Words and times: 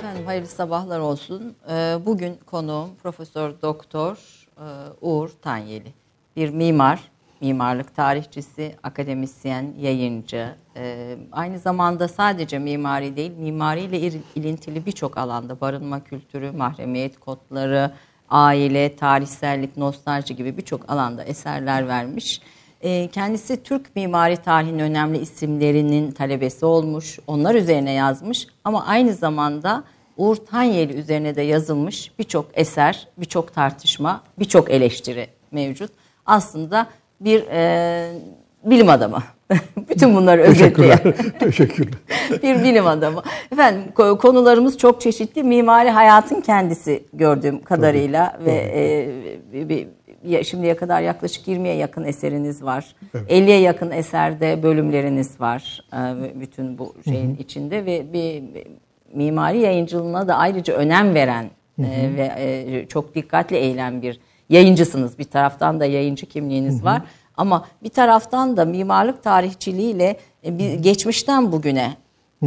Efendim 0.00 0.26
hayırlı 0.26 0.46
sabahlar 0.46 1.00
olsun. 1.00 1.56
Ee, 1.70 1.98
bugün 2.06 2.38
konuğum 2.46 2.90
Profesör 3.02 3.52
Doktor 3.62 4.16
e, 4.56 4.64
Uğur 5.00 5.30
Tanyeli. 5.42 5.92
Bir 6.36 6.48
mimar, 6.48 7.00
mimarlık 7.40 7.96
tarihçisi, 7.96 8.76
akademisyen, 8.82 9.74
yayıncı. 9.80 10.54
Ee, 10.76 11.16
aynı 11.32 11.58
zamanda 11.58 12.08
sadece 12.08 12.58
mimari 12.58 13.16
değil, 13.16 13.32
mimariyle 13.32 13.98
ilintili 14.34 14.86
birçok 14.86 15.18
alanda 15.18 15.60
barınma 15.60 16.04
kültürü, 16.04 16.50
mahremiyet 16.50 17.20
kodları, 17.20 17.90
aile, 18.30 18.96
tarihsellik, 18.96 19.76
nostalji 19.76 20.36
gibi 20.36 20.56
birçok 20.56 20.90
alanda 20.90 21.24
eserler 21.24 21.88
vermiş. 21.88 22.40
Ee, 22.82 23.08
kendisi 23.12 23.62
Türk 23.62 23.96
mimari 23.96 24.36
tarihinin 24.36 24.78
önemli 24.78 25.18
isimlerinin 25.18 26.10
talebesi 26.10 26.66
olmuş, 26.66 27.18
onlar 27.26 27.54
üzerine 27.54 27.92
yazmış 27.92 28.46
ama 28.64 28.86
aynı 28.86 29.12
zamanda 29.12 29.84
Uğur 30.16 30.36
Tanyeli 30.36 30.92
üzerine 30.92 31.36
de 31.36 31.42
yazılmış 31.42 32.12
birçok 32.18 32.46
eser, 32.54 33.08
birçok 33.18 33.54
tartışma, 33.54 34.22
birçok 34.38 34.70
eleştiri 34.70 35.28
mevcut. 35.50 35.90
Aslında 36.26 36.86
bir 37.20 37.42
e, 37.50 38.12
bilim 38.64 38.88
adamı. 38.88 39.22
Bütün 39.90 40.14
bunları 40.14 40.42
özetleyen. 40.42 40.98
Teşekkürler. 41.02 41.38
Teşekkürler. 41.38 41.98
bir 42.42 42.64
bilim 42.64 42.86
adamı. 42.86 43.22
Efendim 43.52 43.82
konularımız 44.18 44.78
çok 44.78 45.00
çeşitli. 45.00 45.42
Mimari 45.42 45.90
hayatın 45.90 46.40
kendisi 46.40 47.04
gördüğüm 47.12 47.62
kadarıyla 47.62 48.32
Tabii. 48.32 48.44
ve 48.44 48.72
e, 48.74 49.08
bir, 49.52 49.68
bir, 49.68 49.88
şimdiye 50.42 50.76
kadar 50.76 51.02
yaklaşık 51.02 51.48
20'ye 51.48 51.74
yakın 51.74 52.04
eseriniz 52.04 52.62
var. 52.62 52.94
Evet. 53.14 53.30
50'ye 53.30 53.60
yakın 53.60 53.90
eserde 53.90 54.62
bölümleriniz 54.62 55.40
var. 55.40 55.84
E, 55.92 56.40
bütün 56.40 56.78
bu 56.78 56.94
şeyin 57.04 57.30
hı 57.30 57.36
hı. 57.36 57.42
içinde 57.42 57.86
ve 57.86 58.12
bir 58.12 58.42
mimari 59.14 59.58
yayıncılığına 59.58 60.28
da 60.28 60.36
ayrıca 60.36 60.74
önem 60.74 61.14
veren 61.14 61.50
hı 61.76 61.82
hı. 61.82 61.86
E, 61.86 62.16
ve 62.16 62.32
e, 62.36 62.86
çok 62.86 63.14
dikkatli 63.14 63.56
eğilen 63.56 64.02
bir 64.02 64.20
yayıncısınız. 64.48 65.18
Bir 65.18 65.24
taraftan 65.24 65.80
da 65.80 65.84
yayıncı 65.84 66.26
kimliğiniz 66.26 66.76
hı 66.76 66.80
hı. 66.80 66.84
var. 66.84 67.02
Ama 67.36 67.66
bir 67.82 67.88
taraftan 67.88 68.56
da 68.56 68.64
mimarlık 68.64 69.22
tarihçiliğiyle 69.22 70.16
geçmişten 70.80 71.52
bugüne 71.52 71.92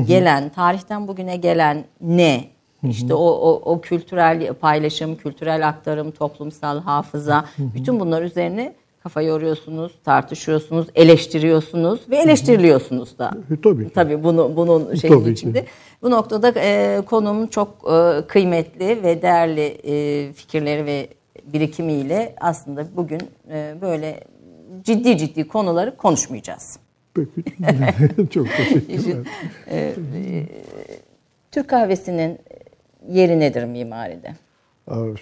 gelen, 0.07 0.49
tarihten 0.49 1.07
bugüne 1.07 1.35
gelen 1.35 1.85
ne? 2.01 2.52
İşte 2.89 3.13
o, 3.13 3.25
o, 3.25 3.61
o 3.71 3.81
kültürel 3.81 4.53
paylaşım, 4.53 5.15
kültürel 5.15 5.67
aktarım, 5.67 6.11
toplumsal 6.11 6.81
hafıza, 6.81 7.45
bütün 7.57 7.99
bunlar 7.99 8.21
üzerine 8.21 8.75
kafa 9.03 9.21
yoruyorsunuz, 9.21 9.91
tartışıyorsunuz, 10.03 10.87
eleştiriyorsunuz 10.95 11.99
ve 12.09 12.17
eleştiriliyorsunuz 12.17 13.17
da. 13.17 13.31
E, 13.51 13.61
tabii. 13.61 13.89
Tabii 13.89 14.23
bunu 14.23 14.51
bunun 14.55 14.95
şeyin 14.95 15.13
Tabii 15.13 15.31
içinde. 15.31 15.61
Ki. 15.61 15.67
Bu 16.01 16.11
noktada 16.11 16.53
e, 16.55 17.01
konum 17.05 17.47
çok 17.47 17.69
e, 17.91 18.27
kıymetli 18.27 19.03
ve 19.03 19.21
değerli 19.21 19.77
e, 19.83 20.33
fikirleri 20.33 20.85
ve 20.85 21.07
birikimiyle 21.53 22.35
aslında 22.41 22.85
bugün 22.95 23.21
e, 23.51 23.75
böyle 23.81 24.23
ciddi 24.83 25.17
ciddi 25.17 25.47
konuları 25.47 25.97
konuşmayacağız. 25.97 26.79
Peki. 27.13 27.43
çok 28.29 28.47
teşekkürler. 28.57 29.17
e, 29.67 29.77
e, 29.77 29.93
Türk 31.51 31.67
kahvesinin 31.67 32.39
yeri 33.09 33.39
nedir 33.39 33.63
mimaride? 33.63 34.35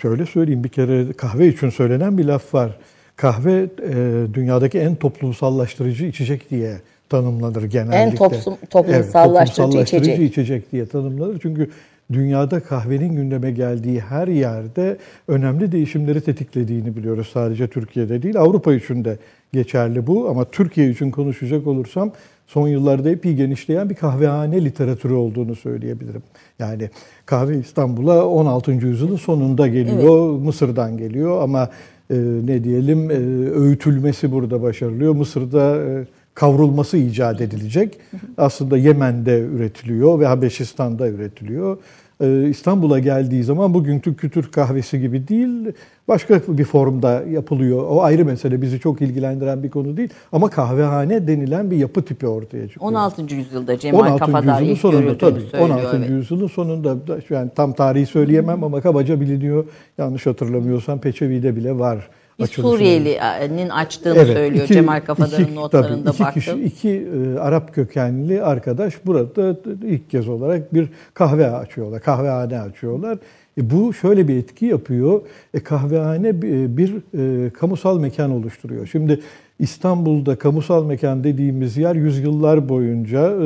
Şöyle 0.02 0.26
söyleyeyim 0.26 0.64
bir 0.64 0.70
kere 0.70 1.14
kahve 1.14 1.48
için 1.48 1.70
söylenen 1.70 2.18
bir 2.18 2.26
laf 2.26 2.54
var. 2.54 2.78
Kahve 3.16 3.54
e, 3.54 3.94
dünyadaki 4.34 4.80
en 4.80 4.96
toplumsallaştırıcı 4.96 6.06
içecek 6.06 6.50
diye 6.50 6.78
tanımlanır 7.10 7.64
genellikle. 7.64 7.96
En 7.96 8.16
toplum, 8.16 8.58
toplumsallaştırıcı, 8.70 8.92
evet, 8.94 9.14
toplumsallaştırıcı 9.56 10.12
içecek. 10.12 10.32
içecek 10.32 10.72
diye 10.72 10.86
tanımlanır. 10.86 11.40
Çünkü 11.42 11.70
dünyada 12.14 12.60
kahvenin 12.60 13.16
gündeme 13.16 13.52
geldiği 13.52 14.00
her 14.00 14.28
yerde 14.28 14.98
önemli 15.28 15.72
değişimleri 15.72 16.22
tetiklediğini 16.22 16.96
biliyoruz. 16.96 17.30
Sadece 17.34 17.68
Türkiye'de 17.68 18.24
değil, 18.24 18.38
Avrupa 18.40 18.74
için 18.74 19.06
de 19.06 19.18
geçerli 19.54 20.08
bu. 20.08 20.30
Ama 20.30 20.46
Türkiye 20.46 20.90
için 20.90 21.12
konuşacak 21.12 21.68
olursam 21.68 22.12
son 22.54 22.68
yıllarda 22.68 23.10
epey 23.10 23.34
genişleyen 23.34 23.90
bir 23.90 23.96
kahvehane 23.96 24.66
literatürü 24.66 25.14
olduğunu 25.14 25.56
söyleyebilirim. 25.56 26.24
Yani 26.60 26.90
kahve 27.26 27.60
İstanbul'a 27.60 28.28
16. 28.28 28.72
yüzyılın 28.72 29.16
sonunda 29.16 29.68
geliyor, 29.68 30.34
evet. 30.34 30.46
Mısır'dan 30.46 30.98
geliyor 30.98 31.44
ama 31.44 31.70
e, 32.10 32.18
ne 32.46 32.64
diyelim 32.64 33.12
e, 33.12 33.14
öğütülmesi 33.52 34.32
burada 34.32 34.62
başarılıyor. 34.62 35.16
Mısır'da 35.16 35.76
e, 35.76 36.06
kavrulması 36.34 36.98
icat 36.98 37.42
edilecek. 37.42 37.98
Aslında 38.38 38.78
Yemen'de 38.78 39.40
üretiliyor 39.40 40.20
ve 40.20 40.26
Habeşistan'da 40.26 41.08
üretiliyor. 41.08 41.78
Ee, 42.22 42.50
İstanbul'a 42.50 43.00
geldiği 43.00 43.44
zaman 43.44 43.74
bugünkü 43.74 44.16
kültür 44.16 44.52
kahvesi 44.52 45.00
gibi 45.00 45.28
değil, 45.28 45.74
başka 46.08 46.42
bir 46.48 46.64
formda 46.64 47.24
yapılıyor. 47.30 47.84
O 47.90 48.02
ayrı 48.04 48.26
mesele, 48.26 48.62
bizi 48.62 48.80
çok 48.80 49.02
ilgilendiren 49.02 49.64
bir 49.64 49.70
konu 49.70 49.98
değil. 49.98 50.10
Ama 50.32 50.50
kahvehane 50.50 51.28
denilen 51.28 51.72
bir 51.72 51.78
yapı 51.78 52.06
tipi 52.06 52.28
ortaya 52.28 52.68
çıkıyor. 52.68 52.92
16. 52.92 53.36
yüzyılda 53.36 53.80
Cemal 53.80 54.00
16. 54.00 54.20
Kafadar 54.20 54.62
ilk 54.62 54.78
sonunda, 54.78 55.18
tabii, 55.18 55.42
söylüyor. 55.42 55.70
16. 55.70 55.98
Evet. 55.98 56.10
yüzyılın 56.10 56.48
sonunda, 56.48 56.98
yani 57.30 57.52
tam 57.56 57.74
tarihi 57.74 58.06
söyleyemem 58.06 58.64
ama 58.64 58.82
kabaca 58.82 59.22
biliniyor. 59.22 59.66
Yanlış 59.98 60.26
hatırlamıyorsam 60.26 61.00
Peçevi'de 61.00 61.56
bile 61.56 61.80
var 61.80 62.10
bir 62.42 62.48
Suriyeli'nin 62.48 63.70
açtığını 63.70 64.18
evet, 64.18 64.38
söylüyor 64.38 64.66
iki, 64.66 64.74
Cemal 64.74 65.02
Kafadar'ın 65.02 65.44
iki, 65.44 65.56
notlarında 65.56 66.12
tabii, 66.12 66.14
iki 66.14 66.24
baktım. 66.24 66.64
Kişi, 66.64 66.64
iki 66.64 67.08
e, 67.36 67.40
Arap 67.40 67.76
kökenli 67.76 68.44
arkadaş 68.44 69.06
burada 69.06 69.56
ilk 69.88 70.10
kez 70.10 70.28
olarak 70.28 70.74
bir 70.74 70.90
kahve 71.14 71.52
açıyorlar, 71.52 72.02
kahvehane 72.02 72.60
açıyorlar. 72.60 73.18
E, 73.58 73.70
bu 73.70 73.94
şöyle 73.94 74.28
bir 74.28 74.38
etki 74.38 74.66
yapıyor. 74.66 75.22
E, 75.54 75.60
kahvehane 75.60 76.42
bir, 76.42 76.78
bir 76.78 76.94
e, 77.18 77.50
kamusal 77.50 78.00
mekan 78.00 78.32
oluşturuyor. 78.32 78.88
Şimdi 78.88 79.20
İstanbul'da 79.60 80.36
kamusal 80.36 80.86
mekan 80.86 81.24
dediğimiz 81.24 81.78
yer 81.78 81.96
yüzyıllar 81.96 82.70
boyunca 82.70 83.32
e, 83.32 83.40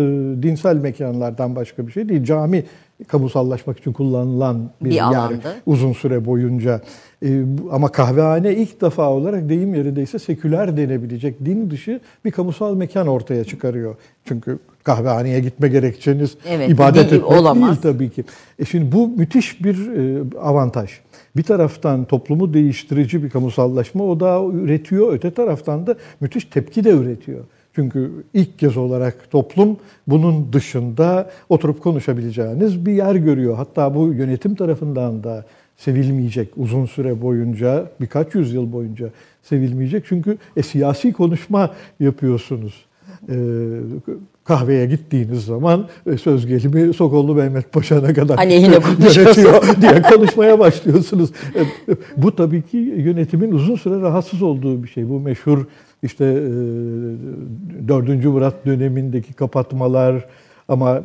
dinsel 0.43 0.75
mekanlardan 0.75 1.55
başka 1.55 1.87
bir 1.87 1.91
şey 1.91 2.09
değil. 2.09 2.23
Cami 2.23 2.63
kamusallaşmak 3.07 3.79
için 3.79 3.93
kullanılan 3.93 4.69
bir, 4.81 4.89
bir 4.89 4.95
yer 4.95 5.03
alandı. 5.03 5.55
uzun 5.65 5.93
süre 5.93 6.25
boyunca. 6.25 6.81
E, 7.25 7.41
ama 7.71 7.91
kahvehane 7.91 8.53
ilk 8.53 8.81
defa 8.81 9.09
olarak 9.09 9.49
deyim 9.49 9.75
yerindeyse 9.75 10.19
seküler 10.19 10.77
denebilecek 10.77 11.45
din 11.45 11.69
dışı 11.69 11.99
bir 12.25 12.31
kamusal 12.31 12.75
mekan 12.75 13.07
ortaya 13.07 13.43
çıkarıyor. 13.43 13.95
Çünkü 14.25 14.59
kahvehaneye 14.83 15.39
gitme 15.39 15.67
gerekçeniz 15.67 16.37
evet, 16.49 16.69
ibadet 16.69 17.13
etmek 17.13 17.31
olamaz. 17.31 17.83
değil 17.83 17.93
tabii 17.93 18.09
ki. 18.09 18.23
E 18.59 18.65
şimdi 18.65 18.91
bu 18.91 19.07
müthiş 19.07 19.63
bir 19.63 19.75
e, 19.75 20.23
avantaj. 20.39 20.89
Bir 21.37 21.43
taraftan 21.43 22.05
toplumu 22.05 22.53
değiştirici 22.53 23.23
bir 23.23 23.29
kamusallaşma 23.29 24.03
o 24.03 24.19
da 24.19 24.43
üretiyor. 24.53 25.13
Öte 25.13 25.31
taraftan 25.31 25.87
da 25.87 25.95
müthiş 26.19 26.45
tepki 26.45 26.83
de 26.83 26.89
üretiyor. 26.89 27.43
Çünkü 27.75 28.11
ilk 28.33 28.59
kez 28.59 28.77
olarak 28.77 29.31
toplum 29.31 29.77
bunun 30.07 30.53
dışında 30.53 31.29
oturup 31.49 31.81
konuşabileceğiniz 31.81 32.85
bir 32.85 32.91
yer 32.91 33.15
görüyor. 33.15 33.55
Hatta 33.55 33.95
bu 33.95 34.13
yönetim 34.13 34.55
tarafından 34.55 35.23
da 35.23 35.45
sevilmeyecek 35.77 36.49
uzun 36.57 36.85
süre 36.85 37.21
boyunca, 37.21 37.91
birkaç 38.01 38.35
yüzyıl 38.35 38.71
boyunca 38.71 39.09
sevilmeyecek. 39.43 40.03
Çünkü 40.07 40.37
e, 40.57 40.63
siyasi 40.63 41.13
konuşma 41.13 41.73
yapıyorsunuz. 41.99 42.85
E, 43.29 43.35
kahveye 44.43 44.85
gittiğiniz 44.85 45.45
zaman 45.45 45.87
e, 46.05 46.17
söz 46.17 46.47
gelimi 46.47 46.93
Sokollu 46.93 47.35
Mehmet 47.35 47.71
Paşa'na 47.71 48.13
kadar 48.13 48.37
Aleyhine 48.37 48.79
konuşuyor 48.97 49.63
diye 49.81 50.01
konuşmaya 50.01 50.59
başlıyorsunuz. 50.59 51.29
E, 51.55 51.61
bu 52.17 52.35
tabii 52.35 52.61
ki 52.61 52.77
yönetimin 52.77 53.51
uzun 53.51 53.75
süre 53.75 54.01
rahatsız 54.01 54.41
olduğu 54.41 54.83
bir 54.83 54.87
şey. 54.87 55.09
Bu 55.09 55.19
meşhur 55.19 55.65
işte 56.05 56.25
e, 56.25 57.87
4. 57.87 58.25
Murat 58.25 58.65
dönemindeki 58.65 59.33
kapatmalar, 59.33 60.25
ama 60.67 61.01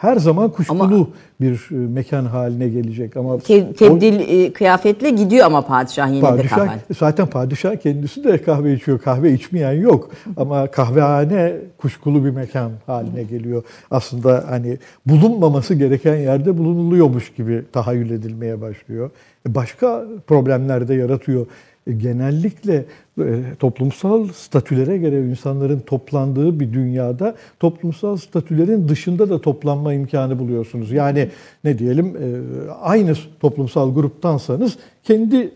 her 0.00 0.16
zaman 0.16 0.50
kuşkulu 0.50 0.82
ama, 0.82 1.06
bir 1.40 1.68
e, 1.70 1.74
mekan 1.74 2.24
haline 2.24 2.68
gelecek. 2.68 3.16
Ama 3.16 3.38
tebdil 3.38 4.18
o, 4.18 4.22
e, 4.22 4.52
kıyafetle 4.52 5.10
gidiyor 5.10 5.46
ama 5.46 5.66
padişah 5.66 6.08
yine 6.08 6.20
padişah, 6.20 6.56
de 6.56 6.66
kahve. 6.66 6.78
Zaten 6.98 7.26
padişah 7.26 7.76
kendisi 7.76 8.24
de 8.24 8.42
kahve 8.42 8.72
içiyor. 8.72 8.98
Kahve 8.98 9.32
içmeyen 9.32 9.72
yok. 9.72 10.10
ama 10.36 10.66
kahvehane 10.66 11.52
kuşkulu 11.78 12.24
bir 12.24 12.30
mekan 12.30 12.70
haline 12.86 13.22
geliyor. 13.22 13.62
Aslında 13.90 14.44
hani 14.48 14.78
bulunmaması 15.06 15.74
gereken 15.74 16.16
yerde 16.16 16.58
bulunuluyormuş 16.58 17.32
gibi 17.32 17.62
tahayyül 17.72 18.10
edilmeye 18.10 18.60
başlıyor. 18.60 19.10
E, 19.48 19.54
başka 19.54 20.04
problemler 20.26 20.88
de 20.88 20.94
yaratıyor 20.94 21.46
genellikle 21.86 22.84
e, 23.18 23.42
toplumsal 23.58 24.28
statülere 24.28 24.98
göre 24.98 25.20
insanların 25.20 25.80
toplandığı 25.80 26.60
bir 26.60 26.72
dünyada 26.72 27.34
toplumsal 27.60 28.16
statülerin 28.16 28.88
dışında 28.88 29.30
da 29.30 29.40
toplanma 29.40 29.94
imkanı 29.94 30.38
buluyorsunuz. 30.38 30.92
Yani 30.92 31.28
ne 31.64 31.78
diyelim 31.78 32.06
e, 32.06 32.26
aynı 32.72 33.14
toplumsal 33.40 33.94
gruptansanız 33.94 34.78
kendi 35.04 35.52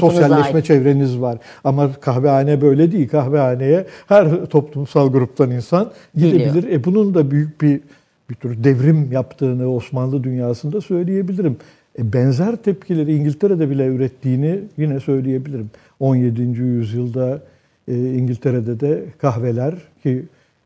sosyalleşme 0.00 0.56
ait. 0.56 0.64
çevreniz 0.64 1.20
var. 1.20 1.38
Ama 1.64 1.92
kahvehane 1.92 2.60
böyle 2.60 2.92
değil. 2.92 3.08
Kahvehaneye 3.08 3.86
her 4.06 4.46
toplumsal 4.46 5.12
gruptan 5.12 5.50
insan 5.50 5.90
gidebilir. 6.14 6.70
E 6.70 6.84
bunun 6.84 7.14
da 7.14 7.30
büyük 7.30 7.60
bir 7.60 7.80
bir 8.30 8.34
tür 8.34 8.64
devrim 8.64 9.12
yaptığını 9.12 9.74
Osmanlı 9.74 10.24
dünyasında 10.24 10.80
söyleyebilirim. 10.80 11.56
E, 11.98 12.12
benzer 12.12 12.56
tepkileri 12.56 13.14
İngiltere'de 13.14 13.70
bile 13.70 13.86
ürettiğini 13.86 14.60
yine 14.76 15.00
söyleyebilirim. 15.00 15.70
17. 16.00 16.42
yüzyılda 16.42 17.42
e, 17.88 17.94
İngiltere'de 17.94 18.80
de 18.80 19.04
kahveler 19.18 19.74
ki 20.02 20.24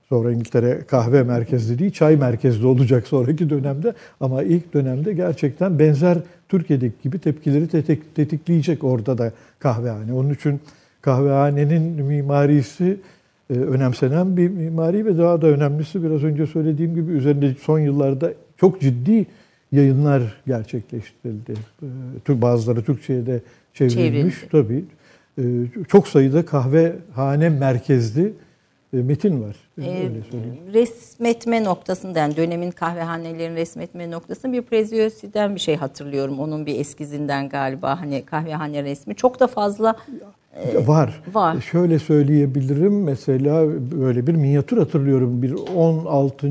sonra 0.09 0.33
İngiltere 0.33 0.81
kahve 0.89 1.23
merkezli 1.23 1.79
değil 1.79 1.91
çay 1.91 2.17
merkezli 2.17 2.67
olacak 2.67 3.07
sonraki 3.07 3.51
dönemde 3.51 3.95
ama 4.21 4.43
ilk 4.43 4.75
dönemde 4.75 5.13
gerçekten 5.13 5.79
benzer 5.79 6.19
Türkiye'deki 6.49 6.95
gibi 7.03 7.19
tepkileri 7.19 7.69
tetik, 7.69 8.15
tetikleyecek 8.15 8.85
orada 8.85 9.19
da 9.19 9.33
kahvehane. 9.59 10.13
Onun 10.13 10.35
için 10.35 10.61
kahvehanenin 11.03 11.83
mimarisi 11.83 12.97
e, 13.51 13.55
önemsenen 13.55 14.37
bir 14.37 14.49
mimari 14.49 15.07
ve 15.07 15.19
daha 15.19 15.43
da 15.43 15.47
önemlisi 15.47 16.03
biraz 16.03 16.25
önce 16.25 16.47
söylediğim 16.47 16.95
gibi 16.95 17.13
üzerinde 17.13 17.55
son 17.63 17.79
yıllarda 17.79 18.33
çok 18.57 18.81
ciddi 18.81 19.27
yayınlar 19.73 20.23
gerçekleştirildi. 20.47 21.55
E, 22.29 22.43
bazıları 22.43 22.85
Türkçe'ye 22.85 23.27
de 23.27 23.41
çevrilmiş 23.75 24.41
Çevrildi. 24.41 24.49
tabii. 24.51 24.85
E, 25.39 25.45
çok 25.89 26.09
sayıda 26.09 26.45
kahvehane 26.45 27.49
merkezli 27.49 28.33
e, 28.93 28.97
metin 28.97 29.43
var. 29.43 29.57
Ee, 29.83 30.09
resmetme 30.73 31.65
noktasında 31.65 32.19
yani 32.19 32.37
dönemin 32.37 32.71
kahvehanelerin 32.71 33.57
resmetme 33.57 34.11
noktasında 34.11 34.53
bir 34.53 34.63
Preziosi'den 34.63 35.55
bir 35.55 35.61
şey 35.61 35.77
hatırlıyorum. 35.77 36.41
Onun 36.41 36.67
bir 36.67 36.81
eskizinden 36.81 37.49
galiba 37.49 38.01
hani 38.01 38.23
kahvehane 38.25 38.85
resmi. 38.85 39.15
Çok 39.15 39.41
da 39.41 39.47
fazla 39.47 39.97
e, 40.55 40.87
var. 40.87 41.23
Var. 41.33 41.61
Şöyle 41.61 41.99
söyleyebilirim 41.99 43.03
mesela 43.03 43.67
böyle 44.01 44.27
bir 44.27 44.35
minyatür 44.35 44.79
hatırlıyorum. 44.79 45.43
Bir 45.43 45.55
16. 45.77 46.47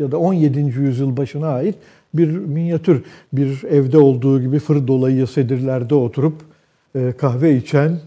ya 0.00 0.12
da 0.12 0.18
17. 0.18 0.60
yüzyıl 0.60 1.16
başına 1.16 1.48
ait 1.48 1.74
bir 2.14 2.28
minyatür. 2.28 3.02
Bir 3.32 3.64
evde 3.64 3.98
olduğu 3.98 4.40
gibi 4.40 4.58
fır 4.58 4.86
dolayı 4.86 5.26
sedirlerde 5.26 5.94
oturup 5.94 6.34
e, 6.94 7.12
kahve 7.12 7.56
içen 7.56 7.98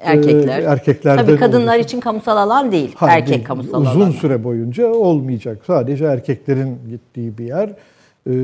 erkekler. 0.00 0.58
E, 0.58 0.62
erkeklerden 0.62 1.26
Tabii 1.26 1.36
kadınlar 1.36 1.74
olacak. 1.74 1.84
için 1.84 2.00
kamusal 2.00 2.36
alan 2.36 2.72
değil. 2.72 2.92
Hayır, 2.96 3.12
erkek 3.14 3.34
değil. 3.34 3.44
kamusal 3.44 3.80
Uzun 3.80 3.84
alan. 3.84 4.00
Uzun 4.00 4.10
süre 4.10 4.44
boyunca 4.44 4.86
olmayacak. 4.86 5.58
Sadece 5.66 6.04
erkeklerin 6.04 6.78
gittiği 6.90 7.38
bir 7.38 7.44
yer. 7.44 7.70
E, 8.30 8.34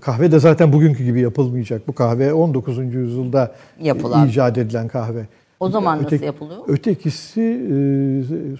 kahve 0.00 0.32
de 0.32 0.38
zaten 0.38 0.72
bugünkü 0.72 1.04
gibi 1.04 1.20
yapılmayacak. 1.20 1.88
Bu 1.88 1.92
kahve 1.92 2.32
19. 2.32 2.94
yüzyılda 2.94 3.52
Yapılan. 3.82 4.28
icat 4.28 4.58
edilen 4.58 4.88
kahve. 4.88 5.26
O 5.60 5.68
zaman 5.68 5.98
Öte, 5.98 6.14
nasıl 6.16 6.26
yapılıyor? 6.26 6.60
Ötekisi 6.68 7.40
e, 7.42 7.76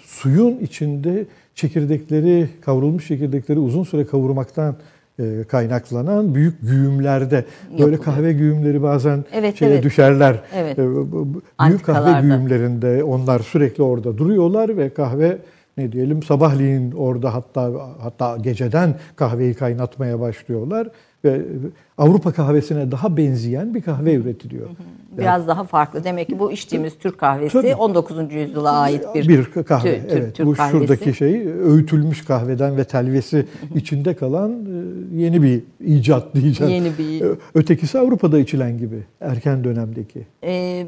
suyun 0.04 0.58
içinde 0.58 1.24
çekirdekleri, 1.54 2.48
kavrulmuş 2.60 3.08
çekirdekleri 3.08 3.58
uzun 3.58 3.82
süre 3.84 4.06
kavurmaktan 4.06 4.70
e, 4.70 4.74
kaynaklanan 5.48 6.34
büyük 6.34 6.62
güğümlerde 6.62 7.44
böyle 7.78 7.96
kahve 7.96 8.32
güğümleri 8.32 8.82
bazen 8.82 9.24
evet, 9.32 9.56
şeye 9.56 9.70
evet. 9.70 9.82
düşerler. 9.82 10.40
Evet. 10.54 10.78
E, 10.78 10.82
büyük 11.66 11.84
kahve 11.84 12.20
güğümlerinde 12.22 13.04
onlar 13.04 13.40
sürekli 13.40 13.82
orada 13.82 14.18
duruyorlar 14.18 14.76
ve 14.76 14.88
kahve 14.94 15.38
ne 15.76 15.92
diyelim 15.92 16.22
sabahleyin 16.22 16.92
orada 16.92 17.34
hatta 17.34 17.70
hatta 18.00 18.36
geceden 18.36 18.94
kahveyi 19.16 19.54
kaynatmaya 19.54 20.20
başlıyorlar 20.20 20.88
ve 21.24 21.42
Avrupa 21.98 22.32
kahvesine 22.32 22.90
daha 22.90 23.16
benzeyen 23.16 23.74
bir 23.74 23.82
kahve 23.82 24.14
üretiliyor. 24.14 24.68
Biraz 25.18 25.40
yani, 25.40 25.48
daha 25.48 25.64
farklı. 25.64 26.04
Demek 26.04 26.28
ki 26.28 26.38
bu 26.38 26.52
içtiğimiz 26.52 26.98
Türk 26.98 27.18
kahvesi 27.18 27.52
tabii, 27.52 27.74
19. 27.74 28.32
yüzyıla 28.32 28.72
ait 28.72 29.04
bir, 29.14 29.28
bir 29.28 29.44
kahve. 29.44 30.00
Tü, 30.00 30.06
evet, 30.10 30.34
Türk 30.34 30.46
bu 30.46 30.54
kahvesi. 30.54 30.78
şuradaki 30.78 31.14
şey 31.14 31.46
öğütülmüş 31.48 32.24
kahveden 32.24 32.76
ve 32.76 32.84
telvesi 32.84 33.46
içinde 33.74 34.14
kalan 34.14 34.50
e, 34.50 35.22
yeni 35.22 35.42
bir 35.42 35.62
icat 35.80 36.34
diyeceğim. 36.34 36.72
Yeni 36.72 36.98
bir. 36.98 37.24
Ötekisi 37.54 37.98
Avrupa'da 37.98 38.38
içilen 38.38 38.78
gibi 38.78 39.02
erken 39.20 39.64
dönemdeki. 39.64 40.26
Ee, 40.44 40.86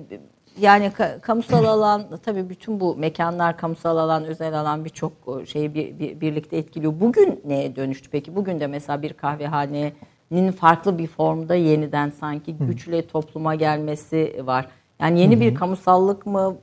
yani 0.61 0.93
kamusal 1.23 1.65
alan 1.65 2.07
tabii 2.25 2.49
bütün 2.49 2.81
bu 2.81 2.97
mekanlar 2.97 3.57
kamusal 3.57 3.97
alan, 3.97 4.25
özel 4.25 4.61
alan 4.61 4.85
birçok 4.85 5.13
şeyi 5.47 5.75
bir, 5.75 5.99
bir, 5.99 6.21
birlikte 6.21 6.57
etkiliyor. 6.57 6.93
Bugün 7.01 7.41
neye 7.45 7.77
dönüştü 7.77 8.09
peki? 8.13 8.37
Bugün 8.37 8.61
de 8.61 8.67
mesela 8.67 9.03
bir 9.03 9.13
kahvehane 9.13 9.93
farklı 10.53 10.99
bir 10.99 11.07
formda 11.07 11.55
yeniden 11.55 12.11
sanki 12.11 12.55
güçle 12.57 13.07
topluma 13.07 13.55
gelmesi 13.55 14.43
var. 14.45 14.67
Yani 15.01 15.21
yeni 15.21 15.41
bir 15.41 15.55
kamusallık 15.55 16.27
mı, 16.27 16.57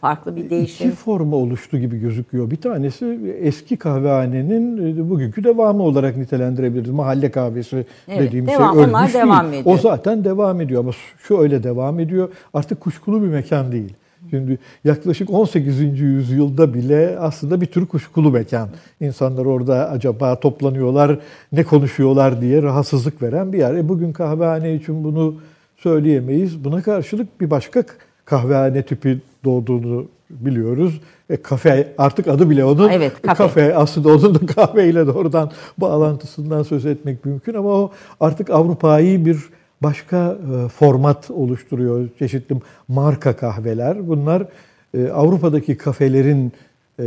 farklı 0.00 0.36
bir 0.36 0.50
değişim? 0.50 0.88
İki 0.88 0.96
formu 0.96 1.36
oluştu 1.36 1.78
gibi 1.78 2.00
gözüküyor. 2.00 2.50
Bir 2.50 2.56
tanesi 2.56 3.34
eski 3.40 3.76
kahvehanenin 3.76 4.96
e, 4.96 5.10
bugünkü 5.10 5.44
devamı 5.44 5.82
olarak 5.82 6.16
nitelendirebiliriz. 6.16 6.90
Mahalle 6.90 7.30
kahvesi 7.30 7.86
evet, 8.08 8.20
dediğim 8.20 8.46
şey 8.46 8.54
devam, 8.54 8.74
şey 8.74 8.82
ölmüş 8.82 8.94
onlar 8.94 9.12
değil. 9.12 9.24
devam 9.24 9.52
ediyor. 9.52 9.76
O 9.76 9.78
zaten 9.78 10.24
devam 10.24 10.60
ediyor 10.60 10.80
ama 10.80 10.92
şu 11.18 11.38
öyle 11.38 11.62
devam 11.62 12.00
ediyor. 12.00 12.28
Artık 12.54 12.80
kuşkulu 12.80 13.22
bir 13.22 13.28
mekan 13.28 13.72
değil. 13.72 13.92
Şimdi 14.34 14.58
yaklaşık 14.84 15.30
18. 15.30 16.00
yüzyılda 16.00 16.74
bile 16.74 17.18
aslında 17.18 17.60
bir 17.60 17.66
tür 17.66 17.86
kuşkulu 17.86 18.30
mekan. 18.30 18.68
İnsanlar 19.00 19.44
orada 19.44 19.90
acaba 19.90 20.40
toplanıyorlar, 20.40 21.18
ne 21.52 21.64
konuşuyorlar 21.64 22.40
diye 22.40 22.62
rahatsızlık 22.62 23.22
veren 23.22 23.52
bir 23.52 23.58
yer. 23.58 23.74
E 23.74 23.88
bugün 23.88 24.12
kahvehane 24.12 24.74
için 24.74 25.04
bunu 25.04 25.34
söyleyemeyiz. 25.76 26.64
Buna 26.64 26.82
karşılık 26.82 27.40
bir 27.40 27.50
başka 27.50 27.84
kahvehane 28.24 28.82
tipi 28.82 29.18
doğduğunu 29.44 30.06
biliyoruz. 30.30 31.00
E, 31.30 31.36
kafe 31.36 31.92
artık 31.98 32.28
adı 32.28 32.50
bile 32.50 32.64
onun. 32.64 32.88
Evet, 32.88 33.22
kafe. 33.22 33.34
kafe 33.34 33.74
aslında 33.74 34.08
onun 34.08 34.34
da 34.34 34.46
kahveyle 34.46 35.06
doğrudan 35.06 35.50
bağlantısından 35.78 36.62
söz 36.62 36.86
etmek 36.86 37.24
mümkün 37.24 37.54
ama 37.54 37.68
o 37.68 37.90
artık 38.20 38.50
Avrupa'yı 38.50 39.26
bir 39.26 39.38
başka 39.84 40.38
e, 40.64 40.68
format 40.68 41.30
oluşturuyor. 41.30 42.08
Çeşitli 42.18 42.56
marka 42.88 43.36
kahveler. 43.36 44.08
Bunlar 44.08 44.46
e, 44.94 45.08
Avrupa'daki 45.08 45.76
kafelerin 45.76 46.52
e, 47.00 47.04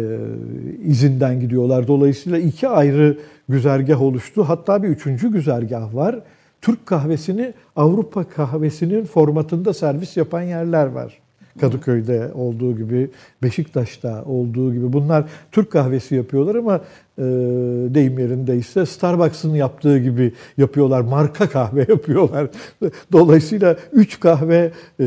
izinden 0.84 1.40
gidiyorlar. 1.40 1.88
Dolayısıyla 1.88 2.40
iki 2.40 2.68
ayrı 2.68 3.18
güzergah 3.50 4.02
oluştu. 4.02 4.44
Hatta 4.44 4.84
bir 4.84 4.88
üçüncü 4.88 5.32
güzergah 5.32 5.96
var. 5.96 6.20
Türk 6.62 6.86
kahvesini 6.86 7.54
Avrupa 7.76 8.24
kahvesinin 8.24 9.06
formatında 9.06 9.74
servis 9.74 10.18
yapan 10.18 10.42
yerler 10.42 10.86
var. 10.86 11.20
Kadıköy'de 11.60 12.32
olduğu 12.34 12.78
gibi, 12.78 13.10
Beşiktaş'ta 13.44 14.24
olduğu 14.26 14.74
gibi. 14.74 14.94
Bunlar 14.94 15.26
Türk 15.52 15.72
kahvesi 15.72 16.16
yapıyorlar 16.16 16.56
ama 16.56 16.82
e, 17.18 17.24
deyim 17.94 18.20
yerindeyse 18.20 18.86
Starbucks'ın 18.86 19.56
yaptığı 19.56 20.00
gibi 20.00 20.34
yapıyorlar. 20.58 21.02
Marka 21.02 21.50
kahve 21.50 21.80
yapıyorlar. 21.90 22.48
Dolayısıyla 23.12 23.76
üç 23.92 24.20
kahve 24.20 24.72
e, 25.00 25.04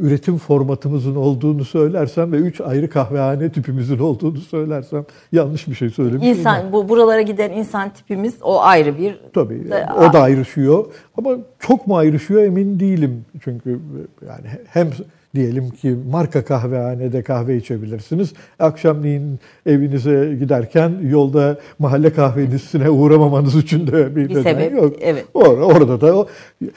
üretim 0.00 0.38
formatımızın 0.38 1.16
olduğunu 1.16 1.64
söylersem 1.64 2.32
ve 2.32 2.36
üç 2.36 2.60
ayrı 2.60 2.90
kahvehane 2.90 3.52
tipimizin 3.52 3.98
olduğunu 3.98 4.38
söylersem 4.38 5.04
yanlış 5.32 5.68
bir 5.68 5.74
şey 5.74 5.90
söylemişim. 5.90 6.38
İnsan, 6.38 6.72
bu 6.72 6.88
buralara 6.88 7.22
giden 7.22 7.50
insan 7.50 7.90
tipimiz 7.90 8.34
o 8.42 8.60
ayrı 8.62 8.98
bir... 8.98 9.20
Tabii 9.32 9.70
da, 9.70 9.96
o 9.98 10.12
da 10.12 10.20
ayrışıyor 10.20 10.84
ama 11.18 11.30
çok 11.58 11.86
mu 11.86 11.96
ayrışıyor 11.96 12.42
emin 12.42 12.80
değilim. 12.80 13.24
Çünkü 13.44 13.80
yani 14.28 14.46
hem 14.66 14.90
diyelim 15.34 15.70
ki 15.70 15.96
marka 16.10 16.44
kahvehanede 16.44 17.22
kahve 17.22 17.56
içebilirsiniz. 17.56 18.32
Akşamleyin 18.58 19.38
evinize 19.66 20.36
giderken 20.40 20.92
yolda 21.02 21.58
mahalle 21.78 22.12
kahvenisine 22.12 22.90
uğramamanız 22.90 23.56
için 23.56 23.86
de 23.86 24.16
bir, 24.16 24.28
bir 24.28 24.30
neden 24.30 24.42
sebep, 24.42 24.72
yok. 24.72 24.96
Evet. 25.00 25.24
Or 25.34 25.58
orada 25.58 26.00
da 26.00 26.16
o 26.16 26.26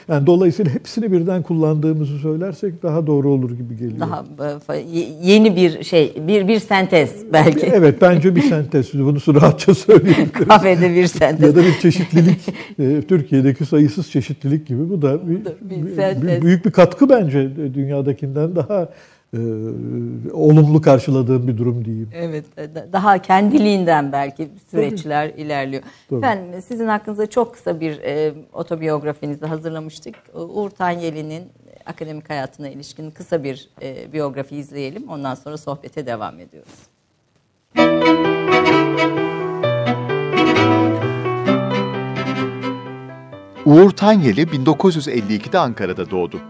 yani 0.08 0.28
dolayısıyla 0.28 0.72
hepsini 0.72 1.12
birden 1.12 1.44
kullandığımızı 1.44 2.18
söylersek 2.18 2.84
daha 2.84 3.08
doğru 3.08 3.30
olur 3.30 3.52
gibi 3.52 3.78
geliyor. 3.78 4.00
Daha 4.00 4.26
e, 4.74 4.80
yeni 5.24 5.56
bir 5.56 5.84
şey, 5.84 6.14
bir 6.28 6.48
bir 6.48 6.60
sentez 6.60 7.12
belki. 7.34 7.66
Evet, 7.66 8.02
bence 8.02 8.36
bir 8.36 8.42
sentez. 8.42 8.94
Bunu 8.94 9.36
rahatça 9.36 9.74
söyleyebiliriz. 9.74 10.48
Kahvede 10.48 10.96
bir 10.96 11.08
sentez. 11.08 11.50
Ya 11.50 11.56
da 11.56 11.68
bir 11.68 11.80
çeşitlilik. 11.82 12.40
E, 12.80 13.02
Türkiye'deki 13.02 13.66
sayısız 13.66 14.12
çeşitlilik 14.12 14.68
gibi 14.68 14.90
bu 14.90 15.02
da 15.02 15.30
bir, 15.30 15.46
bir, 15.62 15.98
bir 16.22 16.42
büyük 16.42 16.66
bir 16.66 16.72
katkı 16.72 17.10
bence 17.10 17.50
dünyadakinden 17.74 18.47
açısından 18.48 18.56
daha 18.56 18.89
e, 19.34 19.39
olumlu 20.34 20.82
karşıladığım 20.82 21.48
bir 21.48 21.58
durum 21.58 21.86
diyeyim. 21.86 22.10
Evet, 22.13 22.46
e, 22.58 22.94
daha 22.94 23.18
kendiliğinden 23.18 24.12
belki 24.12 24.50
süreçler 24.72 25.32
Tabii. 25.32 25.42
ilerliyor. 25.42 25.84
Tabii. 26.10 26.20
Efendim 26.20 26.62
sizin 26.62 26.88
hakkınızda 26.88 27.30
çok 27.30 27.54
kısa 27.54 27.80
bir 27.80 28.00
e, 28.00 28.34
otobiyografinizi 28.54 29.46
hazırlamıştık. 29.46 30.16
Uğur 30.34 30.70
Tanyeli'nin 30.70 31.44
akademik 31.86 32.30
hayatına 32.30 32.70
ilişkin 32.70 33.12
kısa 33.12 33.44
bir 33.44 33.70
e, 33.82 34.13
biyografi 34.13 34.56
izleyelim. 34.56 35.10
Ondan 35.10 35.36
sonra 35.36 35.58
sohbete 35.58 36.06
devam 36.06 36.39
ediyoruz. 36.39 36.74
Uğur 43.66 43.89
Tanyeli 43.92 44.42
1952'de 44.42 45.60
Ankara'da 45.60 46.12
doğdu. 46.12 46.42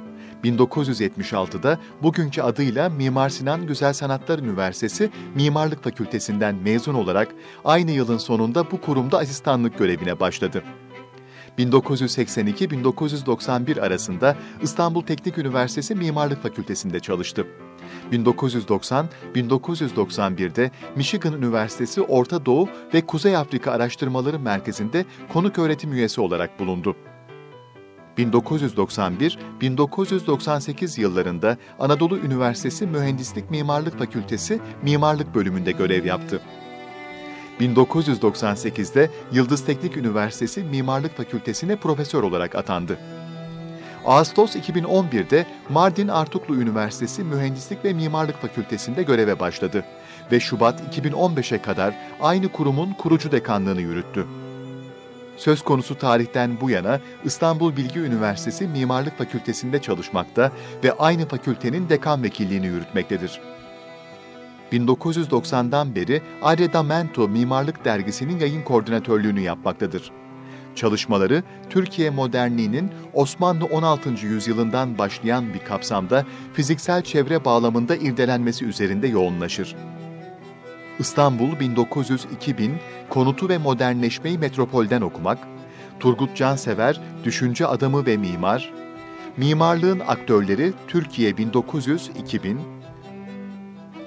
1976'da 0.43 1.79
bugünkü 2.03 2.41
adıyla 2.41 2.89
Mimar 2.89 3.29
Sinan 3.29 3.67
Güzel 3.67 3.93
Sanatlar 3.93 4.39
Üniversitesi 4.39 5.09
Mimarlık 5.35 5.83
Fakültesinden 5.83 6.55
mezun 6.55 6.93
olarak 6.93 7.35
aynı 7.65 7.91
yılın 7.91 8.17
sonunda 8.17 8.71
bu 8.71 8.81
kurumda 8.81 9.17
asistanlık 9.17 9.77
görevine 9.77 10.19
başladı. 10.19 10.63
1982-1991 11.57 13.81
arasında 13.81 14.37
İstanbul 14.61 15.01
Teknik 15.01 15.37
Üniversitesi 15.37 15.95
Mimarlık 15.95 16.43
Fakültesi'nde 16.43 16.99
çalıştı. 16.99 17.47
1990-1991'de 18.11 20.71
Michigan 20.95 21.33
Üniversitesi 21.33 22.01
Orta 22.01 22.45
Doğu 22.45 22.69
ve 22.93 23.05
Kuzey 23.05 23.35
Afrika 23.35 23.71
Araştırmaları 23.71 24.39
Merkezi'nde 24.39 25.05
konuk 25.33 25.59
öğretim 25.59 25.93
üyesi 25.93 26.21
olarak 26.21 26.59
bulundu. 26.59 26.95
1991-1998 28.17 31.01
yıllarında 31.01 31.57
Anadolu 31.79 32.17
Üniversitesi 32.17 32.87
Mühendislik 32.87 33.51
Mimarlık 33.51 33.99
Fakültesi 33.99 34.59
Mimarlık 34.83 35.35
Bölümünde 35.35 35.71
görev 35.71 36.05
yaptı. 36.05 36.41
1998'de 37.59 39.09
Yıldız 39.31 39.65
Teknik 39.65 39.97
Üniversitesi 39.97 40.63
Mimarlık 40.63 41.17
Fakültesine 41.17 41.75
profesör 41.75 42.23
olarak 42.23 42.55
atandı. 42.55 42.99
Ağustos 44.05 44.55
2011'de 44.55 45.45
Mardin 45.69 46.07
Artuklu 46.07 46.55
Üniversitesi 46.55 47.23
Mühendislik 47.23 47.85
ve 47.85 47.93
Mimarlık 47.93 48.41
Fakültesinde 48.41 49.03
göreve 49.03 49.39
başladı 49.39 49.85
ve 50.31 50.39
Şubat 50.39 50.97
2015'e 50.97 51.61
kadar 51.61 51.93
aynı 52.21 52.51
kurumun 52.51 52.93
kurucu 52.93 53.31
dekanlığını 53.31 53.81
yürüttü. 53.81 54.27
Söz 55.37 55.61
konusu 55.61 55.97
tarihten 55.97 56.61
bu 56.61 56.69
yana 56.69 56.99
İstanbul 57.23 57.77
Bilgi 57.77 57.99
Üniversitesi 57.99 58.67
Mimarlık 58.67 59.17
Fakültesinde 59.17 59.81
çalışmakta 59.81 60.51
ve 60.83 60.93
aynı 60.93 61.27
fakültenin 61.27 61.89
dekan 61.89 62.23
vekilliğini 62.23 62.65
yürütmektedir. 62.65 63.41
1990'dan 64.71 65.95
beri 65.95 66.21
Arredamento 66.41 67.27
Mimarlık 67.27 67.85
Dergisi'nin 67.85 68.39
yayın 68.39 68.63
koordinatörlüğünü 68.63 69.39
yapmaktadır. 69.39 70.11
Çalışmaları 70.75 71.43
Türkiye 71.69 72.09
modernliğinin 72.09 72.91
Osmanlı 73.13 73.65
16. 73.65 74.09
yüzyılından 74.09 74.97
başlayan 74.97 75.53
bir 75.53 75.59
kapsamda 75.59 76.25
fiziksel 76.53 77.01
çevre 77.01 77.45
bağlamında 77.45 77.95
irdelenmesi 77.95 78.65
üzerinde 78.65 79.07
yoğunlaşır. 79.07 79.75
İstanbul 80.99 81.51
1900-2000 81.53 82.71
Konutu 83.09 83.49
ve 83.49 83.57
Modernleşmeyi 83.57 84.37
Metropolden 84.37 85.01
okumak, 85.01 85.37
Turgut 85.99 86.35
Cansever 86.35 87.01
Düşünce 87.23 87.67
Adamı 87.67 88.05
ve 88.05 88.17
Mimar, 88.17 88.73
Mimarlığın 89.37 89.99
Aktörleri 89.99 90.73
Türkiye 90.87 91.31
1900-2000, 91.31 92.57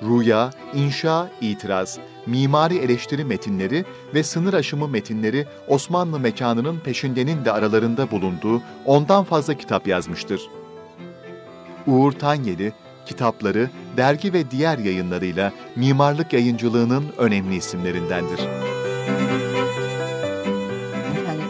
Rüya, 0.03 0.51
İnşa, 0.75 1.31
İtiraz, 1.41 1.99
Mimari 2.27 2.77
Eleştiri 2.77 3.25
Metinleri 3.25 3.85
ve 4.15 4.23
Sınır 4.23 4.55
Aşımı 4.55 4.89
Metinleri 4.89 5.47
Osmanlı 5.69 6.21
mekanının 6.21 6.79
peşindenin 6.79 7.45
de 7.45 7.53
aralarında 7.53 8.11
bulunduğu 8.11 8.63
ondan 8.87 9.25
fazla 9.25 9.55
kitap 9.55 9.87
yazmıştır. 9.87 10.41
Uğur 11.87 12.13
Tanyeli, 12.13 12.73
kitapları, 13.11 13.71
dergi 13.97 14.33
ve 14.33 14.51
diğer 14.51 14.79
yayınlarıyla 14.79 15.53
mimarlık 15.77 16.33
yayıncılığının 16.33 17.05
önemli 17.19 17.57
isimlerindendir. 17.57 18.39
Yani 21.27 21.43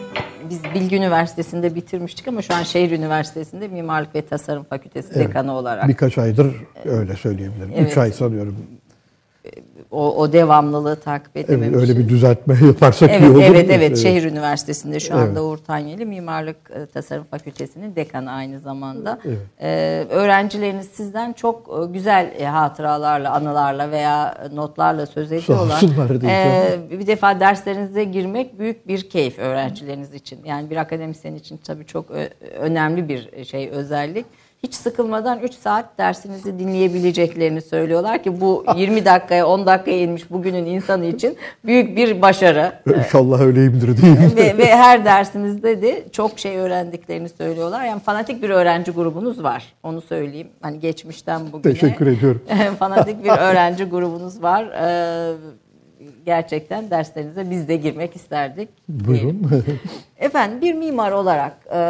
biz 0.51 0.65
Bilgi 0.75 0.97
Üniversitesi'nde 0.97 1.75
bitirmiştik 1.75 2.29
ama 2.29 2.43
şu 2.43 2.55
an 2.55 2.63
Şehir 2.63 2.91
Üniversitesi'nde 2.91 3.69
Mimarlık 3.69 4.15
ve 4.15 4.23
Tasarım 4.27 4.65
Fakültesi 4.65 5.09
Evet. 5.15 5.29
dekanı 5.29 5.53
olarak 5.53 5.89
Birkaç 5.89 6.19
aydır 6.19 6.55
öyle 6.85 7.17
söyleyebilirim. 7.17 7.73
Evet. 7.77 7.91
Üç 7.91 7.99
ay 7.99 8.13
sanıyorum. 8.13 8.57
O, 9.91 10.17
o 10.17 10.33
devamlılığı 10.33 10.97
takip 10.97 11.31
Evet, 11.37 11.51
edememişiz. 11.51 11.91
öyle 11.91 11.99
bir 11.99 12.09
düzeltme 12.09 12.57
yaparsak 12.67 13.11
iyi 13.11 13.15
Evet, 13.15 13.31
olur. 13.31 13.43
evet, 13.43 13.71
evet. 13.71 13.99
Şehir 13.99 14.23
Üniversitesi'nde 14.25 15.01
şu 15.01 15.15
anda 15.15 15.27
Evet. 15.27 15.39
Uğur 15.39 15.59
Tanyeli 15.59 16.07
Mimarlık 16.07 16.57
e, 16.71 16.87
Tasarım 16.87 17.25
Fakültesi'nin 17.25 17.97
dekanı 17.97 18.31
aynı 18.31 18.61
zamanda. 18.61 19.19
Evet. 19.25 19.39
Ee, 19.61 20.07
öğrencileriniz 20.11 20.87
sizden 20.89 21.33
çok 21.33 21.71
e, 21.83 21.93
güzel 21.93 22.33
e, 22.39 22.45
hatıralarla, 22.47 23.33
anılarla 23.33 23.91
veya 23.91 24.49
notlarla 24.53 25.07
söz 25.07 25.33
ediyorlar. 25.33 25.83
Ee, 26.25 26.79
bir 26.91 27.07
defa 27.07 27.41
derslerinize 27.41 28.05
girmek 28.05 28.59
büyük 28.59 28.89
bir 28.89 29.11
keyif 29.11 29.39
öğrencileriniz 29.39 30.15
için. 30.15 30.39
Yani 30.45 30.71
bir 30.71 30.77
akademisyen 30.77 31.35
için 31.35 31.57
tabii 31.57 31.87
çok 31.87 32.07
önemli 32.61 33.09
bir 33.09 33.45
şey, 33.45 33.69
özellik. 33.71 34.27
Hiç 34.63 34.75
sıkılmadan 34.75 35.41
3 35.41 35.55
saat 35.55 35.99
dersinizi 35.99 36.59
dinleyebileceklerini 36.59 37.61
söylüyorlar 37.61 38.23
ki 38.23 38.41
bu 38.41 38.65
20 38.77 39.05
dakikaya 39.05 39.47
10 39.47 39.67
dakikaya 39.67 39.99
inmiş 39.99 40.31
bugünün 40.31 40.67
insanı 40.67 41.05
için 41.07 41.37
büyük 41.65 41.97
bir 41.97 42.23
başarı. 42.23 42.73
İnşallah 42.99 43.41
öyleyimdir 43.41 43.89
mi? 43.89 43.97
ve, 44.37 44.59
ve 44.59 44.67
her 44.67 45.05
dersinizde 45.05 45.83
de 45.83 46.05
çok 46.13 46.39
şey 46.39 46.57
öğrendiklerini 46.57 47.29
söylüyorlar. 47.29 47.85
Yani 47.85 48.01
fanatik 48.01 48.43
bir 48.43 48.51
öğrenci 48.51 48.91
grubunuz 48.91 49.43
var. 49.43 49.73
Onu 49.83 50.01
söyleyeyim. 50.01 50.49
Hani 50.61 50.81
geçmişten 50.81 51.53
bugüne. 51.53 51.75
Teşekkür 51.75 52.07
ediyorum. 52.07 52.43
fanatik 52.79 53.25
bir 53.25 53.31
öğrenci 53.31 53.85
grubunuz 53.85 54.43
var. 54.43 54.65
Ee, 54.65 55.35
gerçekten 56.27 56.91
derslerinize 56.91 57.51
biz 57.51 57.69
de 57.69 57.77
girmek 57.77 58.17
isterdik. 58.17 58.69
Buyurun. 58.89 59.65
Efendim 60.19 60.61
bir 60.61 60.75
mimar 60.75 61.13
olarak 61.13 61.57
e, 61.75 61.81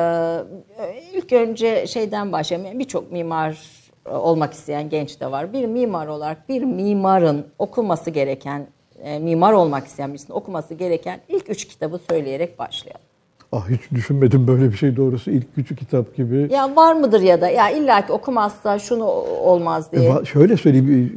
ilk 1.13 1.33
önce 1.33 1.87
şeyden 1.87 2.33
başlayalım. 2.33 2.79
Birçok 2.79 3.13
mimar 3.13 3.59
olmak 4.07 4.53
isteyen 4.53 4.89
genç 4.89 5.21
de 5.21 5.31
var. 5.31 5.53
Bir 5.53 5.67
mimar 5.67 6.07
olarak 6.07 6.49
bir 6.49 6.63
mimarın 6.63 7.47
okuması 7.59 8.11
gereken, 8.11 8.67
e, 9.03 9.19
mimar 9.19 9.53
olmak 9.53 9.87
isteyen 9.87 10.11
birisinin 10.11 10.37
okuması 10.37 10.75
gereken 10.75 11.21
ilk 11.29 11.51
üç 11.51 11.69
kitabı 11.69 12.01
söyleyerek 12.11 12.59
başlayalım. 12.59 13.10
Ah 13.53 13.69
hiç 13.71 13.81
düşünmedim 13.95 14.47
böyle 14.47 14.73
bir 14.73 14.77
şey 14.77 14.97
doğrusu. 14.97 15.31
İlk 15.31 15.55
küçük 15.55 15.79
kitap 15.79 16.17
gibi. 16.17 16.49
Ya 16.53 16.77
var 16.77 16.93
mıdır 16.95 17.21
ya 17.21 17.41
da 17.41 17.49
ya 17.49 17.71
illaki 17.71 18.13
okumazsa 18.13 18.79
şunu 18.79 19.05
olmaz 19.45 19.93
diye. 19.93 20.11
Va- 20.11 20.27
Şöyle 20.27 20.57
söyleyeyim, 20.57 21.13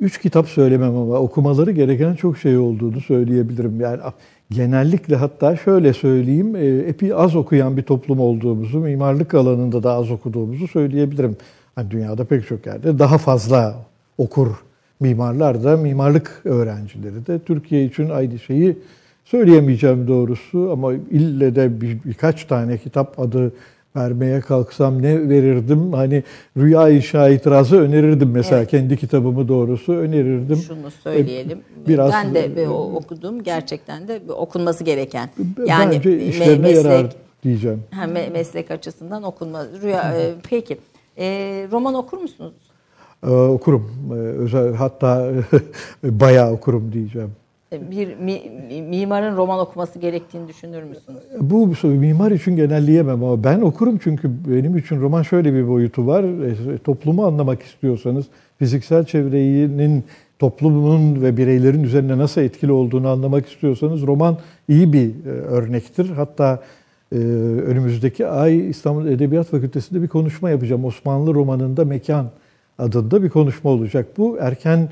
üç 0.00 0.18
kitap 0.20 0.48
söylemem 0.48 0.96
ama 0.96 1.14
okumaları 1.14 1.70
gereken 1.70 2.14
çok 2.14 2.38
şey 2.38 2.56
olduğunu 2.58 3.00
söyleyebilirim. 3.00 3.80
Yani 3.80 4.02
a- 4.02 4.12
genellikle 4.50 5.16
hatta 5.16 5.56
şöyle 5.56 5.92
söyleyeyim, 5.92 6.56
e, 6.56 6.64
epey 6.66 7.12
az 7.14 7.36
okuyan 7.36 7.76
bir 7.76 7.82
toplum 7.82 8.20
olduğumuzu, 8.20 8.78
mimarlık 8.78 9.34
alanında 9.34 9.82
da 9.82 9.92
az 9.92 10.10
okuduğumuzu 10.10 10.68
söyleyebilirim. 10.68 11.36
Hani 11.74 11.90
dünyada 11.90 12.24
pek 12.24 12.46
çok 12.46 12.66
yerde 12.66 12.98
daha 12.98 13.18
fazla 13.18 13.74
okur 14.18 14.48
mimarlar 15.00 15.64
da, 15.64 15.76
mimarlık 15.76 16.40
öğrencileri 16.44 17.26
de. 17.26 17.38
Türkiye 17.38 17.84
için 17.84 18.10
aynı 18.10 18.38
şeyi 18.38 18.76
söyleyemeyeceğim 19.24 20.08
doğrusu 20.08 20.70
ama 20.72 20.92
ille 21.10 21.54
de 21.54 21.80
bir, 21.80 21.98
birkaç 22.04 22.44
tane 22.44 22.78
kitap 22.78 23.20
adı 23.20 23.52
vermeye 23.96 24.40
kalksam 24.40 25.02
ne 25.02 25.28
verirdim? 25.28 25.92
Hani 25.92 26.22
Rüya 26.56 26.88
İnşa 26.88 27.28
İtirazı 27.28 27.80
önerirdim 27.80 28.30
mesela 28.30 28.58
Evet. 28.58 28.70
kendi 28.70 28.96
kitabımı 28.96 29.48
doğrusu 29.48 29.92
önerirdim. 29.92 30.56
Şunu 30.56 30.90
söyleyelim. 30.90 31.58
E, 31.84 31.88
biraz- 31.88 32.12
ben 32.12 32.34
de 32.34 32.56
bir 32.56 32.66
o- 32.66 32.92
okudum. 32.96 33.42
Gerçekten 33.42 34.08
de 34.08 34.20
okunması 34.28 34.84
gereken. 34.84 35.28
Yani 35.66 35.96
işlerine 36.28 36.58
meslek 36.62 36.84
yarar 36.84 37.12
diyeceğim. 37.42 37.82
ha, 37.90 38.04
me- 38.04 38.30
meslek 38.32 38.70
açısından 38.70 39.22
okunma. 39.22 39.64
Rüya 39.82 40.14
e, 40.18 40.32
peki. 40.50 40.78
E, 41.18 41.26
roman 41.72 41.94
okur 41.94 42.18
musunuz? 42.18 42.52
Ee, 43.26 43.30
okurum. 43.30 43.90
Ee, 44.10 44.14
özel 44.14 44.74
hatta 44.74 45.30
bayağı 46.04 46.52
okurum 46.52 46.92
diyeceğim. 46.92 47.30
E, 47.74 47.90
Bir 47.90 48.16
mi- 48.16 48.42
mi- 48.68 48.82
mimarın 48.82 49.36
roman 49.36 49.58
okuması 49.58 49.98
gerektiğini 49.98 50.48
düşünür 50.48 50.82
müsünüz? 50.82 51.18
Bu 51.40 51.88
mimar 51.88 52.30
için 52.30 52.56
genelleyemem 52.56 53.24
ama 53.24 53.44
ben 53.44 53.60
okurum 53.60 53.98
çünkü 53.98 54.30
benim 54.48 54.76
için 54.78 55.00
roman 55.00 55.22
şöyle 55.22 55.54
bir 55.54 55.68
boyutu 55.68 56.06
var. 56.06 56.24
E, 56.74 56.78
Toplumu 56.78 57.24
anlamak 57.26 57.62
istiyorsanız 57.62 58.24
fiziksel 58.58 59.04
çevrenin 59.04 60.04
toplumun 60.38 61.22
ve 61.22 61.36
bireylerin 61.36 61.82
üzerine 61.82 62.18
nasıl 62.18 62.40
etkili 62.40 62.72
olduğunu 62.72 63.08
anlamak 63.08 63.46
istiyorsanız 63.48 64.02
roman 64.06 64.38
iyi 64.68 64.92
bir 64.92 65.10
e, 65.26 65.28
örnektir. 65.30 66.10
Hatta 66.10 66.62
e, 67.12 67.16
önümüzdeki 67.66 68.26
ay 68.26 68.68
İstanbul 68.70 69.06
Edebiyat 69.06 69.46
Fakültesi'nde 69.46 70.02
bir 70.02 70.08
konuşma 70.08 70.50
yapacağım. 70.50 70.84
Osmanlı 70.84 71.34
romanında 71.34 71.84
Mekan 71.84 72.26
adında 72.78 73.22
bir 73.22 73.28
konuşma 73.28 73.70
olacak. 73.70 74.06
Bu 74.18 74.36
erken 74.40 74.88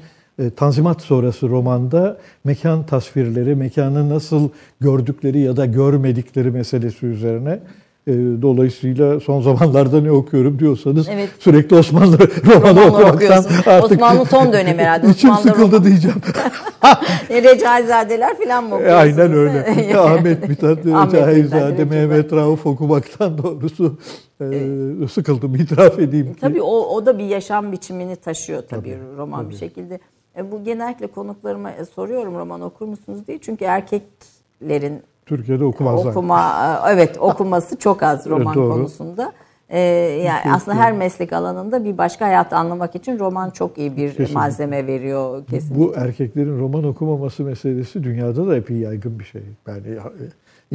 Tanzimat 0.56 1.02
sonrası 1.02 1.48
romanda 1.48 2.16
mekan 2.44 2.86
tasvirleri, 2.86 3.54
mekanı 3.54 4.08
nasıl 4.08 4.48
gördükleri 4.80 5.38
ya 5.40 5.56
da 5.56 5.66
görmedikleri 5.66 6.50
meselesi 6.50 7.06
üzerine 7.06 7.60
E, 8.06 8.12
dolayısıyla 8.42 9.20
son 9.20 9.40
zamanlarda 9.42 10.00
ne 10.00 10.10
okuyorum 10.10 10.58
diyorsanız 10.58 11.08
Evet. 11.08 11.28
sürekli 11.38 11.76
Osmanlı 11.76 12.18
romanı 12.18 12.60
Romanlar 12.60 12.88
okumaktan 12.88 13.14
okuyorsun. 13.14 13.70
artık 13.70 13.92
Osmanlı 13.92 14.24
son 14.24 14.52
dönem 14.52 14.78
herhalde. 14.78 15.06
içim 15.10 15.30
Osmanlı 15.30 15.48
sıkıldı 15.56 15.76
roman- 15.76 15.84
diyeceğim. 15.84 16.16
E, 17.30 17.42
Recaizadeler 17.42 18.38
falan 18.38 18.64
mı 18.64 18.70
E, 18.70 18.74
okuyorsunuz? 18.74 19.18
Aynen 19.18 19.32
öyle. 19.32 19.98
Ahmet 19.98 20.48
Mithat, 20.48 20.78
Recep 20.86 21.90
Mehmet 21.90 22.32
Rauf 22.32 22.66
okumaktan 22.66 23.38
doğrusu 23.38 23.98
e, 24.40 25.08
sıkıldım 25.12 25.54
itiraf 25.54 25.98
edeyim 25.98 26.34
ki. 26.34 26.40
Tabii 26.40 26.62
o, 26.62 26.76
o 26.96 27.06
da 27.06 27.18
bir 27.18 27.24
yaşam 27.24 27.72
biçimini 27.72 28.16
taşıyor 28.16 28.62
tabii, 28.70 28.90
Tabii, 28.90 29.16
roman 29.16 29.50
bir 29.50 29.54
tabii. 29.54 29.68
şekilde. 29.68 30.00
E, 30.36 30.52
bu 30.52 30.64
genellikle 30.64 31.06
konuklarıma 31.06 31.70
e, 31.70 31.84
soruyorum 31.84 32.34
roman 32.34 32.60
okur 32.60 32.86
musunuz 32.86 33.26
diye. 33.26 33.38
Çünkü 33.38 33.64
erkeklerin 33.64 35.02
Türkiye'de 35.26 35.64
okumazlar. 35.64 36.10
okuma 36.10 36.40
e, 36.86 36.92
evet 36.92 37.18
okuması 37.18 37.76
çok 37.78 38.02
az 38.02 38.26
roman 38.26 38.54
doğru. 38.54 38.72
konusunda. 38.72 39.32
E, 39.68 39.80
yani 40.26 40.54
aslında 40.54 40.76
her 40.76 40.92
meslek 40.92 41.32
alanında 41.32 41.84
bir 41.84 41.98
başka 41.98 42.26
hayatı 42.26 42.56
anlamak 42.56 42.94
için 42.94 43.18
roman 43.18 43.50
çok 43.50 43.78
iyi 43.78 43.96
bir 43.96 44.08
Kesinlikle. 44.08 44.34
malzeme 44.34 44.86
veriyor 44.86 45.46
kesin. 45.46 45.76
Bu 45.78 45.92
erkeklerin 45.96 46.58
roman 46.58 46.84
okumaması 46.84 47.42
meselesi 47.42 48.04
dünyada 48.04 48.46
da 48.46 48.56
epey 48.56 48.76
yaygın 48.76 49.18
bir 49.18 49.24
şey. 49.24 49.42
Yani 49.68 49.82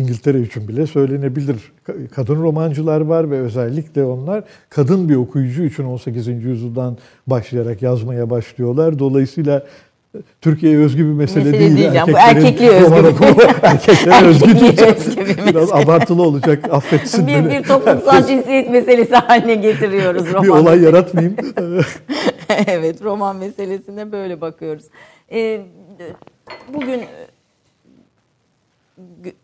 İngiltere 0.02 0.42
için 0.42 0.68
bile 0.68 0.88
söylenebilir. 0.88 1.56
Ka- 1.88 2.08
Kadın 2.08 2.44
romancılar 2.44 3.02
var 3.02 3.32
ve 3.32 3.40
özellikle 3.40 4.04
onlar 4.04 4.44
kadın 4.70 5.10
bir 5.10 5.16
okuyucu 5.16 5.64
için 5.64 5.84
18. 5.84 6.28
yüzyıldan 6.28 6.98
başlayarak 7.28 7.82
yazmaya 7.82 8.30
başlıyorlar. 8.30 9.00
Dolayısıyla 9.00 9.66
e, 10.16 10.18
Türkiye'ye 10.42 10.78
özgü 10.78 11.06
bir 11.06 11.12
mesele, 11.14 11.44
Mesele 11.44 11.60
değil. 11.60 11.78
diyeceğim. 11.78 12.08
Bu 12.08 12.18
erkekliğe 12.18 12.72
özgü 12.72 13.26
erkeklere 13.64 14.26
özgü 14.26 14.60
diyeceğim. 14.60 14.96
Biraz 15.48 15.74
abartılı 15.74 16.22
olacak. 16.22 16.66
Affetsin 16.72 17.28
bir, 17.28 17.34
beni. 17.34 17.50
bir 17.50 17.64
toplumsal 17.64 18.28
cinsiyet 18.28 18.70
meselesi 18.70 19.16
haline 19.16 19.56
getiriyoruz 19.56 20.28
roman. 20.34 20.44
bir 20.44 20.50
olay 20.50 20.82
yaratmayayım. 20.82 21.36
evet 22.68 23.04
roman 23.04 23.36
meselesine 23.36 24.12
böyle 24.12 24.42
bakıyoruz. 24.42 24.84
Ee, 25.32 25.62
bugün 26.74 27.00
gü- 27.00 27.06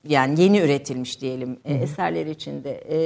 yani 0.08 0.42
yeni 0.42 0.60
üretilmiş 0.60 1.22
diyelim 1.22 1.58
e, 1.66 1.74
eserler 1.74 2.26
içinde 2.26 2.84
e, 2.90 2.98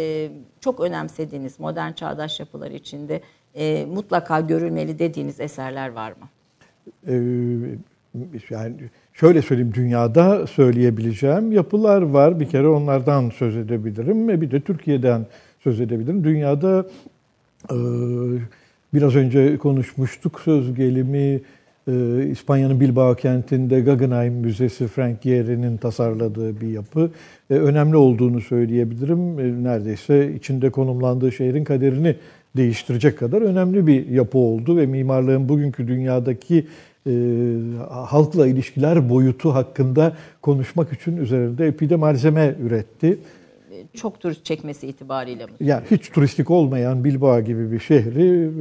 çok 0.60 0.80
önemsediğiniz 0.80 1.60
modern 1.60 1.92
çağdaş 1.92 2.40
yapılar 2.40 2.72
içinde 2.72 3.22
e, 3.56 3.86
mutlaka 3.86 4.40
görülmeli 4.40 5.00
dediğiniz 5.00 5.40
eserler 5.40 5.90
var 5.90 6.12
mı? 6.12 6.28
Ee, 7.08 7.14
yani 8.50 8.74
şöyle 9.14 9.42
söyleyeyim 9.42 9.74
dünyada 9.74 10.48
söyleyebileceğim 10.48 11.52
yapılar 11.52 12.02
var. 12.02 12.40
Bir 12.40 12.50
kere 12.50 12.68
onlardan 12.68 13.30
söz 13.30 13.58
edebilirim 13.58 14.28
ve 14.28 14.42
bir 14.42 14.52
de 14.52 14.62
Türkiye'den 14.62 15.26
söz 15.64 15.82
edebilirim. 15.82 16.24
Dünyada 16.24 16.88
e, 17.72 17.78
biraz 18.94 19.16
önce 19.16 19.58
konuşmuştuk 19.58 20.40
söz 20.40 20.76
gelimi 20.76 21.42
e, 21.88 22.26
İspanya'nın 22.32 22.80
Bilbao 22.80 23.16
kentinde 23.16 23.82
Guggenheim 23.82 24.34
Müzesi 24.34 24.88
Frank 24.88 25.22
Gehry'nin 25.22 25.78
tasarladığı 25.78 26.62
bir 26.62 26.68
yapı. 26.68 27.12
E, 27.50 27.54
önemli 27.54 27.98
olduğunu 27.98 28.42
söyleyebilirim. 28.42 29.40
E, 29.40 29.64
neredeyse 29.64 30.34
içinde 30.34 30.70
konumlandığı 30.70 31.32
şehrin 31.32 31.64
kaderini 31.64 32.16
değiştirecek 32.58 33.20
kadar 33.20 33.42
önemli 33.42 33.88
bir 33.88 34.08
yapı 34.08 34.38
oldu 34.38 34.78
ve 34.78 34.86
mimarlığın 34.86 35.50
bugünkü 35.50 35.88
dünyadaki 35.88 36.68
e, 37.08 37.12
halkla 37.90 38.48
ilişkiler 38.48 39.10
boyutu 39.10 39.54
hakkında 39.54 40.14
konuşmak 40.42 40.94
için 40.94 41.18
üzerinde 41.18 41.68
epey 41.68 41.90
de 41.90 41.96
malzeme 41.96 42.56
üretti. 42.66 43.18
Çok 43.94 44.20
turist 44.20 44.46
çekmesi 44.46 44.88
itibariyle 44.88 45.46
mi? 45.46 45.52
Yani 45.60 45.84
hiç 45.92 46.10
turistik 46.10 46.52
olmayan 46.52 47.04
Bilbao 47.04 47.42
gibi 47.42 47.72
bir 47.72 47.80
şehri 47.80 48.52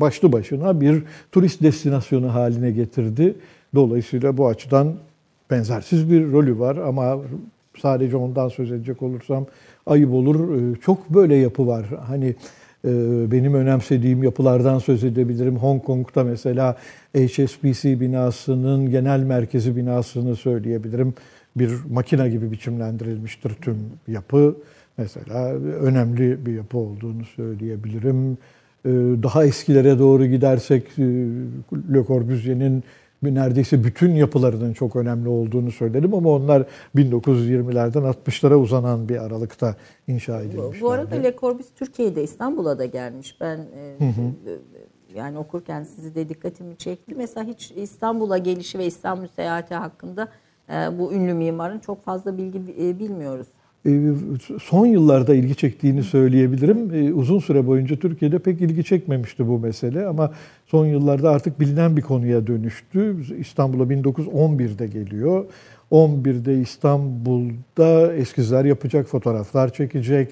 başlı 0.00 0.32
başına 0.32 0.80
bir 0.80 1.02
turist 1.32 1.62
destinasyonu 1.62 2.34
haline 2.34 2.70
getirdi. 2.70 3.34
Dolayısıyla 3.74 4.36
bu 4.36 4.46
açıdan 4.48 4.94
benzersiz 5.50 6.10
bir 6.10 6.32
rolü 6.32 6.58
var 6.58 6.76
ama 6.76 7.18
sadece 7.78 8.16
ondan 8.16 8.48
söz 8.48 8.72
edecek 8.72 9.02
olursam 9.02 9.46
ayıp 9.86 10.12
olur. 10.12 10.56
Ee, 10.56 10.80
Çok 10.80 11.10
böyle 11.10 11.34
yapı 11.34 11.66
var. 11.66 11.86
Hani 12.06 12.34
e, 12.84 12.90
benim 13.32 13.54
önemsediğim 13.54 14.22
yapılardan 14.22 14.78
söz 14.78 15.04
edebilirim. 15.04 15.56
Hong 15.56 15.84
Kong'da 15.84 16.24
mesela 16.24 16.76
HSBC 17.16 18.00
binasının 18.00 18.90
genel 18.90 19.20
merkezi 19.20 19.76
binasını 19.76 20.36
söyleyebilirim. 20.36 21.14
Bir 21.56 21.70
makine 21.90 22.28
gibi 22.28 22.50
biçimlendirilmiştir 22.50 23.54
tüm 23.54 23.76
yapı. 24.08 24.56
Mesela 24.98 25.52
önemli 25.54 26.46
bir 26.46 26.52
yapı 26.52 26.78
olduğunu 26.78 27.24
söyleyebilirim. 27.24 28.38
Ee, 28.84 28.90
Daha 29.22 29.44
eskilere 29.44 29.98
doğru 29.98 30.26
gidersek 30.26 30.98
e, 30.98 31.02
Le 31.94 32.04
Corbusier'in 32.06 32.84
neredeyse 33.22 33.84
bütün 33.84 34.14
yapılarının 34.14 34.72
çok 34.72 34.96
önemli 34.96 35.28
olduğunu 35.28 35.70
söylerim 35.72 36.14
ama 36.14 36.30
onlar 36.30 36.66
1920'lerden 36.96 38.02
60'lara 38.02 38.54
uzanan 38.54 39.08
bir 39.08 39.24
aralıkta 39.24 39.76
inşa 40.08 40.40
edilmişlerdi. 40.40 40.80
Bu 40.80 40.90
arada 40.90 41.14
Le 41.14 41.36
Corbusier 41.36 41.74
Türkiye'de 41.76 42.22
İstanbul'a 42.22 42.78
da 42.78 42.84
gelmiş. 42.84 43.36
Ben 43.40 43.58
e, 43.58 43.98
yani 45.14 45.38
okurken 45.38 45.82
sizi 45.82 46.14
de 46.14 46.28
dikkatimi 46.28 46.76
çekti. 46.76 47.14
Mesela 47.14 47.46
hiç 47.46 47.72
İstanbul'a 47.76 48.38
gelişi 48.38 48.78
ve 48.78 48.86
İstanbul 48.86 49.26
seyahati 49.36 49.74
hakkında 49.74 50.22
e, 50.22 50.45
bu 50.68 51.12
ünlü 51.12 51.34
mimarın 51.34 51.78
çok 51.78 52.04
fazla 52.04 52.38
bilgi 52.38 52.58
e, 52.58 52.98
bilmiyoruz. 52.98 53.46
Ee, 53.86 54.12
son 54.62 54.86
yıllarda 54.86 55.34
ilgi 55.34 55.54
çektiğini 55.56 56.02
söyleyebilirim. 56.02 56.94
Ee, 56.94 57.12
Uzun 57.12 57.38
süre 57.38 57.66
boyunca 57.66 57.96
Türkiye'de 57.96 58.38
pek 58.38 58.60
ilgi 58.60 58.84
çekmemişti 58.84 59.48
bu 59.48 59.58
mesele 59.58 60.06
ama 60.06 60.32
son 60.66 60.86
yıllarda 60.86 61.30
artık 61.30 61.60
bilinen 61.60 61.96
bir 61.96 62.02
konuya 62.02 62.46
dönüştü. 62.46 63.16
İstanbul'a 63.38 63.82
1911'de 63.82 64.86
geliyor. 64.86 65.44
11'de 65.90 66.60
İstanbul'da 66.60 68.12
eskizler 68.14 68.64
yapacak, 68.64 69.06
fotoğraflar 69.06 69.72
çekecek. 69.72 70.28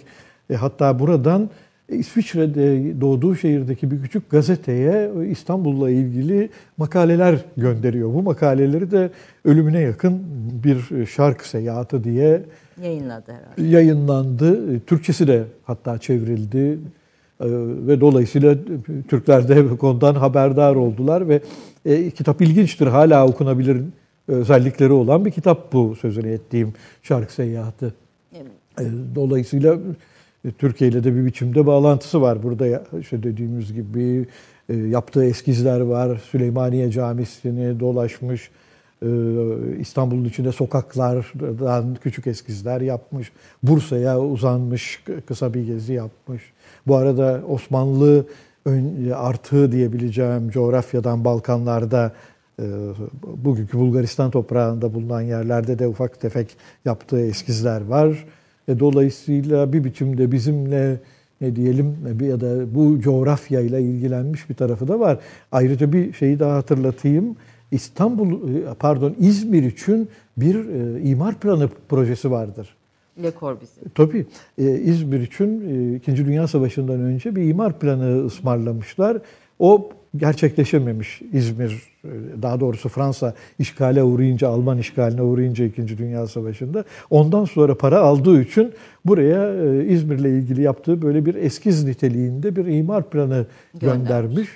E, 0.50 0.54
hatta 0.54 0.98
buradan 0.98 1.50
İsviçre'de 1.88 3.00
doğduğu 3.00 3.36
şehirdeki 3.36 3.90
bir 3.90 4.02
küçük 4.02 4.30
gazeteye 4.30 5.10
İstanbul'la 5.30 5.90
ilgili 5.90 6.48
makaleler 6.76 7.38
gönderiyor. 7.56 8.14
Bu 8.14 8.22
makaleleri 8.22 8.90
de 8.90 9.10
ölümüne 9.44 9.80
yakın 9.80 10.22
bir 10.64 11.06
şark 11.06 11.46
seyahati 11.46 12.04
diye 12.04 12.42
Yayınladı 12.82 13.32
herhalde. 13.32 13.62
yayınlandı. 13.76 14.80
Türkçesi 14.80 15.26
de 15.28 15.44
hatta 15.64 15.98
çevrildi. 15.98 16.78
Ve 17.86 18.00
dolayısıyla 18.00 18.56
Türkler 19.08 19.48
de 19.48 19.70
bu 19.70 19.76
konudan 19.76 20.14
haberdar 20.14 20.74
oldular 20.74 21.28
ve 21.28 21.40
e, 21.84 22.10
kitap 22.10 22.40
ilginçtir. 22.42 22.86
Hala 22.86 23.26
okunabilir 23.28 23.80
özellikleri 24.28 24.92
olan 24.92 25.24
bir 25.24 25.30
kitap 25.30 25.72
bu 25.72 25.96
sözünü 25.96 26.28
ettiğim 26.28 26.72
Şark 27.02 27.30
Seyahati. 27.30 27.92
Evet. 28.36 28.46
E, 28.80 28.84
Dolayısıyla 29.14 29.74
e, 29.74 29.78
Türkiye 30.58 30.90
ile 30.90 31.04
de 31.04 31.16
bir 31.16 31.26
biçimde 31.26 31.66
bağlantısı 31.66 32.22
var. 32.22 32.42
Burada 32.42 32.82
işte 33.00 33.22
dediğimiz 33.22 33.72
gibi 33.72 34.26
e, 34.68 34.76
yaptığı 34.76 35.24
eskizler 35.24 35.80
var. 35.80 36.22
Süleymaniye 36.30 36.90
Camisi'ni 36.90 37.80
dolaşmış. 37.80 38.50
E, 39.02 39.08
İstanbul'un 39.80 40.24
içinde 40.24 40.52
sokaklardan 40.52 41.96
küçük 42.02 42.26
eskizler 42.26 42.80
yapmış. 42.80 43.32
Bursa'ya 43.62 44.20
uzanmış 44.20 45.04
kısa 45.26 45.54
bir 45.54 45.66
gezi 45.66 45.92
yapmış. 45.92 46.42
Bu 46.86 46.96
arada 46.96 47.42
Osmanlı 47.48 48.26
artığı 49.14 49.72
diyebileceğim 49.72 50.50
coğrafyadan 50.50 51.24
Balkanlarda 51.24 52.12
e, 52.60 52.64
bugünkü 53.44 53.78
Bulgaristan 53.78 54.30
toprağında 54.30 54.94
bulunan 54.94 55.20
yerlerde 55.20 55.78
de 55.78 55.88
ufak 55.88 56.20
tefek 56.20 56.56
yaptığı 56.84 57.20
eskizler 57.20 57.86
var. 57.86 58.24
E, 58.68 58.78
dolayısıyla 58.78 59.72
bir 59.72 59.84
biçimde 59.84 60.32
bizimle 60.32 61.00
ne 61.40 61.56
diyelim 61.56 61.96
ya 62.20 62.40
da 62.40 62.74
bu 62.74 63.00
coğrafyayla 63.00 63.78
ilgilenmiş 63.78 64.50
bir 64.50 64.54
tarafı 64.54 64.88
da 64.88 65.00
var. 65.00 65.18
Ayrıca 65.52 65.92
bir 65.92 66.12
şeyi 66.12 66.38
daha 66.38 66.56
hatırlatayım. 66.56 67.36
İstanbul 67.70 68.54
e, 68.54 68.74
pardon 68.78 69.14
İzmir 69.18 69.62
için 69.62 70.08
bir 70.36 70.54
e, 70.54 71.02
imar 71.02 71.34
planı 71.34 71.68
projesi 71.88 72.30
vardır. 72.30 72.76
Le 73.22 73.32
Corbusier. 73.40 73.86
Tabii 73.94 74.26
e, 74.58 74.78
İzmir 74.78 75.20
için 75.20 75.68
e, 75.68 75.96
İkinci 75.96 76.26
Dünya 76.26 76.48
Savaşı'ndan 76.48 77.00
önce 77.00 77.36
bir 77.36 77.42
imar 77.42 77.78
planı 77.78 78.24
ısmarlamışlar. 78.26 79.18
O 79.58 79.90
gerçekleşememiş 80.16 81.22
İzmir, 81.32 81.82
e, 82.04 82.08
daha 82.42 82.60
doğrusu 82.60 82.88
Fransa 82.88 83.34
işgale 83.58 84.02
uğrayınca, 84.02 84.48
Alman 84.48 84.78
işgaline 84.78 85.22
uğrayınca 85.22 85.64
İkinci 85.64 85.98
Dünya 85.98 86.26
Savaşı'nda. 86.26 86.84
Ondan 87.10 87.44
sonra 87.44 87.74
para 87.78 87.98
aldığı 88.00 88.42
için 88.42 88.72
buraya 89.04 89.54
e, 89.64 89.86
İzmir'le 89.86 90.24
ilgili 90.38 90.62
yaptığı 90.62 91.02
böyle 91.02 91.26
bir 91.26 91.34
eskiz 91.34 91.84
niteliğinde 91.84 92.56
bir 92.56 92.66
imar 92.66 93.10
planı 93.10 93.46
Göndermiş. 93.74 93.98
göndermiş. 94.08 94.48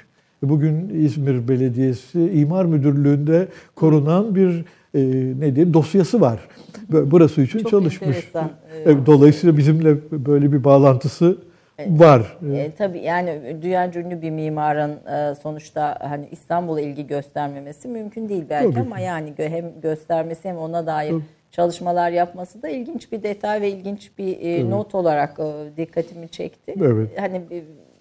bugün 0.42 0.88
İzmir 1.04 1.48
Belediyesi 1.48 2.30
İmar 2.34 2.64
Müdürlüğü'nde 2.64 3.48
korunan 3.74 4.34
bir 4.34 4.64
e, 4.94 5.00
ne 5.40 5.54
diyeyim 5.54 5.74
dosyası 5.74 6.20
var. 6.20 6.40
Burası 6.88 7.42
için 7.42 7.58
Çok 7.58 7.70
çalışmış. 7.70 8.16
enteresan. 8.16 8.50
Evet, 8.84 8.96
Dolayısıyla 9.06 9.56
bizimle 9.56 9.96
böyle 10.12 10.52
bir 10.52 10.64
bağlantısı 10.64 11.38
var. 11.86 12.36
E, 12.54 12.70
tabii 12.78 12.98
yani 12.98 13.56
dünya 13.62 13.90
ünlü 13.94 14.22
bir 14.22 14.30
mimarın 14.30 15.06
e, 15.06 15.34
sonuçta 15.34 15.98
hani 16.00 16.28
İstanbul'a 16.30 16.80
ilgi 16.80 17.06
göstermemesi 17.06 17.88
mümkün 17.88 18.28
değil 18.28 18.44
belki 18.50 18.74
Tabii 18.74 18.80
ama 18.80 18.98
yani 18.98 19.30
gö- 19.38 19.48
hem 19.48 19.80
göstermesi 19.80 20.48
hem 20.48 20.58
ona 20.58 20.86
dair 20.86 21.10
Tabii. 21.10 21.22
çalışmalar 21.50 22.10
yapması 22.10 22.62
da 22.62 22.68
ilginç 22.68 23.12
bir 23.12 23.22
detay 23.22 23.60
ve 23.60 23.70
ilginç 23.70 24.10
bir 24.18 24.40
e, 24.40 24.70
not 24.70 24.94
olarak 24.94 25.38
e, 25.38 25.76
dikkatimi 25.76 26.28
çekti. 26.28 26.74
Evet. 26.80 27.20
Hani 27.20 27.42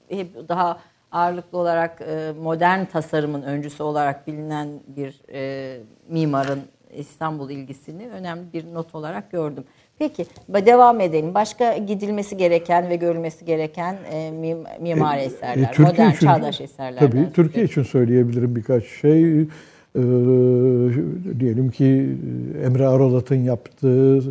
e, 0.09 0.17
hep 0.17 0.49
daha 0.49 0.79
ağırlıklı 1.11 1.57
olarak 1.57 2.01
e, 2.01 2.31
modern 2.41 2.85
tasarımın 2.85 3.41
öncüsü 3.41 3.83
olarak 3.83 4.27
bilinen 4.27 4.67
bir 4.87 5.21
e, 5.33 5.77
mimarın 6.09 6.61
İstanbul 6.93 7.49
ilgisini 7.49 8.09
önemli 8.09 8.53
bir 8.53 8.73
not 8.73 8.95
olarak 8.95 9.31
gördüm. 9.31 9.63
Peki 9.99 10.25
devam 10.65 11.01
edelim. 11.01 11.33
Başka 11.33 11.77
gidilmesi 11.77 12.37
gereken 12.37 12.89
ve 12.89 12.95
görülmesi 12.95 13.45
gereken 13.45 13.95
e, 14.11 14.31
mim- 14.31 14.63
mimari 14.81 15.21
eserler, 15.21 15.63
E, 15.63 15.71
Türkiye 15.71 15.87
modern 15.87 16.09
için- 16.15 16.27
çağdaş 16.27 16.61
eserlerden. 16.61 17.07
Tabii 17.11 17.33
Türkiye 17.33 17.65
için 17.65 17.83
söyleyebilirim 17.83 18.55
birkaç 18.55 18.83
şey. 18.85 19.41
Ee, 19.95 19.99
diyelim 21.39 21.69
ki 21.71 22.09
Emre 22.65 22.87
Arolat'ın 22.87 23.35
yaptığı 23.35 24.23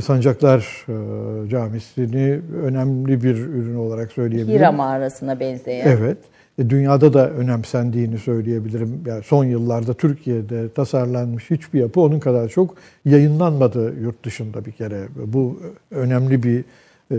Sancaklar 0.00 0.86
e, 0.88 1.48
Camisi'ni 1.50 2.40
önemli 2.64 3.22
bir 3.22 3.36
ürün 3.36 3.74
olarak 3.76 4.12
söyleyebilirim. 4.12 4.58
Hira 4.58 4.72
mağarasına 4.72 5.40
benzeyen. 5.40 5.86
Evet. 5.86 6.18
E, 6.58 6.70
Dünyada 6.70 7.12
da 7.12 7.30
önemsendiğini 7.30 8.18
söyleyebilirim. 8.18 9.00
Yani 9.06 9.22
son 9.22 9.44
yıllarda 9.44 9.94
Türkiye'de 9.94 10.68
tasarlanmış 10.72 11.50
hiçbir 11.50 11.80
yapı 11.80 12.00
onun 12.00 12.20
kadar 12.20 12.48
çok 12.48 12.74
yayınlanmadı 13.04 13.94
yurt 14.00 14.24
dışında 14.24 14.64
bir 14.64 14.72
kere. 14.72 15.00
Bu 15.26 15.60
önemli 15.90 16.42
bir 16.42 16.64
e, 17.12 17.16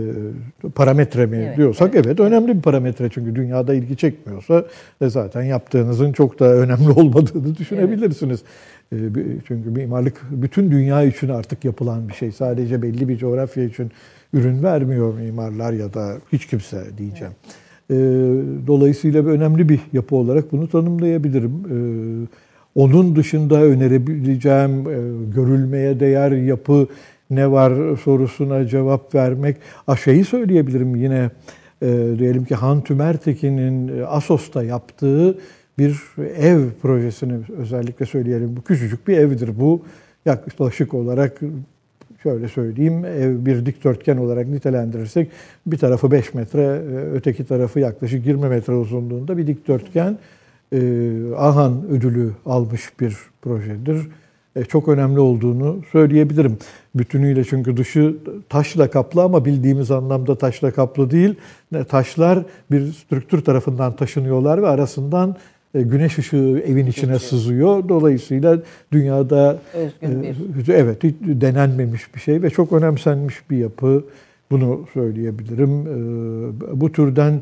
parametre 0.74 1.26
mi 1.26 1.36
Evet, 1.36 1.56
diyorsak 1.56 1.94
evet. 1.94 2.06
evet, 2.06 2.20
önemli 2.20 2.56
bir 2.56 2.62
parametre 2.62 3.08
çünkü 3.10 3.34
dünyada 3.34 3.74
ilgi 3.74 3.96
çekmiyorsa 3.96 4.64
e, 5.00 5.08
zaten 5.10 5.42
yaptığınızın 5.42 6.12
çok 6.12 6.40
da 6.40 6.54
önemli 6.54 6.90
olmadığını 6.96 7.56
düşünebilirsiniz. 7.56 8.42
E, 8.92 9.14
bi- 9.14 9.38
çünkü 9.48 9.70
mimarlık 9.70 10.22
bütün 10.30 10.70
dünya 10.70 11.02
için 11.04 11.28
artık 11.28 11.64
yapılan 11.64 12.08
bir 12.08 12.14
şey. 12.14 12.32
Sadece 12.32 12.82
belli 12.82 13.08
bir 13.08 13.18
coğrafya 13.18 13.64
için 13.64 13.90
ürün 14.32 14.62
vermiyor 14.62 15.14
mimarlar 15.14 15.72
ya 15.72 15.94
da 15.94 16.14
hiç 16.32 16.46
kimse 16.46 16.84
diyeceğim. 16.98 17.32
E, 17.90 17.94
Dolayısıyla 18.66 19.26
bir 19.26 19.30
önemli 19.30 19.68
bir 19.68 19.80
yapı 19.92 20.16
olarak 20.16 20.52
bunu 20.52 20.68
tanımlayabilirim. 20.68 21.52
E, 21.52 21.76
Onun 22.74 23.16
dışında 23.16 23.62
önerebileceğim 23.62 24.70
e, 24.70 24.96
görülmeye 25.34 26.00
değer 26.00 26.32
yapı 26.32 26.86
ne 27.30 27.50
var 27.50 27.96
sorusuna 27.96 28.66
cevap 28.66 29.14
vermek. 29.14 29.56
A 29.86 29.96
şeyi 29.96 30.24
söyleyebilirim 30.24 30.96
yine 30.96 31.30
e, 31.82 31.86
diyelim 32.18 32.44
ki 32.44 32.54
Han 32.54 32.84
Tümertekin'in 32.84 33.98
e, 33.98 34.04
Asos'ta 34.04 34.62
yaptığı 34.64 35.38
bir 35.78 35.96
ev 36.38 36.60
projesini 36.82 37.34
özellikle 37.58 38.06
söyleyelim. 38.06 38.56
Bu 38.56 38.62
küçücük 38.62 39.08
bir 39.08 39.16
evdir 39.16 39.50
bu. 39.60 39.82
Yaklaşık 40.26 40.94
olarak 40.94 41.40
şöyle 42.22 42.48
söyleyeyim 42.48 43.02
bir 43.46 43.66
dikdörtgen 43.66 44.16
olarak 44.16 44.48
nitelendirirsek 44.48 45.30
bir 45.66 45.78
tarafı 45.78 46.10
5 46.10 46.34
metre 46.34 46.62
e, 46.62 46.96
öteki 47.14 47.46
tarafı 47.46 47.80
yaklaşık 47.80 48.26
20 48.26 48.48
metre 48.48 48.72
uzunluğunda 48.72 49.38
bir 49.38 49.46
dikdörtgen 49.46 50.18
e, 50.72 50.78
Ahan 51.36 51.84
ödülü 51.90 52.30
almış 52.46 53.00
bir 53.00 53.16
projedir. 53.42 54.08
E, 54.56 54.64
çok 54.64 54.88
önemli 54.88 55.20
olduğunu 55.20 55.82
söyleyebilirim. 55.92 56.58
Bütünüyle 56.94 57.44
çünkü 57.44 57.76
dışı 57.76 58.16
taşla 58.48 58.90
kaplı 58.90 59.22
ama 59.22 59.44
bildiğimiz 59.44 59.90
anlamda 59.90 60.38
taşla 60.38 60.70
kaplı 60.70 61.10
değil. 61.10 61.34
Taşlar 61.88 62.38
bir 62.70 62.92
strüktür 62.92 63.40
tarafından 63.40 63.96
taşınıyorlar 63.96 64.62
ve 64.62 64.68
arasından 64.68 65.36
güneş 65.74 66.18
ışığı 66.18 66.62
evin 66.66 66.86
içine 66.86 67.12
Geçiyor. 67.12 67.20
sızıyor. 67.30 67.88
Dolayısıyla 67.88 68.58
dünyada 68.92 69.58
Özgün 69.74 70.22
bir. 70.22 70.68
e, 70.68 70.76
Evet, 70.76 71.04
hiç 71.04 71.14
denenmemiş 71.22 72.14
bir 72.14 72.20
şey 72.20 72.42
ve 72.42 72.50
çok 72.50 72.72
önemsenmiş 72.72 73.50
bir 73.50 73.56
yapı. 73.56 74.04
Bunu 74.50 74.80
söyleyebilirim. 74.94 75.70
E, 75.86 76.80
Bu 76.80 76.92
türden 76.92 77.40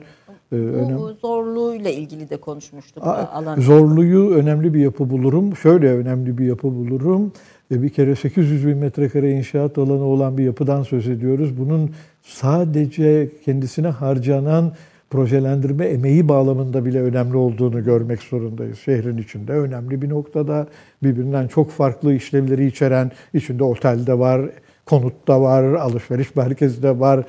e, 0.53 0.57
önem- 0.57 0.99
Bu 0.99 1.13
zorluğuyla 1.23 1.91
ilgili 1.91 2.31
de 2.31 2.37
konuşmuştuk. 2.37 3.03
Alan. 3.07 3.61
Zorluyu 3.61 4.31
önemli 4.31 4.75
bir 4.75 4.81
yapı 4.81 5.11
bulurum. 5.11 5.57
Şöyle 5.57 5.89
önemli 5.93 6.39
bir 6.39 6.47
yapı 6.47 6.69
bulurum. 6.69 7.33
E, 7.75 7.83
Bir 7.83 7.89
kere 7.89 8.17
800 8.17 8.67
bin 8.67 8.77
metrekare 8.79 9.31
inşaat 9.33 9.79
alanı 9.79 10.05
olan 10.05 10.39
bir 10.39 10.45
yapıdan 10.45 10.83
söz 10.83 11.09
ediyoruz. 11.09 11.51
Bunun 11.59 11.91
sadece 12.23 13.29
kendisine 13.45 13.89
harcanan 13.89 14.73
projelendirme 15.11 15.85
emeği 15.85 16.29
bağlamında 16.29 16.85
bile 16.85 17.03
önemli 17.03 17.37
olduğunu 17.37 17.85
görmek 17.85 18.23
zorundayız. 18.23 18.79
Şehrin 18.79 19.19
içinde 19.19 19.53
önemli 19.53 20.03
bir 20.03 20.09
noktada 20.09 20.67
birbirinden 21.03 21.49
çok 21.49 21.71
farklı 21.71 22.15
işlevleri 22.15 22.67
içeren, 22.67 23.11
içinde 23.35 23.65
otel 23.65 24.07
de 24.07 24.19
var, 24.19 24.51
konut 24.87 25.29
da 25.29 25.41
var, 25.41 25.65
alışveriş 25.65 26.37
merkezi 26.37 26.83
de 26.83 27.01
var, 27.01 27.25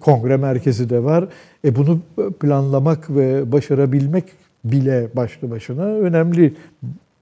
kongre 0.00 0.36
merkezi 0.36 0.90
de 0.90 1.04
var. 1.04 1.28
E 1.64 1.76
bunu 1.76 2.00
planlamak 2.40 3.10
ve 3.10 3.52
başarabilmek 3.52 4.24
bile 4.64 5.08
başlı 5.16 5.50
başına 5.50 5.84
önemli 5.84 6.54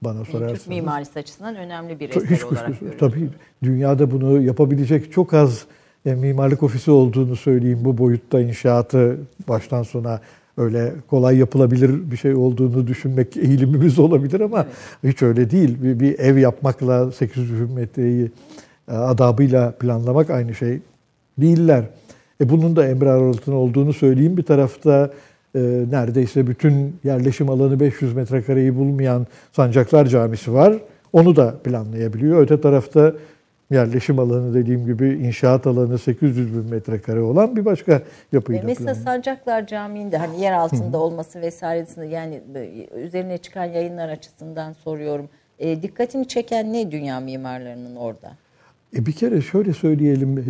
bana 0.01 0.23
Türk 0.23 0.31
sorarsanız. 0.31 0.67
mimarisi 0.67 1.19
açısından 1.19 1.55
önemli 1.55 1.99
bir 1.99 2.09
eser 2.09 2.21
Hiç 2.21 2.43
olarak 2.43 2.79
görüyoruz. 2.79 2.99
Tabii 2.99 3.29
dünyada 3.63 4.11
bunu 4.11 4.41
yapabilecek 4.41 5.11
çok 5.11 5.33
az 5.33 5.65
e, 6.05 6.15
mimarlık 6.15 6.63
ofisi 6.63 6.91
olduğunu 6.91 7.35
söyleyeyim. 7.35 7.79
Bu 7.81 7.97
boyutta 7.97 8.39
inşaatı 8.39 9.17
baştan 9.47 9.83
sona 9.83 10.19
öyle 10.57 10.93
kolay 11.09 11.37
yapılabilir 11.37 12.11
bir 12.11 12.17
şey 12.17 12.35
olduğunu 12.35 12.87
düşünmek 12.87 13.37
eğilimimiz 13.47 13.99
olabilir 13.99 14.39
ama 14.41 14.65
hiç 15.03 15.21
öyle 15.21 15.51
değil. 15.51 15.77
Bir, 15.83 15.99
bir 15.99 16.19
ev 16.19 16.37
yapmakla 16.37 17.11
800 17.11 17.61
bin 17.61 17.71
metreyi 17.71 18.31
e, 18.87 18.93
adabıyla 18.93 19.71
planlamak 19.71 20.29
aynı 20.29 20.55
şey 20.55 20.79
değiller. 21.37 21.83
E 22.41 22.49
bunun 22.49 22.75
da 22.75 22.87
Emre 22.87 23.09
Aralık'ın 23.09 23.51
olduğunu 23.51 23.93
söyleyeyim. 23.93 24.37
Bir 24.37 24.43
tarafta 24.43 25.11
e, 25.55 25.59
neredeyse 25.91 26.47
bütün 26.47 26.95
yerleşim 27.03 27.49
alanı 27.49 27.79
500 27.79 28.13
metrekareyi 28.13 28.75
bulmayan 28.75 29.27
Sancaklar 29.51 30.05
Camisi 30.05 30.53
var. 30.53 30.73
Onu 31.13 31.35
da 31.35 31.55
planlayabiliyor. 31.63 32.41
Öte 32.41 32.61
tarafta 32.61 33.13
yerleşim 33.71 34.19
alanı 34.19 34.53
dediğim 34.53 34.85
gibi 34.85 35.07
inşaat 35.09 35.67
alanı 35.67 35.99
800 35.99 36.53
bin 36.53 36.69
metrekare 36.69 37.21
olan 37.21 37.55
bir 37.55 37.65
başka 37.65 38.01
yapıyı 38.31 38.61
da 38.61 38.65
Mesela 38.65 38.93
planlıyor. 38.93 39.05
Sancaklar 39.05 39.67
Camii'nde 39.67 40.17
hani 40.17 40.41
yer 40.41 40.53
altında 40.53 40.97
olması 40.97 41.41
vesairesinde 41.41 42.05
yani 42.05 42.41
üzerine 42.95 43.37
çıkan 43.37 43.65
yayınlar 43.65 44.09
açısından 44.09 44.73
soruyorum. 44.73 45.29
E, 45.59 45.81
dikkatini 45.81 46.27
çeken 46.27 46.73
ne 46.73 46.91
dünya 46.91 47.19
mimarlarının 47.19 47.95
orada? 47.95 48.31
E 48.95 49.05
bir 49.05 49.11
kere 49.11 49.41
şöyle 49.41 49.73
söyleyelim, 49.73 50.37
e, 50.37 50.43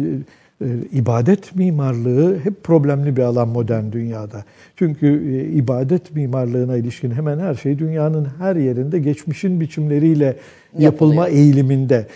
ibadet 0.91 1.55
mimarlığı 1.55 2.39
hep 2.39 2.63
problemli 2.63 3.15
bir 3.15 3.21
alan 3.21 3.47
modern 3.47 3.91
dünyada. 3.91 4.43
Çünkü 4.75 5.07
e, 5.07 5.53
ibadet 5.53 6.15
mimarlığına 6.15 6.77
ilişkin 6.77 7.11
hemen 7.11 7.39
her 7.39 7.55
şey 7.55 7.79
dünyanın 7.79 8.27
her 8.39 8.55
yerinde 8.55 8.99
geçmişin 8.99 9.59
biçimleriyle 9.59 10.37
yapılma 10.79 11.13
Yapılıyor. 11.13 11.43
eğiliminde. 11.43 12.07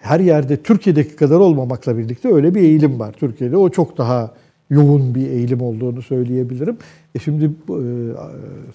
Her 0.00 0.20
yerde 0.20 0.56
Türkiye'deki 0.56 1.16
kadar 1.16 1.36
olmamakla 1.36 1.98
birlikte 1.98 2.34
öyle 2.34 2.54
bir 2.54 2.60
eğilim 2.60 3.00
var. 3.00 3.12
Türkiye'de 3.12 3.56
o 3.56 3.68
çok 3.68 3.98
daha 3.98 4.34
yoğun 4.70 5.14
bir 5.14 5.30
eğilim 5.30 5.60
olduğunu 5.60 6.02
söyleyebilirim. 6.02 6.76
E 7.14 7.18
şimdi 7.18 7.44
e, 7.44 7.50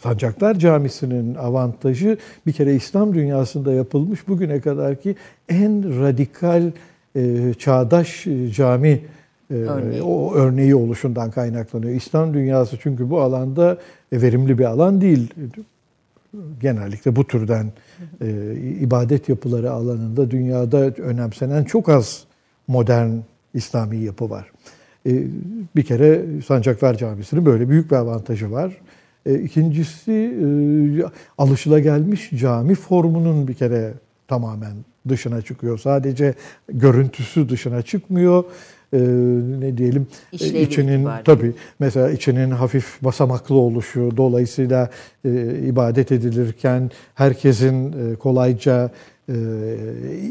Sancaklar 0.01 0.55
Camisi'nin 0.55 1.35
avantajı 1.35 2.17
bir 2.45 2.51
kere 2.51 2.75
İslam 2.75 3.13
dünyasında 3.13 3.73
yapılmış 3.73 4.27
bugüne 4.27 4.59
kadarki 4.61 5.15
en 5.49 6.01
radikal 6.01 6.71
e, 7.17 7.53
çağdaş 7.53 8.27
e, 8.27 8.51
cami 8.51 9.01
e, 9.51 9.53
Örneği. 9.53 10.01
o 10.01 10.33
örneği 10.33 10.75
oluşundan 10.75 11.31
kaynaklanıyor. 11.31 11.93
İslam 11.93 12.33
dünyası 12.33 12.77
çünkü 12.81 13.09
bu 13.09 13.21
alanda 13.21 13.77
e, 14.11 14.21
verimli 14.21 14.57
bir 14.57 14.65
alan 14.65 15.01
değil. 15.01 15.33
Genellikle 16.61 17.15
bu 17.15 17.27
türden 17.27 17.71
e, 18.21 18.53
ibadet 18.79 19.29
yapıları 19.29 19.71
alanında 19.71 20.31
dünyada 20.31 20.79
önemsenen 20.87 21.63
çok 21.63 21.89
az 21.89 22.23
modern 22.67 23.11
İslami 23.53 23.97
yapı 23.97 24.29
var. 24.29 24.51
E, 25.05 25.23
bir 25.75 25.83
kere 25.83 26.25
Sancaklar 26.47 26.97
Camisi'nin 26.97 27.45
böyle 27.45 27.69
büyük 27.69 27.91
bir 27.91 27.95
avantajı 27.95 28.51
var. 28.51 28.77
E, 29.25 29.39
İkincisi 29.39 30.11
e, 30.11 30.47
alışılagelmiş 31.37 32.29
cami 32.29 32.75
formunun 32.75 33.47
bir 33.47 33.53
kere 33.53 33.93
tamamen 34.27 34.73
dışına 35.09 35.41
çıkıyor. 35.41 35.77
Sadece 35.77 36.33
görüntüsü 36.69 37.49
dışına 37.49 37.81
çıkmıyor. 37.81 38.43
e, 38.93 38.97
ne 39.59 39.77
diyelim 39.77 40.07
e, 40.33 40.35
İşlevi 40.35 40.61
içinin 40.63 40.99
itibariyle. 40.99 41.23
tabii 41.23 41.53
mesela 41.79 42.09
içinin 42.09 42.51
hafif 42.51 43.01
basamaklı 43.01 43.55
oluşu 43.55 44.11
dolayısıyla 44.17 44.89
e, 45.25 45.29
ibadet 45.65 46.11
edilirken 46.11 46.91
herkesin 47.15 47.91
e, 48.11 48.15
kolayca 48.15 48.91
e, 49.29 49.35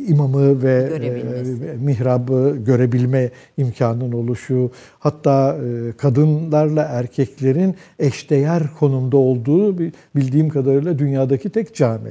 imamı 0.09 0.63
ve 0.63 0.91
e, 1.03 1.77
mihrabı 1.85 2.57
görebilme 2.67 3.31
imkanının 3.57 4.13
oluşu, 4.13 4.71
hatta 4.99 5.57
e, 5.57 5.93
kadınlarla 5.93 6.83
erkeklerin 6.83 7.75
eşdeğer 7.99 8.63
konumda 8.79 9.17
olduğu 9.17 9.79
bildiğim 10.17 10.49
kadarıyla 10.49 10.99
dünyadaki 10.99 11.51
tek 11.51 11.75
cami. 11.75 12.11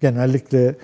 Genellikle 0.00 0.74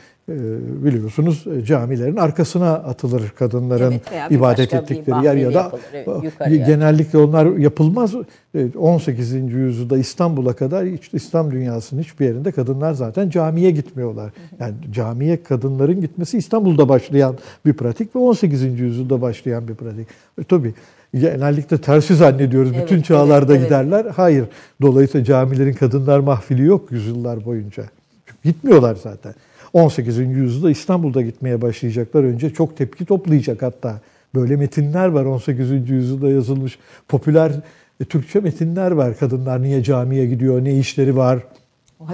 biliyorsunuz 0.84 1.44
e, 1.46 1.64
camilerin 1.64 2.16
arkasına 2.16 2.72
atılır 2.72 3.32
kadınların 3.38 3.92
Evet, 3.92 4.30
ibadet 4.30 4.74
ettikleri 4.74 5.24
yer 5.24 5.34
ya 5.34 5.54
da 5.54 5.72
yapılır, 5.94 6.32
evet, 6.40 6.66
genellikle 6.66 7.18
onlar 7.18 7.56
yapılmaz. 7.56 8.14
Evet, 8.54 8.76
18. 8.76 9.32
yüzyılda 9.32 9.98
İstanbul'a 9.98 10.52
kadar 10.52 10.86
hiç 10.86 11.10
İslam 11.12 11.50
dünyasının 11.50 12.02
hiçbir 12.02 12.26
yerinde 12.26 12.52
kadınlar 12.52 12.92
zaten 12.92 13.30
camiye 13.30 13.70
gitmiyorlar. 13.70 14.32
Yani 14.60 14.74
camiye 14.92 15.42
kadınların 15.42 16.00
gitmesi 16.00 16.38
İstanbul'da 16.38 16.88
başlayan 16.88 17.38
bir 17.66 17.72
pratik 17.72 18.16
ve 18.16 18.18
18. 18.18 18.80
yüzyılda 18.80 19.20
başlayan 19.20 19.68
bir 19.68 19.74
pratik. 19.74 20.08
E, 20.40 20.44
tabii 20.44 20.74
genellikle 21.14 21.78
tersi 21.78 22.16
zannediyoruz. 22.16 22.72
Evet, 22.74 22.84
Bütün 22.84 22.96
evet, 22.96 23.04
çağlarda 23.04 23.56
evet. 23.56 23.64
giderler. 23.64 24.06
Hayır. 24.16 24.44
Dolayısıyla 24.82 25.24
camilerin 25.24 25.72
kadınlar 25.72 26.18
mahfili 26.18 26.64
yok 26.64 26.92
yüzyıllar 26.92 27.44
boyunca. 27.44 27.84
Çünkü 28.26 28.42
gitmiyorlar 28.44 28.96
zaten. 29.02 29.34
18. 29.72 30.18
yüzyılda 30.18 30.70
İstanbul'da 30.70 31.22
gitmeye 31.22 31.62
başlayacaklar. 31.62 32.24
Önce 32.24 32.50
çok 32.50 32.76
tepki 32.76 33.04
toplayacak 33.04 33.62
hatta. 33.62 34.00
Böyle 34.34 34.56
metinler 34.56 35.08
var 35.08 35.24
18. 35.24 35.70
yüzyılda 35.90 36.28
yazılmış. 36.28 36.78
Popüler 37.08 37.52
e, 38.00 38.04
Türkçe 38.04 38.40
metinler 38.40 38.90
var. 38.90 39.18
Kadınlar 39.18 39.62
niye 39.62 39.82
camiye 39.82 40.26
gidiyor, 40.26 40.64
ne 40.64 40.78
işleri 40.78 41.16
var. 41.16 41.38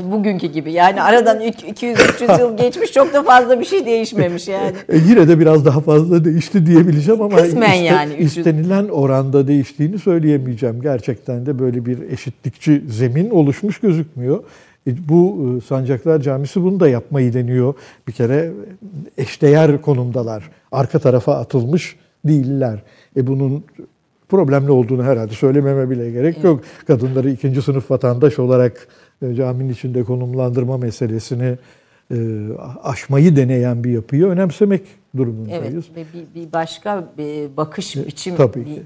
Bugünkü 0.04 0.46
gibi 0.46 0.72
yani 0.72 1.02
aradan 1.02 1.40
200-300 1.40 2.40
yıl 2.40 2.56
geçmiş 2.56 2.92
çok 2.92 3.14
da 3.14 3.22
fazla 3.22 3.60
bir 3.60 3.64
şey 3.64 3.86
değişmemiş 3.86 4.48
yani. 4.48 4.72
E, 4.88 4.96
yine 5.08 5.28
de 5.28 5.40
biraz 5.40 5.64
daha 5.64 5.80
fazla 5.80 6.24
değişti 6.24 6.66
diyebileceğim 6.66 7.22
ama 7.22 7.36
Kısmen 7.36 7.74
yani, 7.74 8.12
300 8.12 8.36
istenilen 8.36 8.88
oranda 8.88 9.48
değiştiğini 9.48 9.98
söyleyemeyeceğim. 9.98 10.82
Gerçekten 10.82 11.46
de 11.46 11.58
böyle 11.58 11.86
bir 11.86 12.10
eşitlikçi 12.10 12.82
zemin 12.88 13.30
oluşmuş 13.30 13.78
gözükmüyor. 13.78 14.44
E, 14.88 15.08
Bu 15.08 15.38
e, 15.58 15.60
Sancaklar 15.60 16.20
Camisi 16.20 16.62
bunu 16.62 16.80
da 16.80 16.88
yapmayı 16.88 17.32
deniyor. 17.32 17.74
Bir 18.08 18.12
kere 18.12 18.52
eşdeğer 19.18 19.82
konumdalar. 19.82 20.50
Arka 20.72 20.98
tarafa 20.98 21.34
atılmış 21.34 21.96
değiller. 22.24 22.82
E 23.16 23.26
bunun 23.26 23.64
problemli 24.28 24.70
olduğunu 24.70 25.04
herhalde 25.04 25.32
söylememe 25.32 25.90
bile 25.90 26.10
gerek 26.10 26.44
yok. 26.44 26.60
Kadınları 26.86 27.30
ikinci 27.30 27.62
sınıf 27.62 27.90
vatandaş 27.90 28.38
olarak 28.38 28.88
e, 29.22 29.34
caminin 29.34 29.72
içinde 29.72 30.04
konumlandırma 30.04 30.78
meselesini 30.78 31.58
aşmayı 32.82 33.36
deneyen 33.36 33.84
bir 33.84 33.90
yapıyı 33.90 34.26
önemsemek 34.26 34.82
durumundayız. 35.16 35.86
Evet 35.96 35.96
ve 36.14 36.18
bir, 36.18 36.40
bir 36.40 36.52
başka 36.52 37.04
bir 37.18 37.56
bakış 37.56 37.96
biçim, 37.96 38.36
tabii 38.36 38.60
bir 38.60 38.64
ki, 38.64 38.82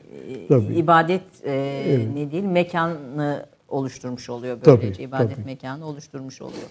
tabii. 0.48 0.74
ibadet 0.74 1.22
e, 1.44 1.98
ne 2.14 2.32
değil 2.32 2.44
mekanı 2.44 3.46
oluşturmuş 3.72 4.30
oluyor 4.30 4.58
böylece 4.66 4.92
Tabii, 4.92 5.02
ibadet 5.02 5.36
tabii. 5.36 5.46
mekanı 5.46 5.86
oluşturmuş 5.86 6.42
oluyor. 6.42 6.68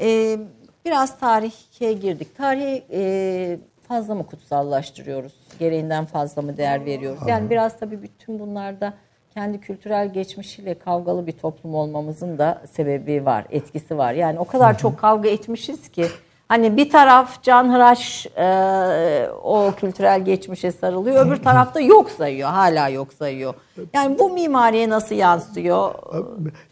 E, 0.00 0.38
biraz 0.84 1.18
tarihe 1.18 1.92
girdik. 1.92 2.36
Tarihe 2.36 2.82
e, 2.92 3.58
fazla 3.88 4.14
mı 4.14 4.26
kutsallaştırıyoruz? 4.26 5.34
Gereğinden 5.58 6.04
fazla 6.04 6.42
mı 6.42 6.56
değer 6.56 6.84
veriyoruz? 6.84 7.20
Yani 7.28 7.50
biraz 7.50 7.78
tabii 7.78 8.02
bütün 8.02 8.38
bunlarda 8.38 8.94
kendi 9.34 9.60
kültürel 9.60 10.12
geçmişiyle 10.12 10.78
kavgalı 10.78 11.26
bir 11.26 11.32
toplum 11.32 11.74
olmamızın 11.74 12.38
da 12.38 12.62
sebebi 12.72 13.24
var, 13.24 13.46
etkisi 13.50 13.98
var. 13.98 14.12
Yani 14.12 14.38
o 14.38 14.44
kadar 14.44 14.78
çok 14.78 14.98
kavga 14.98 15.28
etmişiz 15.28 15.88
ki 15.88 16.06
hani 16.48 16.76
bir 16.76 16.90
taraf 16.90 17.42
canhıraş 17.42 18.26
e, 18.26 19.28
o 19.42 19.72
kültürel 19.80 20.24
geçmişe 20.24 20.72
sarılıyor, 20.72 21.26
öbür 21.26 21.36
tarafta 21.36 21.80
yok 21.80 22.10
sayıyor, 22.10 22.48
hala 22.48 22.88
yok 22.88 23.12
sayıyor. 23.12 23.54
Yani 23.92 24.18
bu 24.18 24.30
mimariye 24.30 24.88
nasıl 24.88 25.14
yansıyor? 25.14 25.94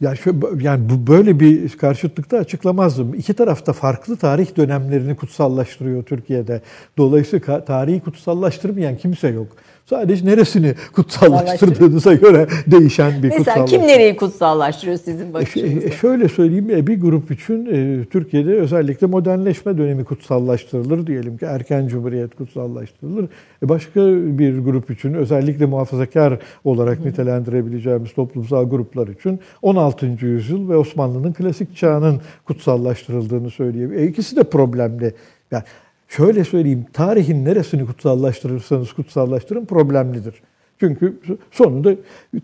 Ya 0.01 0.17
şu, 0.17 0.35
yani 0.61 0.91
bu 0.91 1.13
böyle 1.13 1.41
bir 1.41 1.77
karşıtlıkta 1.77 2.37
açıklamazdım. 2.37 3.15
İki 3.15 3.35
tarafta 3.35 3.73
farklı 3.73 4.17
tarih 4.17 4.57
dönemlerini 4.57 5.17
kutsallaştırıyor 5.17 6.03
Türkiye'de. 6.03 6.61
Dolayısıyla 6.99 7.65
tarihi 7.65 8.01
kutsallaştırmayan 8.01 8.97
kimse 8.97 9.29
yok. 9.29 9.47
Sadece 9.87 10.27
neresini 10.27 10.75
kutsallaştırdığınıza 10.93 12.15
göre 12.15 12.47
değişen 12.67 13.11
bir 13.23 13.29
Mesela 13.29 13.37
kutsallaştırma. 13.39 13.67
kim 13.67 13.89
nereyi 13.89 14.17
kutsallaştırıyor 14.17 14.99
sizin 14.99 15.31
E, 15.31 15.35
bakışınızda? 15.35 15.91
Şöyle 15.91 16.29
söyleyeyim 16.29 16.71
e, 16.71 16.87
bir 16.87 17.01
grup 17.01 17.31
için 17.31 17.67
e, 17.67 18.05
Türkiye'de 18.05 18.55
özellikle 18.55 19.07
modernleşme 19.07 19.79
dönemi 19.79 20.05
kutsallaştırılır 20.05 21.07
diyelim 21.07 21.37
ki 21.39 21.45
erken 21.45 21.89
cumhuriyet 21.89 22.35
kutsallaştırılır. 22.35 23.25
E, 23.63 23.69
Başka 23.69 24.01
bir 24.39 24.59
grup 24.59 24.91
için 24.91 25.15
özellikle 25.15 25.67
muhafazakar 25.67 26.39
olarak 26.65 27.05
nitelendirebileceğimiz 27.05 28.13
toplumsal 28.15 28.71
gruplar 28.71 29.09
için 29.09 29.41
16. 29.63 30.07
yüzyıl 30.27 30.69
ve 30.69 30.77
Osmanlı'nın 30.77 31.33
klasik 31.33 31.77
çağının 31.77 32.21
kutsallaştırıldığını 32.45 33.51
söyleyebilirim. 33.51 34.05
E, 34.05 34.07
İkisi 34.07 34.37
de 34.37 34.43
problemli. 34.45 35.13
Yani 35.51 35.63
şöyle 36.09 36.45
söyleyeyim 36.45 36.87
tarihin 36.93 37.45
neresini 37.45 37.87
kutsallaştırırsanız 37.87 38.93
kutsallaştırın 38.93 39.65
problemlidir. 39.65 40.35
Çünkü 40.81 41.19
sonunda 41.51 41.95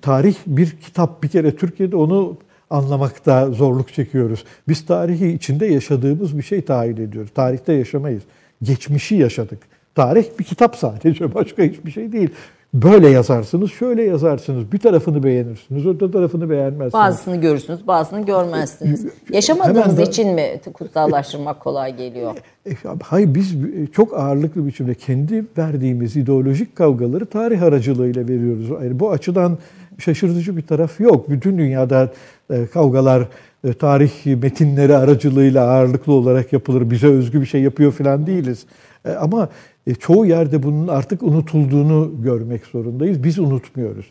tarih 0.03 0.37
bir 0.47 0.71
kitap 0.71 1.23
bir 1.23 1.29
kere 1.29 1.57
Türkiye'de 1.57 1.97
onu 1.97 2.37
anlamakta 2.71 3.51
zorluk 3.51 3.93
çekiyoruz. 3.93 4.45
Biz 4.69 4.87
tarihi 4.87 5.29
içinde 5.29 5.67
yaşadığımız 5.67 6.39
bir 6.39 6.43
şey 6.43 6.63
tahayyül 6.63 6.99
ediyoruz. 6.99 7.31
Tarihte 7.35 7.73
yaşamayız. 7.73 8.23
Geçmişi 8.63 9.15
yaşadık. 9.15 9.59
Tarih 9.95 10.25
bir 10.39 10.45
kitap 10.45 10.77
sadece 10.77 11.35
başka 11.35 11.63
hiçbir 11.63 11.91
şey 11.91 12.13
değil. 12.13 12.31
Böyle 12.75 13.09
yazarsınız, 13.09 13.71
şöyle 13.71 14.03
yazarsınız. 14.03 14.73
Bir 14.73 14.79
tarafını 14.79 15.23
beğenirsiniz, 15.23 15.87
öte 15.87 16.11
tarafını 16.11 16.51
beğenmezsiniz. 16.51 16.93
Bazısını 16.95 17.37
görürsünüz, 17.37 17.87
bazısını 17.87 18.27
görmezsiniz. 18.27 19.07
Yaşamadığınız 19.33 19.99
de- 19.99 20.03
için 20.03 20.35
mi 20.35 20.61
kutsallaştırmak 20.75 21.61
kolay 21.61 21.97
geliyor? 21.97 22.35
E, 22.67 22.71
Hayır 23.03 23.35
biz 23.35 23.55
çok 23.93 24.15
ağırlıklı 24.19 24.67
biçimde 24.67 24.95
kendi 24.95 25.45
verdiğimiz 25.59 26.17
ideolojik 26.17 26.77
kavgaları 26.77 27.27
tarih 27.27 27.63
aracılığıyla 27.63 28.29
veriyoruz. 28.29 28.69
Yani 28.71 29.01
bu 29.01 29.11
açıdan 29.11 29.59
şaşırtıcı 29.99 30.57
bir 30.57 30.63
taraf 30.63 31.01
yok. 31.01 31.31
Bütün 31.31 31.59
dünyada 31.59 32.13
e, 32.51 32.67
kavgalar 32.67 33.29
e, 33.65 33.73
tarih 33.73 34.27
metinleri 34.43 34.97
aracılığıyla 34.97 35.65
ağırlıklı 35.71 36.13
olarak 36.13 36.53
yapılır. 36.53 36.91
Bize 36.91 37.07
özgü 37.07 37.41
bir 37.41 37.47
şey 37.47 37.63
yapıyor 37.63 37.93
falan 37.93 38.27
değiliz. 38.27 38.67
E, 39.05 39.11
Ama 39.13 39.49
e, 39.87 39.95
çoğu 39.95 40.27
yerde 40.27 40.63
bunun 40.63 40.89
artık 40.89 41.23
unutulduğunu 41.23 42.13
görmek 42.23 42.67
zorundayız. 42.67 43.25
Biz 43.25 43.39
unutmuyoruz. 43.39 44.07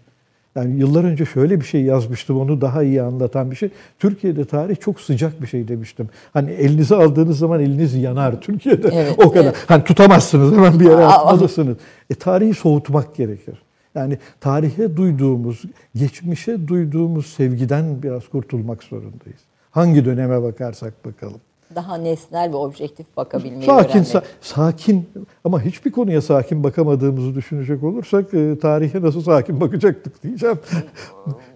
Yani 0.55 0.79
yıllar 0.79 1.03
önce 1.03 1.25
şöyle 1.25 1.61
bir 1.61 1.65
şey 1.65 1.81
yazmıştım, 1.81 2.39
onu 2.39 2.61
daha 2.61 2.83
iyi 2.83 3.01
anlatan 3.01 3.51
bir 3.51 3.55
şey. 3.55 3.69
Türkiye'de 3.99 4.45
tarih 4.45 4.79
çok 4.79 5.01
sıcak 5.01 5.41
bir 5.41 5.47
şey 5.47 5.67
demiştim. 5.67 6.09
Hani 6.33 6.51
elinize 6.51 6.95
aldığınız 6.95 7.39
zaman 7.39 7.59
eliniz 7.59 7.95
yanar 7.95 8.41
Türkiye'de. 8.41 8.89
Evet, 8.99 9.15
o 9.17 9.31
kadar. 9.31 9.43
evet. 9.43 9.65
Hani 9.67 9.83
tutamazsınız, 9.83 10.51
hemen 10.51 10.79
bir 10.79 10.85
yere 10.85 11.05
atmalısınız. 11.05 11.77
E, 12.09 12.15
tarihi 12.15 12.53
soğutmak 12.53 13.15
gerekir. 13.15 13.55
Yani 13.95 14.17
tarihe 14.41 14.97
duyduğumuz, 14.97 15.61
geçmişe 15.95 16.67
duyduğumuz 16.67 17.25
sevgiden 17.25 18.03
biraz 18.03 18.27
kurtulmak 18.27 18.83
zorundayız. 18.83 19.39
Hangi 19.71 20.05
döneme 20.05 20.41
bakarsak 20.41 21.05
bakalım. 21.05 21.41
Daha 21.75 21.97
nesnel 21.97 22.51
ve 22.51 22.55
objektif 22.55 23.05
bakabilmeyi 23.17 23.65
Sakin, 23.65 23.89
öğrenmek. 23.89 24.07
sa- 24.07 24.23
sakin 24.41 25.09
ama 25.43 25.61
hiçbir 25.61 25.91
konuya 25.91 26.21
sakin 26.21 26.63
bakamadığımızı 26.63 27.35
düşünecek 27.35 27.83
olursak 27.83 28.33
e, 28.33 28.59
tarihe 28.59 29.01
nasıl 29.01 29.21
sakin 29.21 29.61
bakacaktık 29.61 30.23
diyeceğim. 30.23 30.59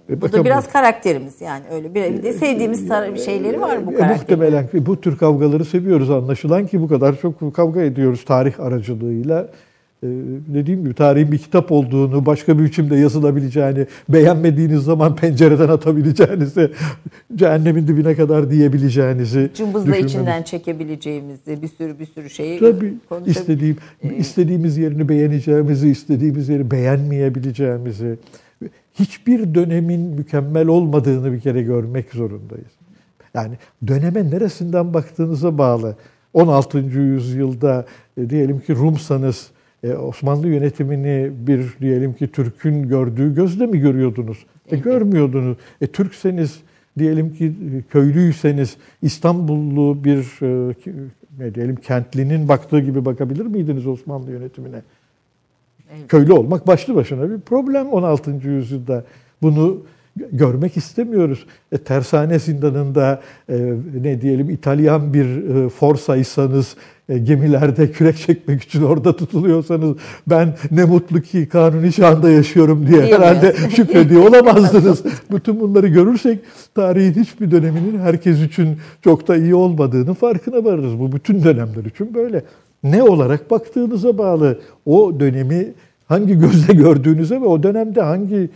E, 0.10 0.22
Bu 0.22 0.32
da 0.32 0.46
biraz 0.46 0.72
karakterimiz 0.72 1.42
yani 1.42 1.64
öyle 1.72 1.96
bir, 1.96 2.04
bir 2.14 2.24
de 2.24 2.34
sevdiğimiz 2.34 2.88
tar- 2.90 3.18
şeyleri 3.26 3.62
var 3.62 3.86
bu 3.88 3.92
E, 3.92 3.96
karakterin. 3.96 4.22
muhtemelen 4.22 4.68
ki 4.68 4.86
bu 4.86 5.02
tür 5.02 5.18
kavgaları 5.18 5.66
seviyoruz 5.66 6.10
anlaşılan 6.10 6.68
ki 6.68 6.82
bu 6.82 6.88
kadar 6.88 7.20
çok 7.22 7.56
kavga 7.56 7.82
ediyoruz 7.82 8.26
tarih 8.26 8.60
aracılığıyla. 8.60 9.48
Ee, 10.04 10.08
dediğim 10.54 10.84
gibi 10.84 10.94
tarihin 10.94 11.32
bir 11.32 11.38
kitap 11.38 11.72
olduğunu, 11.72 12.26
başka 12.26 12.60
bir 12.60 12.64
biçimde 12.64 12.96
yazılabileceğini, 12.96 13.88
beğenmediğiniz 14.10 14.84
zaman 14.84 15.16
pencereden 15.22 15.68
atabileceğinizi, 15.70 16.72
cehennemin 17.36 17.88
dibine 17.88 18.16
kadar 18.16 18.52
diyebileceğinizi 18.52 19.52
Cımbızla 19.56 19.92
düşünmemiz- 19.92 20.06
içinden 20.06 20.44
çekebileceğimizi 20.44 21.62
bir 21.62 21.68
sürü 21.68 22.00
bir 22.00 22.06
sürü 22.06 22.30
şeyi 22.30 22.60
Tabii 22.60 22.94
istediğim, 23.26 23.78
istediğimiz 24.18 24.78
yerini 24.78 25.10
beğeneceğimizi, 25.10 25.90
istediğimiz 25.90 26.50
yeri 26.50 26.72
beğenmeyebileceğimizi, 26.72 28.18
hiçbir 28.94 29.56
dönemin 29.56 30.02
mükemmel 30.02 30.68
olmadığını 30.68 31.34
bir 31.34 31.40
kere 31.40 31.62
görmek 31.62 32.12
zorundayız. 32.12 32.72
Yani 33.34 33.54
döneme 33.88 34.32
neresinden 34.32 34.94
baktığınıza 34.94 35.58
bağlı. 35.58 35.96
16. 36.34 36.78
yüzyılda 36.78 37.86
e, 38.18 38.30
diyelim 38.30 38.60
ki 38.60 38.76
Rumsanız 38.76 39.53
E, 39.84 39.94
Osmanlı 39.94 40.48
yönetimini 40.48 41.32
bir 41.48 41.74
diyelim 41.82 42.14
ki 42.14 42.32
Türk'ün 42.32 42.88
gördüğü 42.88 43.36
gözle 43.36 43.66
mi 43.66 43.80
görüyordunuz? 43.80 44.46
E, 44.72 44.78
görmüyordunuz. 44.78 45.58
E, 45.82 45.88
Türkseniz 45.88 46.60
diyelim 47.00 47.34
ki 47.34 47.54
köylüyseniz 47.90 48.78
İstanbullu 49.02 50.04
bir 50.04 50.42
e, 50.42 50.76
ne 51.40 51.56
diyelim 51.56 51.76
kentlinin 51.76 52.48
baktığı 52.48 52.80
gibi 52.80 53.06
bakabilir 53.06 53.46
miydiniz 53.46 53.88
Osmanlı 53.88 54.32
yönetimine? 54.32 54.82
Evet. 55.92 56.08
Köylü 56.08 56.34
olmak 56.34 56.68
başlı 56.68 56.96
başına 56.96 57.30
bir 57.30 57.40
problem 57.40 57.88
16. 57.88 58.32
yüzyılda. 58.32 59.04
Bunu 59.42 59.82
görmek 60.16 60.78
istemiyoruz. 60.78 61.46
E, 61.72 61.78
tersane 61.78 62.40
zindanında 62.40 63.22
e, 63.50 63.74
ne 64.02 64.22
diyelim 64.22 64.50
İtalyan 64.50 65.14
bir 65.14 65.26
e, 65.26 65.70
forsaysanız 65.70 66.76
e, 67.10 67.18
gemilerde 67.18 67.92
kürek 67.92 68.18
çekmek 68.18 68.64
için 68.64 68.84
orada 68.84 69.16
tutuluyorsanız 69.16 69.98
ben 70.28 70.54
ne 70.72 70.86
mutlu 70.86 71.22
ki 71.22 71.50
kanuni 71.50 71.92
çağında 71.92 72.30
yaşıyorum 72.30 72.88
diye 72.88 73.02
herhalde 73.02 73.56
şükrediyor 73.76 74.22
olamazdınız. 74.30 75.04
Bütün 75.32 75.60
bunları 75.60 75.88
görürsek 75.88 76.40
tarihin 76.76 77.14
hiçbir 77.14 77.52
döneminin 77.52 78.00
herkes 78.00 78.42
için 78.42 78.78
çok 79.02 79.28
da 79.28 79.36
iyi 79.38 79.56
olmadığını 79.56 80.14
farkına 80.14 80.64
varırız. 80.64 81.00
Bu 81.00 81.12
bütün 81.12 81.44
dönemler 81.44 81.86
için 81.86 82.14
böyle. 82.14 82.44
Ne 82.84 83.04
olarak 83.04 83.52
baktığınıza 83.52 84.18
bağlı. 84.18 84.60
O 84.86 85.20
dönemi 85.20 85.74
hangi 86.08 86.40
gözle 86.40 86.74
gördüğünüze 86.74 87.42
ve 87.42 87.46
o 87.46 87.64
dönemde 87.64 88.02
hangi 88.02 88.50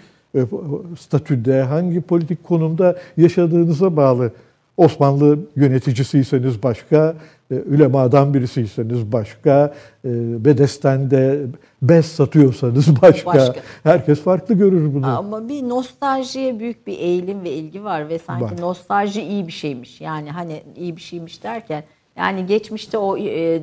statüde, 0.99 1.61
hangi 1.61 2.01
politik 2.01 2.43
konumda 2.43 2.95
yaşadığınıza 3.17 3.95
bağlı. 3.97 4.31
Osmanlı 4.77 5.39
yöneticisiyseniz 5.55 6.63
başka, 6.63 7.15
e, 7.51 7.55
ülemadan 7.55 8.33
birisiyseniz 8.33 9.11
başka, 9.11 9.73
e, 10.05 10.45
Bedesten 10.45 11.11
de 11.11 11.39
bez 11.81 12.05
satıyorsanız 12.05 13.01
başka. 13.01 13.33
başka. 13.33 13.55
Herkes 13.83 14.21
farklı 14.21 14.55
görür 14.55 14.93
bunu. 14.93 15.17
Ama 15.17 15.49
bir 15.49 15.69
nostaljiye 15.69 16.59
büyük 16.59 16.87
bir 16.87 16.97
eğilim 16.99 17.43
ve 17.43 17.49
ilgi 17.49 17.83
var 17.83 18.09
ve 18.09 18.19
sanki 18.19 18.43
var. 18.43 18.61
nostalji 18.61 19.21
iyi 19.21 19.47
bir 19.47 19.51
şeymiş. 19.51 20.01
Yani 20.01 20.31
hani 20.31 20.63
iyi 20.75 20.95
bir 20.95 21.01
şeymiş 21.01 21.43
derken 21.43 21.83
yani 22.17 22.45
geçmişte 22.45 22.97
o 22.97 23.15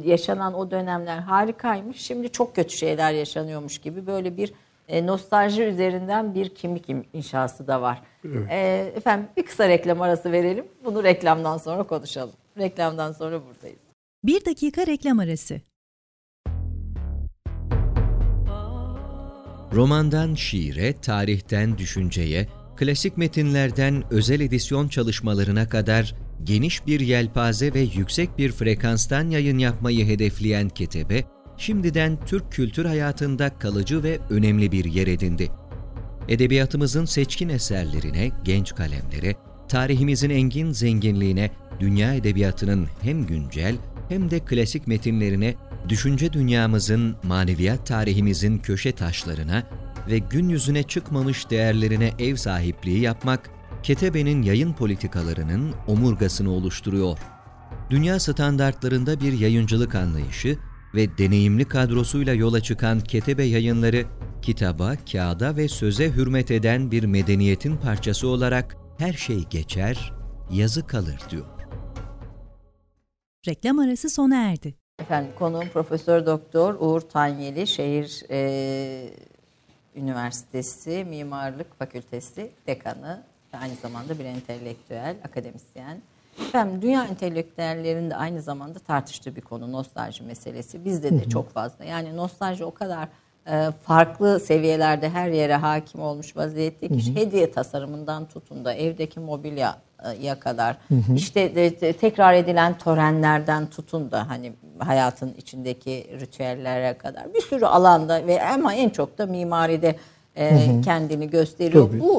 yaşanan 0.05 0.55
o 0.55 0.71
dönemler 0.71 1.19
harikaymış. 1.19 2.01
Şimdi 2.01 2.29
çok 2.29 2.57
kötü 2.57 2.77
şeyler 2.77 3.13
yaşanıyormuş 3.13 3.79
gibi 3.79 4.07
böyle 4.07 4.37
bir 4.37 4.53
e, 4.89 5.07
nostalji 5.07 5.63
üzerinden 5.63 6.35
bir 6.35 6.55
kimlik 6.55 6.85
inşası 7.13 7.67
da 7.67 7.83
var. 7.83 8.03
Evet. 8.25 8.51
E, 8.51 8.93
efendim 8.97 9.29
bir 9.37 9.43
kısa 9.43 9.69
reklam 9.69 10.03
arası 10.03 10.33
verelim. 10.33 10.65
Bunu 10.85 11.05
reklamdan 11.05 11.59
sonra 11.59 11.83
konuşalım. 11.83 12.35
Reklamdan 12.59 13.13
sonra 13.13 13.41
buradayız. 13.47 13.79
Bir 14.25 14.45
dakika 14.45 14.87
reklam 14.87 15.19
arası. 15.19 15.61
Romandan 19.73 20.35
şiire, 20.35 20.93
tarihten 20.93 21.79
düşünceye, 21.79 22.49
klasik 22.77 23.17
metinlerden 23.17 24.05
özel 24.11 24.41
edisyon 24.41 24.89
çalışmalarına 24.89 25.69
kadar 25.69 26.15
geniş 26.45 26.87
bir 26.87 27.01
yelpaze 27.01 27.75
ve 27.75 27.81
yüksek 27.81 28.39
bir 28.39 28.53
frekanstan 28.53 29.31
yayın 29.31 29.59
yapmayı 29.59 30.07
hedefleyen 30.07 30.69
Ketebe, 30.69 31.25
şimdiden 31.57 32.19
Türk 32.27 32.53
kültür 32.53 32.85
hayatında 32.85 33.59
kalıcı 33.59 34.03
ve 34.03 34.19
önemli 34.31 34.73
bir 34.73 34.85
yer 34.85 35.07
edindi. 35.07 35.51
Edebiyatımızın 36.29 37.05
seçkin 37.05 37.49
eserlerine, 37.49 38.31
genç 38.45 38.75
kalemlere, 38.75 39.37
tarihimizin 39.69 40.31
engin 40.31 40.73
zenginliğine, 40.73 41.51
dünya 41.81 42.15
edebiyatının 42.15 42.89
hem 43.03 43.27
güncel 43.27 43.77
hem 44.09 44.31
de 44.31 44.41
klasik 44.41 44.87
metinlerine, 44.87 45.55
düşünce 45.89 46.33
dünyamızın, 46.33 47.17
maneviyat 47.23 47.87
tarihimizin 47.87 48.59
köşe 48.59 48.93
taşlarına 48.93 49.63
ve 50.11 50.19
gün 50.19 50.49
yüzüne 50.49 50.83
çıkmamış 50.83 51.51
değerlerine 51.51 52.13
ev 52.19 52.37
sahipliği 52.37 53.01
yapmak, 53.01 53.51
Ketebe'nin 53.83 54.43
yayın 54.43 54.73
politikalarının 54.73 55.75
omurgasını 55.87 56.51
oluşturuyor. 56.51 57.19
Dünya 57.91 58.21
standartlarında 58.21 59.21
bir 59.21 59.33
yayıncılık 59.33 59.95
anlayışı 59.95 60.59
ve 60.95 61.19
deneyimli 61.19 61.69
kadrosuyla 61.69 62.35
yola 62.35 62.61
çıkan 62.61 63.01
Ketebe 63.01 63.45
Yayınları, 63.45 64.05
kitaba, 64.43 64.95
kağıda 65.13 65.57
ve 65.57 65.69
söze 65.69 66.11
hürmet 66.11 66.51
eden 66.51 66.91
bir 66.91 67.05
medeniyetin 67.05 67.77
parçası 67.77 68.29
olarak 68.29 68.77
her 68.99 69.13
şey 69.13 69.45
geçer, 69.51 70.13
yazı 70.51 70.87
kalır 70.87 71.21
diyor. 71.31 71.47
Reklam 73.49 73.79
arası 73.79 74.11
sona 74.11 74.37
erdi. 74.37 74.75
Efendim 74.99 75.33
konuğum 75.39 75.69
Profesör 75.69 76.27
Doktor 76.27 76.77
Uğur 76.81 77.01
Tanyeli, 77.01 77.67
Şehir 77.67 78.23
e, 78.31 79.11
Üniversitesi 79.97 81.07
Mimarlık 81.09 81.79
Fakültesi 81.79 82.51
Dekanı 82.67 83.23
ve 83.55 83.59
aynı 83.59 83.75
zamanda 83.75 84.19
bir 84.19 84.25
entelektüel, 84.25 85.17
akademisyen. 85.25 86.03
Efendim 86.41 86.83
dünya 86.83 87.05
entelektüellerinin 87.05 88.11
de 88.11 88.17
aynı 88.17 88.43
zamanda 88.43 88.79
tartıştığı 88.79 89.37
bir 89.37 89.41
konu 89.41 89.73
nostalji 89.73 90.25
meselesi. 90.25 90.85
Bizde 90.85 91.21
de 91.21 91.29
çok 91.29 91.51
fazla. 91.51 91.85
Yani 91.85 92.17
nostalji 92.17 92.65
o 92.65 92.75
kadar 92.75 93.09
e, 93.49 93.71
farklı 93.83 94.41
seviyelerde 94.41 95.11
her 95.11 95.29
yere 95.29 95.55
hakim 95.57 96.01
olmuş 96.01 96.37
vaziyette 96.37 96.89
ki 96.89 97.17
hediye 97.17 97.51
tasarımından 97.51 98.29
tutun 98.29 98.65
da 98.65 98.75
evdeki 98.75 99.21
mobilyaya 99.21 100.41
kadar. 100.41 100.77
İşte 101.17 101.55
de, 101.55 101.93
tekrar 101.93 102.35
edilen 102.35 102.79
törenlerden 102.79 103.67
tutun 103.67 104.11
da 104.11 104.29
hani 104.29 104.53
hayatın 104.79 105.35
içindeki 105.35 106.17
ritüellere 106.21 106.99
kadar. 106.99 107.35
Bir 107.35 107.41
sürü 107.41 107.65
alanda 107.65 108.27
ve 108.27 108.43
ama 108.43 108.75
en 108.75 108.89
çok 108.89 109.19
da 109.19 109.27
mimaride 109.27 109.97
e, 110.37 110.81
kendini 110.85 111.31
gösteriyor. 111.31 111.89
Tabii. 111.89 112.01
Bu 112.01 112.15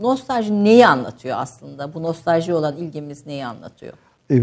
e, 0.00 0.02
nostalji 0.02 0.64
neyi 0.64 0.86
anlatıyor 0.86 1.36
aslında? 1.38 1.94
Bu 1.94 2.02
nostalji 2.02 2.54
olan 2.54 2.76
ilgimiz 2.76 3.26
neyi 3.26 3.46
anlatıyor? 3.46 3.92
E, 4.30 4.40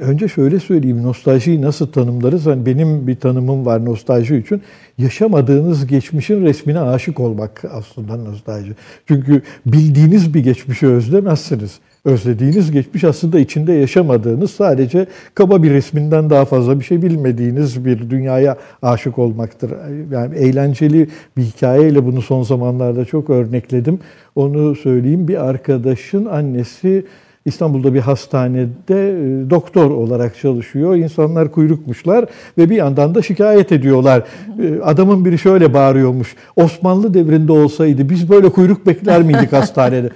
önce 0.00 0.28
şöyle 0.28 0.60
söyleyeyim, 0.60 1.02
nostaljiyi 1.02 1.62
nasıl 1.62 1.86
tanımlarız? 1.86 2.46
Hani 2.46 2.66
benim 2.66 3.06
bir 3.06 3.16
tanımım 3.20 3.66
var 3.66 3.84
nostalji 3.84 4.36
için. 4.36 4.62
Yaşamadığınız 4.98 5.86
geçmişin 5.86 6.44
resmine 6.44 6.80
aşık 6.80 7.20
olmak 7.20 7.64
aslında 7.72 8.16
nostalji. 8.16 8.72
Çünkü 9.08 9.42
bildiğiniz 9.66 10.34
bir 10.34 10.40
geçmişi 10.40 10.86
özlemezsiniz 10.86 11.80
özlediğiniz 12.04 12.70
geçmiş 12.70 13.04
aslında 13.04 13.38
içinde 13.38 13.72
yaşamadığınız 13.72 14.50
sadece 14.50 15.06
kaba 15.34 15.62
bir 15.62 15.70
resminden 15.70 16.30
daha 16.30 16.44
fazla 16.44 16.80
bir 16.80 16.84
şey 16.84 17.02
bilmediğiniz 17.02 17.84
bir 17.84 18.10
dünyaya 18.10 18.56
aşık 18.82 19.18
olmaktır. 19.18 19.70
Yani 20.12 20.36
eğlenceli 20.36 21.08
bir 21.36 21.42
hikayeyle 21.42 22.06
bunu 22.06 22.22
son 22.22 22.42
zamanlarda 22.42 23.04
çok 23.04 23.30
örnekledim. 23.30 23.98
Onu 24.34 24.76
söyleyeyim 24.76 25.28
bir 25.28 25.48
arkadaşın 25.48 26.24
annesi 26.24 27.04
İstanbul'da 27.44 27.94
bir 27.94 28.00
hastanede 28.00 29.10
e, 29.10 29.50
doktor 29.50 29.90
olarak 29.90 30.38
çalışıyor. 30.38 30.96
İnsanlar 30.96 31.52
kuyrukmuşlar 31.52 32.24
ve 32.58 32.70
bir 32.70 32.76
yandan 32.76 33.14
da 33.14 33.22
şikayet 33.22 33.72
ediyorlar. 33.72 34.22
E, 34.62 34.80
adamın 34.82 35.24
biri 35.24 35.38
şöyle 35.38 35.74
bağırıyormuş. 35.74 36.36
Osmanlı 36.56 37.14
devrinde 37.14 37.52
olsaydı 37.52 38.08
biz 38.08 38.30
böyle 38.30 38.48
kuyruk 38.48 38.86
bekler 38.86 39.22
miydik 39.22 39.52
hastanede? 39.52 40.10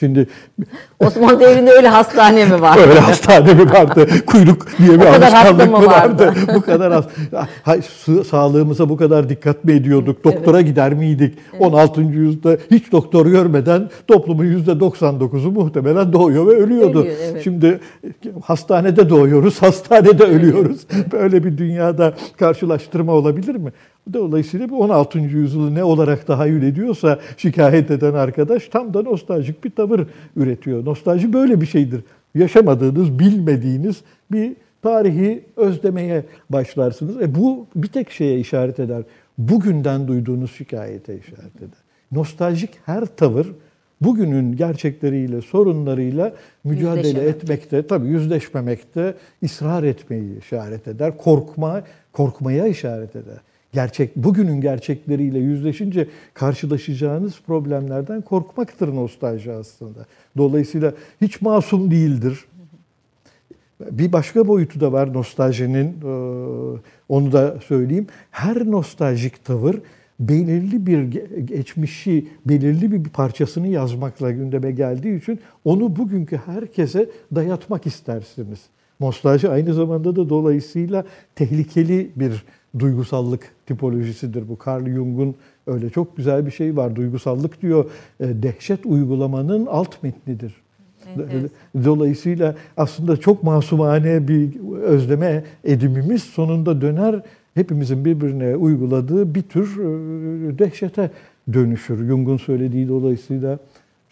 Şimdi 0.00 0.26
Osmanlı 1.00 1.40
devrinde 1.40 1.70
öyle 1.70 1.88
hastane 1.88 2.44
mi 2.44 2.60
var? 2.60 2.78
öyle 2.88 3.00
hastane 3.00 3.54
mi 3.54 3.72
vardı? 3.72 4.06
Kuyruk 4.26 4.66
diye 4.78 5.00
bir 5.00 5.06
alışkanlık 5.06 5.70
mı 5.70 5.86
vardı? 5.86 6.26
vardı? 6.26 6.34
bu 6.54 6.62
kadar 6.62 6.90
az. 6.90 7.04
Sağlığımıza 8.26 8.88
bu 8.88 8.96
kadar 8.96 9.28
dikkat 9.28 9.64
mi 9.64 9.72
ediyorduk? 9.72 10.24
Doktora 10.24 10.56
evet. 10.56 10.68
gider 10.68 10.94
miydik? 10.94 11.38
Evet. 11.52 11.62
16. 11.62 12.00
yüzyılda 12.00 12.56
hiç 12.70 12.92
doktor 12.92 13.26
görmeden 13.26 13.90
toplumun 14.08 14.44
%99'u 14.44 15.50
muhtemelen 15.50 16.12
doğuyor 16.12 16.46
ve 16.46 16.50
ölüyordu. 16.50 17.00
Ölüyor, 17.00 17.16
evet. 17.22 17.44
Şimdi 17.44 17.80
hastanede 18.42 19.10
doğuyoruz, 19.10 19.62
hastanede 19.62 20.24
ölüyoruz. 20.24 20.80
Böyle 21.12 21.44
bir 21.44 21.58
dünyada 21.58 22.14
karşılaştırma 22.38 23.12
olabilir 23.12 23.54
mi? 23.54 23.72
Dolayısıyla 24.12 24.70
bu 24.70 24.80
16. 24.80 25.18
yüzyılı 25.18 25.74
ne 25.74 25.84
olarak 25.84 26.26
tahayyül 26.26 26.62
ediyorsa 26.62 27.18
şikayet 27.36 27.90
eden 27.90 28.14
arkadaş 28.14 28.68
tam 28.68 28.94
da 28.94 29.02
nostaljik 29.02 29.64
bir 29.64 29.70
tavır 29.70 30.06
üretiyor. 30.36 30.84
Nostalji 30.84 31.32
böyle 31.32 31.60
bir 31.60 31.66
şeydir. 31.66 32.00
Yaşamadığınız, 32.34 33.18
bilmediğiniz 33.18 34.00
bir 34.32 34.52
tarihi 34.82 35.44
özlemeye 35.56 36.24
başlarsınız. 36.50 37.22
E 37.22 37.34
bu 37.34 37.66
bir 37.76 37.88
tek 37.88 38.10
şeye 38.10 38.38
işaret 38.38 38.80
eder. 38.80 39.02
Bugünden 39.38 40.08
duyduğunuz 40.08 40.52
şikayete 40.52 41.18
işaret 41.18 41.56
eder. 41.56 41.78
Nostaljik 42.12 42.70
her 42.86 43.06
tavır 43.06 43.46
bugünün 44.00 44.56
gerçekleriyle, 44.56 45.42
sorunlarıyla 45.42 46.32
mücadele 46.64 47.08
Yüzleşemek. 47.08 47.36
etmekte, 47.36 47.86
tabii 47.86 48.08
yüzleşmemekte, 48.08 49.14
ısrar 49.44 49.82
etmeyi 49.82 50.38
işaret 50.38 50.88
eder. 50.88 51.18
Korkma, 51.18 51.82
korkmaya 52.12 52.66
işaret 52.66 53.16
eder 53.16 53.38
gerçek 53.74 54.16
bugünün 54.16 54.60
gerçekleriyle 54.60 55.38
yüzleşince 55.38 56.08
karşılaşacağınız 56.34 57.40
problemlerden 57.46 58.20
korkmaktır 58.22 58.94
nostalji 58.94 59.52
aslında. 59.52 60.06
Dolayısıyla 60.36 60.92
hiç 61.20 61.40
masum 61.40 61.90
değildir. 61.90 62.44
Bir 63.90 64.12
başka 64.12 64.48
boyutu 64.48 64.80
da 64.80 64.92
var 64.92 65.14
nostaljinin. 65.14 65.96
Onu 67.08 67.32
da 67.32 67.58
söyleyeyim. 67.66 68.06
Her 68.30 68.70
nostaljik 68.70 69.44
tavır 69.44 69.76
belirli 70.20 70.86
bir 70.86 71.02
geçmişi, 71.44 72.28
belirli 72.46 72.92
bir 72.92 73.08
parçasını 73.08 73.68
yazmakla 73.68 74.30
gündeme 74.30 74.70
geldiği 74.70 75.18
için 75.18 75.40
onu 75.64 75.96
bugünkü 75.96 76.36
herkese 76.36 77.10
dayatmak 77.34 77.86
istersiniz. 77.86 78.60
Nostalji 79.00 79.48
aynı 79.48 79.74
zamanda 79.74 80.16
da 80.16 80.28
dolayısıyla 80.28 81.04
tehlikeli 81.34 82.10
bir 82.16 82.44
duygusallık 82.78 83.52
tipolojisidir 83.66 84.48
bu. 84.48 84.58
Carl 84.66 84.86
Jung'un 84.86 85.34
öyle 85.66 85.90
çok 85.90 86.16
güzel 86.16 86.46
bir 86.46 86.50
şey 86.50 86.76
var. 86.76 86.96
Duygusallık 86.96 87.62
diyor, 87.62 87.84
e, 88.20 88.42
dehşet 88.42 88.86
uygulamanın 88.86 89.66
alt 89.66 90.02
metnidir. 90.02 90.54
Evet. 91.16 91.50
Dolayısıyla 91.84 92.54
aslında 92.76 93.16
çok 93.16 93.42
masumane 93.42 94.28
bir 94.28 94.60
özleme 94.82 95.44
edimimiz 95.64 96.22
sonunda 96.22 96.80
döner 96.80 97.22
hepimizin 97.54 98.04
birbirine 98.04 98.56
uyguladığı 98.56 99.34
bir 99.34 99.42
tür 99.42 99.78
e, 99.78 100.58
dehşete 100.58 101.10
dönüşür. 101.52 102.06
Jung'un 102.08 102.36
söylediği 102.36 102.88
dolayısıyla 102.88 103.58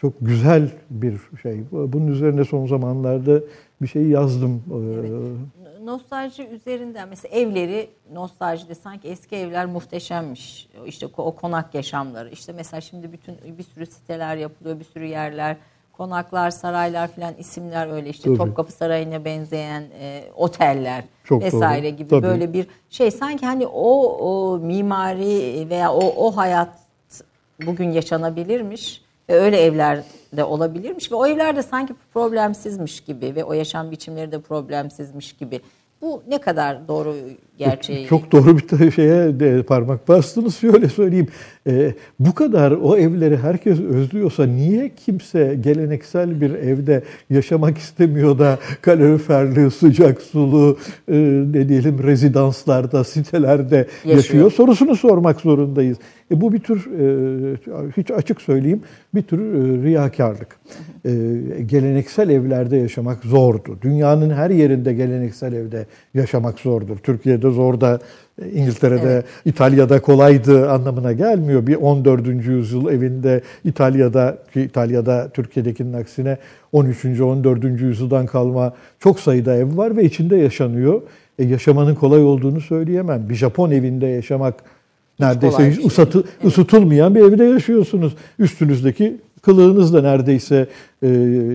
çok 0.01 0.13
güzel 0.21 0.69
bir 0.89 1.13
şey. 1.41 1.59
Bunun 1.71 2.07
üzerine 2.07 2.45
son 2.45 2.67
zamanlarda 2.67 3.41
bir 3.81 3.87
şey 3.87 4.03
yazdım. 4.03 4.61
Evet. 4.99 5.11
Nostalji 5.85 6.47
üzerinden 6.47 7.09
mesela 7.09 7.35
evleri 7.35 7.89
nostaljide 8.13 8.75
sanki 8.75 9.07
eski 9.07 9.35
evler 9.35 9.65
muhteşemmiş. 9.65 10.69
İşte 10.85 11.07
o 11.17 11.35
konak 11.35 11.75
yaşamları. 11.75 12.29
İşte 12.29 12.53
mesela 12.53 12.81
şimdi 12.81 13.11
bütün 13.11 13.37
bir 13.57 13.63
sürü 13.63 13.85
siteler 13.85 14.35
yapılıyor, 14.35 14.79
bir 14.79 14.85
sürü 14.85 15.05
yerler 15.05 15.57
konaklar, 15.93 16.51
saraylar 16.51 17.07
filan 17.07 17.33
isimler 17.37 17.87
öyle 17.87 18.09
işte 18.09 18.23
Tabii. 18.23 18.37
Topkapı 18.37 18.71
Sarayı'na 18.71 19.25
benzeyen 19.25 19.83
e, 19.99 20.23
oteller 20.35 21.03
Çok 21.23 21.43
vesaire 21.43 21.89
doğru. 21.89 21.97
gibi 21.97 22.09
Tabii. 22.09 22.23
böyle 22.23 22.53
bir 22.53 22.67
şey 22.89 23.11
sanki 23.11 23.45
hani 23.45 23.67
o, 23.67 24.03
o 24.03 24.57
mimari 24.57 25.67
veya 25.69 25.93
o 25.93 26.27
o 26.27 26.37
hayat 26.37 26.79
bugün 27.65 27.91
yaşanabilirmiş 27.91 29.02
öyle 29.27 29.61
evler 29.61 30.03
de 30.33 30.43
olabilirmiş 30.43 31.11
ve 31.11 31.15
o 31.15 31.27
evler 31.27 31.55
de 31.55 31.63
sanki 31.63 31.93
problemsizmiş 32.13 33.01
gibi 33.01 33.35
ve 33.35 33.43
o 33.43 33.53
yaşam 33.53 33.91
biçimleri 33.91 34.31
de 34.31 34.41
problemsizmiş 34.41 35.33
gibi. 35.33 35.61
Bu 36.01 36.23
ne 36.27 36.37
kadar 36.37 36.87
doğru 36.87 37.15
gerçeği? 37.57 38.07
Çok 38.07 38.31
doğru 38.31 38.57
bir 38.57 38.91
şeye 38.91 39.39
de 39.39 39.63
parmak 39.63 40.07
bastınız. 40.07 40.55
Şöyle 40.55 40.89
söyleyeyim. 40.89 41.27
E, 41.67 41.93
bu 42.19 42.35
kadar 42.35 42.71
o 42.71 42.97
evleri 42.97 43.37
herkes 43.37 43.79
özlüyorsa 43.79 44.45
niye 44.45 44.91
kimse 45.05 45.57
geleneksel 45.61 46.41
bir 46.41 46.49
evde 46.49 47.03
yaşamak 47.29 47.77
istemiyor 47.77 48.39
da 48.39 48.59
kaloriferli, 48.81 49.71
sıcak 49.71 50.21
sulu, 50.21 50.77
e, 51.11 51.15
ne 51.53 51.69
diyelim 51.69 52.03
rezidanslarda, 52.03 53.03
sitelerde 53.03 53.75
yaşıyor, 53.75 54.15
yaşıyor 54.15 54.51
sorusunu 54.51 54.95
sormak 54.95 55.41
zorundayız. 55.41 55.97
E, 56.31 56.41
bu 56.41 56.53
bir 56.53 56.59
tür, 56.59 56.87
e, 56.99 57.91
hiç 57.97 58.11
açık 58.11 58.41
söyleyeyim, 58.41 58.81
bir 59.15 59.21
tür 59.21 59.39
e, 59.39 59.83
riyakarlık. 59.83 60.57
E, 61.05 61.11
geleneksel 61.65 62.29
evlerde 62.29 62.77
yaşamak 62.77 63.23
zordu. 63.23 63.77
Dünyanın 63.81 64.29
her 64.29 64.49
yerinde 64.49 64.93
geleneksel 64.93 65.53
evde 65.53 65.85
yaşamak 66.13 66.59
zordur. 66.59 66.97
Türkiye'de 66.97 67.42
zor 67.51 67.81
da 67.81 67.99
e, 68.41 68.49
İngiltere'de, 68.49 69.13
evet. 69.13 69.25
İtalya'da 69.45 70.01
kolaydı 70.01 70.69
anlamına 70.69 71.11
gelmiyor. 71.11 71.67
Bir 71.67 71.75
14. 71.75 72.27
yüzyıl 72.27 72.89
evinde 72.89 73.41
İtalya'da 73.65 74.37
ki 74.53 74.61
İtalya'da 74.61 75.29
Türkiye'dekinin 75.33 75.93
aksine 75.93 76.37
13. 76.71 77.05
14. 77.21 77.63
yüzyıldan 77.63 78.25
kalma 78.25 78.73
çok 78.99 79.19
sayıda 79.19 79.55
ev 79.55 79.77
var 79.77 79.97
ve 79.97 80.03
içinde 80.03 80.35
yaşanıyor. 80.35 81.01
E, 81.39 81.43
yaşamanın 81.43 81.95
kolay 81.95 82.23
olduğunu 82.23 82.61
söyleyemem. 82.61 83.29
Bir 83.29 83.35
Japon 83.35 83.71
evinde 83.71 84.07
yaşamak 84.07 84.55
neredeyse 85.19 85.71
hiç 85.71 85.85
ısıtı, 85.85 86.19
evet. 86.19 86.45
ısıtılmayan 86.45 87.15
bir 87.15 87.21
evde 87.21 87.43
yaşıyorsunuz. 87.43 88.15
Üstünüzdeki 88.39 89.17
kılığınızla 89.41 90.01
neredeyse 90.01 90.67
e, 91.01 91.07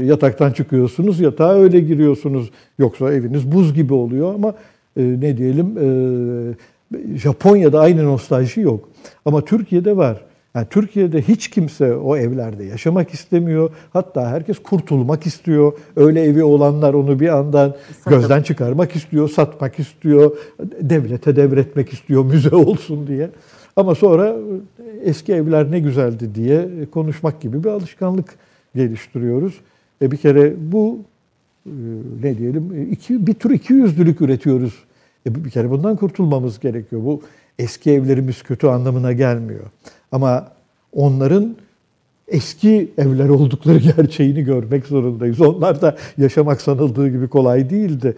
yataktan 0.05 0.53
çıkıyorsunuz, 0.53 1.20
yatağa 1.20 1.55
öyle 1.55 1.80
giriyorsunuz. 1.80 2.51
Yoksa 2.78 3.12
eviniz 3.12 3.53
buz 3.53 3.74
gibi 3.74 3.95
oluyor 3.95 4.34
ama 4.34 4.55
ne 5.03 5.37
diyelim 5.37 5.79
e, 5.79 7.19
Japonya'da 7.19 7.81
aynı 7.81 8.05
nostalji 8.05 8.61
yok. 8.61 8.89
Ama 9.25 9.45
Türkiye'de 9.45 9.97
var. 9.97 10.25
Yani 10.55 10.67
Türkiye'de 10.71 11.23
hiç 11.23 11.49
kimse 11.49 11.95
o 11.95 12.17
evlerde 12.17 12.65
yaşamak 12.65 13.15
istemiyor. 13.15 13.71
Hatta 13.93 14.31
herkes 14.31 14.59
kurtulmak 14.59 15.27
istiyor. 15.27 15.73
Öyle 15.97 16.23
evi 16.23 16.45
olanlar 16.45 16.95
onu 16.95 17.21
bir 17.21 17.29
andan 17.29 17.75
gözden 18.07 18.43
çıkarmak 18.43 18.97
istiyor, 18.97 19.29
satmak 19.29 19.79
istiyor, 19.79 20.37
devlete 20.81 21.37
devretmek 21.37 21.93
istiyor, 21.93 22.25
müze 22.25 22.57
olsun 22.57 23.07
diye. 23.07 23.31
Ama 23.77 23.95
sonra 23.95 24.37
eski 25.03 25.33
evler 25.33 25.71
ne 25.71 25.81
güzeldi 25.81 26.35
diye 26.35 26.69
konuşmak 26.91 27.41
gibi 27.41 27.65
bir 27.65 27.69
alışkanlık 27.69 28.35
geliştiriyoruz. 28.75 29.55
E 30.03 30.11
bir 30.11 30.17
kere 30.17 30.55
bu 30.73 30.99
e, 31.67 31.71
ne 32.23 32.39
diyelim 32.39 32.89
iki, 32.93 33.27
bir 33.27 33.35
tür 33.35 33.51
iki 33.51 33.73
yüzlülük 33.73 34.21
üretiyoruz. 34.21 34.75
E 35.27 35.45
bir 35.45 35.51
kere 35.51 35.71
bundan 35.71 35.97
kurtulmamız 35.97 36.61
gerekiyor. 36.61 37.05
Bu 37.05 37.23
eski 37.59 37.91
evlerimiz 37.91 38.43
kötü 38.43 38.66
anlamına 38.66 39.12
gelmiyor. 39.12 39.64
Ama 40.12 40.49
onların 40.93 41.57
eski 42.29 42.91
evler 42.99 43.29
oldukları 43.29 43.79
gerçeğini 43.97 44.45
görmek 44.45 44.87
zorundayız. 44.87 45.41
Onlar 45.41 45.83
da 45.83 45.97
yaşamak 46.19 46.61
sanıldığı 46.61 47.09
gibi 47.09 47.29
kolay 47.29 47.71
değildi. 47.71 48.16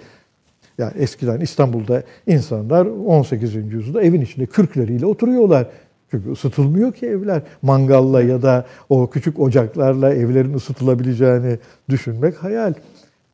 Yani 0.78 0.92
eskiden 0.96 1.40
İstanbul'da 1.40 2.02
insanlar 2.26 2.86
18. 2.86 3.54
yüzyılda 3.54 4.02
evin 4.02 4.20
içinde 4.20 4.46
kürkleriyle 4.46 5.06
oturuyorlar. 5.06 5.66
Çünkü 6.10 6.32
ısıtılmıyor 6.32 6.92
ki 6.92 7.06
evler. 7.06 7.42
Mangalla 7.62 8.22
ya 8.22 8.42
da 8.42 8.66
o 8.88 9.10
küçük 9.10 9.40
ocaklarla 9.40 10.14
evlerin 10.14 10.54
ısıtılabileceğini 10.54 11.58
düşünmek 11.88 12.36
hayal. 12.36 12.74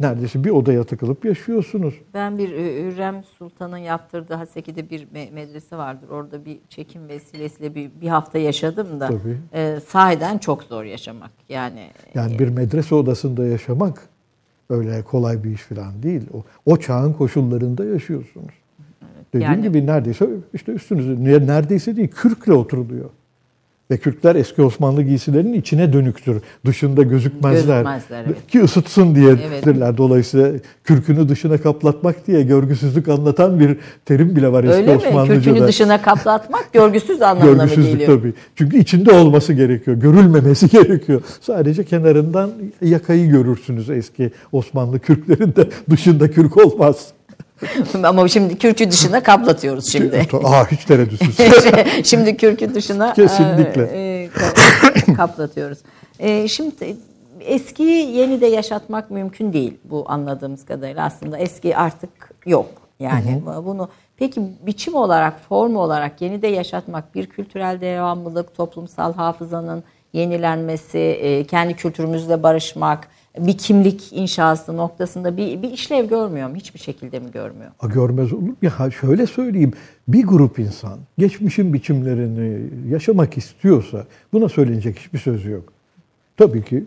Neredeyse 0.00 0.44
bir 0.44 0.50
odaya 0.50 0.84
tıkılıp 0.84 1.24
yaşıyorsunuz. 1.24 1.94
Ben 2.14 2.38
bir 2.38 2.48
Hürrem 2.48 3.24
Sultan'ın 3.38 3.76
yaptırdığı 3.76 4.34
Haseki'de 4.34 4.90
bir 4.90 5.06
medrese 5.32 5.76
vardır. 5.76 6.08
Orada 6.08 6.44
bir 6.44 6.58
çekim 6.68 7.08
vesilesiyle 7.08 7.74
bir, 7.74 7.90
bir 8.00 8.08
hafta 8.08 8.38
yaşadım 8.38 9.00
da. 9.00 9.06
Tabii. 9.06 9.38
E, 9.52 9.80
sahiden 9.88 10.38
çok 10.38 10.62
zor 10.62 10.84
yaşamak. 10.84 11.30
Yani 11.48 11.90
yani 12.14 12.34
e, 12.34 12.38
bir 12.38 12.48
medrese 12.48 12.94
odasında 12.94 13.46
yaşamak 13.46 14.08
öyle 14.70 15.02
kolay 15.02 15.44
bir 15.44 15.50
iş 15.50 15.62
falan 15.62 16.02
değil. 16.02 16.22
O, 16.32 16.44
o 16.72 16.76
çağın 16.76 17.12
koşullarında 17.12 17.84
yaşıyorsunuz. 17.84 18.54
Evet, 19.02 19.34
Dediğim 19.34 19.52
yani, 19.52 19.62
gibi 19.62 19.86
neredeyse 19.86 20.28
işte 20.54 20.72
üstünüzde 20.72 21.46
neredeyse 21.46 21.96
değil 21.96 22.08
kürkle 22.08 22.52
oturuluyor. 22.52 23.10
Ve 23.90 23.96
Kürtler 23.96 24.34
eski 24.34 24.62
Osmanlı 24.62 25.02
giysilerinin 25.02 25.52
içine 25.52 25.92
dönüktür. 25.92 26.42
Dışında 26.66 27.02
gözükmezler. 27.02 27.82
Gözükmezler 27.82 28.24
evet. 28.26 28.46
Ki 28.48 28.62
ısıtsın 28.62 29.14
diyedirler. 29.14 29.86
Evet. 29.86 29.98
Dolayısıyla 29.98 30.52
kürkünü 30.84 31.28
dışına 31.28 31.58
kaplatmak 31.58 32.26
diye 32.26 32.42
görgüsüzlük 32.42 33.08
anlatan 33.08 33.60
bir 33.60 33.78
terim 34.04 34.36
bile 34.36 34.52
var 34.52 34.64
eski 34.64 34.76
Öyle 34.76 34.96
Osmanlıca'da. 34.96 35.22
Öyle 35.22 35.34
mi? 35.34 35.44
Kürkünü 35.44 35.68
dışına 35.68 36.02
kaplatmak 36.02 36.72
görgüsüz 36.72 37.22
anlamına 37.22 37.62
mı 37.64 37.74
geliyor? 37.74 38.06
tabii. 38.06 38.32
Çünkü 38.56 38.78
içinde 38.78 39.12
olması 39.12 39.52
gerekiyor. 39.52 39.96
Görülmemesi 39.96 40.68
gerekiyor. 40.70 41.22
Sadece 41.40 41.84
kenarından 41.84 42.50
yakayı 42.82 43.28
görürsünüz 43.28 43.90
eski 43.90 44.30
Osmanlı 44.52 44.98
kürklerinde. 44.98 45.68
Dışında 45.90 46.30
kürk 46.30 46.56
olmaz. 46.56 47.12
Ama 48.04 48.28
şimdi 48.28 48.58
kürkü 48.58 48.90
dışına 48.90 49.22
kaplatıyoruz 49.22 49.92
şimdi. 49.92 50.28
Aa 50.44 50.70
hiç 50.70 50.84
tereddütsüz. 50.84 51.36
şimdi 52.04 52.36
kürkü 52.36 52.74
dışına 52.74 53.12
Kesinlikle. 53.12 53.88
E, 53.92 54.30
e 55.10 55.14
kaplatıyoruz. 55.14 55.78
E, 56.18 56.48
şimdi 56.48 56.96
eskiyi 57.40 58.16
yeni 58.16 58.40
de 58.40 58.46
yaşatmak 58.46 59.10
mümkün 59.10 59.52
değil 59.52 59.74
bu 59.84 60.04
anladığımız 60.08 60.64
kadarıyla. 60.64 61.04
Aslında 61.04 61.38
eski 61.38 61.76
artık 61.76 62.10
yok. 62.46 62.66
Yani 63.00 63.42
hı 63.46 63.50
hı. 63.50 63.64
bunu 63.64 63.88
peki 64.16 64.42
biçim 64.66 64.94
olarak, 64.94 65.40
form 65.48 65.76
olarak 65.76 66.22
yeni 66.22 66.42
de 66.42 66.46
yaşatmak 66.46 67.14
bir 67.14 67.26
kültürel 67.26 67.80
devamlılık, 67.80 68.56
toplumsal 68.56 69.14
hafızanın 69.14 69.84
yenilenmesi, 70.12 70.98
e, 70.98 71.44
kendi 71.44 71.76
kültürümüzle 71.76 72.42
barışmak, 72.42 73.08
bir 73.38 73.58
kimlik 73.58 74.12
inşası 74.12 74.76
noktasında 74.76 75.36
bir, 75.36 75.62
bir 75.62 75.70
işlev 75.70 76.08
görmüyor 76.08 76.48
mu? 76.48 76.56
Hiçbir 76.56 76.80
şekilde 76.80 77.18
mi 77.18 77.30
görmüyor? 77.32 77.70
A, 77.80 77.86
görmez 77.86 78.32
olur 78.32 78.42
mu? 78.42 78.92
Şöyle 79.00 79.26
söyleyeyim. 79.26 79.72
Bir 80.08 80.24
grup 80.24 80.58
insan 80.58 80.98
geçmişin 81.18 81.72
biçimlerini 81.72 82.60
yaşamak 82.90 83.36
istiyorsa 83.38 84.04
buna 84.32 84.48
söylenecek 84.48 84.98
hiçbir 84.98 85.18
söz 85.18 85.44
yok. 85.44 85.72
Tabii 86.36 86.64
ki 86.64 86.84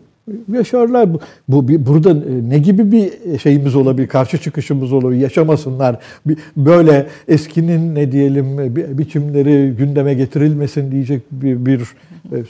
yaşarlar. 0.52 1.14
Bu, 1.14 1.20
bu 1.48 1.68
bir, 1.68 1.86
burada 1.86 2.14
ne 2.48 2.58
gibi 2.58 2.92
bir 2.92 3.38
şeyimiz 3.38 3.76
olabilir, 3.76 4.08
karşı 4.08 4.38
çıkışımız 4.38 4.92
olabilir, 4.92 5.20
yaşamasınlar. 5.20 5.98
Bir, 6.26 6.38
böyle 6.56 7.06
eskinin 7.28 7.94
ne 7.94 8.12
diyelim 8.12 8.74
biçimleri 8.98 9.74
gündeme 9.78 10.14
getirilmesin 10.14 10.90
diyecek 10.90 11.22
bir, 11.30 11.66
bir 11.66 11.82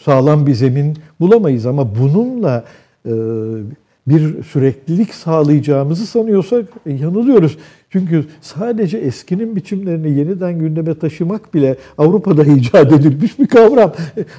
sağlam 0.04 0.46
bir 0.46 0.54
zemin 0.54 0.96
bulamayız 1.20 1.66
ama 1.66 1.88
bununla 2.00 2.64
bir 4.08 4.42
süreklilik 4.42 5.14
sağlayacağımızı 5.14 6.06
sanıyorsak 6.06 6.64
e, 6.86 6.92
yanılıyoruz. 6.92 7.58
Çünkü 7.90 8.24
sadece 8.40 8.98
eskinin 8.98 9.56
biçimlerini 9.56 10.18
yeniden 10.18 10.58
gündeme 10.58 10.94
taşımak 10.94 11.54
bile 11.54 11.76
Avrupa'da 11.98 12.44
icat 12.56 12.92
edilmiş 12.92 13.38
bir 13.38 13.46
kavram. 13.46 13.92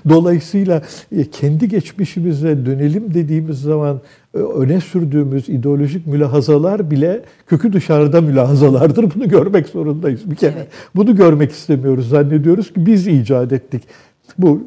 Dolayısıyla 0.09 0.82
e, 1.18 1.30
kendi 1.30 1.70
geçmişimize 1.70 2.66
dönelim 2.66 3.14
dediğimiz 3.14 3.62
zaman 3.62 4.01
e, 4.34 4.38
öne 4.38 4.82
sürdüğümüz 4.82 5.49
ideolojik 5.49 6.07
mülahazalar 6.07 6.91
bile 6.91 7.22
kökü 7.47 7.74
dışarıda 7.74 8.22
mülahazalardır. 8.22 9.12
Bunu 9.16 9.30
görmek 9.30 9.68
zorundayız 9.68 10.32
bir 10.32 10.36
kere. 10.36 10.53
Evet. 10.57 10.68
Bunu 10.95 11.16
görmek 11.16 11.51
istemiyoruz. 11.51 12.09
Zannediyoruz 12.09 12.74
ki 12.74 12.86
biz 12.86 13.07
icat 13.07 13.53
ettik. 13.53 13.84
Bu 14.38 14.62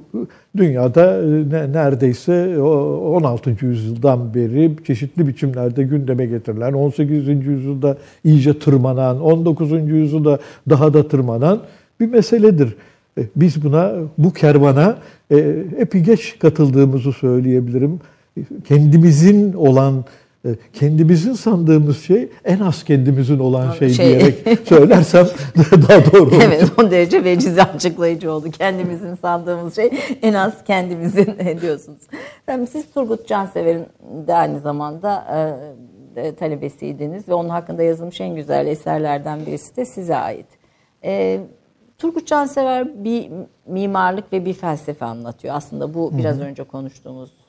dünyada 0.56 1.22
e, 1.22 1.72
neredeyse 1.72 2.58
16. 2.58 3.66
yüzyıldan 3.66 4.34
beri 4.34 4.72
çeşitli 4.86 5.28
biçimlerde 5.28 5.82
gündeme 5.82 6.26
getirilen, 6.26 6.72
18. 6.72 7.28
yüzyılda 7.28 7.96
iyice 8.24 8.58
tırmanan, 8.58 9.20
19. 9.20 9.72
yüzyılda 9.72 10.38
daha 10.70 10.94
da 10.94 11.08
tırmanan 11.08 11.60
bir 12.00 12.06
meseledir. 12.06 12.76
E, 13.18 13.22
biz 13.36 13.64
buna, 13.64 13.92
bu 14.18 14.32
kervana 14.32 14.98
e, 15.30 15.36
epey 15.78 16.00
geç 16.00 16.38
katıldığımızı 16.38 17.12
söyleyebilirim. 17.12 18.00
Kendimizin 18.64 19.52
olan 19.52 19.94
e, 19.98 20.23
kendimizin 20.72 21.32
sandığımız 21.32 22.02
şey 22.02 22.28
en 22.44 22.60
az 22.60 22.84
kendimizin 22.84 23.38
olan 23.38 23.72
şey, 23.72 23.88
şey. 23.88 24.06
diyerek 24.06 24.58
söylersem 24.68 25.26
daha 25.88 26.12
doğru 26.12 26.22
olur. 26.22 26.42
Evet 26.44 26.72
o 26.78 26.90
derece 26.90 27.24
vecize 27.24 27.62
açıklayıcı 27.62 28.32
oldu. 28.32 28.50
Kendimizin 28.50 29.14
sandığımız 29.14 29.76
şey 29.76 29.90
en 30.22 30.34
az 30.34 30.64
kendimizin 30.64 31.36
diyorsunuz. 31.60 32.02
Efendim, 32.42 32.66
siz 32.66 32.84
Turgut 32.94 33.28
Cansever'in 33.28 33.86
de 34.26 34.34
aynı 34.34 34.60
zamanda 34.60 35.24
e, 36.16 36.34
talebesiydiniz 36.34 37.28
ve 37.28 37.34
onun 37.34 37.48
hakkında 37.48 37.82
yazılmış 37.82 38.20
en 38.20 38.36
güzel 38.36 38.66
eserlerden 38.66 39.46
birisi 39.46 39.76
de 39.76 39.84
size 39.84 40.16
ait. 40.16 40.46
E, 41.04 41.40
Turgut 41.98 42.26
Cansever 42.26 43.04
bir 43.04 43.30
mimarlık 43.66 44.32
ve 44.32 44.44
bir 44.44 44.54
felsefe 44.54 45.04
anlatıyor. 45.04 45.54
Aslında 45.54 45.94
bu 45.94 46.18
biraz 46.18 46.36
Hı-hı. 46.36 46.44
önce 46.44 46.64
konuştuğumuz 46.64 47.43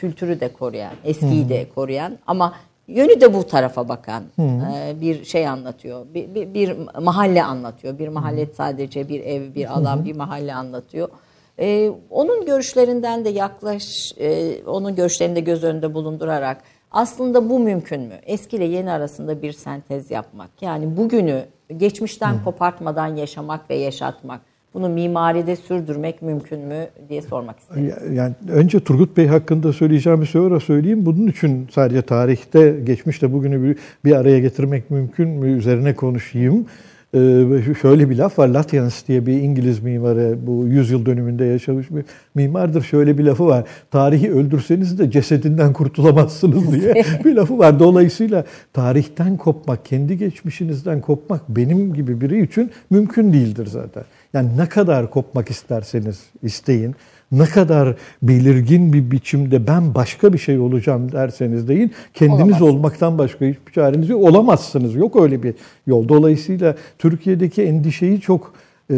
kültürü 0.00 0.40
de 0.40 0.52
koruyan, 0.52 0.92
eskiyi 1.04 1.48
de 1.48 1.66
koruyan 1.74 2.18
ama 2.26 2.54
yönü 2.88 3.20
de 3.20 3.34
bu 3.34 3.46
tarafa 3.46 3.88
bakan 3.88 4.22
e, 4.38 5.00
bir 5.00 5.24
şey 5.24 5.48
anlatıyor. 5.48 6.06
Bir, 6.14 6.34
bir, 6.34 6.54
bir 6.54 6.76
mahalle 7.02 7.42
anlatıyor. 7.42 7.98
Bir 7.98 8.08
mahalle 8.08 8.46
sadece 8.46 9.08
bir 9.08 9.20
ev, 9.20 9.54
bir 9.54 9.76
alan, 9.76 10.04
bir 10.04 10.16
mahalle 10.16 10.54
anlatıyor. 10.54 11.08
Ee, 11.58 11.90
onun 12.10 12.46
görüşlerinden 12.46 13.24
de 13.24 13.28
yaklaş, 13.28 14.14
e, 14.20 14.56
onun 14.66 14.94
görüşlerini 14.94 15.36
de 15.36 15.40
göz 15.40 15.64
önünde 15.64 15.94
bulundurarak 15.94 16.62
aslında 16.90 17.50
bu 17.50 17.58
mümkün 17.58 18.00
mü? 18.00 18.14
Eski 18.26 18.56
ile 18.56 18.64
yeni 18.64 18.90
arasında 18.90 19.42
bir 19.42 19.52
sentez 19.52 20.10
yapmak. 20.10 20.50
Yani 20.60 20.96
bugünü 20.96 21.44
geçmişten 21.76 22.44
kopartmadan 22.44 23.16
yaşamak 23.16 23.70
ve 23.70 23.74
yaşatmak. 23.74 24.40
Bunu 24.74 24.88
mimaride 24.88 25.56
sürdürmek 25.56 26.22
mümkün 26.22 26.60
mü 26.60 26.86
diye 27.08 27.22
sormak 27.22 27.58
istedim. 27.58 27.92
Yani 28.12 28.34
önce 28.48 28.80
Turgut 28.80 29.16
Bey 29.16 29.26
hakkında 29.26 29.72
söyleyeceğim 29.72 30.20
bir 30.20 30.26
sonra 30.26 30.60
söyleyeyim. 30.60 31.06
Bunun 31.06 31.26
için 31.26 31.68
sadece 31.70 32.02
tarihte, 32.02 32.76
geçmişte 32.84 33.32
bugünü 33.32 33.76
bir 34.04 34.16
araya 34.16 34.38
getirmek 34.38 34.90
mümkün 34.90 35.28
mü 35.28 35.52
üzerine 35.52 35.94
konuşayım. 35.94 36.66
Ee, 37.14 37.74
şöyle 37.82 38.10
bir 38.10 38.16
laf 38.16 38.38
var. 38.38 38.48
Latians 38.48 39.06
diye 39.08 39.26
bir 39.26 39.32
İngiliz 39.32 39.82
mimarı 39.82 40.38
bu 40.46 40.66
yüzyıl 40.66 41.06
dönümünde 41.06 41.44
yaşamış 41.44 41.90
bir 41.90 42.04
mimardır. 42.34 42.82
Şöyle 42.82 43.18
bir 43.18 43.24
lafı 43.24 43.46
var. 43.46 43.64
Tarihi 43.90 44.32
öldürseniz 44.32 44.98
de 44.98 45.10
cesedinden 45.10 45.72
kurtulamazsınız 45.72 46.72
diye 46.72 46.94
bir 47.24 47.34
lafı 47.34 47.58
var. 47.58 47.78
Dolayısıyla 47.78 48.44
tarihten 48.72 49.36
kopmak, 49.36 49.84
kendi 49.84 50.18
geçmişinizden 50.18 51.00
kopmak 51.00 51.48
benim 51.48 51.94
gibi 51.94 52.20
biri 52.20 52.42
için 52.42 52.70
mümkün 52.90 53.32
değildir 53.32 53.66
zaten. 53.66 54.04
Yani 54.34 54.56
ne 54.56 54.68
kadar 54.68 55.10
kopmak 55.10 55.50
isterseniz 55.50 56.22
isteyin, 56.42 56.94
ne 57.32 57.44
kadar 57.44 57.96
belirgin 58.22 58.92
bir 58.92 59.10
biçimde 59.10 59.66
ben 59.66 59.94
başka 59.94 60.32
bir 60.32 60.38
şey 60.38 60.58
olacağım 60.58 61.12
derseniz 61.12 61.68
deyin, 61.68 61.92
kendiniz 62.14 62.40
Olamaz. 62.40 62.62
olmaktan 62.62 63.18
başka 63.18 63.44
hiçbir 63.44 63.72
çareniz 63.72 64.08
yok. 64.08 64.24
Olamazsınız. 64.24 64.94
Yok 64.94 65.22
öyle 65.22 65.42
bir 65.42 65.54
yol. 65.86 66.08
Dolayısıyla 66.08 66.74
Türkiye'deki 66.98 67.62
endişeyi 67.62 68.20
çok 68.20 68.54
e, 68.90 68.94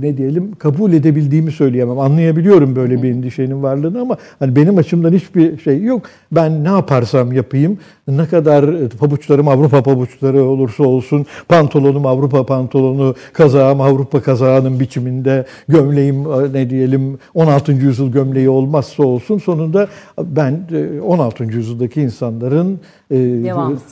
ne 0.00 0.16
diyelim 0.16 0.54
kabul 0.54 0.92
edebildiğimi 0.92 1.52
söyleyemem. 1.52 1.98
Anlayabiliyorum 1.98 2.76
böyle 2.76 3.02
bir 3.02 3.10
endişenin 3.10 3.62
varlığını 3.62 4.00
ama 4.00 4.16
hani 4.38 4.56
benim 4.56 4.78
açımdan 4.78 5.12
hiçbir 5.12 5.58
şey 5.58 5.82
yok. 5.82 6.02
Ben 6.32 6.64
ne 6.64 6.68
yaparsam 6.68 7.32
yapayım, 7.32 7.78
ne 8.08 8.26
kadar 8.26 8.62
e, 8.62 8.88
pabuçlarım 8.88 9.48
Avrupa 9.48 9.82
pabuçları 9.82 10.44
olursa 10.44 10.84
olsun, 10.84 11.26
pantolonum 11.48 12.06
Avrupa 12.06 12.46
pantolonu, 12.46 13.14
kazağım 13.32 13.80
Avrupa 13.80 14.22
kazağının 14.22 14.80
biçiminde, 14.80 15.46
gömleğim 15.68 16.20
e, 16.20 16.52
ne 16.52 16.70
diyelim 16.70 17.18
16. 17.34 17.72
yüzyıl 17.72 18.12
gömleği 18.12 18.48
olmazsa 18.48 19.02
olsun 19.02 19.38
sonunda 19.38 19.88
ben 20.22 20.60
16. 21.02 21.44
yüzyıldaki 21.44 22.00
insanların 22.00 22.80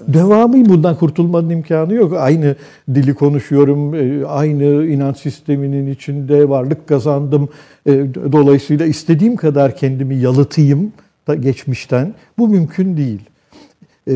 Devamıyım. 0.08 0.68
Bundan 0.68 0.96
kurtulmanın 0.96 1.50
imkanı 1.50 1.94
yok. 1.94 2.12
Aynı 2.18 2.56
dili 2.94 3.14
konuşuyorum, 3.14 3.92
aynı 4.28 4.86
inanç 4.86 5.18
sisteminin 5.18 5.86
içinde 5.86 6.48
varlık 6.48 6.86
kazandım. 6.86 7.48
E, 7.86 7.92
dolayısıyla 8.32 8.86
istediğim 8.86 9.36
kadar 9.36 9.76
kendimi 9.76 10.16
yalıtayım 10.16 10.92
da 11.28 11.34
geçmişten. 11.34 12.14
Bu 12.38 12.48
mümkün 12.48 12.96
değil. 12.96 13.20
E, 14.10 14.14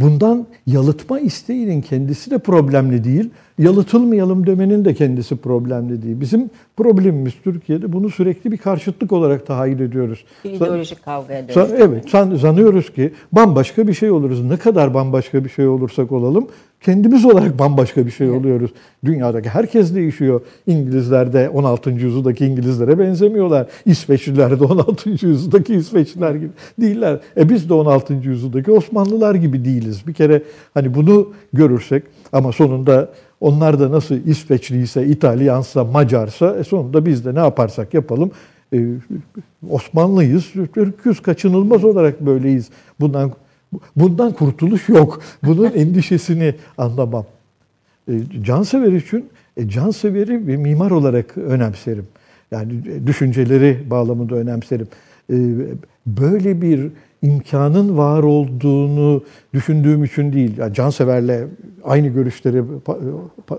bundan 0.00 0.46
yalıtma 0.66 1.20
isteğinin 1.20 1.80
kendisi 1.80 2.30
de 2.30 2.38
problemli 2.38 3.04
değil. 3.04 3.30
Yalıtılmayalım 3.58 4.46
demenin 4.46 4.84
de 4.84 4.94
kendisi 4.94 5.36
problemli 5.36 6.02
değil. 6.02 6.20
Bizim 6.20 6.50
problemimiz 6.76 7.32
Türkiye'de 7.44 7.92
bunu 7.92 8.10
sürekli 8.10 8.52
bir 8.52 8.56
karşıtlık 8.56 9.12
olarak 9.12 9.46
tahayyül 9.46 9.80
ediyoruz. 9.80 10.24
İdeolojik 10.44 11.04
kavga 11.04 11.34
ediyoruz. 11.34 11.72
Evet, 11.78 12.10
sanıyoruz 12.40 12.92
ki 12.92 13.12
bambaşka 13.32 13.88
bir 13.88 13.94
şey 13.94 14.10
oluruz. 14.10 14.44
Ne 14.44 14.56
kadar 14.56 14.94
bambaşka 14.94 15.44
bir 15.44 15.50
şey 15.50 15.68
olursak 15.68 16.12
olalım 16.12 16.48
kendimiz 16.80 17.24
olarak 17.24 17.58
bambaşka 17.58 18.06
bir 18.06 18.10
şey 18.10 18.30
oluyoruz. 18.30 18.70
Dünyadaki 19.04 19.48
herkes 19.48 19.94
değişiyor. 19.94 20.40
İngilizler 20.66 21.32
de 21.32 21.48
16. 21.48 21.90
yüzyıldaki 21.90 22.46
İngilizlere 22.46 22.98
benzemiyorlar. 22.98 23.66
İsveçliler 23.86 24.60
de 24.60 24.64
16. 24.64 25.10
yüzyıldaki 25.10 25.74
İsveçliler 25.74 26.34
gibi 26.34 26.50
değiller. 26.80 27.20
E 27.36 27.48
biz 27.48 27.68
de 27.68 27.74
16. 27.74 28.14
yüzyıldaki 28.14 28.72
Osmanlılar 28.72 29.34
gibi 29.34 29.64
değiliz. 29.64 30.06
Bir 30.06 30.12
kere 30.12 30.42
hani 30.74 30.94
bunu 30.94 31.32
görürsek 31.52 32.02
ama 32.32 32.52
sonunda 32.52 33.08
onlar 33.40 33.80
da 33.80 33.90
nasıl 33.90 34.14
İsveçliyse, 34.26 35.06
İtalyansa, 35.06 35.84
Macarsa 35.84 36.56
e 36.56 36.64
sonunda 36.64 37.06
biz 37.06 37.24
de 37.24 37.34
ne 37.34 37.38
yaparsak 37.38 37.94
yapalım 37.94 38.30
e, 38.72 38.78
Osmanlıyız. 39.70 40.44
Türküz 40.74 41.20
kaçınılmaz 41.20 41.84
olarak 41.84 42.20
böyleyiz. 42.20 42.68
Bundan 43.00 43.32
Bundan 43.96 44.32
kurtuluş 44.32 44.88
yok. 44.88 45.22
Bunun 45.42 45.70
endişesini 45.74 46.54
anlamam. 46.78 47.26
E, 48.08 48.12
cansever 48.42 48.92
için 48.92 49.28
e, 49.56 49.68
canseveri 49.68 50.48
bir 50.48 50.56
mimar 50.56 50.90
olarak 50.90 51.38
önemserim. 51.38 52.06
Yani 52.50 52.72
düşünceleri 53.06 53.90
bağlamında 53.90 54.34
önemserim. 54.34 54.88
E, 55.30 55.36
böyle 56.06 56.62
bir 56.62 56.90
imkanın 57.22 57.98
var 57.98 58.22
olduğunu 58.22 59.22
düşündüğüm 59.54 60.04
için 60.04 60.32
değil. 60.32 60.58
Yani 60.58 60.74
canseverle 60.74 61.46
aynı 61.84 62.08
görüşleri 62.08 62.62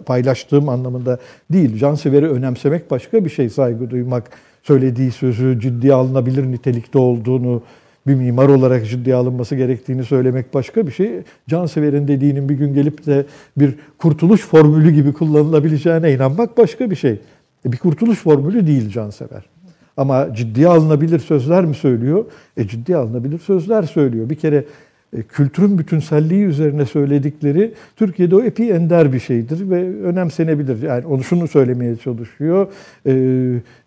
paylaştığım 0.06 0.70
anlamında 0.70 1.20
değil. 1.52 1.78
Canseveri 1.78 2.30
önemsemek 2.30 2.92
başka 2.92 3.26
bir 3.26 3.30
şey, 3.30 3.50
saygı 3.50 3.90
duymak, 3.90 4.30
söylediği 4.64 5.12
sözü 5.12 5.60
ciddiye 5.60 5.94
alınabilir 5.94 6.44
nitelikte 6.44 7.00
olduğunu 7.00 7.62
bir 8.08 8.16
mimar 8.16 8.50
olarak 8.50 8.88
ciddiye 8.88 9.16
alınması 9.16 9.56
gerektiğini 9.56 10.04
söylemek 10.04 10.54
başka 10.54 10.88
bir 10.88 10.92
şey. 10.92 11.12
Cansever'in 11.50 12.08
dediğinin 12.08 12.50
bir 12.50 12.56
gün 12.56 12.74
gelip 12.74 13.06
de 13.06 13.26
bir 13.58 13.76
kurtuluş 13.98 14.42
formülü 14.42 14.92
gibi 14.92 15.14
kullanılabileceğine 15.14 16.14
inanmak 16.14 16.58
başka 16.58 16.92
bir 16.92 16.96
şey. 16.96 17.20
E, 17.66 17.72
bir 17.72 17.78
kurtuluş 17.78 18.20
formülü 18.20 18.68
değil 18.68 18.90
Cansever. 18.90 19.57
Ama 19.98 20.34
ciddiye 20.36 20.68
alınabilir 20.68 21.20
sözler 21.20 21.66
mi 21.66 21.76
söylüyor? 21.76 22.26
E 22.58 22.68
ciddiye 22.68 22.98
alınabilir 22.98 23.40
sözler 23.40 23.84
söylüyor. 23.84 24.30
Bir 24.30 24.36
kere 24.36 24.66
e, 25.18 25.24
kültürün 25.24 25.80
bütünselliği 25.80 26.44
üzerine 26.46 26.86
söyledikleri 26.86 27.74
Türkiye'de 27.96 28.36
o 28.36 28.44
epey 28.44 28.72
ender 28.72 29.14
bir 29.14 29.20
şeydir 29.20 29.70
ve 29.70 30.04
önemsenebilir. 30.04 30.82
Yani 30.82 31.06
onu 31.06 31.24
şunu 31.24 31.48
söylemeye 31.48 31.96
çalışıyor. 31.96 32.68
E, 33.06 33.14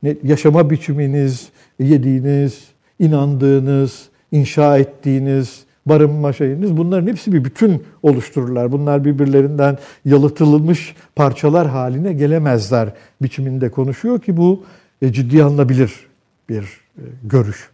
ne, 0.02 0.16
yaşama 0.22 0.70
biçiminiz, 0.70 1.48
yediğiniz, 1.78 2.64
inandığınız, 2.98 4.08
inşa 4.32 4.78
ettiğiniz, 4.78 5.64
barınma 5.86 6.32
şeyiniz 6.32 6.76
bunların 6.76 7.06
hepsi 7.06 7.32
bir 7.32 7.44
bütün 7.44 7.82
oluştururlar. 8.02 8.72
Bunlar 8.72 9.04
birbirlerinden 9.04 9.78
yalıtılmış 10.04 10.94
parçalar 11.16 11.68
haline 11.68 12.12
gelemezler 12.12 12.88
biçiminde 13.22 13.70
konuşuyor 13.70 14.20
ki 14.20 14.36
bu 14.36 14.62
e, 15.02 15.12
ciddi 15.12 15.44
alınabilir 15.44 16.06
bir 16.48 16.62
e, 16.62 17.02
görüş. 17.24 17.70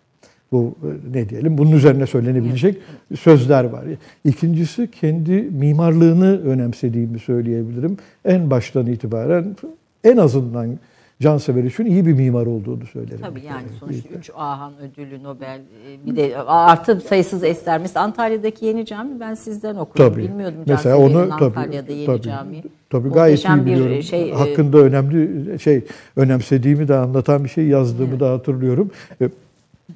Bu 0.52 0.74
e, 0.82 1.18
ne 1.18 1.28
diyelim 1.28 1.58
bunun 1.58 1.72
üzerine 1.72 2.06
söylenebilecek 2.06 2.78
sözler 3.20 3.64
var. 3.64 3.84
İkincisi 4.24 4.90
kendi 4.90 5.32
mimarlığını 5.32 6.42
önemsediğimi 6.42 7.18
söyleyebilirim. 7.18 7.96
En 8.24 8.50
baştan 8.50 8.86
itibaren 8.86 9.56
en 10.04 10.16
azından 10.16 10.78
cansever 11.20 11.64
için 11.64 11.84
iyi 11.86 12.06
bir 12.06 12.12
mimar 12.12 12.46
olduğunu 12.46 12.86
söylerim. 12.86 13.20
Tabii 13.20 13.42
yani 13.44 13.66
sonuçta 13.80 14.08
3 14.18 14.30
Ahan 14.36 14.72
ödülü, 14.78 15.22
Nobel 15.22 15.60
e, 15.60 16.06
bir 16.06 16.16
de 16.16 16.38
artı 16.38 17.00
sayısız 17.00 17.44
eser. 17.44 17.80
Mesela 17.80 18.04
Antalya'daki 18.04 18.66
yeni 18.66 18.86
cami 18.86 19.20
ben 19.20 19.34
sizden 19.34 19.74
okudum. 19.76 20.08
Tabii. 20.08 20.22
Bilmiyordum 20.22 20.58
Mesela 20.66 20.98
onu 20.98 21.28
tabii, 21.28 21.44
Antalya'da 21.44 21.92
yeni 21.92 22.06
tabii, 22.06 22.22
cami. 22.22 22.62
Tabii 22.90 23.08
gayet 23.08 23.38
iyi 23.38 23.48
Muhteşem 23.48 23.66
bir 23.66 23.70
biliyorum. 23.72 24.02
şey, 24.02 24.30
e, 24.30 24.34
Hakkında 24.34 24.78
önemli 24.78 25.58
şey 25.60 25.84
önemsediğimi 26.16 26.88
de 26.88 26.94
anlatan 26.96 27.44
bir 27.44 27.48
şey 27.48 27.66
yazdığımı 27.66 28.20
da 28.20 28.30
hatırlıyorum. 28.32 28.90
E, 29.20 29.28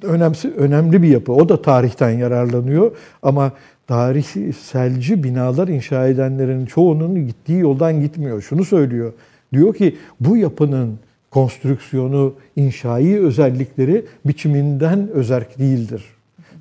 Önemsi, 0.03 0.51
önemli 0.51 1.03
bir 1.03 1.07
yapı. 1.07 1.33
O 1.33 1.49
da 1.49 1.61
tarihten 1.61 2.09
yararlanıyor 2.09 2.91
ama 3.23 3.51
tarihselci 3.87 5.23
binalar 5.23 5.67
inşa 5.67 6.07
edenlerin 6.07 6.65
çoğunun 6.65 7.27
gittiği 7.27 7.59
yoldan 7.59 8.01
gitmiyor. 8.01 8.41
Şunu 8.41 8.65
söylüyor. 8.65 9.13
Diyor 9.53 9.73
ki 9.73 9.95
bu 10.19 10.37
yapının 10.37 10.99
konstrüksiyonu, 11.31 12.33
inşai 12.55 13.19
özellikleri 13.19 14.05
biçiminden 14.25 15.09
özerk 15.09 15.59
değildir. 15.59 16.03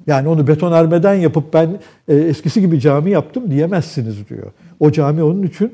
Yani 0.06 0.28
onu 0.28 0.46
betonarmeden 0.46 1.14
yapıp 1.14 1.54
ben 1.54 1.78
e, 2.08 2.14
eskisi 2.14 2.60
gibi 2.60 2.80
cami 2.80 3.10
yaptım 3.10 3.50
diyemezsiniz 3.50 4.28
diyor. 4.28 4.52
O 4.80 4.92
cami 4.92 5.22
onun 5.22 5.42
için 5.42 5.72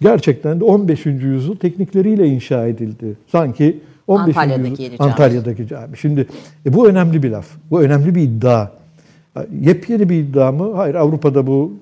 gerçekten 0.00 0.60
de 0.60 0.64
15. 0.64 1.06
yüzyıl 1.06 1.56
teknikleriyle 1.56 2.26
inşa 2.26 2.66
edildi. 2.66 3.16
Sanki 3.32 3.80
15. 4.06 4.36
Antalya'daki 4.36 4.82
yüzyıl. 4.82 4.98
Antalya'daki 4.98 5.68
cami. 5.68 5.98
Şimdi 5.98 6.26
e, 6.66 6.72
bu 6.74 6.88
önemli 6.88 7.22
bir 7.22 7.30
laf. 7.30 7.46
Bu 7.70 7.82
önemli 7.82 8.14
bir 8.14 8.22
iddia. 8.22 8.70
E, 9.36 9.40
Yepyeni 9.60 10.08
bir 10.08 10.16
iddia 10.16 10.52
mı? 10.52 10.72
Hayır 10.74 10.94
Avrupa'da 10.94 11.46
bu 11.46 11.72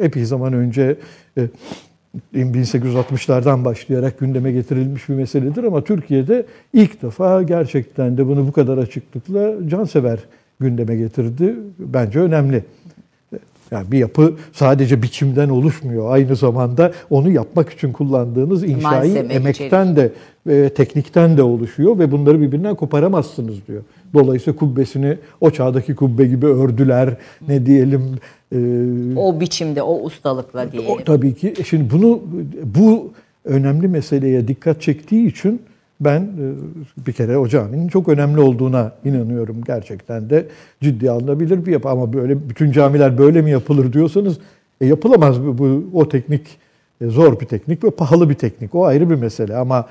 epey 0.00 0.24
zaman 0.24 0.52
önce 0.52 0.96
e, 1.38 1.48
1860'lardan 2.34 3.64
başlayarak 3.64 4.18
gündeme 4.18 4.52
getirilmiş 4.52 5.08
bir 5.08 5.14
meseledir 5.14 5.64
ama 5.64 5.84
Türkiye'de 5.84 6.46
ilk 6.72 7.02
defa 7.02 7.42
gerçekten 7.42 8.16
de 8.16 8.26
bunu 8.26 8.46
bu 8.46 8.52
kadar 8.52 8.78
açıklıkla 8.78 9.68
cansever 9.68 10.18
gündeme 10.60 10.96
getirdi. 10.96 11.54
Bence 11.78 12.20
önemli. 12.20 12.64
Yani 13.70 13.92
bir 13.92 13.98
yapı 13.98 14.34
sadece 14.52 15.02
biçimden 15.02 15.48
oluşmuyor. 15.48 16.10
Aynı 16.10 16.36
zamanda 16.36 16.92
onu 17.10 17.30
yapmak 17.30 17.70
için 17.72 17.92
kullandığınız 17.92 18.64
inşai 18.64 18.82
Malzeme, 18.82 19.34
emekten 19.34 19.96
de 19.96 20.12
ve 20.46 20.68
teknikten 20.68 21.36
de 21.36 21.42
oluşuyor 21.42 21.98
ve 21.98 22.10
bunları 22.10 22.40
birbirinden 22.40 22.74
koparamazsınız 22.74 23.66
diyor. 23.68 23.82
Dolayısıyla 24.14 24.58
kubbesini 24.58 25.18
o 25.40 25.50
çağdaki 25.50 25.94
kubbe 25.94 26.26
gibi 26.26 26.46
ördüler. 26.46 27.16
Ne 27.48 27.66
diyelim 27.66 28.02
e, 28.02 28.14
O 29.16 29.40
biçimde, 29.40 29.82
o 29.82 30.02
ustalıkla 30.02 30.72
diyelim. 30.72 30.90
o, 30.90 31.04
tabii 31.04 31.34
ki. 31.34 31.54
E 31.58 31.64
Şimdi 31.64 31.90
bunu 31.90 32.22
bu 32.64 33.12
önemli 33.44 33.88
meseleye 33.88 34.48
dikkat 34.48 34.82
çektiği 34.82 35.26
için 35.26 35.62
ben 36.00 36.20
e, 36.20 37.06
bir 37.06 37.12
kere 37.12 37.38
o 37.38 37.48
caminin 37.48 37.88
çok 37.88 38.08
önemli 38.08 38.40
olduğuna 38.40 38.92
inanıyorum 39.04 39.56
gerçekten 39.66 40.30
de 40.30 40.46
ciddi 40.80 41.10
alınabilir 41.10 41.66
bir 41.66 41.72
yapı 41.72 41.88
ama 41.88 42.12
böyle 42.12 42.48
bütün 42.48 42.72
camiler 42.72 43.18
böyle 43.18 43.42
mi 43.42 43.50
yapılır 43.50 43.92
diyorsanız 43.92 44.38
e, 44.80 44.86
yapılamaz 44.86 45.42
bu, 45.42 45.58
bu 45.58 45.84
o 45.92 46.08
teknik 46.08 46.46
e, 47.00 47.06
zor 47.06 47.40
bir 47.40 47.46
teknik 47.46 47.84
ve 47.84 47.90
pahalı 47.90 48.30
bir 48.30 48.34
teknik 48.34 48.74
o 48.74 48.84
ayrı 48.84 49.10
bir 49.10 49.14
mesele 49.14 49.56
ama 49.56 49.88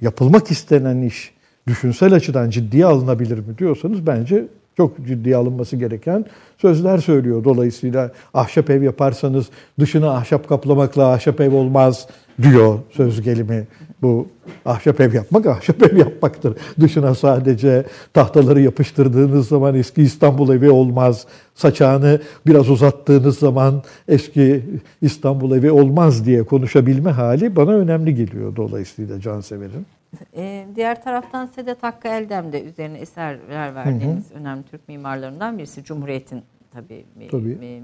yapılmak 0.00 0.50
istenen 0.50 1.02
iş 1.02 1.32
düşünsel 1.66 2.14
açıdan 2.14 2.50
ciddiye 2.50 2.86
alınabilir 2.86 3.38
mi 3.38 3.58
diyorsanız 3.58 4.06
bence 4.06 4.44
çok 4.76 5.06
ciddiye 5.06 5.36
alınması 5.36 5.76
gereken 5.76 6.24
sözler 6.58 6.98
söylüyor. 6.98 7.44
Dolayısıyla 7.44 8.10
ahşap 8.34 8.70
ev 8.70 8.82
yaparsanız 8.82 9.46
dışını 9.80 10.10
ahşap 10.10 10.48
kaplamakla 10.48 11.12
ahşap 11.12 11.40
ev 11.40 11.54
olmaz 11.54 12.06
diyor 12.42 12.78
söz 12.90 13.22
gelimi. 13.22 13.66
Bu 14.02 14.26
ahşap 14.64 15.00
ev 15.00 15.14
yapmak 15.14 15.46
ahşap 15.46 15.82
ev 15.82 15.96
yapmaktır. 15.96 16.56
Dışına 16.80 17.14
sadece 17.14 17.84
tahtaları 18.14 18.60
yapıştırdığınız 18.60 19.48
zaman 19.48 19.74
eski 19.74 20.02
İstanbul 20.02 20.54
evi 20.54 20.70
olmaz. 20.70 21.26
Saçağını 21.54 22.20
biraz 22.46 22.70
uzattığınız 22.70 23.38
zaman 23.38 23.82
eski 24.08 24.62
İstanbul 25.02 25.56
evi 25.56 25.70
olmaz 25.70 26.26
diye 26.26 26.42
konuşabilme 26.42 27.10
hali 27.10 27.56
bana 27.56 27.70
önemli 27.70 28.14
geliyor 28.14 28.56
dolayısıyla 28.56 29.20
Cansever'in. 29.20 29.99
Ee, 30.36 30.66
diğer 30.76 31.02
taraftan 31.02 31.46
Sedat 31.46 31.82
Hakkı 31.82 32.08
Eldem 32.08 32.52
de 32.52 32.62
üzerine 32.64 32.98
eserler 32.98 33.74
verdiğimiz 33.74 34.32
önemli 34.32 34.62
Türk 34.62 34.88
mimarlarından 34.88 35.58
birisi. 35.58 35.84
Cumhuriyet'in 35.84 36.42
tabii, 36.72 37.04
Tabii. 37.30 37.56
mi- 37.56 37.80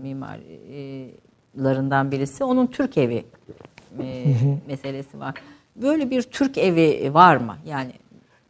mimarlarından 1.57 2.11
birisi. 2.13 2.45
Onun 2.45 2.67
Türk 2.67 2.99
evi 2.99 3.25
e, 4.03 4.25
meselesi 4.69 5.21
var. 5.21 5.35
Böyle 5.77 6.11
bir 6.11 6.23
Türk 6.23 6.59
evi 6.59 7.15
var 7.15 7.37
mı? 7.37 7.57
Yani 7.67 7.93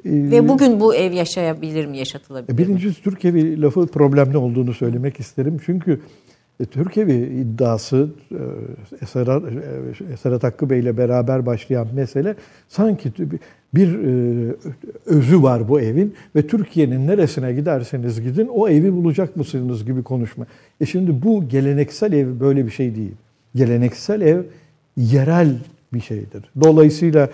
ve 0.05 0.49
bugün 0.49 0.81
bu 0.81 0.95
ev 0.95 1.13
yaşayabilir 1.13 1.87
mi, 1.87 1.99
yaşatılabilir 1.99 2.53
mi? 2.53 2.59
Birincisi 2.59 3.03
Türk 3.03 3.25
evi 3.25 3.63
lafı 3.63 3.87
problemli 3.87 4.37
olduğunu 4.37 4.75
söylemek 4.75 5.21
isterim. 5.21 5.61
Çünkü 5.67 6.01
e, 6.61 6.65
Türk 6.65 6.99
evi 6.99 7.15
iddiası 7.15 8.09
e, 8.31 8.43
Eserat, 9.03 9.43
e, 9.43 10.13
Eserat 10.13 10.43
Hakkı 10.43 10.71
Bey 10.71 10.81
ile 10.81 10.99
beraber 10.99 11.47
başlayan 11.47 11.89
mesele 11.95 12.35
sanki 12.69 13.13
bir 13.75 13.97
özü 15.07 15.43
var 15.43 15.69
bu 15.69 15.81
evin 15.81 16.15
ve 16.37 16.47
Türkiye'nin 16.47 17.07
neresine 17.07 17.53
giderseniz 17.53 18.21
gidin 18.21 18.49
o 18.49 18.69
evi 18.69 18.93
bulacak 18.93 19.37
mısınız 19.37 19.85
gibi 19.85 20.03
konuşma. 20.03 20.47
E 20.81 20.87
şimdi 20.87 21.23
bu 21.23 21.49
geleneksel 21.49 22.13
ev 22.13 22.41
böyle 22.41 22.67
bir 22.67 22.71
şey 22.71 22.95
değil. 22.95 23.15
Geleneksel 23.55 24.21
ev 24.21 24.43
yerel 24.97 25.59
bir 25.93 26.01
şeydir. 26.01 26.45
Dolayısıyla 26.61 27.31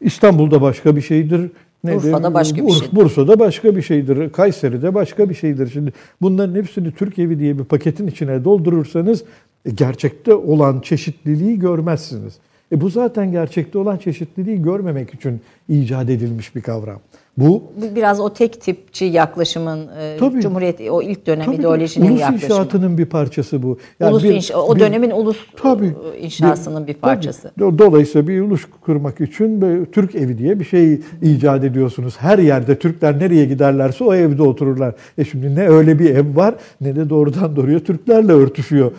İstanbul'da 0.00 0.62
başka 0.62 0.96
bir 0.96 1.00
şeydir. 1.00 1.50
Ne 1.84 1.96
Urfa'da 1.96 2.34
başka 2.34 2.66
bir 2.66 2.70
şeydir. 2.70 2.96
Bursa'da 2.96 3.38
başka 3.38 3.76
bir 3.76 3.82
şeydir. 3.82 4.30
Kayseri'de 4.32 4.94
başka 4.94 5.30
bir 5.30 5.34
şeydir. 5.34 5.70
Şimdi 5.72 5.92
bunların 6.22 6.54
hepsini 6.54 6.92
Türk 6.92 7.18
evi 7.18 7.38
diye 7.38 7.58
bir 7.58 7.64
paketin 7.64 8.06
içine 8.06 8.44
doldurursanız 8.44 9.24
e, 9.64 9.70
gerçekte 9.70 10.34
olan 10.34 10.80
çeşitliliği 10.80 11.58
görmezsiniz. 11.58 12.34
E 12.72 12.80
bu 12.80 12.88
zaten 12.88 13.32
gerçekte 13.32 13.78
olan 13.78 13.96
çeşitliliği 13.96 14.62
görmemek 14.62 15.14
için 15.14 15.40
icat 15.68 16.10
edilmiş 16.10 16.56
bir 16.56 16.62
kavram. 16.62 17.00
Bu 17.40 17.62
biraz 17.94 18.20
o 18.20 18.32
tek 18.32 18.60
tipçi 18.60 19.04
yaklaşımın 19.04 19.78
e, 20.00 20.16
Tabii. 20.20 20.40
Cumhuriyet 20.40 20.80
o 20.90 21.02
ilk 21.02 21.26
dönem 21.26 21.44
tabii 21.46 21.56
ideolojinin 21.56 22.10
ulus 22.10 22.20
yaklaşımı. 22.20 22.52
inşaatının 22.52 22.98
bir 22.98 23.04
parçası 23.06 23.62
bu. 23.62 23.78
ulus 24.00 24.22
bir- 24.24 24.34
inşa- 24.34 24.54
o 24.54 24.74
bir- 24.74 24.80
dönemin 24.80 25.10
ulus 25.10 25.36
Tabii. 25.56 25.92
e, 26.14 26.18
inşasının 26.18 26.86
bir 26.86 26.92
Tabii. 26.92 27.00
parçası. 27.00 27.50
Do- 27.58 27.78
Dolayısıyla 27.78 28.28
bir 28.28 28.40
ulus 28.40 28.62
kurmak 28.80 29.20
için 29.20 29.60
böyle 29.60 29.84
Türk 29.84 30.14
evi 30.14 30.38
diye 30.38 30.60
bir 30.60 30.64
şey 30.64 31.00
icat 31.22 31.64
ediyorsunuz. 31.64 32.14
Her 32.18 32.38
yerde 32.38 32.78
Türkler 32.78 33.18
nereye 33.18 33.44
giderlerse 33.44 34.04
o 34.04 34.14
evde 34.14 34.42
otururlar. 34.42 34.94
E 35.18 35.24
şimdi 35.24 35.54
ne 35.54 35.68
öyle 35.68 35.98
bir 35.98 36.10
ev 36.10 36.36
var 36.36 36.54
ne 36.80 36.96
de 36.96 37.10
doğrudan 37.10 37.56
doğruya 37.56 37.80
Türklerle 37.80 38.32
örtüşüyor. 38.32 38.92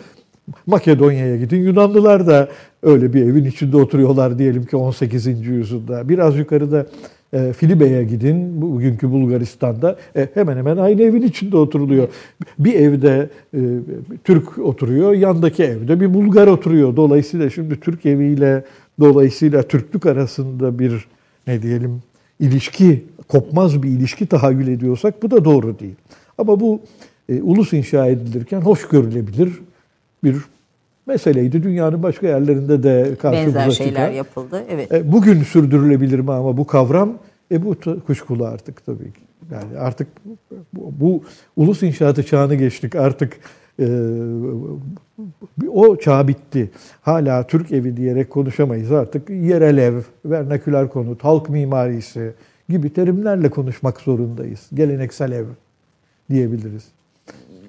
Makedonya'ya 0.66 1.36
gidin 1.36 1.62
Yunanlılar 1.62 2.26
da 2.26 2.48
öyle 2.82 3.12
bir 3.12 3.22
evin 3.22 3.44
içinde 3.44 3.76
oturuyorlar 3.76 4.38
diyelim 4.38 4.64
ki 4.66 4.76
18. 4.76 5.46
yüzyılda. 5.46 6.08
Biraz 6.08 6.38
yukarıda 6.38 6.86
e, 7.32 7.52
Filibe'ye 7.52 8.04
gidin 8.04 8.62
bugünkü 8.62 9.10
Bulgaristan'da 9.10 9.96
e, 10.16 10.28
hemen 10.34 10.56
hemen 10.56 10.76
aynı 10.76 11.02
evin 11.02 11.22
içinde 11.22 11.56
oturuluyor. 11.56 12.08
Bir 12.58 12.74
evde 12.74 13.30
e, 13.54 13.58
Türk 14.24 14.58
oturuyor, 14.58 15.12
yandaki 15.12 15.62
evde 15.62 16.00
bir 16.00 16.14
Bulgar 16.14 16.46
oturuyor. 16.46 16.96
Dolayısıyla 16.96 17.50
şimdi 17.50 17.80
Türk 17.80 18.06
eviyle 18.06 18.64
dolayısıyla 19.00 19.62
Türklük 19.62 20.06
arasında 20.06 20.78
bir 20.78 21.08
ne 21.46 21.62
diyelim 21.62 22.02
ilişki, 22.40 23.04
kopmaz 23.28 23.82
bir 23.82 23.88
ilişki 23.88 24.26
tahayyül 24.26 24.68
ediyorsak 24.68 25.22
bu 25.22 25.30
da 25.30 25.44
doğru 25.44 25.78
değil. 25.78 25.94
Ama 26.38 26.60
bu 26.60 26.80
e, 27.28 27.42
ulus 27.42 27.72
inşa 27.72 28.06
edilirken 28.06 28.60
hoş 28.60 28.88
görülebilir 28.88 29.52
bir 30.24 30.36
meseleydi. 31.06 31.62
Dünyanın 31.62 32.02
başka 32.02 32.26
yerlerinde 32.26 32.82
de 32.82 33.14
karşımıza 33.22 33.58
Benzer 33.58 33.70
şeyler 33.70 33.92
çıkan. 33.92 34.10
yapıldı. 34.16 34.64
Evet. 34.70 34.92
E, 34.92 35.12
Bugün 35.12 35.42
sürdürülebilir 35.42 36.18
mi 36.18 36.32
ama 36.32 36.56
bu 36.56 36.66
kavram? 36.66 37.18
E 37.52 37.64
bu 37.64 37.76
kuşkulu 38.06 38.44
artık 38.46 38.86
tabii 38.86 39.12
ki. 39.12 39.20
Yani 39.52 39.78
artık 39.78 40.08
bu, 40.72 40.92
bu 41.00 41.22
ulus 41.56 41.82
inşaatı 41.82 42.26
çağını 42.26 42.54
geçtik. 42.54 42.94
Artık 42.96 43.32
e, 43.80 43.86
o 45.72 45.96
çağ 45.96 46.28
bitti. 46.28 46.70
Hala 47.02 47.46
Türk 47.46 47.72
evi 47.72 47.96
diyerek 47.96 48.30
konuşamayız 48.30 48.92
artık. 48.92 49.30
Yerel 49.30 49.78
ev, 49.78 49.94
vernaküler 50.24 50.88
konut, 50.88 51.24
halk 51.24 51.48
mimarisi 51.48 52.32
gibi 52.68 52.92
terimlerle 52.92 53.50
konuşmak 53.50 54.00
zorundayız. 54.00 54.66
Geleneksel 54.74 55.32
ev 55.32 55.44
diyebiliriz. 56.30 56.84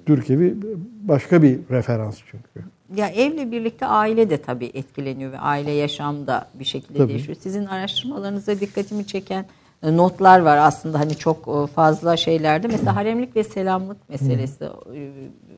Türk 0.06 0.30
evi 0.30 0.54
başka 1.02 1.42
bir 1.42 1.58
referans 1.70 2.18
çünkü. 2.30 2.68
Ya 2.96 3.08
evle 3.08 3.50
birlikte 3.50 3.86
aile 3.86 4.30
de 4.30 4.42
tabii 4.42 4.70
etkileniyor 4.74 5.32
ve 5.32 5.38
aile 5.38 5.70
yaşam 5.70 6.26
da 6.26 6.46
bir 6.54 6.64
şekilde 6.64 6.98
Tabii. 6.98 7.08
değişiyor. 7.08 7.36
Sizin 7.40 7.66
araştırmalarınızda 7.66 8.60
dikkatimi 8.60 9.06
çeken 9.06 9.46
e, 9.82 9.96
notlar 9.96 10.40
var 10.40 10.56
aslında 10.56 10.98
hani 11.00 11.14
çok 11.16 11.48
e, 11.48 11.66
fazla 11.66 12.16
şeylerde. 12.16 12.66
Mesela 12.66 12.96
haremlik 12.96 13.36
ve 13.36 13.44
selamlık 13.44 14.08
meselesi 14.08 14.64
e, 14.64 15.10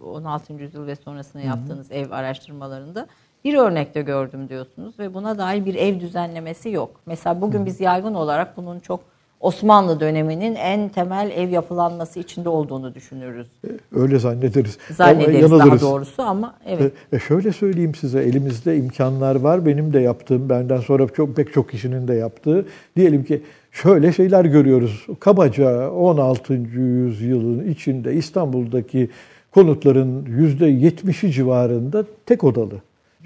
16. 0.05 0.53
yüzyıl 0.53 0.87
ve 0.87 0.97
sonrasında 0.97 1.43
yaptığınız 1.43 1.91
ev 1.91 2.11
araştırmalarında 2.11 3.07
bir 3.45 3.55
örnekte 3.55 4.03
gördüm 4.03 4.49
diyorsunuz 4.49 4.99
ve 4.99 5.15
buna 5.15 5.39
dair 5.39 5.65
bir 5.65 5.75
ev 5.75 6.01
düzenlemesi 6.01 6.71
yok. 6.71 7.01
Mesela 7.07 7.41
bugün 7.41 7.67
biz 7.67 7.81
yaygın 7.81 8.15
olarak 8.15 8.57
bunun 8.57 8.81
çok 8.81 9.01
Osmanlı 9.45 10.01
döneminin 10.01 10.55
en 10.55 10.89
temel 10.89 11.31
ev 11.37 11.51
yapılanması 11.51 12.19
içinde 12.19 12.49
olduğunu 12.49 12.95
düşünürüz. 12.95 13.47
Öyle 13.95 14.19
zannederiz. 14.19 14.79
Zannederiz 14.91 15.53
Ama 15.53 15.59
daha 15.59 15.81
doğrusu 15.81 16.23
ama 16.23 16.55
evet. 16.67 16.93
E, 17.13 17.17
e 17.17 17.21
şöyle 17.21 17.53
söyleyeyim 17.53 17.95
size 17.95 18.23
elimizde 18.23 18.77
imkanlar 18.77 19.37
var. 19.37 19.67
Benim 19.67 19.93
de 19.93 20.01
yaptığım, 20.01 20.49
benden 20.49 20.81
sonra 20.81 21.09
çok 21.09 21.37
pek 21.37 21.53
çok 21.53 21.71
kişinin 21.71 22.09
de 22.09 22.15
yaptığı. 22.15 22.67
Diyelim 22.97 23.25
ki 23.25 23.43
şöyle 23.73 24.13
şeyler 24.13 24.45
görüyoruz. 24.45 25.07
Kabaca 25.21 25.91
16. 25.91 26.55
yüzyılın 26.55 27.69
içinde 27.69 28.15
İstanbul'daki 28.15 29.11
konutların 29.51 30.25
%70'i 30.25 31.33
civarında 31.33 32.05
tek 32.27 32.45
odalı. 32.45 32.75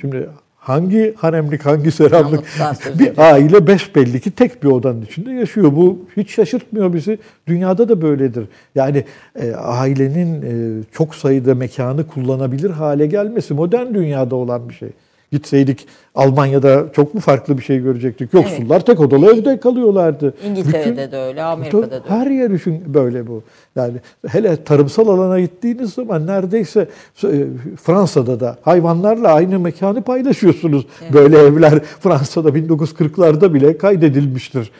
Şimdi 0.00 0.28
hangi 0.58 1.14
haremlik, 1.16 1.66
hangi 1.66 1.90
söz 1.90 2.12
bir 2.98 3.18
aile 3.18 3.66
beş 3.66 3.96
belli 3.96 4.20
ki 4.20 4.30
tek 4.30 4.62
bir 4.62 4.68
odanın 4.68 5.02
içinde 5.02 5.32
yaşıyor. 5.32 5.72
Bu 5.76 5.98
hiç 6.16 6.30
şaşırtmıyor 6.30 6.92
bizi. 6.92 7.18
Dünyada 7.46 7.88
da 7.88 8.02
böyledir. 8.02 8.44
Yani 8.74 9.04
e, 9.40 9.52
ailenin 9.54 10.42
e, 10.42 10.82
çok 10.92 11.14
sayıda 11.14 11.54
mekanı 11.54 12.06
kullanabilir 12.06 12.70
hale 12.70 13.06
gelmesi 13.06 13.54
modern 13.54 13.94
dünyada 13.94 14.36
olan 14.36 14.68
bir 14.68 14.74
şey. 14.74 14.88
Gitseydik 15.32 15.86
Almanya'da 16.14 16.86
çok 16.92 17.14
mu 17.14 17.20
farklı 17.20 17.58
bir 17.58 17.62
şey 17.62 17.78
görecektik? 17.82 18.34
Yoksullar 18.34 18.80
tek 18.80 19.00
odalı 19.00 19.34
evde 19.34 19.60
kalıyorlardı. 19.60 20.34
İngiltere'de 20.46 20.90
Bütün- 20.90 21.12
de 21.12 21.16
öyle, 21.16 21.42
Amerika'da 21.42 21.90
da 21.90 21.94
öyle. 21.94 22.04
her 22.08 22.26
yer 22.26 22.50
için 22.50 22.94
böyle 22.94 23.26
bu. 23.26 23.42
Yani 23.76 23.94
hele 24.28 24.64
tarımsal 24.64 25.08
alana 25.08 25.40
gittiğiniz 25.40 25.92
zaman 25.92 26.26
neredeyse 26.26 26.88
e, 27.24 27.44
Fransa'da 27.82 28.40
da 28.40 28.56
hayvanlarla 28.62 29.32
aynı 29.32 29.58
mekanı 29.58 30.02
paylaşıyorsunuz. 30.02 30.86
Böyle 31.12 31.38
evler 31.38 31.80
Fransa'da 31.84 32.48
1940'larda 32.48 33.54
bile 33.54 33.78
kaydedilmiştir. 33.78 34.70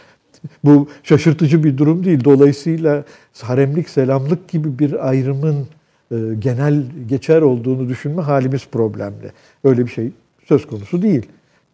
Bu 0.65 0.89
şaşırtıcı 1.03 1.65
bir 1.65 1.79
durum 1.79 2.05
değil. 2.05 2.25
Dolayısıyla 2.25 3.05
haremlik, 3.43 3.89
selamlık 3.89 4.49
gibi 4.49 4.79
bir 4.79 5.09
ayrımın 5.09 5.57
e, 6.11 6.17
genel 6.39 6.83
geçer 7.09 7.43
olduğunu 7.43 7.89
düşünme 7.89 8.23
halimiz 8.23 8.67
problemli. 8.73 9.33
Öyle 9.65 9.87
bir 9.87 9.91
şey 9.91 10.11
söz 10.49 10.67
konusu 10.67 11.03
değil. 11.03 11.27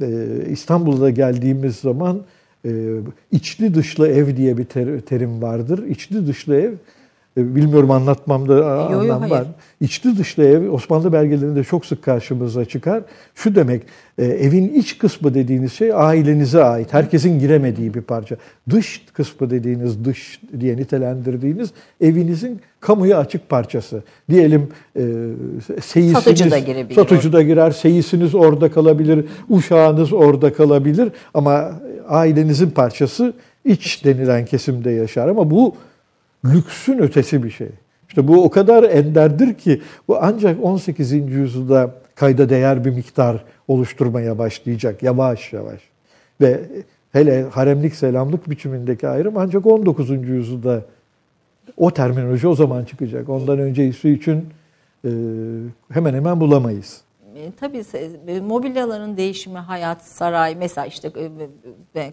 E, 0.02 0.06
İstanbul'da 0.50 1.10
geldiğimiz 1.10 1.76
zaman 1.76 2.22
e, 2.64 2.70
içli 3.32 3.74
dışlı 3.74 4.08
ev 4.08 4.36
diye 4.36 4.58
bir 4.58 4.64
ter- 4.64 5.00
terim 5.00 5.42
vardır. 5.42 5.86
İçli 5.86 6.26
dışlı 6.26 6.56
ev, 6.56 6.72
bilmiyorum 7.36 7.90
anlatmamda 7.90 8.54
yo, 8.54 9.00
anlam 9.00 9.30
var. 9.30 9.44
İçli 9.80 10.18
dışlı 10.18 10.44
ev 10.44 10.70
Osmanlı 10.70 11.12
belgelerinde 11.12 11.64
çok 11.64 11.86
sık 11.86 12.02
karşımıza 12.02 12.64
çıkar. 12.64 13.02
Şu 13.34 13.54
demek, 13.54 13.82
e, 14.18 14.24
evin 14.24 14.74
iç 14.74 14.98
kısmı 14.98 15.34
dediğiniz 15.34 15.72
şey 15.72 15.92
ailenize 15.94 16.64
ait, 16.64 16.92
herkesin 16.92 17.38
giremediği 17.38 17.94
bir 17.94 18.00
parça. 18.00 18.36
Dış 18.70 19.06
kısmı 19.12 19.50
dediğiniz, 19.50 20.04
dış 20.04 20.40
diye 20.60 20.76
nitelendirdiğiniz 20.76 21.70
evinizin 22.00 22.60
kamuya 22.80 23.18
açık 23.18 23.48
parçası. 23.48 24.02
Diyelim 24.30 24.68
e, 24.96 25.02
seyisiniz, 25.82 26.12
Satıcı 26.12 26.50
da 26.50 26.58
girebilir 26.58 26.94
satıcı 26.94 27.32
da 27.32 27.42
girer, 27.42 27.70
seyisiniz 27.70 28.34
orada 28.34 28.70
kalabilir, 28.70 29.24
uşağınız 29.50 30.12
orada 30.12 30.52
kalabilir 30.52 31.08
ama 31.34 31.72
ailenizin 32.08 32.70
parçası 32.70 33.34
iç 33.64 34.04
denilen 34.04 34.44
kesimde 34.44 34.90
yaşar 34.90 35.28
ama 35.28 35.50
bu 35.50 35.74
lüksün 36.44 36.98
ötesi 36.98 37.42
bir 37.42 37.50
şey. 37.50 37.68
İşte 38.08 38.28
bu 38.28 38.44
o 38.44 38.50
kadar 38.50 38.82
enderdir 38.82 39.54
ki 39.54 39.82
bu 40.08 40.18
ancak 40.20 40.64
18. 40.64 41.12
yüzyılda 41.12 41.94
kayda 42.14 42.48
değer 42.48 42.84
bir 42.84 42.90
miktar 42.90 43.44
oluşturmaya 43.68 44.38
başlayacak 44.38 45.02
yavaş 45.02 45.52
yavaş. 45.52 45.80
Ve 46.40 46.60
hele 47.12 47.42
haremlik 47.42 47.94
selamlık 47.94 48.50
biçimindeki 48.50 49.08
ayrım 49.08 49.36
ancak 49.36 49.66
19. 49.66 50.10
yüzyılda 50.10 50.82
o 51.76 51.90
terminoloji 51.90 52.48
o 52.48 52.54
zaman 52.54 52.84
çıkacak. 52.84 53.28
Ondan 53.28 53.58
öncesi 53.58 54.10
için 54.10 54.48
e, 55.04 55.10
hemen 55.90 56.14
hemen 56.14 56.40
bulamayız. 56.40 57.00
E, 57.36 57.52
tabii 57.60 57.82
e, 58.26 58.40
mobilyaların 58.40 59.16
değişimi, 59.16 59.58
hayat, 59.58 60.04
saray 60.04 60.54
mesela 60.54 60.86
işte 60.86 61.10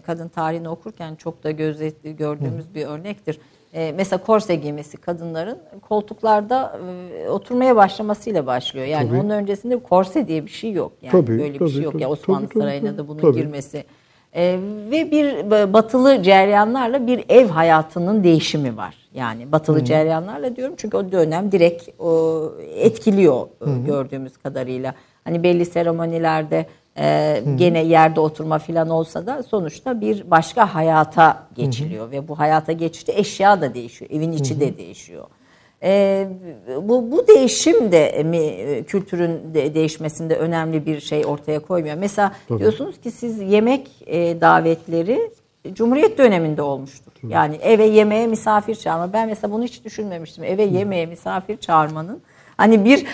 kadın 0.06 0.28
tarihini 0.28 0.68
okurken 0.68 1.14
çok 1.14 1.44
da 1.44 1.50
gözetli 1.50 2.16
gördüğümüz 2.16 2.74
bir 2.74 2.86
örnektir. 2.86 3.38
E, 3.72 3.92
mesela 3.96 4.22
korse 4.22 4.54
giymesi 4.54 4.96
kadınların 4.96 5.58
koltuklarda 5.88 6.80
e, 7.16 7.28
oturmaya 7.28 7.76
başlamasıyla 7.76 8.46
başlıyor. 8.46 8.86
Yani 8.86 9.08
Tabii. 9.08 9.20
onun 9.20 9.30
öncesinde 9.30 9.78
korse 9.78 10.28
diye 10.28 10.46
bir 10.46 10.50
şey 10.50 10.72
yok. 10.72 10.92
Yani 11.02 11.12
Tabii, 11.12 11.38
böyle 11.38 11.54
bir 11.54 11.58
tabii, 11.58 11.70
şey 11.70 11.82
yok. 11.82 11.92
tabii, 11.92 12.02
ya 12.02 12.08
Osmanlı 12.10 12.48
tabii, 12.48 12.58
sarayına 12.58 12.88
tabii. 12.88 12.98
da 12.98 13.08
bunun 13.08 13.20
Tabii. 13.20 13.36
girmesi. 13.36 13.84
E, 14.34 14.58
ve 14.90 15.10
bir 15.10 15.50
batılı 15.72 16.22
cereyanlarla 16.22 17.06
bir 17.06 17.24
ev 17.28 17.48
hayatının 17.48 18.24
değişimi 18.24 18.76
var. 18.76 18.94
Yani 19.14 19.52
batılı 19.52 19.84
cereyanlarla 19.84 20.56
diyorum 20.56 20.74
çünkü 20.76 20.96
o 20.96 21.12
dönem 21.12 21.52
direkt 21.52 21.88
o, 21.98 22.42
etkiliyor 22.74 23.46
e, 23.66 23.86
gördüğümüz 23.86 24.36
kadarıyla. 24.36 24.94
Hani 25.24 25.42
belli 25.42 25.64
seremonilerde 25.64 26.66
e, 26.98 27.42
gene 27.56 27.84
yerde 27.84 28.20
oturma 28.20 28.58
falan 28.58 28.90
olsa 28.90 29.26
da 29.26 29.42
sonuçta 29.42 30.00
bir 30.00 30.30
başka 30.30 30.74
hayata 30.74 31.46
geçiliyor 31.54 32.10
ve 32.10 32.28
bu 32.28 32.38
hayata 32.38 32.72
geçişte 32.72 33.12
eşya 33.12 33.60
da 33.60 33.74
değişiyor, 33.74 34.10
evin 34.10 34.32
içi 34.32 34.60
de 34.60 34.78
değişiyor. 34.78 35.26
E, 35.82 36.28
bu 36.82 37.12
bu 37.12 37.28
değişim 37.28 37.92
de 37.92 38.22
mi 38.22 38.38
e, 38.38 38.82
kültürün 38.82 39.54
de 39.54 39.74
değişmesinde 39.74 40.36
önemli 40.36 40.86
bir 40.86 41.00
şey 41.00 41.26
ortaya 41.26 41.60
koymuyor. 41.60 41.96
Mesela 41.96 42.32
diyorsunuz 42.58 43.00
ki 43.00 43.10
siz 43.10 43.40
yemek 43.40 43.88
e, 44.06 44.40
davetleri 44.40 45.30
Cumhuriyet 45.72 46.18
döneminde 46.18 46.62
olmuştur. 46.62 47.12
Yani 47.28 47.56
eve 47.56 47.84
yemeğe 47.84 48.26
misafir 48.26 48.74
çağırma. 48.74 49.12
Ben 49.12 49.28
mesela 49.28 49.52
bunu 49.52 49.64
hiç 49.64 49.84
düşünmemiştim. 49.84 50.44
Eve 50.44 50.62
yemeğe 50.62 51.06
misafir 51.06 51.56
çağırmanın 51.56 52.22
hani 52.62 52.84
bir 52.84 53.06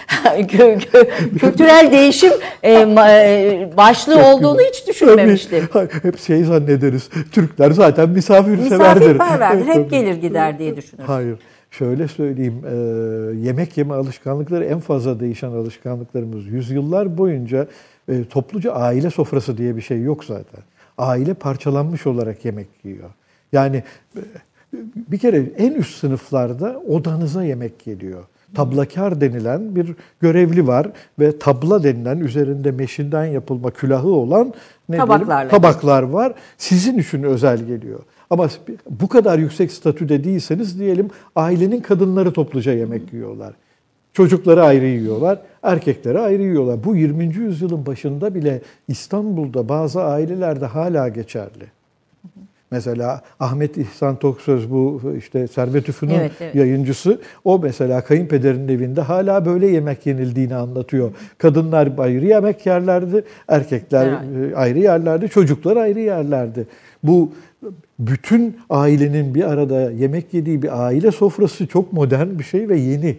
kültürel 1.38 1.88
değişim 1.92 2.32
e, 2.62 2.72
e, 2.72 3.70
başlığı 3.76 4.26
olduğunu 4.26 4.60
hiç 4.60 4.88
düşünmemiştim. 4.88 5.68
Hep 6.02 6.18
şey 6.18 6.44
zannederiz. 6.44 7.08
Türkler 7.32 7.70
zaten 7.70 8.08
misafirseverdir. 8.08 9.12
Misafirperverdir. 9.12 9.66
Hep 9.74 9.90
gelir 9.90 10.14
gider 10.14 10.58
diye 10.58 10.76
düşünürüz. 10.76 11.08
Hayır. 11.08 11.38
Şöyle 11.70 12.08
söyleyeyim, 12.08 12.62
e, 12.66 12.74
yemek 13.46 13.76
yeme 13.78 13.94
alışkanlıkları 13.94 14.64
en 14.64 14.80
fazla 14.80 15.20
değişen 15.20 15.50
alışkanlıklarımız. 15.50 16.46
Yüzyıllar 16.46 17.18
boyunca 17.18 17.66
e, 18.08 18.24
topluca 18.24 18.72
aile 18.72 19.10
sofrası 19.10 19.58
diye 19.58 19.76
bir 19.76 19.82
şey 19.82 20.02
yok 20.02 20.24
zaten. 20.24 20.60
Aile 20.98 21.34
parçalanmış 21.34 22.06
olarak 22.06 22.44
yemek 22.44 22.68
yiyor. 22.84 23.10
Yani 23.52 23.82
e, 24.16 24.20
bir 24.96 25.18
kere 25.18 25.44
en 25.58 25.72
üst 25.72 25.98
sınıflarda 25.98 26.82
odanıza 26.88 27.44
yemek 27.44 27.84
geliyor. 27.84 28.24
Tablakar 28.54 29.20
denilen 29.20 29.76
bir 29.76 29.94
görevli 30.20 30.66
var 30.66 30.86
ve 31.18 31.38
tabla 31.38 31.82
denilen 31.82 32.18
üzerinde 32.18 32.70
meşinden 32.70 33.24
yapılma 33.24 33.70
külahı 33.70 34.08
olan 34.08 34.54
ne 34.88 34.96
diyelim, 34.96 35.48
tabaklar 35.48 36.02
var. 36.02 36.34
Sizin 36.58 36.98
için 36.98 37.22
özel 37.22 37.58
geliyor. 37.58 38.00
Ama 38.30 38.48
bu 38.90 39.08
kadar 39.08 39.38
yüksek 39.38 39.72
statüde 39.72 40.24
değilseniz 40.24 40.78
diyelim 40.78 41.10
ailenin 41.36 41.80
kadınları 41.80 42.32
topluca 42.32 42.72
yemek 42.72 43.12
yiyorlar. 43.12 43.54
Çocukları 44.12 44.64
ayrı 44.64 44.86
yiyorlar, 44.86 45.38
erkekleri 45.62 46.18
ayrı 46.18 46.42
yiyorlar. 46.42 46.84
Bu 46.84 46.96
20. 46.96 47.24
yüzyılın 47.24 47.86
başında 47.86 48.34
bile 48.34 48.60
İstanbul'da 48.88 49.68
bazı 49.68 50.02
ailelerde 50.02 50.66
hala 50.66 51.08
geçerli. 51.08 51.77
Mesela 52.70 53.22
Ahmet 53.40 53.76
İhsan 53.76 54.16
Toksöz 54.16 54.70
bu 54.70 55.02
işte 55.18 55.48
Servet 55.48 55.88
Üfün'ün 55.88 56.14
Evet, 56.14 56.32
evet. 56.40 56.54
yayıncısı. 56.54 57.20
O 57.44 57.58
mesela 57.58 58.00
kayınpederinin 58.00 58.68
evinde 58.68 59.00
hala 59.00 59.44
böyle 59.46 59.66
yemek 59.66 60.06
yenildiğini 60.06 60.54
anlatıyor. 60.54 61.10
Kadınlar 61.38 61.88
ayrı 61.98 62.26
yemek 62.26 62.66
yerlerdi, 62.66 63.24
erkekler 63.48 64.06
Herhalde. 64.06 64.48
e, 64.50 64.54
ayrı 64.54 64.78
yerlerdi, 64.78 65.28
çocuklar 65.28 65.76
ayrı 65.76 66.00
yerlerdi. 66.00 66.66
Bu 67.02 67.32
bütün 67.98 68.56
ailenin 68.70 69.34
bir 69.34 69.44
arada 69.44 69.90
yemek 69.90 70.34
yediği 70.34 70.62
bir 70.62 70.86
aile 70.86 71.10
sofrası 71.10 71.66
çok 71.66 71.92
modern 71.92 72.38
bir 72.38 72.44
şey 72.44 72.68
ve 72.68 72.78
yeni. 72.78 73.16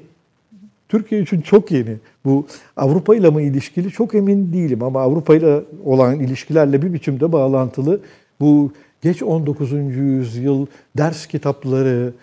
Türkiye 0.90 1.22
için 1.22 1.42
çok 1.42 1.72
yeni. 1.72 1.96
Bu 2.26 2.46
Avrupa 2.78 3.16
ile 3.16 3.30
mi 3.30 3.44
ilişkili 3.44 3.90
çok 3.92 4.16
emin 4.16 4.54
değilim 4.54 4.84
ama 4.84 5.02
Avrupa 5.02 5.36
ile 5.36 5.60
olan 5.86 6.20
ilişkilerle 6.20 6.82
bir 6.82 6.94
biçimde 6.94 7.32
bağlantılı. 7.32 8.00
Bu 8.42 8.72
geç 9.02 9.24
19. 9.24 9.72
yüzyıl 9.72 10.66
ders 10.98 11.26
kitapları, 11.28 12.14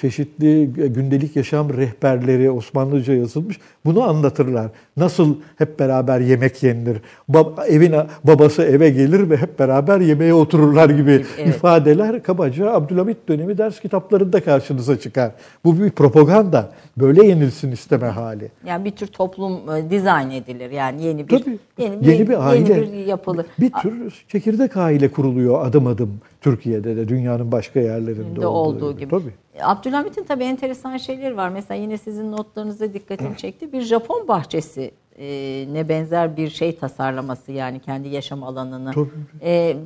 çeşitli 0.00 0.66
gündelik 0.66 1.36
yaşam 1.36 1.68
rehberleri 1.76 2.50
Osmanlıca 2.50 3.14
yazılmış. 3.14 3.58
Bunu 3.84 4.02
anlatırlar. 4.02 4.66
Nasıl 4.96 5.36
hep 5.58 5.78
beraber 5.78 6.20
yemek 6.20 6.62
yenilir. 6.62 6.98
Bab, 7.28 7.58
evin 7.68 7.94
babası 8.24 8.62
eve 8.62 8.90
gelir 8.90 9.30
ve 9.30 9.36
hep 9.36 9.58
beraber 9.58 10.00
yemeğe 10.00 10.34
otururlar 10.34 10.90
gibi 10.90 11.24
evet. 11.38 11.48
ifadeler 11.48 12.22
kabaca 12.22 12.72
Abdülhamit 12.72 13.28
dönemi 13.28 13.58
ders 13.58 13.80
kitaplarında 13.80 14.44
karşınıza 14.44 15.00
çıkar. 15.00 15.32
Bu 15.64 15.80
bir 15.80 15.90
propaganda. 15.90 16.70
Böyle 16.96 17.26
yenilsin 17.26 17.72
isteme 17.72 18.06
hali. 18.06 18.50
Yani 18.66 18.84
bir 18.84 18.90
tür 18.90 19.06
toplum 19.06 19.52
e, 19.74 19.90
dizayn 19.90 20.30
edilir. 20.30 20.70
Yani 20.70 21.04
yeni 21.04 21.28
bir 21.28 21.38
Tabii, 21.38 21.58
yeni, 21.78 22.08
yeni 22.08 22.28
bir 22.28 22.48
aile 22.48 22.74
yeni 22.74 22.92
bir 22.92 23.06
yapılır. 23.06 23.46
Bir 23.60 23.72
tür 23.72 24.24
çekirdek 24.28 24.76
aile 24.76 25.08
kuruluyor 25.08 25.66
adım 25.66 25.86
adım 25.86 26.20
Türkiye'de 26.42 26.96
de 26.96 27.08
dünyanın 27.08 27.52
başka 27.52 27.80
yerlerinde 27.80 28.46
olduğu, 28.46 28.48
olduğu 28.48 28.92
gibi. 28.92 29.00
gibi. 29.00 29.10
Tabii. 29.10 29.32
Abdülhamit'in 29.62 30.24
tabii 30.24 30.44
enteresan 30.44 30.96
şeyleri 30.96 31.36
var. 31.36 31.48
Mesela 31.48 31.80
yine 31.80 31.98
sizin 31.98 32.32
notlarınızda 32.32 32.94
dikkatimi 32.94 33.36
çekti. 33.36 33.72
Bir 33.72 33.80
Japon 33.80 34.28
bahçesi 34.28 34.90
e, 35.18 35.26
ne 35.72 35.88
benzer 35.88 36.36
bir 36.36 36.48
şey 36.48 36.76
tasarlaması 36.76 37.52
yani 37.52 37.80
kendi 37.80 38.08
yaşam 38.08 38.42
alanını. 38.42 38.92
Tabii. 38.92 39.08
E, 39.42 39.76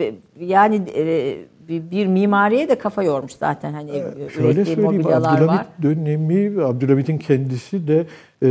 yani 0.41 0.83
e, 0.97 1.39
bir, 1.69 1.91
bir 1.91 2.07
mimariye 2.07 2.69
de 2.69 2.79
kafa 2.79 3.03
yormuş 3.03 3.33
zaten 3.33 3.73
hani 3.73 3.91
ee, 3.91 4.41
ürettiği 4.41 4.77
mobilyalar 4.77 5.33
Abdülhamit 5.33 5.61
var. 5.61 5.67
dönemi 5.83 6.65
Abdülhamit'in 6.65 7.19
kendisi 7.19 7.89
de 7.89 8.07
e, 8.43 8.49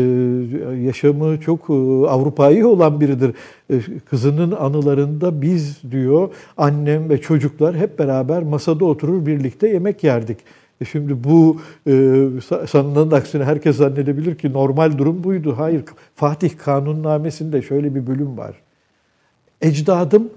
yaşamı 0.86 1.39
çok 1.39 1.70
e, 1.70 1.74
Avrupa'yı 2.07 2.68
olan 2.68 3.01
biridir. 3.01 3.36
E, 3.70 3.80
kızının 4.09 4.51
anılarında 4.51 5.41
biz 5.41 5.82
diyor 5.91 6.30
annem 6.57 7.09
ve 7.09 7.22
çocuklar 7.22 7.76
hep 7.76 7.99
beraber 7.99 8.43
masada 8.43 8.86
oturur 8.86 9.26
birlikte 9.26 9.68
yemek 9.68 10.03
yerdik. 10.03 10.38
E 10.82 10.86
şimdi 10.86 11.24
bu 11.24 11.61
e, 11.88 12.26
sanılanın 12.68 13.11
aksine 13.11 13.43
herkes 13.43 13.76
zannedebilir 13.78 14.36
ki 14.36 14.53
normal 14.53 14.97
durum 14.97 15.24
buydu. 15.24 15.55
Hayır, 15.57 15.84
Fatih 16.16 16.51
Kanunnamesi'nde 16.57 17.61
şöyle 17.61 17.95
bir 17.95 18.07
bölüm 18.07 18.38
var. 18.38 18.55
Ecdadım 19.61 20.30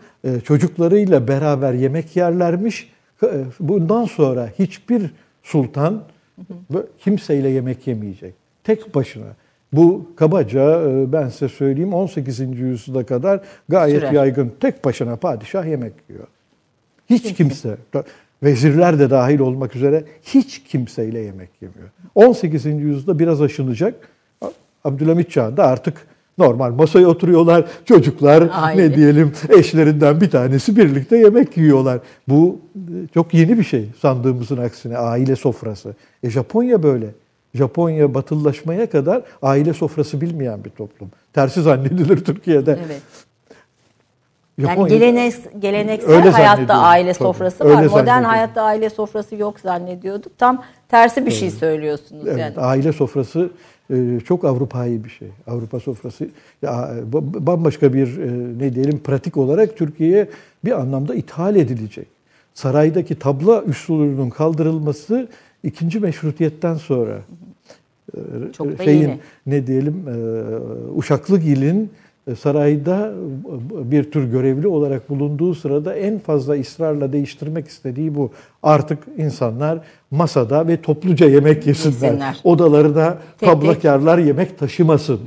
çocuklarıyla 0.44 1.28
beraber 1.28 1.72
yemek 1.72 2.16
yerlermiş. 2.16 2.92
E, 3.22 3.26
bundan 3.60 4.04
sonra 4.04 4.48
hiçbir 4.58 5.10
sultan 5.42 6.02
kimseyle 6.98 7.48
yemek 7.48 7.86
yemeyecek. 7.86 8.34
Tek 8.64 8.94
başına. 8.94 9.26
Bu 9.72 10.10
kabaca 10.16 10.90
e, 10.90 11.12
ben 11.12 11.28
size 11.28 11.48
söyleyeyim 11.48 11.94
18. 11.94 12.40
yüzyıla 12.40 13.06
kadar 13.06 13.40
gayet 13.68 14.00
Sürer. 14.00 14.12
yaygın. 14.12 14.52
Tek 14.60 14.84
başına 14.84 15.16
padişah 15.16 15.66
yemek 15.66 15.92
yiyor. 16.08 16.26
Hiç 17.10 17.34
kimse, 17.34 17.76
vezirler 18.42 18.98
de 18.98 19.10
dahil 19.10 19.38
olmak 19.38 19.76
üzere 19.76 20.04
hiç 20.22 20.62
kimseyle 20.64 21.18
yemek 21.18 21.50
yemiyor. 21.60 21.88
18. 22.14 22.64
yüzyılda 22.64 23.18
biraz 23.18 23.42
aşınacak. 23.42 23.94
Abdülhamit 24.84 25.30
çağında 25.30 25.66
artık 25.66 26.06
normal 26.38 26.70
masaya 26.70 27.06
oturuyorlar. 27.06 27.64
Çocuklar 27.84 28.48
Aile. 28.52 28.82
ne 28.82 28.94
diyelim 28.94 29.32
eşlerinden 29.48 30.20
bir 30.20 30.30
tanesi 30.30 30.76
birlikte 30.76 31.16
yemek 31.16 31.56
yiyorlar. 31.56 31.98
Bu 32.28 32.60
çok 33.14 33.34
yeni 33.34 33.58
bir 33.58 33.64
şey 33.64 33.88
sandığımızın 34.00 34.56
aksine 34.56 34.98
aile 34.98 35.36
sofrası. 35.36 35.94
E 36.22 36.30
Japonya 36.30 36.82
böyle. 36.82 37.06
Japonya 37.54 38.14
batılılaşmaya 38.14 38.90
kadar 38.90 39.22
aile 39.42 39.72
sofrası 39.72 40.20
bilmeyen 40.20 40.64
bir 40.64 40.70
toplum. 40.70 41.10
Tersi 41.32 41.62
zannedilir 41.62 42.24
Türkiye'de. 42.24 42.78
Evet. 42.86 43.02
Yani 44.58 44.88
gelenek, 44.88 45.34
geleneksel 45.58 46.10
öyle 46.10 46.30
hayatta 46.30 46.74
aile 46.74 47.14
sofrası 47.14 47.58
Tabii, 47.58 47.72
var. 47.72 47.84
Modern 47.84 48.22
hayatta 48.22 48.62
aile 48.62 48.90
sofrası 48.90 49.36
yok 49.36 49.60
zannediyorduk. 49.60 50.38
Tam 50.38 50.64
tersi 50.88 51.26
bir 51.26 51.30
şey 51.30 51.50
söylüyorsunuz 51.50 52.26
evet, 52.26 52.38
yani. 52.38 52.54
Aile 52.56 52.92
sofrası 52.92 53.40
e, 53.40 53.50
çok 54.24 54.44
Avrupa'yı 54.44 55.04
bir 55.04 55.10
şey. 55.10 55.28
Avrupa 55.46 55.80
sofrası 55.80 56.28
ya 56.62 56.94
bambaşka 57.22 57.92
bir 57.92 58.18
e, 58.18 58.58
ne 58.58 58.74
diyelim 58.74 58.98
pratik 58.98 59.36
olarak 59.36 59.76
Türkiye'ye 59.76 60.28
bir 60.64 60.80
anlamda 60.80 61.14
ithal 61.14 61.56
edilecek. 61.56 62.06
Saraydaki 62.54 63.18
tabla 63.18 63.62
üslubunun 63.62 64.30
kaldırılması 64.30 65.28
ikinci 65.64 66.00
meşrutiyetten 66.00 66.74
sonra 66.74 67.18
çok 68.52 68.80
e, 68.80 68.84
şeyin 68.84 69.00
yeni. 69.00 69.18
ne 69.46 69.66
diyelim 69.66 70.04
Uşaklıgil'in 70.96 71.84
e, 71.84 71.88
sarayda 72.36 73.12
e, 73.82 73.90
bir 73.90 74.10
tür 74.10 74.24
görevli 74.30 74.66
olarak 74.66 75.08
bulunduğu 75.08 75.54
sırada 75.54 75.94
en 75.94 76.18
fazla 76.18 76.60
ısrarla 76.60 77.12
değiştirmek 77.12 77.68
istediği 77.68 78.14
bu. 78.14 78.30
Artık 78.62 78.98
insanlar 79.16 79.78
masada 80.10 80.68
ve 80.68 80.82
topluca 80.82 81.28
yemek 81.28 81.66
yesinler. 81.66 81.92
yesinler. 81.92 82.40
Odalarına 82.44 83.18
tek 83.38 83.48
tablakarlar 83.48 84.16
tek. 84.16 84.26
yemek 84.26 84.58
taşımasın. 84.58 85.20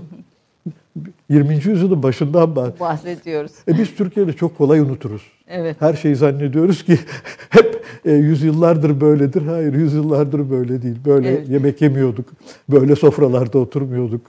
20. 1.30 1.54
yüzyılın 1.54 2.04
başından 2.04 2.56
bahsediyoruz. 2.56 3.52
E 3.68 3.78
biz 3.78 3.96
Türkiye'de 3.96 4.34
çok 4.34 4.58
kolay 4.58 4.80
unuturuz. 4.80 5.22
Evet. 5.48 5.76
Her 5.80 5.94
şeyi 5.94 6.16
zannediyoruz 6.16 6.84
ki 6.84 7.00
hep 7.50 7.84
e, 8.06 8.12
yüzyıllardır 8.12 9.02
böyledir. 9.02 9.42
Hayır, 9.42 9.74
yüzyıllardır 9.74 10.50
böyle 10.50 10.82
değil. 10.82 10.96
Böyle 11.06 11.30
evet. 11.30 11.50
yemek 11.50 11.82
yemiyorduk. 11.82 12.26
Böyle 12.70 12.96
sofralarda 12.96 13.60
oturmuyorduk. 13.60 14.22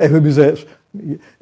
Evimize 0.00 0.54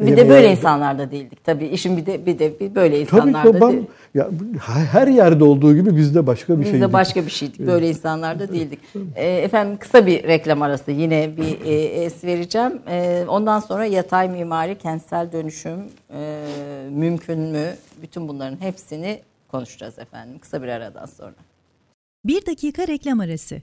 bir 0.00 0.16
de 0.16 0.28
böyle 0.28 0.50
insanlar 0.50 0.98
da 0.98 1.10
değildik 1.10 1.44
tabii. 1.44 1.66
İşin 1.66 1.96
bir 1.96 2.06
de 2.06 2.26
bir 2.26 2.38
de 2.38 2.60
bir 2.60 2.74
böyle 2.74 3.00
insanlar 3.00 3.42
tabii, 3.42 3.60
da 3.60 3.72
değil. 3.72 3.82
Ya, 4.14 4.30
her 4.92 5.06
yerde 5.06 5.44
olduğu 5.44 5.74
gibi 5.74 5.96
bizde 5.96 6.26
başka 6.26 6.58
bir 6.60 6.64
şey. 6.64 6.72
Bizde 6.74 6.92
başka 6.92 7.26
bir 7.26 7.30
şeydik. 7.30 7.66
Böyle 7.66 7.88
insanlar 7.88 8.38
da 8.38 8.52
değildik. 8.52 8.78
E, 9.16 9.26
efendim 9.26 9.76
kısa 9.76 10.06
bir 10.06 10.22
reklam 10.22 10.62
arası 10.62 10.90
yine 10.90 11.36
bir 11.36 11.66
e, 11.66 11.74
es 11.84 12.24
vereceğim. 12.24 12.72
E, 12.88 13.24
ondan 13.28 13.60
sonra 13.60 13.84
yatay 13.84 14.28
mimari, 14.28 14.78
kentsel 14.78 15.32
dönüşüm 15.32 15.80
e, 16.14 16.44
mümkün 16.90 17.38
mü? 17.38 17.66
Bütün 18.02 18.28
bunların 18.28 18.60
hepsini 18.60 19.22
konuşacağız 19.48 19.98
efendim. 19.98 20.38
Kısa 20.38 20.62
bir 20.62 20.68
aradan 20.68 21.06
sonra. 21.06 21.34
Bir 22.24 22.46
dakika 22.46 22.88
reklam 22.88 23.20
arası. 23.20 23.62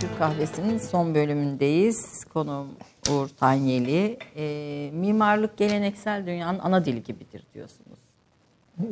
Türk 0.00 0.18
Kahvesi'nin 0.18 0.78
son 0.78 1.14
bölümündeyiz. 1.14 2.24
Konuğum 2.24 2.68
Uğur 3.10 3.28
Tanyeli. 3.28 4.18
E, 4.36 4.90
mimarlık 4.94 5.56
geleneksel 5.56 6.26
dünyanın 6.26 6.58
ana 6.58 6.84
dili 6.84 7.02
gibidir 7.02 7.46
diyorsunuz. 7.54 7.98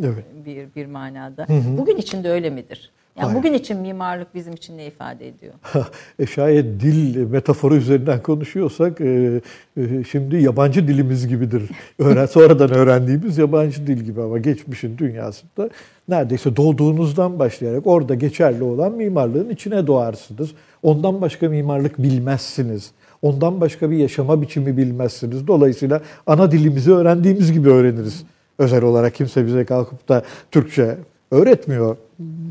Evet. 0.01 0.25
Bir, 0.45 0.75
bir 0.75 0.87
manada. 0.87 1.45
Hı 1.49 1.53
hı. 1.53 1.79
Bugün 1.79 1.97
için 1.97 2.25
de 2.25 2.31
öyle 2.31 2.51
midir? 2.51 2.91
Yani 3.17 3.27
Hayır. 3.27 3.39
bugün 3.39 3.53
için 3.53 3.79
mimarlık 3.79 4.35
bizim 4.35 4.55
için 4.55 4.79
ne 4.79 4.87
ifade 4.87 5.29
ediyor? 5.29 5.55
e 6.19 6.27
şayet 6.27 6.81
dil 6.81 7.17
metaforu 7.17 7.77
üzerinden 7.77 8.23
konuşuyorsak 8.23 9.01
e, 9.01 9.41
e, 9.77 10.05
şimdi 10.11 10.37
yabancı 10.37 10.89
dilimiz 10.89 11.29
gibidir. 11.29 11.63
Öğren, 11.99 12.27
sonradan 12.27 12.71
öğrendiğimiz 12.71 13.39
yabancı 13.39 13.87
dil 13.87 13.99
gibi 13.99 14.23
ama 14.23 14.39
geçmişin 14.39 14.99
dünyasında 14.99 15.71
neredeyse 16.09 16.57
doğduğunuzdan 16.57 17.39
başlayarak 17.39 17.87
orada 17.87 18.15
geçerli 18.15 18.63
olan 18.63 18.93
mimarlığın 18.93 19.51
içine 19.51 19.87
doğarsınız. 19.87 20.51
Ondan 20.83 21.21
başka 21.21 21.49
mimarlık 21.49 21.99
bilmezsiniz. 21.99 22.91
Ondan 23.23 23.61
başka 23.61 23.91
bir 23.91 23.97
yaşama 23.97 24.43
biçimi 24.43 24.77
bilmezsiniz. 24.77 25.47
Dolayısıyla 25.47 26.01
ana 26.27 26.53
dilimizi 26.53 26.93
öğrendiğimiz 26.93 27.53
gibi 27.53 27.69
öğreniriz. 27.71 28.25
Özel 28.59 28.83
olarak 28.83 29.15
kimse 29.15 29.47
bize 29.47 29.65
kalkıp 29.65 30.09
da 30.09 30.23
Türkçe 30.51 30.97
Öğretmiyor. 31.33 31.97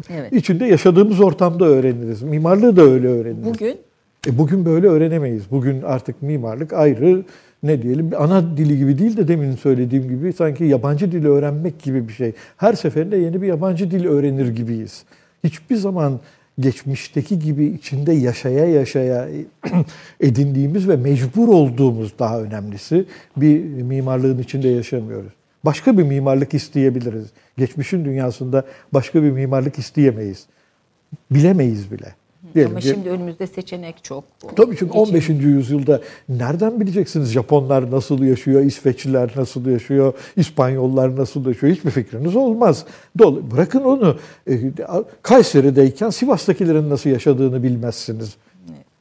Evet. 0.09 0.33
İçinde 0.33 0.65
yaşadığımız 0.65 1.19
ortamda 1.19 1.65
öğreniriz. 1.65 2.21
Mimarlığı 2.21 2.75
da 2.75 2.81
öyle 2.81 3.07
öğreniriz. 3.07 3.45
Bugün 3.45 3.77
E 4.27 4.37
bugün 4.37 4.65
böyle 4.65 4.87
öğrenemeyiz. 4.87 5.43
Bugün 5.51 5.81
artık 5.81 6.21
mimarlık 6.21 6.73
ayrı 6.73 7.23
ne 7.63 7.81
diyelim 7.81 8.11
ana 8.17 8.57
dili 8.57 8.77
gibi 8.77 8.97
değil 8.97 9.17
de 9.17 9.27
demin 9.27 9.55
söylediğim 9.55 10.09
gibi 10.09 10.33
sanki 10.33 10.63
yabancı 10.63 11.11
dili 11.11 11.29
öğrenmek 11.29 11.83
gibi 11.83 12.07
bir 12.07 12.13
şey. 12.13 12.33
Her 12.57 12.73
seferinde 12.73 13.17
yeni 13.17 13.41
bir 13.41 13.47
yabancı 13.47 13.91
dil 13.91 14.05
öğrenir 14.05 14.47
gibiyiz. 14.47 15.03
Hiçbir 15.43 15.75
zaman 15.75 16.19
geçmişteki 16.59 17.39
gibi 17.39 17.65
içinde 17.65 18.13
yaşaya 18.13 18.65
yaşaya 18.65 19.27
edindiğimiz 20.19 20.89
ve 20.89 20.95
mecbur 20.95 21.47
olduğumuz 21.47 22.19
daha 22.19 22.41
önemlisi 22.41 23.05
bir 23.37 23.63
mimarlığın 23.63 24.37
içinde 24.37 24.67
yaşamıyoruz. 24.67 25.33
Başka 25.65 25.97
bir 25.97 26.03
mimarlık 26.03 26.53
isteyebiliriz. 26.53 27.25
Geçmişin 27.57 28.05
dünyasında 28.05 28.63
başka 28.93 29.23
bir 29.23 29.31
mimarlık 29.31 29.79
isteyemeyiz. 29.79 30.45
Bilemeyiz 31.31 31.91
bile. 31.91 32.15
Diyelim 32.55 32.71
ama 32.71 32.79
ki- 32.79 32.87
şimdi 32.87 33.09
önümüzde 33.09 33.47
seçenek 33.47 34.03
çok. 34.03 34.23
Tabii 34.55 34.75
çünkü 34.77 34.93
15. 34.97 35.29
yüzyılda 35.29 36.01
nereden 36.29 36.79
bileceksiniz 36.79 37.29
Japonlar 37.31 37.91
nasıl 37.91 38.23
yaşıyor, 38.23 38.61
İsveçliler 38.61 39.31
nasıl 39.35 39.65
yaşıyor, 39.65 40.13
İspanyollar 40.35 41.15
nasıl 41.15 41.45
yaşıyor 41.45 41.73
hiçbir 41.75 41.91
fikriniz 41.91 42.35
olmaz. 42.35 42.85
Dol- 43.19 43.51
Bırakın 43.51 43.81
onu 43.83 44.17
e, 44.49 44.59
Kayseri'deyken 45.21 46.09
Sivas'takilerin 46.09 46.89
nasıl 46.89 47.09
yaşadığını 47.09 47.63
bilmezsiniz. 47.63 48.35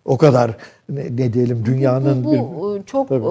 O 0.04 0.18
kadar 0.18 0.50
ne, 0.88 1.04
ne 1.16 1.32
diyelim 1.32 1.62
dünyanın 1.66 2.24
bu, 2.24 2.32
bir... 2.32 2.38
bu 2.38 2.76
e, 2.76 2.82
çok 2.86 3.08
Tabii. 3.08 3.24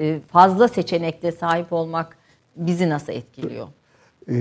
e, 0.00 0.20
fazla 0.28 0.68
seçenekle 0.68 1.32
sahip 1.32 1.72
olmak 1.72 2.16
bizi 2.56 2.88
nasıl 2.88 3.12
etkiliyor? 3.12 3.66
e, 4.30 4.34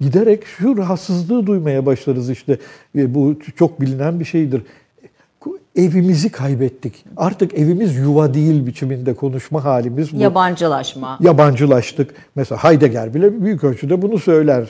giderek 0.00 0.46
şu 0.46 0.76
rahatsızlığı 0.76 1.46
duymaya 1.46 1.86
başlarız 1.86 2.30
işte. 2.30 2.58
E, 2.96 3.14
bu 3.14 3.36
çok 3.56 3.80
bilinen 3.80 4.20
bir 4.20 4.24
şeydir. 4.24 4.62
Evimizi 5.76 6.28
kaybettik. 6.32 7.04
Artık 7.16 7.54
evimiz 7.54 7.96
yuva 7.96 8.34
değil 8.34 8.66
biçiminde 8.66 9.14
konuşma 9.14 9.64
halimiz 9.64 10.12
bu. 10.12 10.16
Yabancılaşma. 10.16 11.18
Yabancılaştık. 11.20 12.14
Mesela 12.34 12.64
Heidegger 12.64 13.14
bile 13.14 13.42
büyük 13.42 13.64
ölçüde 13.64 14.02
bunu 14.02 14.18
söyler. 14.18 14.62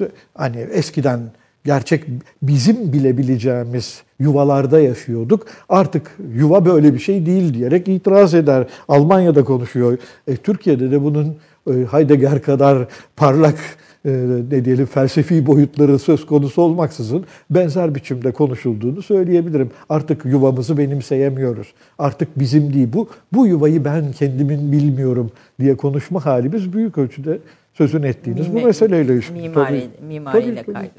E, 0.00 0.04
Hani 0.34 0.56
eskiden 0.56 1.20
gerçek 1.64 2.04
bizim 2.42 2.92
bilebileceğimiz 2.92 4.02
yuvalarda 4.18 4.80
yaşıyorduk. 4.80 5.46
Artık 5.68 6.10
yuva 6.34 6.64
böyle 6.64 6.94
bir 6.94 6.98
şey 6.98 7.26
değil 7.26 7.54
diyerek 7.54 7.88
itiraz 7.88 8.34
eder. 8.34 8.66
Almanya'da 8.88 9.44
konuşuyor. 9.44 9.98
E, 10.26 10.36
Türkiye'de 10.36 10.90
de 10.90 11.02
bunun 11.02 11.36
Heidegger 11.66 12.42
kadar 12.42 12.86
parlak 13.16 13.58
e, 14.04 14.10
ne 14.50 14.64
diyelim 14.64 14.86
felsefi 14.86 15.46
boyutları 15.46 15.98
söz 15.98 16.26
konusu 16.26 16.62
olmaksızın 16.62 17.24
benzer 17.50 17.94
biçimde 17.94 18.32
konuşulduğunu 18.32 19.02
söyleyebilirim. 19.02 19.70
Artık 19.88 20.24
yuvamızı 20.24 20.78
benimseyemiyoruz. 20.78 21.72
Artık 21.98 22.38
bizim 22.38 22.72
değil 22.74 22.88
bu. 22.92 23.08
Bu 23.32 23.46
yuvayı 23.46 23.84
ben 23.84 24.12
kendimin 24.12 24.72
bilmiyorum 24.72 25.30
diye 25.60 25.76
konuşma 25.76 26.26
halimiz 26.26 26.72
büyük 26.72 26.98
ölçüde 26.98 27.38
sözün 27.74 28.02
ettiğiniz 28.02 28.52
bu 28.52 28.58
Mime- 28.58 28.64
meseleyle 28.64 29.14
ilişkili. 29.14 29.40
Mimari, 29.40 29.80
Tabii. 29.98 30.06
mimariyle 30.06 30.62
Tabii, 30.62 30.90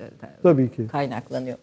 tabii. 0.43 0.71
ki. 0.71 0.87
kaynaklanıyor. 0.91 1.57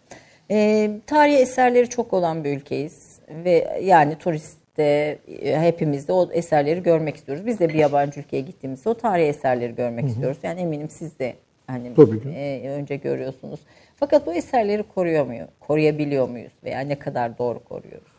Ee, 0.51 0.91
tarihi 1.07 1.35
eserleri 1.37 1.89
çok 1.89 2.13
olan 2.13 2.43
bir 2.43 2.57
ülkeyiz 2.57 3.19
ve 3.45 3.79
yani 3.83 4.15
turiste 4.15 4.60
e, 4.79 5.17
hepimiz 5.43 6.07
de 6.07 6.13
o 6.13 6.31
eserleri 6.31 6.83
görmek 6.83 7.15
istiyoruz. 7.15 7.45
Biz 7.45 7.59
de 7.59 7.69
bir 7.69 7.73
yabancı 7.73 8.19
ülkeye 8.19 8.41
gittiğimizde 8.41 8.89
o 8.89 8.93
tarihi 8.93 9.27
eserleri 9.27 9.75
görmek 9.75 10.07
istiyoruz. 10.07 10.37
Yani 10.43 10.59
eminim 10.59 10.89
siz 10.89 11.19
de 11.19 11.33
hani 11.67 11.91
e, 12.35 12.69
önce 12.69 12.95
görüyorsunuz. 12.95 13.59
Fakat 13.95 14.27
bu 14.27 14.33
eserleri 14.33 14.83
koruyor 14.83 15.25
muyuz? 15.25 15.47
Koruyabiliyor 15.59 16.29
muyuz? 16.29 16.53
Veya 16.63 16.79
ne 16.79 16.99
kadar 16.99 17.37
doğru 17.37 17.59
koruyoruz? 17.59 18.11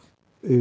E, 0.49 0.55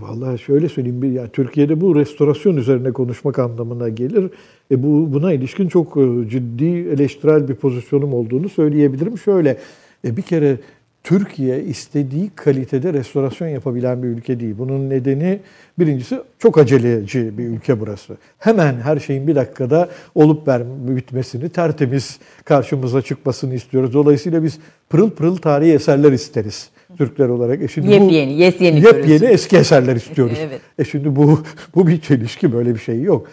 vallahi 0.00 0.38
şöyle 0.38 0.68
söyleyeyim, 0.68 1.02
bir, 1.02 1.10
yani 1.10 1.28
Türkiye'de 1.32 1.80
bu 1.80 1.96
restorasyon 1.96 2.56
üzerine 2.56 2.92
konuşmak 2.92 3.38
anlamına 3.38 3.88
gelir. 3.88 4.30
E, 4.70 4.82
bu 4.82 5.12
buna 5.12 5.32
ilişkin 5.32 5.68
çok 5.68 5.96
e, 5.96 6.28
ciddi 6.28 6.64
eleştirel 6.64 7.48
bir 7.48 7.54
pozisyonum 7.54 8.14
olduğunu 8.14 8.48
söyleyebilirim. 8.48 9.18
Şöyle, 9.18 9.56
e, 10.04 10.16
bir 10.16 10.22
kere 10.22 10.56
Türkiye 11.04 11.62
istediği 11.64 12.30
kalitede 12.34 12.92
restorasyon 12.92 13.48
yapabilen 13.48 14.02
bir 14.02 14.08
ülke 14.08 14.40
değil. 14.40 14.54
Bunun 14.58 14.90
nedeni 14.90 15.38
birincisi 15.78 16.18
çok 16.38 16.58
aceleci 16.58 17.38
bir 17.38 17.44
ülke 17.44 17.80
burası. 17.80 18.16
Hemen 18.38 18.74
her 18.80 18.98
şeyin 18.98 19.26
bir 19.26 19.34
dakikada 19.36 19.88
olup 20.14 20.48
ver, 20.48 20.62
bitmesini, 20.96 21.48
tertemiz 21.48 22.18
karşımıza 22.44 23.02
çıkmasını 23.02 23.54
istiyoruz. 23.54 23.94
Dolayısıyla 23.94 24.42
biz 24.42 24.58
pırıl 24.90 25.10
pırıl 25.10 25.36
tarihi 25.36 25.72
eserler 25.72 26.12
isteriz 26.12 26.70
Türkler 26.98 27.28
olarak. 27.28 27.62
E 27.62 27.68
şimdi 27.68 27.88
bu- 27.88 27.92
Yepyeni, 27.92 28.32
yepyeni 28.32 28.76
Yepyeni 28.76 29.02
görüyorsun. 29.02 29.26
eski 29.26 29.56
eserler 29.56 29.96
istiyoruz. 29.96 30.38
Evet. 30.48 30.60
E 30.78 30.84
şimdi 30.84 31.16
bu 31.16 31.40
bu 31.74 31.86
bir 31.86 32.00
çelişki 32.00 32.52
böyle 32.52 32.74
bir 32.74 32.80
şey 32.80 33.02
yok. 33.02 33.26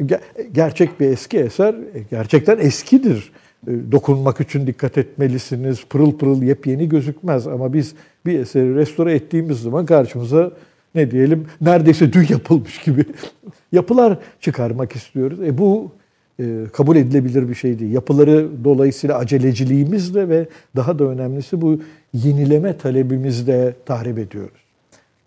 Ge- 0.00 0.20
Gerçek 0.52 1.00
bir 1.00 1.06
eski 1.08 1.38
eser 1.38 1.74
e, 1.74 1.98
gerçekten 2.10 2.58
eskidir. 2.58 3.32
E, 3.66 3.92
Dokunmak 3.92 4.40
için 4.40 4.66
dikkat 4.66 4.98
etmelisiniz. 4.98 5.84
Pırıl 5.84 6.18
pırıl 6.18 6.42
yepyeni 6.42 6.88
gözükmez 6.88 7.46
ama 7.46 7.72
biz 7.72 7.94
bir 8.26 8.38
eseri 8.38 8.74
restore 8.74 9.14
ettiğimiz 9.14 9.60
zaman 9.60 9.86
karşımıza 9.86 10.50
ne 10.94 11.10
diyelim 11.10 11.46
neredeyse 11.60 12.12
dün 12.12 12.26
yapılmış 12.28 12.78
gibi 12.78 13.04
yapılar 13.72 14.18
çıkarmak 14.40 14.96
istiyoruz. 14.96 15.40
E 15.40 15.58
bu 15.58 15.90
e, 16.40 16.44
kabul 16.72 16.96
edilebilir 16.96 17.48
bir 17.48 17.54
şey 17.54 17.78
değil. 17.78 17.92
Yapıları 17.92 18.48
dolayısıyla 18.64 19.18
aceleciliğimizle 19.18 20.28
ve 20.28 20.46
daha 20.76 20.98
da 20.98 21.04
önemlisi 21.04 21.60
bu 21.60 21.80
yenileme 22.14 22.78
talebimizle 22.78 23.74
tahrip 23.86 24.18
ediyoruz 24.18 24.62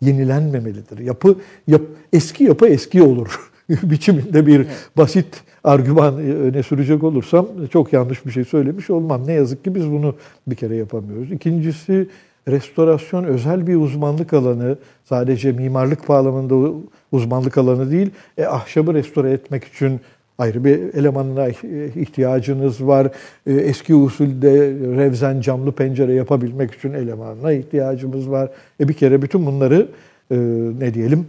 yenilenmemelidir. 0.01 0.99
Yapı 0.99 1.38
yap, 1.67 1.81
eski 2.13 2.43
yapı 2.43 2.67
eski 2.67 3.03
olur 3.03 3.51
biçiminde 3.84 4.47
bir 4.47 4.68
basit 4.97 5.43
argüman 5.63 6.18
öne 6.18 6.63
sürecek 6.63 7.03
olursam 7.03 7.47
çok 7.72 7.93
yanlış 7.93 8.26
bir 8.26 8.32
şey 8.32 8.45
söylemiş 8.45 8.89
olmam. 8.89 9.28
Ne 9.28 9.34
yazık 9.34 9.63
ki 9.63 9.76
biz 9.76 9.91
bunu 9.91 10.16
bir 10.47 10.55
kere 10.55 10.76
yapamıyoruz. 10.76 11.32
İkincisi 11.32 12.07
restorasyon 12.47 13.24
özel 13.24 13.68
bir 13.68 13.76
uzmanlık 13.76 14.34
alanı. 14.34 14.78
Sadece 15.03 15.51
mimarlık 15.51 16.09
bağlamında 16.09 16.74
uzmanlık 17.11 17.57
alanı 17.57 17.91
değil. 17.91 18.09
E, 18.38 18.45
ahşabı 18.45 18.93
restore 18.93 19.32
etmek 19.32 19.63
için 19.63 19.99
ayrı 20.38 20.63
bir 20.63 20.93
elemanına 20.93 21.47
ihtiyacınız 21.95 22.88
var. 22.88 23.07
E, 23.47 23.53
Eski 23.53 23.95
usulde 23.95 24.51
revzen 24.97 25.41
camlı 25.41 25.72
pencere 25.72 26.13
yapabilmek 26.13 26.74
için 26.74 26.93
elemanına 26.93 27.51
ihtiyacımız 27.51 28.30
var. 28.30 28.49
E 28.80 28.88
bir 28.88 28.93
kere 28.93 29.22
bütün 29.22 29.45
bunları 29.45 29.88
e, 30.32 30.38
ne 30.80 30.93
diyelim 30.93 31.20
e, 31.20 31.26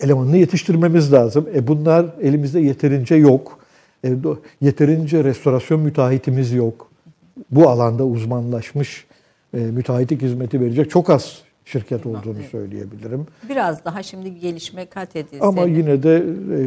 elemanını 0.00 0.36
yetiştirmemiz 0.36 1.12
lazım. 1.12 1.48
E 1.54 1.66
bunlar 1.66 2.06
elimizde 2.22 2.60
yeterince 2.60 3.14
yok. 3.14 3.58
E, 4.04 4.12
yeterince 4.60 5.24
restorasyon 5.24 5.80
müteahhitimiz 5.80 6.52
yok. 6.52 6.90
Bu 7.50 7.68
alanda 7.68 8.04
uzmanlaşmış 8.04 9.06
e, 9.54 9.58
müteahhitlik 9.58 10.22
hizmeti 10.22 10.60
verecek 10.60 10.90
çok 10.90 11.10
az 11.10 11.42
şirket 11.64 12.06
olduğunu 12.06 12.42
söyleyebilirim. 12.50 13.26
Biraz 13.48 13.84
daha 13.84 14.02
şimdi 14.02 14.40
gelişme 14.40 14.86
kat 14.86 15.16
edilse. 15.16 15.44
Ama 15.44 15.62
yine 15.64 16.02
de 16.02 16.16
e, 16.16 16.58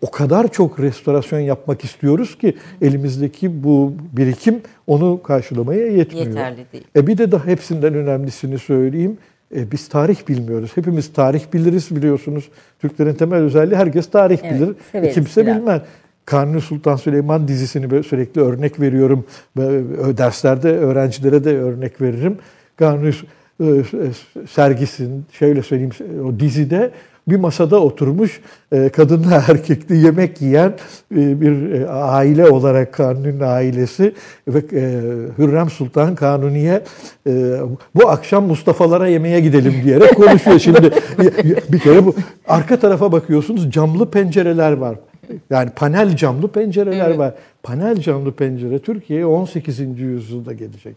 o 0.00 0.10
kadar 0.10 0.48
çok 0.48 0.80
restorasyon 0.80 1.40
yapmak 1.40 1.84
istiyoruz 1.84 2.38
ki 2.38 2.56
elimizdeki 2.82 3.64
bu 3.64 3.92
birikim 4.12 4.60
onu 4.86 5.22
karşılamaya 5.22 5.86
yetmiyor. 5.86 6.26
Yeterli 6.26 6.66
değil. 6.72 6.84
E 6.96 7.06
bir 7.06 7.18
de 7.18 7.32
daha 7.32 7.46
hepsinden 7.46 7.94
önemlisini 7.94 8.58
söyleyeyim. 8.58 9.18
E 9.54 9.70
biz 9.72 9.88
tarih 9.88 10.28
bilmiyoruz. 10.28 10.70
Hepimiz 10.74 11.12
tarih 11.12 11.52
biliriz 11.52 11.96
biliyorsunuz. 11.96 12.48
Türklerin 12.80 13.14
temel 13.14 13.38
özelliği 13.38 13.76
herkes 13.76 14.10
tarih 14.10 14.38
Evet, 14.42 14.60
bilir. 14.94 15.08
E 15.08 15.12
kimse 15.12 15.46
biraz. 15.46 15.56
bilmez. 15.56 15.82
Kanuni 16.24 16.60
Sultan 16.60 16.96
Süleyman 16.96 17.48
dizisini 17.48 17.90
böyle 17.90 18.02
sürekli 18.02 18.40
örnek 18.40 18.80
veriyorum. 18.80 19.24
Ve 19.56 20.16
Derslerde 20.16 20.78
öğrencilere 20.78 21.44
de 21.44 21.58
örnek 21.58 22.00
veririm. 22.00 22.38
Kanuni 22.76 23.12
e, 23.60 23.64
sergisin 24.50 25.24
şöyle 25.32 25.62
söyleyeyim 25.62 25.92
o 26.24 26.40
dizide 26.40 26.90
bir 27.28 27.36
masada 27.36 27.80
oturmuş 27.80 28.40
e, 28.72 28.88
kadınla 28.88 29.44
erkekli 29.48 29.96
yemek 29.96 30.42
yiyen 30.42 30.74
e, 31.16 31.40
bir 31.40 31.72
e, 31.72 31.88
aile 31.88 32.48
olarak 32.48 32.92
Kanuni'nin 32.92 33.40
ailesi 33.40 34.14
ve 34.48 34.60
Hürrem 35.38 35.70
Sultan 35.70 36.14
Kanuni'ye 36.14 36.82
bu 37.94 38.08
akşam 38.08 38.46
Mustafa'lara 38.46 39.08
yemeğe 39.08 39.40
gidelim 39.40 39.74
diyerek 39.84 40.14
konuşuyor 40.16 40.58
şimdi. 40.58 40.90
bir 41.72 41.78
kere 41.78 42.06
bu 42.06 42.14
arka 42.48 42.78
tarafa 42.78 43.12
bakıyorsunuz 43.12 43.70
camlı 43.70 44.10
pencereler 44.10 44.72
var. 44.72 44.98
Yani 45.50 45.70
panel 45.70 46.16
camlı 46.16 46.48
pencereler 46.48 47.06
Evet. 47.06 47.18
var. 47.18 47.34
Panel 47.62 48.00
camlı 48.00 48.32
pencere 48.32 48.78
Türkiye'ye 48.78 49.26
18. 49.26 49.80
yüzyılda 49.98 50.52
gelecek. 50.52 50.96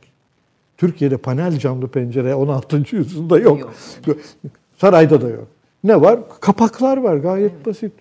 Türkiye'de 0.77 1.17
panel 1.17 1.59
camlı 1.59 1.87
pencere 1.87 2.35
16. 2.35 2.95
yüzyılda 2.95 3.39
yok. 3.39 3.73
Sarayda 4.77 5.21
da 5.21 5.29
yok. 5.29 5.47
Ne 5.83 6.01
var? 6.01 6.19
Kapaklar 6.41 6.97
var 6.97 7.17
gayet 7.17 7.65
basit. 7.65 7.91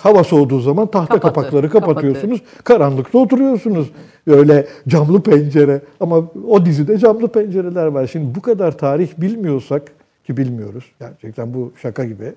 hava 0.00 0.24
soğuduğu 0.24 0.60
zaman 0.60 0.86
tahta 0.90 1.14
Kapatır, 1.14 1.34
kapakları 1.34 1.70
kapatıyorsunuz. 1.70 2.42
Karanlıkta 2.64 3.18
oturuyorsunuz. 3.18 3.90
Öyle 4.26 4.66
camlı 4.88 5.22
pencere 5.22 5.80
ama 6.00 6.22
o 6.48 6.66
dizide 6.66 6.98
camlı 6.98 7.28
pencereler 7.28 7.86
var. 7.86 8.06
Şimdi 8.06 8.34
bu 8.34 8.42
kadar 8.42 8.78
tarih 8.78 9.08
bilmiyorsak 9.18 9.82
ki 10.26 10.36
bilmiyoruz. 10.36 10.84
Gerçekten 11.00 11.54
bu 11.54 11.72
şaka 11.82 12.04
gibi. 12.04 12.34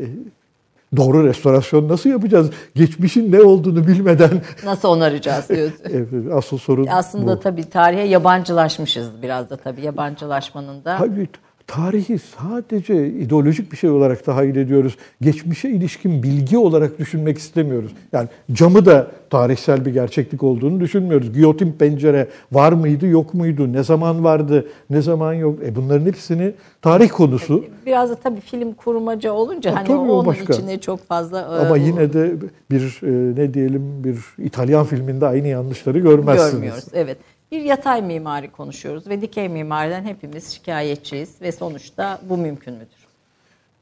E, 0.00 0.04
doğru 0.96 1.26
restorasyon 1.26 1.88
nasıl 1.88 2.10
yapacağız? 2.10 2.50
Geçmişin 2.74 3.32
ne 3.32 3.40
olduğunu 3.40 3.86
bilmeden 3.86 4.30
Nasıl 4.64 4.88
onaracağız 4.88 5.48
diyorsun. 5.48 5.78
Evet, 5.92 6.08
asıl 6.32 6.58
sorun 6.58 6.86
Aslında 6.90 7.36
bu. 7.36 7.40
tabii 7.40 7.70
tarihe 7.70 8.02
yabancılaşmışız 8.02 9.22
biraz 9.22 9.50
da 9.50 9.56
tabii 9.56 9.80
yabancılaşmanın 9.82 10.84
da. 10.84 10.96
Tabii 10.98 11.28
tarihi 11.72 12.18
sadece 12.18 13.06
ideolojik 13.08 13.72
bir 13.72 13.76
şey 13.76 13.90
olarak 13.90 14.24
tahayyül 14.24 14.56
ediyoruz. 14.56 14.96
Geçmişe 15.20 15.68
ilişkin 15.70 16.22
bilgi 16.22 16.58
olarak 16.58 16.98
düşünmek 16.98 17.38
istemiyoruz. 17.38 17.90
Yani 18.12 18.28
camı 18.52 18.86
da 18.86 19.06
tarihsel 19.30 19.84
bir 19.86 19.90
gerçeklik 19.92 20.42
olduğunu 20.42 20.80
düşünmüyoruz. 20.80 21.32
Giyotin 21.32 21.72
pencere 21.72 22.28
var 22.52 22.72
mıydı, 22.72 23.06
yok 23.06 23.34
muydu? 23.34 23.72
Ne 23.72 23.82
zaman 23.82 24.24
vardı, 24.24 24.66
ne 24.90 25.02
zaman 25.02 25.34
yok? 25.34 25.58
E 25.66 25.76
bunların 25.76 26.06
hepsini 26.06 26.52
tarih 26.82 27.08
konusu. 27.10 27.64
Biraz 27.86 28.10
da 28.10 28.14
tabii 28.14 28.40
film 28.40 28.72
kurmaca 28.72 29.32
olunca 29.32 29.70
Ha, 29.72 29.76
hani 29.76 29.86
tabii 29.86 29.98
o 29.98 30.12
onun 30.12 30.26
başka. 30.26 30.52
içine 30.52 30.80
çok 30.80 31.08
fazla 31.08 31.40
e, 31.40 31.44
Ama 31.44 31.70
o- 31.72 31.76
yine 31.76 32.12
de 32.12 32.32
bir 32.70 33.00
e, 33.02 33.40
ne 33.40 33.54
diyelim 33.54 34.04
bir 34.04 34.44
İtalyan 34.44 34.84
filminde 34.86 35.26
aynı 35.26 35.48
yanlışları 35.48 35.98
görmezsiniz. 35.98 36.52
görmüyoruz. 36.52 36.84
Evet. 36.92 37.16
Bir 37.52 37.60
yatay 37.60 38.02
mimari 38.02 38.50
konuşuyoruz 38.50 39.06
ve 39.06 39.20
dikey 39.20 39.48
mimariden 39.48 40.04
hepimiz 40.04 40.54
şikayetçiyiz 40.54 41.42
ve 41.42 41.52
sonuçta 41.52 42.20
bu 42.28 42.36
mümkün 42.36 42.74
müdür? 42.74 43.08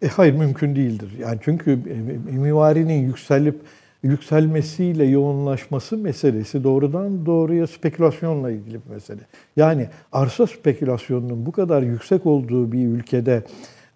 E, 0.02 0.08
hayır 0.08 0.34
mümkün 0.34 0.76
değildir. 0.76 1.12
Yani 1.18 1.38
çünkü 1.42 1.70
e, 1.72 2.30
mimarinin 2.30 3.02
yükselip 3.06 3.60
yükselmesiyle 4.02 5.04
yoğunlaşması 5.04 5.96
meselesi 5.96 6.64
doğrudan 6.64 7.26
doğruya 7.26 7.66
spekülasyonla 7.66 8.50
ilgili 8.50 8.74
bir 8.74 8.94
mesele. 8.94 9.20
Yani 9.56 9.88
arsa 10.12 10.46
spekülasyonunun 10.46 11.46
bu 11.46 11.52
kadar 11.52 11.82
yüksek 11.82 12.26
olduğu 12.26 12.72
bir 12.72 12.86
ülkede 12.86 13.42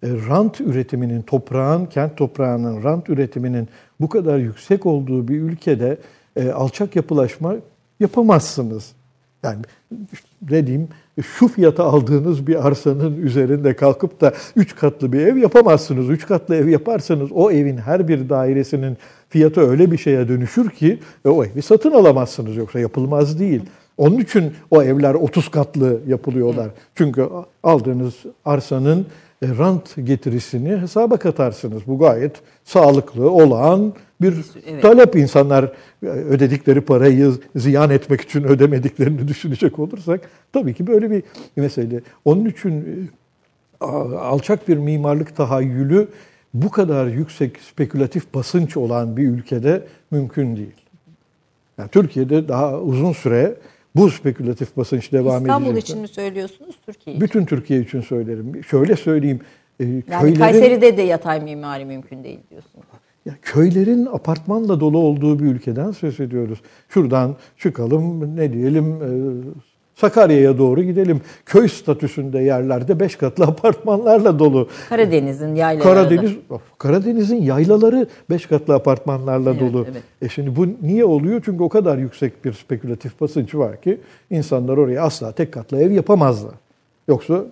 e, 0.03 0.07
rant 0.27 0.61
üretiminin, 0.61 1.21
toprağın, 1.21 1.85
kent 1.85 2.17
toprağının 2.17 2.83
rant 2.83 3.09
üretiminin 3.09 3.69
bu 3.99 4.09
kadar 4.09 4.37
yüksek 4.37 4.85
olduğu 4.85 5.27
bir 5.27 5.41
ülkede 5.41 5.97
e, 6.35 6.51
alçak 6.51 6.95
yapılaşma 6.95 7.55
yapamazsınız. 7.99 8.93
Yani 9.43 9.61
ne 10.51 10.67
diyeyim 10.67 10.87
şu 11.21 11.47
fiyata 11.47 11.83
aldığınız 11.83 12.47
bir 12.47 12.67
arsanın 12.67 13.21
üzerinde 13.21 13.75
kalkıp 13.75 14.21
da 14.21 14.33
3 14.55 14.75
katlı 14.75 15.13
bir 15.13 15.19
ev 15.19 15.37
yapamazsınız. 15.37 16.09
3 16.09 16.27
katlı 16.27 16.55
ev 16.55 16.67
yaparsanız 16.67 17.31
o 17.31 17.51
evin 17.51 17.77
her 17.77 18.07
bir 18.07 18.29
dairesinin 18.29 18.97
fiyatı 19.29 19.61
öyle 19.61 19.91
bir 19.91 19.97
şeye 19.97 20.27
dönüşür 20.27 20.69
ki 20.69 20.99
e, 21.25 21.29
o 21.29 21.45
evi 21.45 21.61
satın 21.61 21.91
alamazsınız 21.91 22.55
yoksa 22.55 22.79
yapılmaz 22.79 23.39
değil. 23.39 23.61
Onun 23.97 24.17
için 24.17 24.53
o 24.71 24.83
evler 24.83 25.13
30 25.13 25.49
katlı 25.49 25.99
yapılıyorlar. 26.07 26.69
Çünkü 26.95 27.29
aldığınız 27.63 28.13
arsanın 28.45 29.05
rant 29.43 29.95
getirisini 30.03 30.77
hesaba 30.77 31.17
katarsınız. 31.17 31.81
Bu 31.87 31.99
gayet 31.99 32.41
sağlıklı, 32.63 33.31
olağan 33.31 33.93
bir 34.21 34.33
Evet. 34.67 34.81
talep. 34.81 35.15
insanlar 35.15 35.71
e, 36.03 36.07
ödedikleri 36.07 36.81
parayı 36.81 37.33
ziyan 37.55 37.89
etmek 37.89 38.21
için 38.21 38.43
ödemediklerini 38.43 39.27
düşünecek 39.27 39.79
olursak 39.79 40.21
tabii 40.53 40.73
ki 40.73 40.87
böyle 40.87 41.11
bir 41.11 41.23
mesele. 41.55 42.01
Onun 42.25 42.45
için 42.45 43.09
e, 43.81 43.85
alçak 44.15 44.67
bir 44.67 44.77
mimarlık 44.77 45.35
tahayyülü 45.35 46.07
bu 46.53 46.69
kadar 46.71 47.07
yüksek 47.07 47.59
spekülatif 47.59 48.33
basınç 48.33 48.77
olan 48.77 49.17
bir 49.17 49.27
ülkede 49.27 49.83
mümkün 50.11 50.55
değil. 50.55 50.81
Yani 51.77 51.89
Türkiye'de 51.89 52.47
daha 52.47 52.79
uzun 52.79 53.13
süre 53.13 53.55
bu 53.95 54.09
spekülatif 54.09 54.77
basınç 54.77 55.11
devam 55.11 55.41
İstanbul 55.41 55.67
edecek. 55.67 55.83
için 55.83 55.99
mi 56.01 56.07
söylüyorsunuz, 56.07 56.75
Türkiye 56.85 57.15
için? 57.15 57.25
Bütün 57.27 57.45
Türkiye 57.45 57.79
için 57.81 58.01
söylerim. 58.01 58.63
Şöyle 58.63 58.95
söyleyeyim. 58.95 59.39
e, 59.79 59.83
Yani 59.85 60.03
köylerin- 60.07 60.39
Kayseri'de 60.39 60.97
de 60.97 61.01
yatay 61.01 61.41
mimari 61.43 61.85
mümkün 61.85 62.23
değil 62.23 62.39
diyorsunuz. 62.49 62.85
Ya 63.25 63.33
köylerin 63.41 64.05
apartmanla 64.05 64.79
dolu 64.79 64.97
olduğu 64.97 65.39
bir 65.39 65.45
ülkeden 65.45 65.91
söz 65.91 66.19
ediyoruz. 66.19 66.61
Şuradan 66.89 67.35
çıkalım 67.57 68.35
ne 68.35 68.53
diyelim 68.53 68.85
e, 68.93 69.09
Sakarya'ya 70.01 70.57
doğru 70.57 70.83
gidelim. 70.83 71.21
Köy 71.45 71.67
statüsünde 71.67 72.39
yerlerde 72.39 72.99
beş 72.99 73.15
katlı 73.15 73.43
apartmanlarla 73.47 74.39
dolu. 74.39 74.67
Karadeniz'in 74.89 75.55
yaylaları. 75.55 75.93
Karadeniz 75.93 76.31
Karadeniz'in 76.77 77.41
yaylaları 77.41 78.07
beş 78.29 78.45
katlı 78.45 78.73
apartmanlarla 78.75 79.51
Evet, 79.51 79.61
dolu. 79.61 79.85
evet. 79.91 80.03
E 80.21 80.29
şimdi 80.29 80.55
bu 80.55 80.67
niye 80.81 81.05
oluyor? 81.05 81.41
Çünkü 81.45 81.63
o 81.63 81.69
kadar 81.69 81.97
yüksek 81.97 82.45
bir 82.45 82.53
spekülatif 82.53 83.21
basınç 83.21 83.55
var 83.55 83.81
ki 83.81 83.97
insanlar 84.29 84.77
oraya 84.77 85.01
asla 85.03 85.31
tek 85.31 85.51
katlı 85.51 85.81
ev 85.81 85.91
yapamazlar. 85.91 86.53
Yoksa 87.07 87.45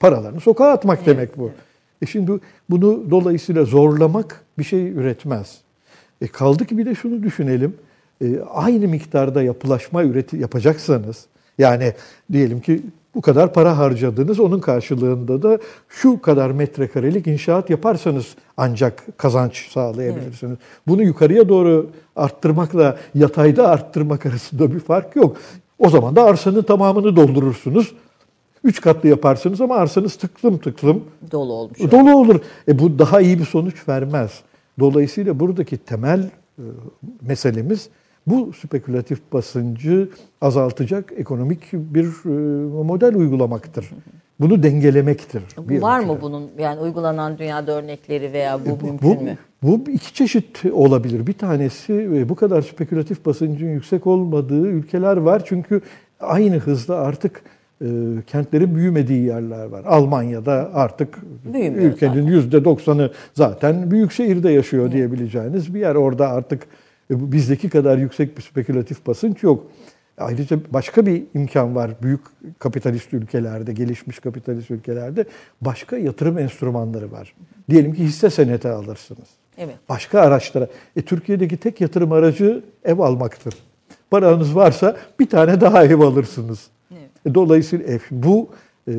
paralarını 0.00 0.40
sokağa 0.40 0.70
atmak 0.70 1.06
demek 1.06 1.38
bu. 1.38 1.50
E 2.02 2.06
şimdi 2.06 2.32
bunu 2.70 3.10
dolayısıyla 3.10 3.64
zorlamak 3.64 4.40
bir 4.58 4.64
şey 4.64 4.88
üretmez. 4.88 5.58
E 6.20 6.26
kaldı 6.26 6.64
ki 6.64 6.78
bir 6.78 6.86
de 6.86 6.94
şunu 6.94 7.22
düşünelim. 7.22 7.76
E, 8.24 8.40
aynı 8.54 8.88
miktarda 8.88 9.42
yapılaşma 9.42 10.04
üreti 10.04 10.36
yapacaksanız 10.36 11.26
yani 11.62 11.92
diyelim 12.32 12.60
ki 12.60 12.82
bu 13.14 13.20
kadar 13.20 13.52
para 13.52 13.78
harcadınız 13.78 14.40
onun 14.40 14.60
karşılığında 14.60 15.42
da 15.42 15.58
şu 15.88 16.20
kadar 16.20 16.50
metrekarelik 16.50 17.26
inşaat 17.26 17.70
yaparsanız 17.70 18.26
ancak 18.56 19.18
kazanç 19.18 19.70
sağlayabilirsiniz. 19.70 20.58
Bunu 20.86 21.02
yukarıya 21.02 21.48
doğru 21.48 21.90
arttırmakla 22.16 22.96
yatayda 23.14 23.68
arttırmak 23.68 24.26
arasında 24.26 24.74
bir 24.74 24.80
fark 24.80 25.16
yok. 25.16 25.36
O 25.78 25.90
zaman 25.90 26.16
da 26.16 26.24
arsanın 26.24 26.62
tamamını 26.62 27.16
doldurursunuz. 27.16 27.94
Üç 28.64 28.80
katlı 28.80 29.08
yaparsınız 29.08 29.60
ama 29.60 29.74
arsanız 29.76 30.16
tıklım 30.16 30.58
tıklım 30.58 31.04
Dolu 31.32 31.52
olmuş. 31.52 31.78
dolu 31.90 32.16
olur. 32.16 32.40
E 32.68 32.78
bu 32.78 32.98
daha 32.98 33.20
iyi 33.20 33.38
bir 33.38 33.44
sonuç 33.44 33.88
vermez. 33.88 34.40
Dolayısıyla 34.78 35.40
buradaki 35.40 35.76
temel 35.78 36.30
e, 36.58 36.62
meselemiz 37.22 37.88
bu 38.26 38.52
spekülatif 38.52 39.18
basıncı 39.32 40.08
azaltacak 40.40 41.12
ekonomik 41.16 41.60
bir 41.72 42.04
e, 42.04 42.28
model 42.84 43.14
uygulamaktır. 43.14 43.90
Bunu 44.40 44.62
dengelemektir. 44.62 45.42
bir 45.58 45.82
var 45.82 45.98
ülkede. 46.00 46.12
mı 46.14 46.18
bunun 46.22 46.50
yani 46.58 46.80
uygulanan 46.80 47.38
dünyada 47.38 47.72
örnekleri 47.72 48.32
veya 48.32 48.58
bu 48.66 48.80
Bu- 48.80 48.86
mümkün 48.86 49.20
bu, 49.20 49.22
mü? 49.24 49.36
Bu 49.62 49.90
iki 49.90 50.14
çeşit 50.14 50.64
olabilir. 50.72 51.26
Bir 51.26 51.32
tanesi 51.32 51.92
e, 51.92 52.28
bu 52.28 52.34
kadar 52.34 52.62
spekülatif 52.62 53.26
basıncın 53.26 53.68
yüksek 53.68 54.06
olmadığı 54.06 54.66
ülkeler 54.66 55.16
var. 55.16 55.42
Çünkü 55.44 55.80
aynı 56.20 56.56
hızda 56.56 56.96
artık 56.98 57.42
e, 57.80 57.86
kentlerin 58.26 58.74
büyümediği 58.74 59.24
yerler 59.24 59.64
var. 59.66 59.84
Almanya'da 59.86 60.70
artık 60.74 61.18
Büyümüyor 61.52 61.92
ülkenin 61.92 62.26
yüzde 62.26 62.64
doksanı 62.64 63.10
zaten 63.34 63.90
büyük 63.90 64.12
şehirde 64.12 64.50
yaşıyor 64.50 64.92
diyebileceğiniz 64.92 65.74
bir 65.74 65.80
yer. 65.80 65.94
Orada 65.94 66.28
artık 66.28 66.66
e, 67.12 67.32
bizdeki 67.32 67.70
kadar 67.70 67.98
yüksek 67.98 68.36
bir 68.36 68.42
spekülatif 68.42 69.06
basınç 69.06 69.42
yok. 69.42 69.66
Ayrıca 70.18 70.58
başka 70.70 71.06
bir 71.06 71.22
imkan 71.34 71.74
var 71.74 71.90
büyük 72.02 72.20
kapitalist 72.58 73.14
ülkelerde, 73.14 73.72
gelişmiş 73.72 74.18
kapitalist 74.18 74.70
ülkelerde 74.70 75.24
başka 75.60 75.96
yatırım 75.96 76.38
enstrümanları 76.38 77.12
var. 77.12 77.34
Diyelim 77.70 77.94
ki 77.94 78.04
hisse 78.04 78.30
senedi 78.30 78.68
alırsınız. 78.68 79.28
Evet. 79.58 79.74
Başka 79.88 80.20
araçlara. 80.20 80.68
E, 80.96 81.02
Türkiye'deki 81.02 81.56
tek 81.56 81.80
yatırım 81.80 82.12
aracı 82.12 82.64
ev 82.84 82.98
almaktır. 82.98 83.54
Paranız 84.10 84.56
varsa 84.56 84.96
bir 85.20 85.28
tane 85.28 85.60
daha 85.60 85.84
ev 85.84 86.00
alırsınız. 86.00 86.68
E, 87.26 87.34
dolayısıyla 87.34 87.86
ev, 87.86 88.00
bu 88.10 88.48
e, 88.88 88.92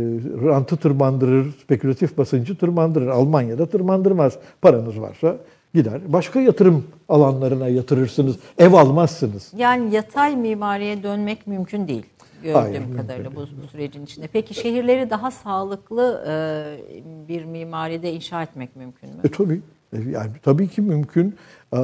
rantı 0.45 0.78
tırmandırır, 0.78 1.51
spekülatif 1.64 2.18
basıncı 2.18 2.57
tırmandırır. 2.57 3.07
Almanya'da 3.07 3.66
tırmandırmaz. 3.66 4.38
Paranız 4.61 4.99
varsa 4.99 5.38
gider. 5.74 6.02
Başka 6.08 6.40
yatırım 6.40 6.84
alanlarına 7.10 7.68
yatırırsınız. 7.68 8.36
Ev 8.58 8.74
almazsınız. 8.74 9.52
Yani 9.58 9.96
yatay 9.96 10.36
mimariye 10.36 11.04
dönmek 11.04 11.48
mümkün 11.48 11.88
değil 11.88 12.06
gördüğüm 12.44 12.72
mümkün 12.72 12.98
kadarıyla 12.98 13.36
bu, 13.36 13.40
bu 13.64 13.68
sürecin 13.72 14.04
içinde. 14.04 14.28
Peki 14.28 14.54
şehirleri 14.54 15.10
daha 15.10 15.32
sağlıklı 15.32 16.24
e, 16.28 16.34
bir 17.28 17.46
mimaride 17.46 18.14
inşa 18.14 18.44
etmek 18.44 18.76
mümkün 18.76 19.10
mü? 19.10 19.16
E 19.24 19.32
tabii. 19.32 19.62
E, 19.94 20.10
Yani 20.12 20.32
tabii 20.44 20.68
ki 20.68 20.82
mümkün. 20.82 21.36
Ee, 21.74 21.78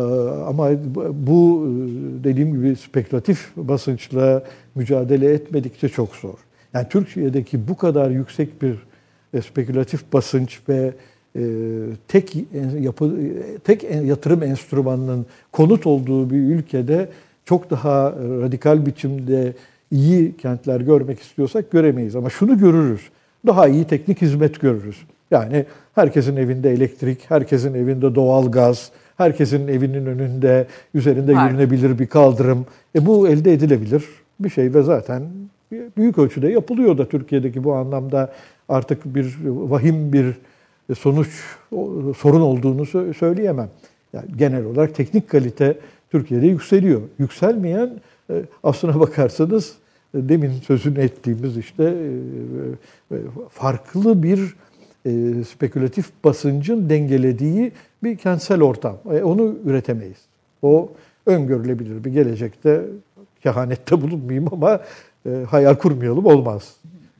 Ama 0.47 0.69
bu 1.13 1.67
e, 1.67 1.69
dediğim 2.23 2.53
gibi 2.53 2.75
spekülatif 2.75 3.51
basınçla 3.55 4.43
mücadele 4.75 5.33
etmedikçe 5.33 5.89
çok 5.89 6.15
zor. 6.15 6.37
Yani 6.73 6.87
Türkiye'deki 6.89 7.67
bu 7.67 7.77
kadar 7.77 8.09
yüksek 8.09 8.61
bir 8.61 8.75
e, 9.33 9.41
spekülatif 9.41 10.13
basınç 10.13 10.61
ve 10.69 10.75
e, 10.77 10.93
tek 12.07 12.35
en- 12.35 12.81
yapı 12.81 13.05
e, 13.05 13.57
tek 13.57 13.83
yatırım 14.05 14.43
enstrümanının 14.43 15.25
konut 15.51 15.87
olduğu 15.87 16.29
bir 16.29 16.37
ülkede 16.37 17.09
çok 17.45 17.69
daha 17.69 18.09
e, 18.09 18.41
radikal 18.41 18.85
biçimde 18.85 19.53
iyi 19.91 20.37
kentler 20.37 20.81
görmek 20.81 21.19
istiyorsak 21.19 21.71
göremeyiz. 21.71 22.15
Ama 22.15 22.29
şunu 22.29 22.59
görürüz. 22.59 23.01
Daha 23.47 23.67
iyi 23.67 23.83
teknik 23.85 24.21
hizmet 24.21 24.61
görürüz. 24.61 24.97
Yani 25.31 25.65
herkesin 25.95 26.35
evinde 26.35 26.71
elektrik, 26.71 27.19
herkesin 27.31 27.73
evinde 27.73 28.15
doğal 28.15 28.51
gaz, 28.51 28.91
herkesin 29.17 29.67
evinin 29.67 30.05
önünde 30.05 30.67
üzerinde 30.93 31.35
Var. 31.35 31.49
yürünebilir 31.49 31.99
bir 31.99 32.07
kaldırım. 32.07 32.65
E 32.95 33.05
bu 33.05 33.27
elde 33.27 33.53
edilebilir 33.53 34.03
bir 34.39 34.49
şey 34.49 34.73
ve 34.73 34.81
zaten 34.83 35.23
büyük 35.97 36.17
ölçüde 36.17 36.47
yapılıyor 36.47 36.97
da 36.97 37.09
Türkiye'deki 37.09 37.63
bu 37.63 37.73
anlamda 37.73 38.33
artık 38.69 39.15
bir 39.15 39.37
vahim 39.45 40.13
bir 40.13 40.25
sonuç 40.95 41.29
o- 41.75 42.13
sorun 42.17 42.41
olduğunu 42.41 42.81
sö- 42.81 43.13
söyleyemem. 43.13 43.69
Yani 44.13 44.25
genel 44.37 44.65
olarak 44.65 44.95
teknik 44.95 45.29
kalite 45.29 45.77
Türkiye'de 46.11 46.47
yükseliyor. 46.47 47.01
Yükselmeyen 47.19 47.91
e, 48.29 48.33
aslına 48.63 48.99
bakarsanız 48.99 49.73
e, 50.13 50.29
demin 50.29 50.51
sözünü 50.51 50.99
ettiğimiz 50.99 51.57
işte 51.57 51.83
e, 51.83 53.15
e, 53.15 53.17
farklı 53.49 54.23
bir 54.23 54.55
e, 55.05 55.43
spekülatif 55.43 56.09
basıncın 56.23 56.89
dengelediği 56.89 57.71
bir 58.03 58.17
kentsel 58.17 58.61
ortam. 58.63 58.97
E, 59.11 59.23
Onu 59.23 59.55
üretemeyiz. 59.65 60.17
O 60.61 60.89
öngörülebilir 61.25 62.03
bir 62.03 62.11
gelecekte 62.11 62.81
kehanette 63.43 64.01
bulunmayayım 64.01 64.53
ama 64.53 64.79
e, 65.25 65.29
hayal 65.49 65.75
kurmayalım 65.75 66.25
olmaz. 66.25 66.75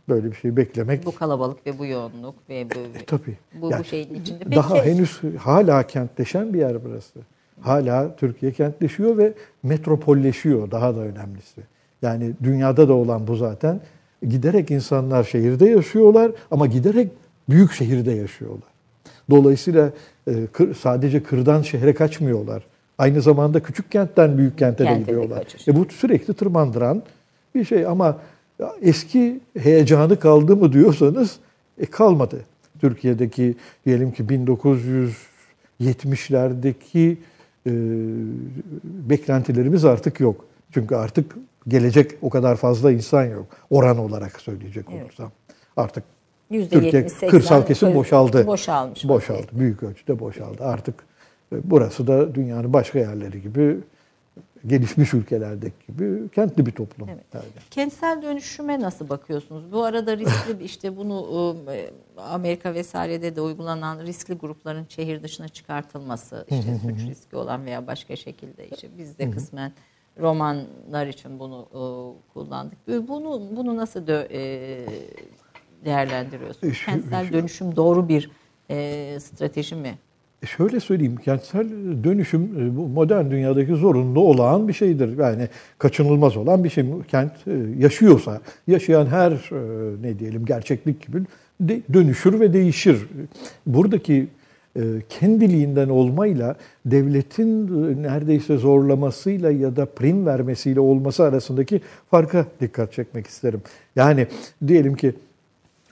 Böyle 0.10 0.32
bir 0.32 0.36
şey 0.36 0.58
beklemek. 0.58 1.06
Bu 1.06 1.16
kalabalık 1.16 1.68
ve 1.68 1.80
bu 1.80 1.86
yoğunluk 1.86 2.36
ve 2.50 2.66
bu, 2.76 2.98
E, 3.00 3.06
tabii. 3.06 3.38
bu, 3.62 3.72
Yani 3.72 3.80
bu 3.80 3.84
şeyin 3.84 4.14
içinde. 4.14 4.40
Peki, 4.44 4.56
Daha 4.56 4.76
henüz 4.86 5.20
hala 5.38 5.84
kentleşen 5.88 6.54
bir 6.54 6.60
yer 6.60 6.86
burası. 6.86 7.20
Hala 7.62 8.16
Türkiye 8.16 8.52
kentleşiyor 8.52 9.18
ve 9.18 9.34
metropolleşiyor 9.64 10.72
daha 10.72 10.96
da 10.96 11.00
önemlisi. 11.00 11.62
Yani 12.02 12.32
dünyada 12.44 12.88
da 12.90 12.94
olan 12.94 13.28
bu 13.28 13.36
zaten. 13.36 13.80
Giderek 14.30 14.72
insanlar 14.72 15.24
şehirde 15.24 15.70
yaşıyorlar 15.70 16.32
ama 16.52 16.68
giderek 16.68 17.12
büyük 17.50 17.72
şehirde 17.72 18.12
yaşıyorlar. 18.12 18.70
Dolayısıyla 19.30 19.92
e, 20.28 20.34
sadece 20.80 21.24
kırdan 21.24 21.62
şehre 21.62 21.94
kaçmıyorlar. 21.94 22.64
Aynı 22.98 23.22
zamanda 23.22 23.60
küçük 23.64 23.92
kentten 23.92 24.38
büyük 24.38 24.58
kente 24.58 24.86
de 24.86 24.98
gidiyorlar. 25.00 25.46
E 25.68 25.76
bu 25.76 25.86
sürekli 25.90 26.34
tırmandıran 26.34 27.04
bir 27.56 27.66
şey 27.66 27.86
ama 27.86 28.18
ya 28.60 28.74
eski 28.82 29.40
heyecanı 29.60 30.20
kaldı 30.20 30.56
mı 30.56 30.74
diyorsanız 30.74 31.40
e 31.78 31.86
kalmadı. 31.86 32.46
Türkiye'deki 32.82 33.56
diyelim 33.86 34.12
ki 34.12 34.24
1970'lerdeki 34.24 37.18
e, 37.68 37.72
beklentilerimiz 38.84 39.86
artık 39.86 40.20
yok. 40.20 40.46
Çünkü 40.74 40.96
artık 40.96 41.36
gelecek 41.68 42.12
o 42.22 42.30
kadar 42.30 42.56
fazla 42.56 42.92
insan 42.92 43.26
yok. 43.26 43.46
Oran 43.70 43.98
olarak 43.98 44.42
söyleyecek 44.42 44.86
Evet. 44.92 45.04
olursam. 45.04 45.32
Artık 45.78 46.04
%70, 46.52 46.70
Türkiye 46.70 47.10
80 47.10 47.30
kırsal 47.30 47.66
kesim 47.66 47.96
boşaldı. 47.96 48.48
Boşalmış. 48.48 49.08
Boşaldı. 49.08 49.48
Büyük 49.52 49.84
ölçüde 49.84 50.20
boşaldı. 50.20 50.64
Artık 50.64 50.96
e, 51.54 51.56
burası 51.64 52.08
da 52.08 52.36
dünyanın 52.36 52.74
başka 52.74 53.00
yerleri 53.00 53.42
gibi 53.42 53.78
gelişmiş 54.68 55.14
ülkelerdeki 55.14 55.76
gibi 55.88 56.30
kentli 56.30 56.66
bir 56.66 56.72
toplum. 56.72 57.10
Evet. 57.10 57.26
Yani. 57.34 57.46
Kentsel 57.72 58.22
dönüşüme 58.22 58.80
nasıl 58.80 59.10
bakıyorsunuz? 59.10 59.72
Bu 59.72 59.84
arada 59.84 60.18
riskli 60.18 60.64
işte 60.64 60.98
bunu 60.98 61.58
e, 61.72 61.92
Amerika 62.18 62.74
vesairede 62.74 63.36
de 63.36 63.42
uygulanan 63.42 64.06
riskli 64.06 64.34
grupların 64.34 64.86
şehir 64.90 65.24
dışına 65.24 65.48
çıkartılması, 65.48 66.46
işte 66.50 66.80
suç 66.82 67.10
riski 67.10 67.36
olan 67.36 67.66
veya 67.66 67.88
başka 67.88 68.16
şekilde 68.16 68.68
işte 68.70 68.88
biz 68.98 69.18
de 69.18 69.32
kısmen 69.32 69.74
romanlar 70.20 71.08
için 71.08 71.40
bunu 71.40 71.68
e, 71.72 71.82
kullandık. 72.34 72.78
Bunu 72.88 73.42
bunu 73.56 73.78
nasıl 73.78 74.08
e, 74.08 74.86
değerlendiriyorsunuz? 75.86 76.86
Kentsel 76.86 77.34
dönüşüm 77.34 77.76
doğru 77.76 78.10
bir 78.10 78.32
strateji 79.20 79.76
mi? 79.76 79.98
E 80.44 80.46
Şöyle 80.46 80.80
söyleyeyim, 80.80 81.16
kentsel 81.16 81.68
dönüşüm 82.04 82.42
e, 82.44 82.78
bu 82.78 82.88
modern 82.88 83.32
dünyadaki 83.32 83.76
zorunlu 83.76 84.20
olan 84.20 84.68
bir 84.68 84.74
şeydir. 84.74 85.18
Yani 85.18 85.48
kaçınılmaz 85.78 86.38
olan 86.38 86.64
bir 86.64 86.70
şey. 86.70 86.86
Kent 87.08 87.32
e, 87.48 87.52
yaşıyorsa, 87.78 88.42
yaşayan 88.68 89.06
her 89.06 89.32
ne 90.02 90.20
diyelim 90.20 90.46
gerçeklik 90.46 91.08
gibi 91.08 91.22
dönüşür 91.94 92.40
ve 92.40 92.54
değişir. 92.54 93.08
Buradaki 93.66 94.28
kendiliğinden 95.10 95.90
olmayla 95.90 96.56
devletin 96.86 97.68
neredeyse 98.04 98.58
zorlamasıyla 98.58 99.52
ya 99.52 99.76
da 99.76 99.86
prim 99.86 100.26
vermesiyle 100.26 100.80
olması 100.80 101.24
arasındaki 101.24 101.82
farka 102.12 102.46
dikkat 102.62 102.94
çekmek 102.94 103.28
isterim. 103.28 103.62
Yani 103.96 104.28
diyelim 104.68 104.96
ki 104.96 105.14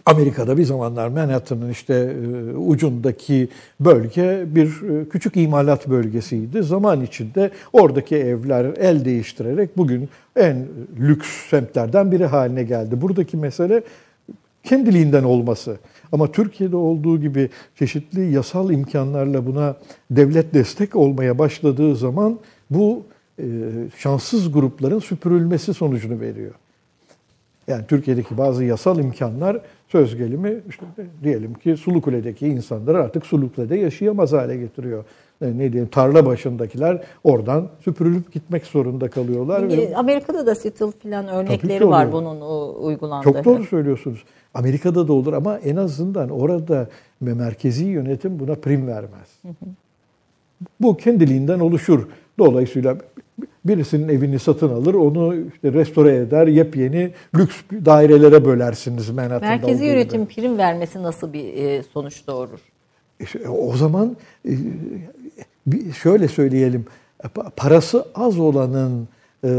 Amerika'da 0.07 0.57
bir 0.57 0.63
zamanlar 0.63 1.07
Manhattan'ın 1.07 1.69
işte 1.69 1.93
e, 1.93 2.57
ucundaki 2.57 3.49
bölge 3.79 4.45
bir 4.47 4.67
e, 4.67 5.09
küçük 5.09 5.37
imalat 5.37 5.87
bölgesiydi. 5.87 6.63
Zaman 6.63 7.01
içinde 7.01 7.51
oradaki 7.73 8.15
evler 8.15 8.65
el 8.77 9.05
değiştirerek 9.05 9.77
bugün 9.77 10.09
en 10.35 10.65
lüks 10.99 11.27
semtlerden 11.49 12.11
biri 12.11 12.25
haline 12.25 12.63
geldi. 12.63 13.01
Buradaki 13.01 13.37
mesele 13.37 13.83
kendiliğinden 14.63 15.23
olması. 15.23 15.77
Ama 16.11 16.31
Türkiye'de 16.31 16.75
olduğu 16.75 17.21
gibi 17.21 17.49
çeşitli 17.79 18.31
yasal 18.33 18.71
imkanlarla 18.71 19.45
buna 19.45 19.75
devlet 20.11 20.53
destek 20.53 20.95
olmaya 20.95 21.39
başladığı 21.39 21.95
zaman 21.95 22.39
bu 22.69 23.03
e, 23.39 23.45
şanssız 23.97 24.51
grupların 24.51 24.99
süpürülmesi 24.99 25.73
sonucunu 25.73 26.19
veriyor. 26.19 26.53
Yani 27.67 27.83
Türkiye'deki 27.87 28.37
bazı 28.37 28.63
yasal 28.63 28.99
imkanlar 28.99 29.61
söz 29.87 30.15
gelimi 30.15 30.55
işte 30.69 30.85
diyelim 31.23 31.53
ki 31.53 31.77
Sulukule'deki 31.77 32.47
insanları 32.47 33.03
artık 33.03 33.25
Sulukule'de 33.25 33.75
yaşayamaz 33.75 34.33
hale 34.33 34.57
getiriyor. 34.57 35.03
E, 35.41 35.45
Ne 35.57 35.71
diyeyim 35.71 35.87
tarla 35.91 36.25
başındakiler 36.25 37.03
oradan 37.23 37.67
süpürülüp 37.79 38.33
gitmek 38.33 38.65
zorunda 38.65 39.09
kalıyorlar. 39.09 39.63
E, 39.63 39.95
Amerika'da 39.95 40.45
da 40.45 40.55
Seattle 40.55 40.91
falan 40.91 41.27
örnekleri 41.27 41.87
var 41.87 42.11
bunun 42.11 42.41
o, 42.41 42.75
uygulandığı. 42.81 43.23
Çok 43.23 43.45
doğru 43.45 43.63
söylüyorsunuz. 43.63 44.23
Amerika'da 44.53 45.07
da 45.07 45.13
olur 45.13 45.33
ama 45.33 45.57
en 45.57 45.75
azından 45.75 46.29
orada 46.29 46.87
merkezi 47.21 47.85
yönetim 47.85 48.39
buna 48.39 48.55
prim 48.55 48.87
vermez. 48.87 49.39
Bu 50.79 50.97
kendiliğinden 50.97 51.59
oluşur. 51.59 52.07
Dolayısıyla 52.39 52.97
birisinin 53.67 54.07
evini 54.09 54.39
satın 54.39 54.69
alır, 54.69 54.93
onu 54.93 55.35
işte 55.53 55.73
restore 55.73 56.15
eder, 56.15 56.47
yepyeni 56.47 57.11
lüks 57.37 57.55
dairelere 57.85 58.45
bölersiniz 58.45 59.09
Manhattan'da 59.09 59.45
Merkezi 59.45 59.85
yönetim 59.85 60.23
gibi. 60.23 60.33
prim 60.33 60.57
vermesi 60.57 61.03
nasıl 61.03 61.33
bir 61.33 61.53
e, 61.53 61.83
sonuç 61.83 62.27
doğurur? 62.27 62.59
İşte 63.19 63.49
o 63.49 63.77
zaman 63.77 64.17
e, 64.45 64.51
şöyle 66.01 66.27
söyleyelim, 66.27 66.85
pa- 67.23 67.51
parası 67.55 68.05
az 68.15 68.39
olanın 68.39 69.07
e, 69.43 69.49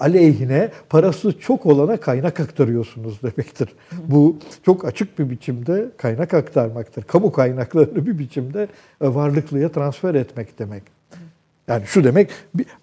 aleyhine 0.00 0.70
parası 0.88 1.38
çok 1.38 1.66
olana 1.66 1.96
kaynak 1.96 2.40
aktarıyorsunuz 2.40 3.22
demektir. 3.22 3.68
Bu 4.06 4.36
çok 4.64 4.84
açık 4.84 5.18
bir 5.18 5.30
biçimde 5.30 5.86
kaynak 5.96 6.34
aktarmaktır. 6.34 7.02
Kamu 7.02 7.32
kaynaklarını 7.32 8.06
bir 8.06 8.18
biçimde 8.18 8.68
varlıklıya 9.00 9.68
transfer 9.72 10.14
etmek 10.14 10.58
demek. 10.58 10.82
Yani 11.68 11.82
şu 11.86 12.04
demek, 12.04 12.30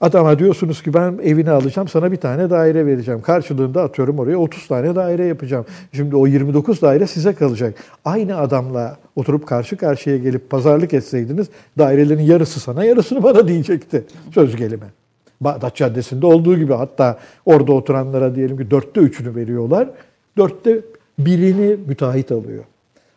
adama 0.01 0.39
diyorsunuz 0.39 0.83
ki 0.83 0.93
ben 0.93 1.19
evini 1.23 1.51
alacağım, 1.51 1.87
sana 1.87 2.11
bir 2.11 2.17
tane 2.17 2.49
daire 2.49 2.85
vereceğim. 2.85 3.21
Karşılığında 3.21 3.83
atıyorum 3.83 4.19
oraya 4.19 4.37
30 4.37 4.67
tane 4.67 4.95
daire 4.95 5.25
yapacağım. 5.25 5.65
Şimdi 5.93 6.15
o 6.15 6.27
29 6.27 6.81
daire 6.81 7.07
size 7.07 7.33
kalacak. 7.33 7.73
Aynı 8.05 8.37
adamla 8.37 8.97
oturup 9.15 9.47
karşı 9.47 9.77
karşıya 9.77 10.17
gelip 10.17 10.49
pazarlık 10.49 10.93
etseydiniz 10.93 11.47
dairelerin 11.77 12.21
yarısı 12.21 12.59
sana, 12.59 12.83
yarısını 12.83 13.23
bana 13.23 13.47
diyecekti 13.47 14.03
söz 14.33 14.55
gelimi. 14.55 14.85
Bağdat 15.41 15.75
Caddesi'nde 15.75 16.25
olduğu 16.25 16.57
gibi 16.57 16.73
hatta 16.73 17.19
orada 17.45 17.73
oturanlara 17.73 18.35
diyelim 18.35 18.57
ki 18.57 18.71
dörtte 18.71 18.99
üçünü 18.99 19.35
veriyorlar. 19.35 19.89
Dörtte 20.37 20.79
birini 21.19 21.77
müteahhit 21.87 22.31
alıyor. 22.31 22.63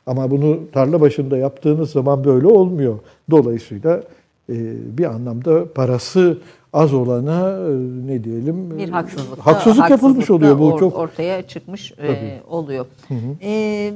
Ama 0.07 0.31
bunu 0.31 0.61
tarla 0.73 1.01
başında 1.01 1.37
yaptığınız 1.37 1.91
zaman 1.91 2.25
böyle 2.25 2.47
olmuyor. 2.47 2.99
Dolayısıyla 3.31 4.03
bir 4.49 5.05
anlamda 5.05 5.73
parası 5.73 6.39
az 6.73 6.95
olana 6.95 7.51
e, 7.51 7.73
ne 8.07 8.25
diyelim 8.25 8.79
Bir 8.79 8.89
haksızlık. 8.89 9.39
haksızlık 9.39 9.91
yapılmış 9.91 10.31
oluyor 10.31 10.59
bu 10.59 10.71
or- 10.71 10.79
çok 10.79 10.97
ortaya 10.97 11.43
çıkmış 11.43 11.93
e, 11.93 12.41
oluyor. 12.49 12.87
E, 13.43 13.93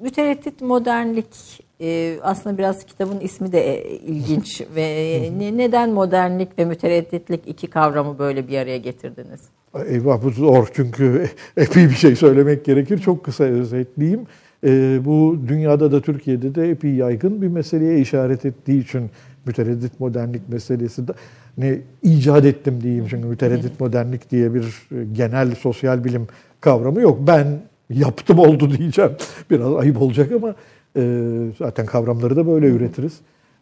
mütereddit 0.00 0.60
modernlik 0.60 1.64
e, 1.80 2.18
aslında 2.22 2.58
biraz 2.58 2.84
kitabın 2.86 3.20
ismi 3.20 3.52
de 3.52 3.74
e, 3.90 3.96
ilginç 3.96 4.62
ve 4.76 5.18
ne- 5.38 5.56
neden 5.56 5.90
modernlik 5.90 6.58
ve 6.58 6.64
müteredditlik 6.64 7.40
iki 7.46 7.66
kavramı 7.66 8.18
böyle 8.18 8.48
bir 8.48 8.58
araya 8.58 8.78
getirdiniz? 8.78 9.40
Eyvah 9.88 10.24
bu 10.24 10.30
zor 10.30 10.68
çünkü 10.74 11.28
epey 11.56 11.84
bir 11.84 11.94
şey 11.94 12.16
söylemek 12.16 12.64
gerekir. 12.64 12.98
Çok 12.98 13.24
kısa 13.24 13.44
özetleyeyim. 13.44 14.26
Ee, 14.64 15.00
bu 15.04 15.38
dünyada 15.48 15.92
da 15.92 16.00
Türkiye'de 16.00 16.54
de 16.54 16.70
epey 16.70 16.94
yaygın 16.94 17.42
bir 17.42 17.48
meseleye 17.48 18.00
işaret 18.00 18.44
ettiği 18.44 18.82
için 18.84 19.10
mütereddit 19.46 20.00
modernlik 20.00 20.48
meselesi 20.48 21.08
de 21.08 21.12
ne 21.58 21.78
icat 22.02 22.44
ettim 22.44 22.80
diyeyim 22.82 23.06
çünkü 23.10 23.26
mütereddit 23.28 23.80
modernlik 23.80 24.30
diye 24.30 24.54
bir 24.54 24.62
e, 24.62 25.04
genel 25.12 25.54
sosyal 25.54 26.04
bilim 26.04 26.26
kavramı 26.60 27.00
yok. 27.00 27.18
Ben 27.26 27.46
yaptım 27.90 28.38
oldu 28.38 28.70
diyeceğim. 28.78 29.10
Biraz 29.50 29.74
ayıp 29.74 30.02
olacak 30.02 30.32
ama 30.32 30.54
E, 30.96 31.32
zaten 31.58 31.86
kavramları 31.86 32.36
da 32.36 32.46
böyle 32.46 32.66
üretiriz. 32.66 33.12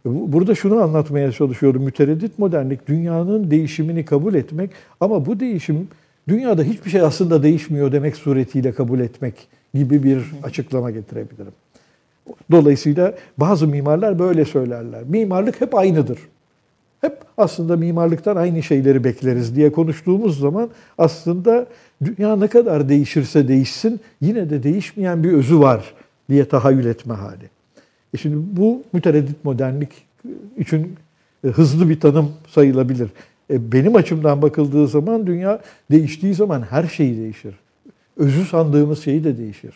E, 0.07 0.33
burada 0.33 0.55
şunu 0.55 0.83
anlatmaya 0.83 1.33
çalışıyorum. 1.33 1.83
Mütereddit 1.83 2.39
modernlik 2.39 2.89
dünyanın 2.89 3.51
değişimini 3.51 4.05
kabul 4.05 4.35
etmek 4.35 4.71
ama 5.01 5.27
bu 5.27 5.41
değişim 5.41 5.89
dünyada 6.29 6.63
hiçbir 6.63 6.91
şey 6.91 7.01
aslında 7.01 7.43
değişmiyor 7.43 7.93
demek 7.93 8.17
suretiyle 8.17 8.73
kabul 8.73 9.01
etmek 9.01 9.35
gibi 9.75 10.03
bir 10.03 10.25
açıklama 10.43 10.91
getirebilirim. 10.91 11.53
Dolayısıyla 12.51 13.15
bazı 13.39 13.67
mimarlar 13.67 14.19
böyle 14.19 14.45
söylerler. 14.45 15.03
Mimarlık 15.09 15.61
hep 15.61 15.75
aynıdır. 15.75 16.19
Hep 17.01 17.19
aslında 17.39 17.77
mimarlıktan 17.77 18.37
aynı 18.37 18.63
şeyleri 18.63 19.05
bekleriz 19.05 19.57
diye 19.57 19.73
konuştuğumuz 19.73 20.39
zaman 20.41 20.71
aslında 20.99 21.67
dünya 22.05 22.37
ne 22.37 22.49
kadar 22.49 22.89
değişirse 22.89 23.49
değişsin 23.49 24.01
yine 24.21 24.51
de 24.51 24.63
değişmeyen 24.63 25.25
bir 25.25 25.33
özü 25.33 25.59
var 25.59 25.95
diye 26.31 26.45
tahayyül 26.45 26.87
etme 26.87 27.15
hali. 27.15 27.51
E 28.15 28.19
şimdi 28.19 28.37
bu 28.61 28.83
mütereddit 28.93 29.45
modernlik 29.45 29.91
için 30.59 30.97
e, 31.45 31.49
hızlı 31.49 31.89
bir 31.89 32.01
tanım 32.01 32.33
sayılabilir. 32.49 33.09
E 33.51 33.73
benim 33.73 33.97
açımdan 33.97 34.43
bakıldığı 34.43 34.89
zaman 34.89 35.27
dünya 35.27 35.61
değiştiği 35.91 36.35
zaman 36.35 36.63
her 36.63 36.85
şey 36.85 37.17
değişir. 37.17 37.55
Özü 38.17 38.45
sandığımız 38.45 39.05
şey 39.05 39.25
de 39.25 39.39
değişir. 39.39 39.75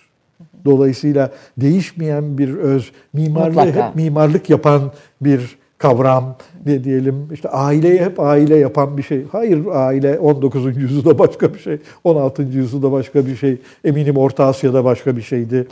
Dolayısıyla 0.64 1.30
değişmeyen 1.56 2.38
bir 2.38 2.54
öz, 2.54 2.92
mimarlığı 3.12 3.48
Mutlaka. 3.48 3.88
hep 3.88 3.96
mimarlık 3.96 4.50
yapan 4.50 4.92
bir 5.20 5.58
kavram 5.78 6.36
ne 6.66 6.84
diyelim 6.84 7.28
işte 7.32 7.48
aileyi 7.48 8.00
hep 8.00 8.20
aile 8.20 8.56
yapan 8.56 8.98
bir 8.98 9.02
şey. 9.02 9.24
Hayır 9.32 9.66
aile 9.72 10.18
19. 10.18 10.76
yüzyılda 10.76 11.18
başka 11.18 11.54
bir 11.54 11.58
şey, 11.58 11.78
16. 12.04 12.42
yüzyılda 12.42 12.92
başka 12.92 13.26
bir 13.26 13.36
şey, 13.36 13.56
eminim 13.84 14.16
Orta 14.16 14.44
Asya'da 14.44 14.84
başka 14.84 15.16
bir 15.16 15.22
şeydi. 15.22 15.66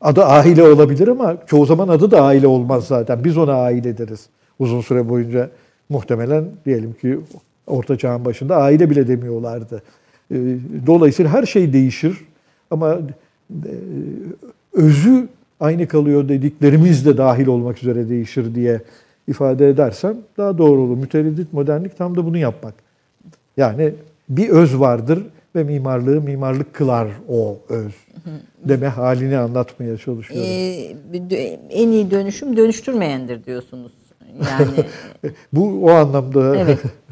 Adı 0.00 0.24
aile 0.24 0.62
olabilir 0.62 1.08
ama 1.08 1.36
çoğu 1.46 1.66
zaman 1.66 1.88
adı 1.88 2.10
da 2.10 2.22
aile 2.22 2.46
olmaz 2.46 2.86
zaten. 2.86 3.24
Biz 3.24 3.38
ona 3.38 3.54
aile 3.54 3.98
deriz. 3.98 4.26
Uzun 4.58 4.80
süre 4.80 5.08
boyunca 5.08 5.50
muhtemelen 5.88 6.44
diyelim 6.66 6.92
ki 6.92 7.18
Orta 7.66 7.98
Çağ'ın 7.98 8.24
başında 8.24 8.56
aile 8.56 8.90
bile 8.90 9.08
demiyorlardı. 9.08 9.82
Ee, 10.30 10.56
dolayısıyla 10.86 11.32
her 11.32 11.46
şey 11.46 11.72
değişir 11.72 12.16
ama 12.70 12.98
e, 13.50 13.72
özü 14.72 15.28
aynı 15.60 15.88
kalıyor 15.88 16.28
dediklerimiz 16.28 17.06
de 17.06 17.16
dahil 17.16 17.46
olmak 17.46 17.78
üzere 17.78 18.08
değişir 18.08 18.54
diye 18.54 18.80
ifade 19.28 19.68
edersem 19.68 20.16
daha 20.36 20.58
doğru 20.58 20.80
olur. 20.80 20.96
Mütereddit 20.96 21.52
modernlik 21.52 21.98
tam 21.98 22.16
da 22.16 22.24
bunu 22.26 22.38
yapmak. 22.38 22.74
Yani 23.56 23.92
bir 24.28 24.48
öz 24.48 24.80
vardır 24.80 25.22
ve 25.56 25.64
mimarlığı 25.64 26.20
mimarlık 26.20 26.74
kılar 26.74 27.08
o 27.28 27.58
öz 27.68 27.92
deme 28.64 28.86
halini 28.88 29.38
anlatmaya 29.38 29.96
çalışıyorum. 29.96 30.50
Ee, 30.50 30.96
en 31.70 31.88
iyi 31.88 32.10
dönüşüm 32.10 32.56
dönüştürmeyendir 32.56 33.44
diyorsunuz. 33.44 33.92
Yani 34.48 34.84
bu 35.52 35.84
o 35.84 35.90
anlamda 35.90 36.56
Evet. 36.56 36.78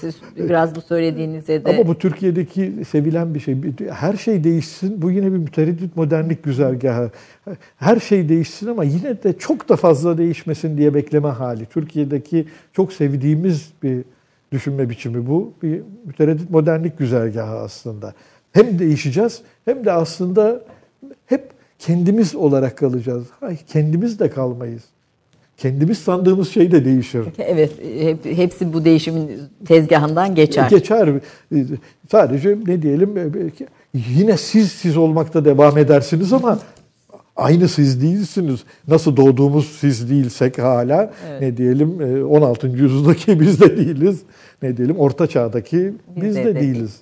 Siz 0.00 0.14
biraz 0.36 0.74
bu 0.74 0.80
söylediğinize 0.80 1.64
de 1.64 1.70
Ama 1.70 1.86
bu 1.86 1.98
Türkiye'deki 1.98 2.72
sevilen 2.90 3.34
bir 3.34 3.40
şey. 3.40 3.56
Her 3.90 4.16
şey 4.16 4.44
değişsin. 4.44 5.02
Bu 5.02 5.10
yine 5.10 5.32
bir 5.32 5.38
mütereddit 5.38 5.96
modernlik 5.96 6.42
güzergahı. 6.42 7.10
Her 7.76 8.00
şey 8.00 8.28
değişsin 8.28 8.66
ama 8.66 8.84
yine 8.84 9.22
de 9.22 9.38
çok 9.38 9.68
da 9.68 9.76
fazla 9.76 10.18
değişmesin 10.18 10.78
diye 10.78 10.94
bekleme 10.94 11.28
hali. 11.28 11.66
Türkiye'deki 11.66 12.46
çok 12.72 12.92
sevdiğimiz 12.92 13.72
bir 13.82 14.04
düşünme 14.52 14.90
biçimi 14.90 15.26
bu. 15.26 15.52
Bir 15.62 15.82
mütereddit 16.04 16.50
modernlik 16.50 16.98
güzergahı 16.98 17.58
aslında. 17.58 18.14
Hem 18.52 18.78
değişeceğiz 18.78 19.42
hem 19.64 19.84
de 19.84 19.92
aslında 19.92 20.60
hep 21.26 21.48
kendimiz 21.78 22.34
olarak 22.34 22.78
kalacağız. 22.78 23.26
Hayır, 23.40 23.60
kendimiz 23.66 24.18
de 24.18 24.30
kalmayız 24.30 24.82
kendimiz 25.56 25.98
sandığımız 25.98 26.48
şey 26.48 26.72
de 26.72 26.84
değişir. 26.84 27.24
Evet, 27.38 27.72
hep, 28.00 28.24
hepsi 28.24 28.72
bu 28.72 28.84
değişimin 28.84 29.30
tezgahından 29.64 30.34
geçer. 30.34 30.70
Geçer. 30.70 31.08
Sadece 32.10 32.58
ne 32.66 32.82
diyelim 32.82 33.32
yine 33.94 34.36
siz 34.36 34.72
siz 34.72 34.96
olmakta 34.96 35.44
devam 35.44 35.78
edersiniz 35.78 36.32
ama 36.32 36.58
aynı 37.36 37.68
siz 37.68 38.02
değilsiniz. 38.02 38.60
Nasıl 38.88 39.16
doğduğumuz 39.16 39.66
siz 39.66 40.10
değilsek 40.10 40.58
hala 40.58 41.12
evet. 41.28 41.40
ne 41.40 41.56
diyelim 41.56 42.24
16. 42.30 42.66
yüzyıldaki 42.66 43.40
biz 43.40 43.60
de 43.60 43.76
değiliz. 43.76 44.20
Ne 44.62 44.76
diyelim 44.76 44.96
orta 44.96 45.26
çağdaki 45.26 45.92
biz, 46.16 46.22
biz 46.22 46.36
de, 46.36 46.44
de 46.44 46.60
değiliz. 46.60 47.01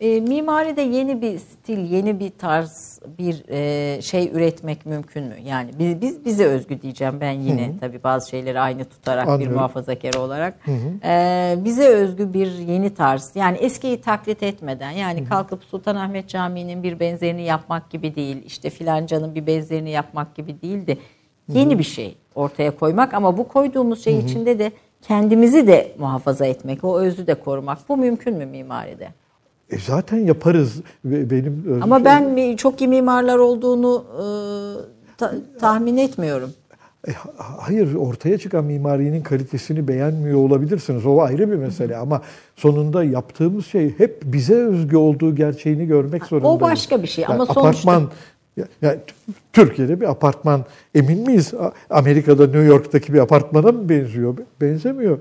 E, 0.00 0.20
mimaride 0.20 0.82
yeni 0.82 1.22
bir 1.22 1.38
stil, 1.38 1.92
yeni 1.92 2.20
bir 2.20 2.30
tarz, 2.30 3.00
bir 3.18 3.44
e, 3.48 4.02
şey 4.02 4.30
üretmek 4.34 4.86
mümkün 4.86 5.24
mü? 5.24 5.34
Yani 5.44 5.70
biz, 5.78 6.00
biz 6.00 6.24
bize 6.24 6.44
özgü 6.44 6.82
diyeceğim 6.82 7.14
ben 7.20 7.30
yine 7.32 7.68
hı 7.68 7.72
hı. 7.72 7.78
tabii 7.80 8.02
bazı 8.04 8.28
şeyleri 8.28 8.60
aynı 8.60 8.84
tutarak 8.84 9.28
Anlıyorum. 9.28 9.52
bir 9.52 9.56
muhafazakar 9.56 10.14
olarak. 10.14 10.54
Hı 10.64 10.70
hı. 10.72 11.08
E, 11.08 11.64
bize 11.64 11.88
özgü 11.88 12.32
bir 12.32 12.52
yeni 12.58 12.94
tarz. 12.94 13.30
Yani 13.34 13.56
eskiyi 13.56 14.00
taklit 14.00 14.42
etmeden 14.42 14.90
yani 14.90 15.20
hı 15.20 15.24
hı. 15.24 15.28
kalkıp 15.28 15.64
Sultanahmet 15.64 16.28
Camii'nin 16.28 16.82
bir 16.82 17.00
benzerini 17.00 17.42
yapmak 17.42 17.90
gibi 17.90 18.14
değil. 18.14 18.42
işte 18.46 18.70
filancanın 18.70 19.34
bir 19.34 19.46
benzerini 19.46 19.90
yapmak 19.90 20.34
gibi 20.34 20.62
değil 20.62 20.86
de 20.86 20.98
yeni 21.48 21.70
hı 21.70 21.74
hı. 21.74 21.78
bir 21.78 21.84
şey 21.84 22.16
ortaya 22.34 22.76
koymak 22.76 23.14
ama 23.14 23.36
bu 23.38 23.48
koyduğumuz 23.48 24.04
şey 24.04 24.14
hı 24.14 24.18
hı. 24.18 24.24
içinde 24.24 24.58
de 24.58 24.72
kendimizi 25.02 25.66
de 25.66 25.92
muhafaza 25.98 26.46
etmek, 26.46 26.84
o 26.84 27.00
özü 27.00 27.26
de 27.26 27.34
korumak. 27.34 27.78
Bu 27.88 27.96
mümkün 27.96 28.34
mü 28.34 28.46
mimaride? 28.46 29.08
E 29.70 29.78
zaten 29.78 30.18
yaparız. 30.18 30.80
Benim 31.04 31.80
Ama 31.82 31.96
şey... 31.96 32.04
ben 32.04 32.56
çok 32.56 32.80
iyi 32.80 32.88
mimarlar 32.88 33.38
olduğunu 33.38 34.04
e, 34.14 34.24
ta, 35.18 35.34
tahmin 35.60 35.96
etmiyorum. 35.96 36.50
E, 37.08 37.12
hayır, 37.36 37.94
ortaya 37.94 38.38
çıkan 38.38 38.64
mimarinin 38.64 39.22
kalitesini 39.22 39.88
beğenmiyor 39.88 40.38
olabilirsiniz. 40.38 41.06
O 41.06 41.20
ayrı 41.20 41.50
bir 41.50 41.56
mesele 41.56 41.96
ama 41.96 42.22
sonunda 42.56 43.04
yaptığımız 43.04 43.66
şey 43.66 43.98
hep 43.98 44.22
bize 44.24 44.54
özgü 44.54 44.96
olduğu 44.96 45.34
gerçeğini 45.34 45.86
görmek 45.86 46.24
zorundayız. 46.24 46.56
O 46.56 46.60
başka 46.60 47.02
bir 47.02 47.08
şey 47.08 47.22
yani 47.22 47.34
ama 47.34 47.42
apartman, 47.44 47.98
sonuçta... 47.98 48.16
Yani 48.82 48.98
Türkiye'de 49.52 50.00
bir 50.00 50.10
apartman 50.10 50.64
emin 50.94 51.26
miyiz? 51.26 51.52
Amerika'da 51.90 52.42
New 52.42 52.64
York'taki 52.64 53.12
bir 53.14 53.18
apartmana 53.18 53.72
mı 53.72 53.88
benziyor? 53.88 54.36
Benzemiyor. 54.60 55.18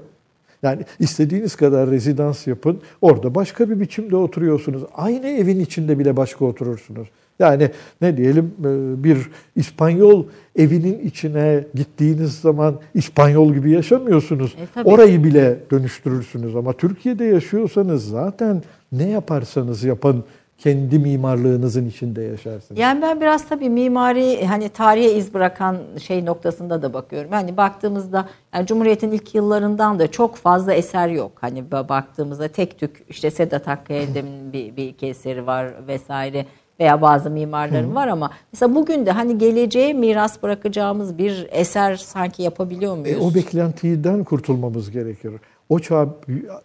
Yani 0.63 0.81
istediğiniz 0.99 1.55
kadar 1.55 1.91
rezidans 1.91 2.47
yapın. 2.47 2.81
Orada 3.01 3.35
başka 3.35 3.69
bir 3.69 3.79
biçimde 3.79 4.15
oturuyorsunuz. 4.15 4.83
Aynı 4.95 5.27
evin 5.27 5.59
içinde 5.59 5.99
bile 5.99 6.17
başka 6.17 6.45
oturursunuz. 6.45 7.07
Yani 7.39 7.71
ne 8.01 8.17
diyelim 8.17 8.51
e, 8.59 9.03
bir 9.03 9.29
İspanyol 9.55 10.25
evinin 10.55 10.99
içine 10.99 11.63
gittiğiniz 11.75 12.39
zaman 12.39 12.75
İspanyol 12.93 13.53
gibi 13.53 13.71
yaşamıyorsunuz. 13.71 14.55
E, 14.77 14.83
Orayı 14.83 15.23
bile 15.23 15.59
dönüştürürsünüz 15.71 16.55
ama 16.55 16.73
Türkiye'de 16.73 17.25
yaşıyorsanız 17.25 18.09
zaten 18.09 18.63
ne 18.91 19.09
yaparsanız 19.09 19.83
yapın 19.83 20.23
kendi 20.57 20.99
mimarlığınızın 20.99 21.85
içinde 21.85 22.21
yaşarsınız. 22.21 22.79
Yani 22.79 23.01
ben 23.01 23.21
biraz 23.21 23.47
tabii 23.49 23.69
mimari 23.69 24.45
hani 24.45 24.69
tarihe 24.69 25.13
iz 25.13 25.33
bırakan 25.33 25.77
şey 26.01 26.25
noktasında 26.25 26.81
da 26.81 26.93
bakıyorum. 26.93 27.31
Hani 27.31 27.57
baktığımızda 27.57 28.29
yani 28.53 28.67
Cumhuriyet'in 28.67 29.11
ilk 29.11 29.35
yıllarından 29.35 29.99
da 29.99 30.11
çok 30.11 30.35
fazla 30.35 30.73
eser 30.73 31.07
yok. 31.07 31.31
Hani 31.41 31.71
baktığımızda 31.71 32.47
tek 32.47 32.79
tük 32.79 33.03
işte 33.09 33.31
Sedat 33.31 33.67
Hakkı 33.67 33.93
Erdem'in 33.93 34.53
bir, 34.53 34.75
bir 34.75 34.87
iki 34.87 35.07
eseri 35.07 35.47
var 35.47 35.87
vesaire 35.87 36.45
veya 36.79 37.01
bazı 37.01 37.29
mimarların 37.29 37.91
Hı. 37.91 37.95
var 37.95 38.07
ama 38.07 38.31
mesela 38.53 38.75
bugün 38.75 39.05
de 39.05 39.11
hani 39.11 39.37
geleceğe 39.37 39.93
miras 39.93 40.43
bırakacağımız 40.43 41.17
bir 41.17 41.47
eser 41.51 41.95
sanki 41.95 42.43
yapabiliyor 42.43 42.97
muyuz? 42.97 43.17
E, 43.17 43.21
o 43.21 43.35
beklentiden 43.35 44.23
kurtulmamız 44.23 44.91
gerekir. 44.91 45.33
O 45.69 45.79
çağ 45.79 46.07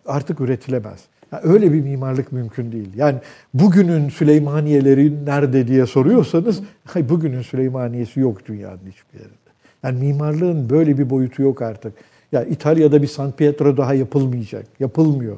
artık 0.06 0.40
üretilemez. 0.40 1.11
Öyle 1.42 1.72
bir 1.72 1.80
mimarlık 1.80 2.32
mümkün 2.32 2.72
değil. 2.72 2.88
Yani 2.96 3.18
bugünün 3.54 4.08
Süleymaniyeleri 4.08 5.24
nerede 5.24 5.68
diye 5.68 5.86
soruyorsanız 5.86 6.60
hay 6.84 7.08
bugünün 7.08 7.42
Süleymaniyesi 7.42 8.20
yok 8.20 8.46
dünyanın 8.46 8.80
hiçbir 8.86 9.18
yerinde. 9.18 9.36
Yani 9.82 9.98
mimarlığın 9.98 10.70
böyle 10.70 10.98
bir 10.98 11.10
boyutu 11.10 11.42
yok 11.42 11.62
artık. 11.62 11.92
Ya 12.32 12.40
yani 12.40 12.52
İtalya'da 12.52 13.02
bir 13.02 13.06
San 13.06 13.32
Pietro 13.32 13.76
daha 13.76 13.94
yapılmayacak. 13.94 14.66
Yapılmıyor. 14.80 15.36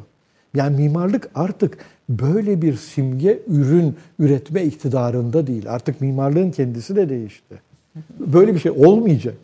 Yani 0.55 0.77
mimarlık 0.77 1.31
artık 1.35 1.79
böyle 2.09 2.63
bir 2.63 2.75
simge 2.75 3.39
ürün 3.49 3.97
üretme 4.19 4.65
iktidarında 4.65 5.47
değil. 5.47 5.65
Artık 5.69 6.01
mimarlığın 6.01 6.51
kendisi 6.51 6.97
de 6.97 7.09
değişti. 7.09 7.55
Böyle 8.21 8.55
bir 8.55 8.59
şey 8.59 8.73
olmayacak. 8.73 9.35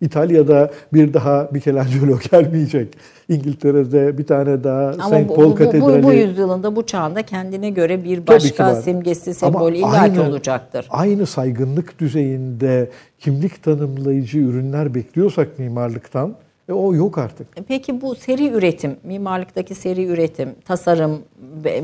İtalya'da 0.00 0.70
bir 0.92 1.14
daha 1.14 1.48
Michelangelo 1.52 2.18
gelmeyecek. 2.30 2.88
İngiltere'de 3.28 4.18
bir 4.18 4.26
tane 4.26 4.64
daha 4.64 4.92
St. 4.92 5.36
Paul 5.36 5.52
Katedrali. 5.52 6.02
Bu, 6.02 6.06
bu 6.06 6.12
yüzyılında 6.12 6.76
bu 6.76 6.86
çağında 6.86 7.22
kendine 7.22 7.70
göre 7.70 8.04
bir 8.04 8.26
başka 8.26 8.74
simgesi, 8.74 9.34
sembolü 9.34 9.76
illaki 9.76 10.20
olacaktır. 10.20 10.86
Aynı 10.90 11.26
saygınlık 11.26 11.98
düzeyinde 11.98 12.90
kimlik 13.18 13.62
tanımlayıcı 13.62 14.38
ürünler 14.38 14.94
bekliyorsak 14.94 15.58
mimarlıktan 15.58 16.34
e, 16.68 16.72
o 16.72 16.94
yok 16.94 17.18
artık. 17.18 17.46
E, 17.56 17.62
peki 17.62 18.00
bu 18.00 18.14
seri 18.14 18.48
üretim, 18.48 18.96
mimarlıktaki 19.04 19.74
seri 19.74 20.06
üretim, 20.06 20.54
tasarım, 20.64 21.18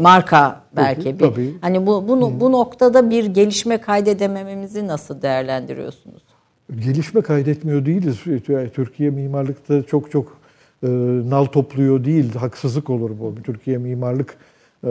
marka 0.00 0.60
belki 0.76 1.02
tabii, 1.02 1.18
bir. 1.18 1.34
Tabii. 1.34 1.54
Hani 1.60 1.86
bu 1.86 2.08
bunu, 2.08 2.40
bu 2.40 2.52
noktada 2.52 3.10
bir 3.10 3.24
gelişme 3.24 3.78
kaydedemememizi 3.78 4.86
nasıl 4.86 5.22
değerlendiriyorsunuz? 5.22 6.22
Gelişme 6.74 7.20
kaydetmiyor 7.20 7.86
değiliz. 7.86 8.18
Türkiye 8.74 9.10
mimarlıkta 9.10 9.82
çok 9.82 10.10
çok 10.10 10.36
e, 10.82 10.88
nal 11.30 11.44
topluyor 11.44 12.04
değil. 12.04 12.34
Haksızlık 12.34 12.90
olur 12.90 13.10
bu. 13.20 13.34
Türkiye 13.44 13.78
mimarlık 13.78 14.34
e, 14.84 14.88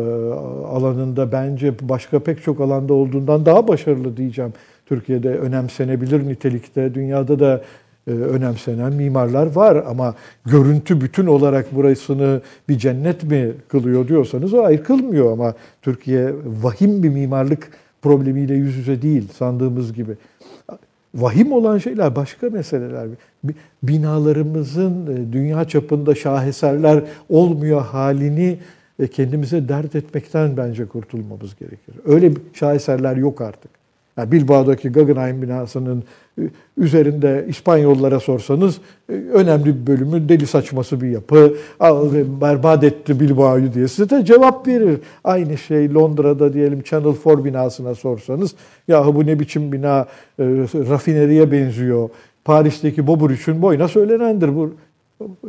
alanında 0.67 1.31
bence 1.31 1.73
başka 1.81 2.19
pek 2.19 2.43
çok 2.43 2.61
alanda 2.61 2.93
olduğundan 2.93 3.45
daha 3.45 3.67
başarılı 3.67 4.17
diyeceğim. 4.17 4.53
Türkiye'de 4.85 5.29
önemsenebilir 5.29 6.27
nitelikte, 6.27 6.93
dünyada 6.93 7.39
da 7.39 7.63
e, 8.07 8.11
önemsenen 8.11 8.93
mimarlar 8.93 9.55
var 9.55 9.83
ama 9.87 10.15
görüntü 10.45 11.01
bütün 11.01 11.25
olarak 11.25 11.75
burasını 11.75 12.41
bir 12.69 12.77
cennet 12.77 13.23
mi 13.23 13.51
kılıyor 13.67 14.07
diyorsanız 14.07 14.53
o 14.53 14.63
hayır 14.63 14.83
kılmıyor 14.83 15.31
ama 15.31 15.53
Türkiye 15.81 16.33
vahim 16.61 17.03
bir 17.03 17.09
mimarlık 17.09 17.69
problemiyle 18.01 18.53
yüz 18.53 18.75
yüze 18.75 19.01
değil 19.01 19.27
sandığımız 19.37 19.93
gibi. 19.93 20.11
Vahim 21.15 21.51
olan 21.51 21.77
şeyler 21.77 22.15
başka 22.15 22.49
meseleler. 22.49 23.07
Binalarımızın 23.83 25.07
e, 25.07 25.33
dünya 25.33 25.65
çapında 25.67 26.15
şaheserler 26.15 27.03
olmuyor 27.29 27.81
halini 27.81 28.59
e, 28.99 29.07
kendimize 29.07 29.69
dert 29.69 29.95
etmekten 29.95 30.57
bence 30.57 30.85
kurtulmamız 30.85 31.55
gerekir. 31.55 31.95
Öyle 32.05 32.31
şaheserler 32.53 33.15
yok 33.15 33.41
artık. 33.41 33.71
Yani 34.17 34.31
Bilbao'daki 34.31 34.89
Guggenheim 34.89 35.41
binasının 35.41 36.03
e, 36.39 36.41
üzerinde 36.77 37.45
İspanyollara 37.49 38.19
sorsanız 38.19 38.77
önemli 39.33 39.65
bir 39.65 39.87
bölümü 39.87 40.29
deli 40.29 40.47
saçması 40.47 41.01
bir 41.01 41.09
yapı, 41.09 41.53
berbat 42.41 42.83
etti 42.83 43.19
Bilbao'yu 43.19 43.73
diye 43.73 43.87
size 43.87 44.09
de 44.09 44.25
cevap 44.25 44.67
verir. 44.67 44.99
Aynı 45.23 45.57
şey 45.57 45.93
Londra'da 45.93 46.53
diyelim 46.53 46.83
Channel 46.83 47.15
4 47.25 47.45
binasına 47.45 47.95
sorsanız, 47.95 48.55
yahu 48.87 49.15
bu 49.15 49.25
ne 49.25 49.39
biçim 49.39 49.71
bina, 49.71 50.05
rafineriye 50.73 51.51
benziyor. 51.51 52.09
Paris'teki 52.45 53.07
Bobrüç'ün 53.07 53.61
boyuna 53.61 53.87
söylenendir 53.87 54.55
bu 54.55 54.73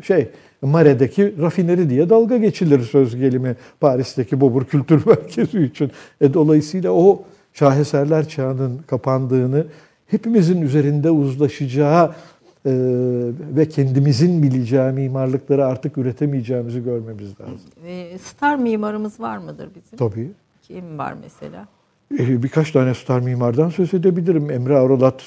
şey. 0.03 0.29
Mare'deki 0.63 1.35
rafineri 1.41 1.91
diye 1.91 2.11
dalga 2.11 2.37
geçilir 2.37 2.81
söz 2.81 3.17
gelimi 3.17 3.57
Paris'teki 3.81 4.41
Bobur 4.41 4.65
Kültür 4.65 5.03
Merkezi 5.07 5.63
için. 5.63 5.91
E, 6.21 6.35
dolayısıyla 6.35 6.91
o 6.91 7.23
şaheserler 7.59 8.29
çağının 8.29 8.81
kapandığını, 8.87 9.67
hepimizin 10.07 10.63
üzerinde 10.63 11.11
uzlaşacağı 11.11 12.07
e, 12.07 12.73
ve 13.57 13.69
kendimizin 13.69 14.43
bileceği 14.43 14.93
mimarlıkları 14.93 15.67
artık 15.67 15.99
üretemeyeceğimizi 15.99 16.85
görmemiz 16.85 17.41
lazım. 17.41 17.61
E, 17.87 18.19
star 18.19 18.57
mimarımız 18.57 19.21
var 19.21 19.39
mıdır 19.39 19.69
bizim? 19.75 19.99
Tabii. 19.99 20.31
Kim 20.63 20.99
var 20.99 21.15
mesela? 21.23 21.67
E, 22.19 22.43
birkaç 22.43 22.73
tane 22.73 22.95
star 22.95 23.21
mimardan 23.21 23.69
söz 23.71 23.95
edebilirim. 23.95 24.51
Emre 24.51 24.77
Arolat 24.77 25.23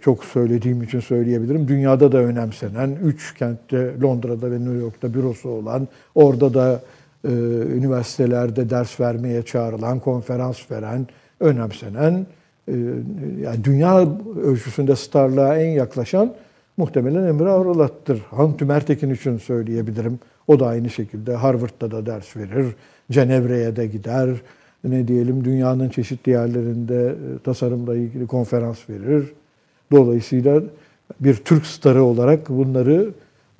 çok 0.00 0.24
söylediğim 0.24 0.82
için 0.82 1.00
söyleyebilirim. 1.00 1.68
Dünyada 1.68 2.12
da 2.12 2.18
önemsenen, 2.18 2.98
üç 3.02 3.34
kentte 3.34 4.00
Londra'da 4.02 4.50
ve 4.50 4.60
New 4.60 4.74
York'ta 4.74 5.14
bürosu 5.14 5.48
olan, 5.48 5.88
orada 6.14 6.54
da 6.54 6.82
e, 7.24 7.28
üniversitelerde 7.76 8.70
ders 8.70 9.00
vermeye 9.00 9.42
çağrılan, 9.42 10.00
konferans 10.00 10.70
veren, 10.70 11.06
önemsenen, 11.40 12.26
e, 12.68 12.74
yani 13.40 13.64
dünya 13.64 14.08
ölçüsünde 14.42 14.96
starlığa 14.96 15.56
en 15.56 15.70
yaklaşan 15.70 16.34
muhtemelen 16.76 17.24
Emre 17.24 17.50
Arolat'tır. 17.50 18.22
Han 18.30 18.56
Tümertekin 18.56 19.10
için 19.10 19.38
söyleyebilirim. 19.38 20.18
O 20.48 20.60
da 20.60 20.66
aynı 20.66 20.90
şekilde 20.90 21.34
Harvard'da 21.34 21.90
da 21.90 22.06
ders 22.06 22.36
verir, 22.36 22.66
Cenevre'ye 23.10 23.76
de 23.76 23.86
gider, 23.86 24.28
ne 24.84 25.08
diyelim 25.08 25.44
dünyanın 25.44 25.88
çeşitli 25.88 26.32
yerlerinde 26.32 27.08
e, 27.08 27.38
tasarımla 27.44 27.96
ilgili 27.96 28.26
konferans 28.26 28.90
verir. 28.90 29.32
Dolayısıyla 29.92 30.62
bir 31.20 31.34
Türk 31.34 31.66
starı 31.66 32.04
olarak 32.04 32.48
bunları 32.48 33.10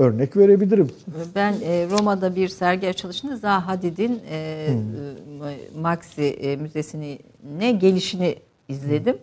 örnek 0.01 0.37
verebilirim. 0.37 0.89
Ben 1.35 1.53
e, 1.53 1.87
Roma'da 1.91 2.37
bir 2.37 2.49
sergi 2.49 2.89
açılışında 2.89 3.37
Zaha 3.37 3.67
Hadid'in 3.67 4.21
e, 4.31 4.69
hmm. 4.69 5.83
Maxi 5.83 6.23
e, 6.23 6.57
Müzesi'ne 6.57 7.73
gelişini 7.73 8.37
izledim. 8.69 9.17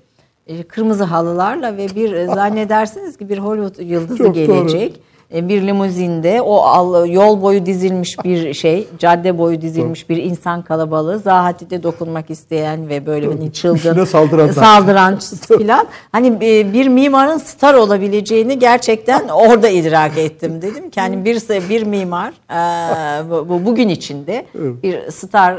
Hmm. 0.48 0.64
kırmızı 0.64 1.04
halılarla 1.04 1.78
ve 1.78 1.88
bir 1.96 2.26
zannedersiniz 2.36 3.18
ki 3.18 3.30
bir 3.30 3.38
Hollywood 3.38 3.86
yıldızı 3.86 4.18
Çok 4.18 4.36
gelecek. 4.36 4.96
Doğru. 4.96 5.04
E, 5.34 5.50
bir 5.50 5.68
limuzinde 5.68 6.42
o 6.42 7.06
yol 7.06 7.42
boyu 7.42 7.66
dizilmiş 7.66 8.18
bir 8.24 8.54
şey, 8.54 8.88
cadde 9.00 9.38
boyu 9.38 9.62
dizilmiş 9.62 10.10
bir 10.10 10.18
insan 10.18 10.62
kalabalığı, 10.62 11.20
Zahati'de 11.20 11.84
dokunmak 11.84 12.30
isteyen 12.30 12.90
ve 12.90 13.06
böyle 13.06 13.28
hani 13.28 13.54
çılgın 13.54 14.06
saldıran, 14.06 14.52
saldıran 14.52 15.20
filan. 15.58 15.88
Hani 16.12 16.28
e, 16.28 16.74
bir 16.74 16.88
mimarın 16.88 17.38
star 17.38 17.74
olabileceğini 17.74 18.60
gerçekten 18.60 19.28
orada 19.28 19.70
idrak 19.70 20.18
ettim 20.18 20.62
dedim 20.62 20.90
ki 20.90 21.02
hani 21.02 21.26
bir 21.26 21.38
bir 21.70 21.84
mimar 21.84 22.34
e, 22.50 23.66
bugün 23.66 23.90
içinde 23.90 24.46
bir 24.56 25.12
star 25.12 25.58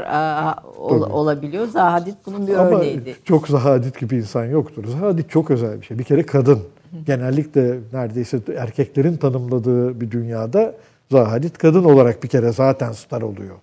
olabiliyor. 1.11 1.67
Zahadit 1.67 2.15
bunun 2.25 2.47
bir 2.47 2.53
Ama 2.53 2.69
örneğiydi. 2.69 3.15
Çok 3.25 3.47
Zahadit 3.47 3.99
gibi 3.99 4.15
insan 4.15 4.45
yoktur. 4.45 4.83
Zahadit 4.87 5.29
çok 5.29 5.51
özel 5.51 5.81
bir 5.81 5.85
şey. 5.85 5.99
Bir 5.99 6.03
kere 6.03 6.25
kadın 6.25 6.59
genellikle 7.05 7.79
neredeyse 7.93 8.39
erkeklerin 8.57 9.17
tanımladığı 9.17 10.01
bir 10.01 10.11
dünyada 10.11 10.75
Zahadit 11.11 11.57
kadın 11.57 11.83
olarak 11.83 12.23
bir 12.23 12.27
kere 12.27 12.51
zaten 12.51 12.91
star 12.91 13.21
oluyor. 13.21 13.55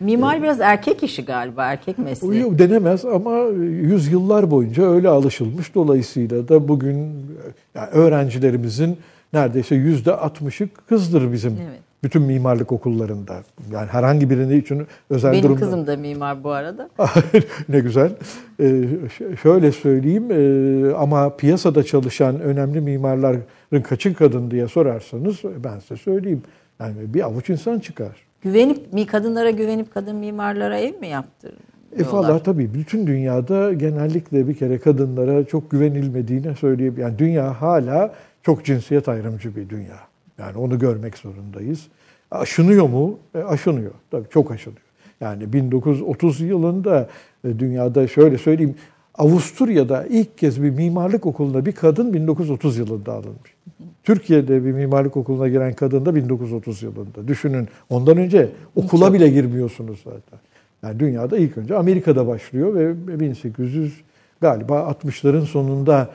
Mimar 0.00 0.36
ee, 0.36 0.42
biraz 0.42 0.60
erkek 0.60 1.02
işi 1.02 1.24
galiba, 1.24 1.64
erkek 1.64 1.98
mesleği. 1.98 2.58
Denemez 2.58 3.04
ama 3.04 3.38
yüzyıllar 3.60 4.50
boyunca 4.50 4.82
öyle 4.90 5.08
alışılmış. 5.08 5.74
Dolayısıyla 5.74 6.48
da 6.48 6.68
bugün 6.68 6.96
yani 7.74 7.88
öğrencilerimizin 7.92 8.98
neredeyse 9.32 9.74
yüzde 9.74 10.12
altmışı 10.12 10.68
kızdır 10.88 11.32
bizim. 11.32 11.52
Evet 11.52 11.87
bütün 12.02 12.22
mimarlık 12.22 12.72
okullarında. 12.72 13.42
Yani 13.72 13.86
herhangi 13.86 14.30
birini 14.30 14.56
için 14.56 14.86
özel 15.10 15.32
Benim 15.32 15.42
durumda. 15.42 15.60
Benim 15.60 15.70
kızım 15.70 15.86
da 15.86 15.96
mimar 15.96 16.44
bu 16.44 16.50
arada. 16.50 16.88
ne 17.68 17.80
güzel. 17.80 18.12
Ee, 18.60 18.84
şöyle 19.42 19.72
söyleyeyim 19.72 20.30
e, 20.30 20.94
ama 20.94 21.36
piyasada 21.36 21.82
çalışan 21.82 22.40
önemli 22.40 22.80
mimarların 22.80 23.82
kaçın 23.82 24.14
kadın 24.14 24.50
diye 24.50 24.68
sorarsanız 24.68 25.36
ben 25.64 25.78
size 25.78 25.96
söyleyeyim. 25.96 26.42
Yani 26.80 27.14
bir 27.14 27.22
avuç 27.22 27.50
insan 27.50 27.78
çıkar. 27.78 28.28
Güvenip 28.42 28.92
mi 28.92 29.06
kadınlara 29.06 29.50
güvenip 29.50 29.94
kadın 29.94 30.16
mimarlara 30.16 30.78
ev 30.78 31.00
mi 31.00 31.08
yaptırır? 31.08 31.58
E 31.98 32.12
valla 32.12 32.38
tabii 32.38 32.74
bütün 32.74 33.06
dünyada 33.06 33.72
genellikle 33.72 34.48
bir 34.48 34.54
kere 34.54 34.78
kadınlara 34.78 35.44
çok 35.44 35.70
güvenilmediğini 35.70 36.56
söyleyeyim. 36.56 36.94
Yani 36.98 37.18
dünya 37.18 37.60
hala 37.60 38.14
çok 38.42 38.64
cinsiyet 38.64 39.08
ayrımcı 39.08 39.56
bir 39.56 39.68
dünya. 39.68 39.96
Yani 40.38 40.58
onu 40.58 40.78
görmek 40.78 41.18
zorundayız. 41.18 41.86
Aşınıyor 42.30 42.88
mu? 42.88 43.18
E, 43.34 43.38
aşınıyor. 43.38 43.92
Tabii 44.10 44.28
çok 44.30 44.50
aşınıyor. 44.50 44.82
Yani 45.20 45.52
1930 45.52 46.40
yılında 46.40 47.08
e, 47.44 47.58
dünyada 47.58 48.08
şöyle 48.08 48.38
söyleyeyim 48.38 48.74
Avusturya'da 49.18 50.06
ilk 50.06 50.38
kez 50.38 50.62
bir 50.62 50.70
mimarlık 50.70 51.26
okuluna 51.26 51.66
bir 51.66 51.72
kadın 51.72 52.14
1930 52.14 52.78
yılında 52.78 53.12
alınmış. 53.12 53.54
Türkiye'de 54.04 54.64
bir 54.64 54.72
mimarlık 54.72 55.16
okuluna 55.16 55.48
giren 55.48 55.72
kadın 55.72 56.06
da 56.06 56.14
1930 56.14 56.82
yılında. 56.82 57.28
Düşünün 57.28 57.68
ondan 57.90 58.16
önce 58.16 58.50
okula 58.76 59.12
bile 59.12 59.28
girmiyorsunuz 59.28 60.00
zaten. 60.04 60.38
Yani 60.82 61.00
dünyada 61.00 61.38
ilk 61.38 61.58
önce 61.58 61.76
Amerika'da 61.76 62.26
başlıyor 62.26 62.74
ve 62.74 63.20
1800 63.20 64.00
galiba 64.40 64.96
60'ların 65.02 65.46
sonunda 65.46 66.10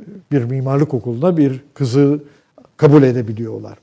e, 0.00 0.04
bir 0.32 0.44
mimarlık 0.44 0.94
okuluna 0.94 1.36
bir 1.36 1.60
kızı 1.74 2.20
kabul 2.76 3.02
edebiliyorlar. 3.02 3.78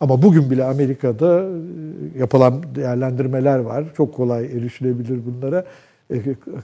Ama 0.00 0.22
bugün 0.22 0.50
bile 0.50 0.64
Amerika'da 0.64 1.42
e, 1.42 2.18
yapılan 2.18 2.62
değerlendirmeler 2.74 3.58
var. 3.58 3.84
Çok 3.96 4.14
kolay 4.14 4.44
erişilebilir 4.44 5.20
bunlara. 5.26 5.64
E, 6.10 6.20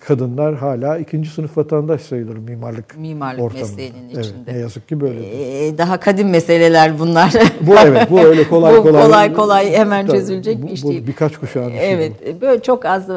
kadınlar 0.06 0.55
hala 0.55 0.98
ikinci 0.98 1.31
sınıf 1.31 1.59
vatandaş 1.59 2.01
sayılır 2.01 2.36
mimarlık 2.36 2.98
Mimarlık 2.98 3.43
ortamında. 3.43 3.66
mesleğinin 3.66 4.09
içinde. 4.09 4.23
Evet, 4.36 4.52
ne 4.52 4.59
yazık 4.59 4.89
ki 4.89 5.01
böyle. 5.01 5.20
Ee, 5.66 5.78
daha 5.78 6.01
kadim 6.01 6.31
meseleler 6.31 6.98
bunlar. 6.98 7.32
bu 7.60 7.74
evet, 7.74 8.10
bu 8.10 8.20
öyle 8.20 8.48
kolay 8.48 8.77
bu 8.77 8.82
kolay. 8.82 9.02
kolay 9.06 9.32
kolay 9.32 9.73
hemen 9.73 10.06
tabii, 10.06 10.16
çözülecek 10.16 10.62
bu, 10.62 10.66
bir 10.66 10.73
iş 10.73 10.85
değil. 10.85 11.06
Birkaç 11.06 11.36
kuşağın 11.36 11.70
işi 11.70 11.78
Evet, 11.78 12.36
bu. 12.36 12.40
böyle 12.40 12.62
çok 12.62 12.85
az 12.85 13.09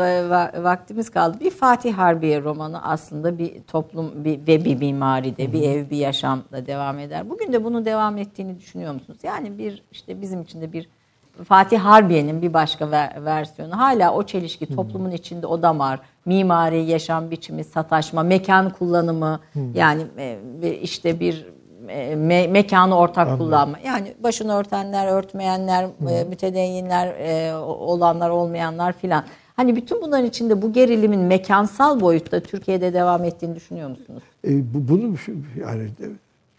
vaktimiz 0.63 1.09
kaldı. 1.09 1.37
Bir 1.39 1.51
Fatih 1.51 1.93
Harbiye 1.93 2.41
romanı 2.41 2.83
aslında 2.83 3.37
bir 3.37 3.51
toplum 3.67 4.25
bir, 4.25 4.39
ve 4.47 4.65
bir 4.65 4.75
mimaride, 4.75 5.43
Hı-hı. 5.45 5.53
bir 5.53 5.61
ev, 5.61 5.89
bir 5.89 5.97
yaşamda 5.97 6.65
devam 6.67 6.99
eder. 6.99 7.29
Bugün 7.29 7.53
de 7.53 7.63
bunu 7.63 7.85
devam 7.85 8.17
ettiğini 8.17 8.59
düşünüyor 8.59 8.93
musunuz? 8.93 9.19
Yani 9.23 9.57
bir 9.57 9.83
işte 9.91 10.21
bizim 10.21 10.41
için 10.41 10.61
de 10.61 10.73
bir 10.73 10.89
Fatih 11.43 11.79
Harbiye'nin 11.79 12.41
bir 12.41 12.53
başka 12.53 12.91
versiyonu. 13.25 13.77
Hala 13.77 14.13
o 14.13 14.23
çelişki 14.23 14.75
toplumun 14.75 15.11
içinde 15.11 15.47
o 15.47 15.61
damar, 15.61 15.99
mimari, 16.25 16.81
yaşam 16.81 17.31
biçimi, 17.31 17.63
sataşma, 17.63 18.23
mekan 18.23 18.69
kullanımı 18.69 19.39
hmm. 19.53 19.75
yani 19.75 20.03
e, 20.61 20.71
işte 20.71 21.19
bir 21.19 21.45
e, 21.87 22.15
me, 22.15 22.47
mekanı 22.47 22.97
ortak 22.97 23.27
Anladım. 23.27 23.45
kullanma. 23.45 23.77
Yani 23.85 24.13
başını 24.23 24.53
örtenler, 24.55 25.07
örtmeyenler, 25.07 25.87
hmm. 25.97 26.29
mütedeyyinler 26.29 27.15
olanlar, 27.63 28.29
olmayanlar 28.29 28.93
filan. 28.93 29.23
Hani 29.55 29.75
bütün 29.75 30.01
bunların 30.01 30.25
içinde 30.25 30.61
bu 30.61 30.73
gerilimin 30.73 31.19
mekansal 31.19 31.99
boyutta 32.01 32.39
Türkiye'de 32.39 32.93
devam 32.93 33.23
ettiğini 33.23 33.55
düşünüyor 33.55 33.89
musunuz? 33.89 34.23
E, 34.47 34.73
bu, 34.73 34.87
bunu 34.87 35.15
yani 35.61 35.89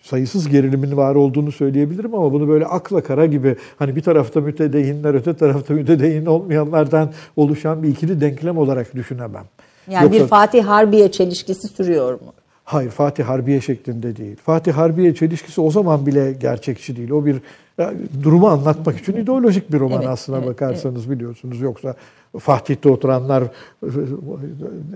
sayısız 0.02 0.48
gerilimin 0.48 0.96
var 0.96 1.14
olduğunu 1.14 1.52
söyleyebilirim 1.52 2.14
ama 2.14 2.32
bunu 2.32 2.48
böyle 2.48 2.66
akla 2.66 3.02
kara 3.02 3.26
gibi 3.26 3.56
hani 3.78 3.96
bir 3.96 4.02
tarafta 4.02 4.40
mütedeyinler 4.40 5.14
öte 5.14 5.36
tarafta 5.36 5.74
mütedeyin 5.74 6.26
olmayanlardan 6.26 7.12
oluşan 7.36 7.82
bir 7.82 7.88
ikili 7.88 8.20
denklem 8.20 8.58
olarak 8.58 8.94
düşünemem. 8.94 9.44
Yani 9.90 10.04
Yoksa, 10.04 10.20
bir 10.20 10.28
Fatih 10.28 10.64
Harbiye 10.64 11.10
çelişkisi 11.10 11.68
sürüyor 11.68 12.12
mu? 12.12 12.32
Hayır 12.64 12.90
Fatih 12.90 13.24
Harbiye 13.24 13.60
şeklinde 13.60 14.16
değil. 14.16 14.36
Fatih 14.36 14.72
Harbiye 14.72 15.14
çelişkisi 15.14 15.60
o 15.60 15.70
zaman 15.70 16.06
bile 16.06 16.32
gerçekçi 16.32 16.96
değil. 16.96 17.10
O 17.10 17.26
bir 17.26 17.36
yani, 17.78 17.98
durumu 18.22 18.48
anlatmak 18.48 19.00
için 19.00 19.16
ideolojik 19.16 19.72
bir 19.72 19.80
roman 19.80 19.98
evet, 19.98 20.08
aslına 20.08 20.38
evet, 20.38 20.48
bakarsanız 20.48 21.06
evet. 21.06 21.10
biliyorsunuz. 21.10 21.60
Yoksa 21.60 21.94
Fatih'te 22.38 22.88
oturanlar 22.88 23.44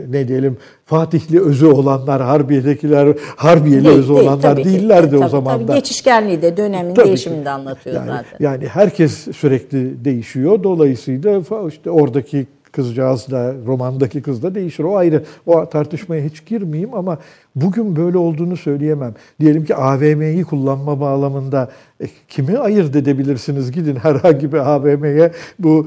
ne 0.08 0.28
diyelim 0.28 0.56
Fatihli 0.84 1.40
özü 1.40 1.66
olanlar, 1.66 2.22
Harbiye'dekiler 2.22 3.16
Harbiyeli 3.36 3.84
değil, 3.84 3.98
özü 3.98 4.14
değil, 4.14 4.20
olanlar 4.20 4.56
değillerdi 4.56 5.16
ki, 5.18 5.24
o 5.24 5.28
zaman 5.28 5.60
da. 5.60 5.66
Tabii 5.66 5.78
geçişkenliği 5.78 6.42
de 6.42 6.56
dönemin 6.56 6.94
tabii 6.94 7.06
değişimini 7.06 7.44
de 7.44 7.50
anlatıyor 7.50 7.96
yani, 7.96 8.06
zaten. 8.06 8.36
Yani 8.40 8.68
herkes 8.68 9.12
sürekli 9.36 10.04
değişiyor. 10.04 10.62
Dolayısıyla 10.62 11.42
işte 11.68 11.90
oradaki 11.90 12.46
kızcağız 12.76 13.30
da 13.30 13.54
romandaki 13.66 14.22
kız 14.22 14.42
da 14.42 14.54
değişir. 14.54 14.84
O 14.84 14.96
ayrı. 14.96 15.24
O 15.46 15.68
tartışmaya 15.68 16.24
hiç 16.24 16.46
girmeyeyim 16.46 16.94
ama 16.94 17.18
bugün 17.54 17.96
böyle 17.96 18.18
olduğunu 18.18 18.56
söyleyemem. 18.56 19.14
Diyelim 19.40 19.64
ki 19.64 19.74
AVM'yi 19.74 20.44
kullanma 20.44 21.00
bağlamında 21.00 21.70
e, 22.00 22.04
kimi 22.28 22.58
ayırt 22.58 22.96
edebilirsiniz? 22.96 23.72
Gidin 23.72 23.96
herhangi 23.96 24.52
bir 24.52 24.58
AVM'ye 24.58 25.32
bu 25.58 25.86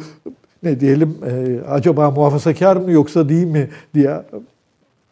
ne 0.64 0.80
diyelim 0.80 1.18
e, 1.26 1.62
acaba 1.70 2.12
muhafazakar 2.12 2.76
mı 2.76 2.92
yoksa 2.92 3.30
değil 3.30 3.48
mi 3.48 3.70
diye 3.94 4.22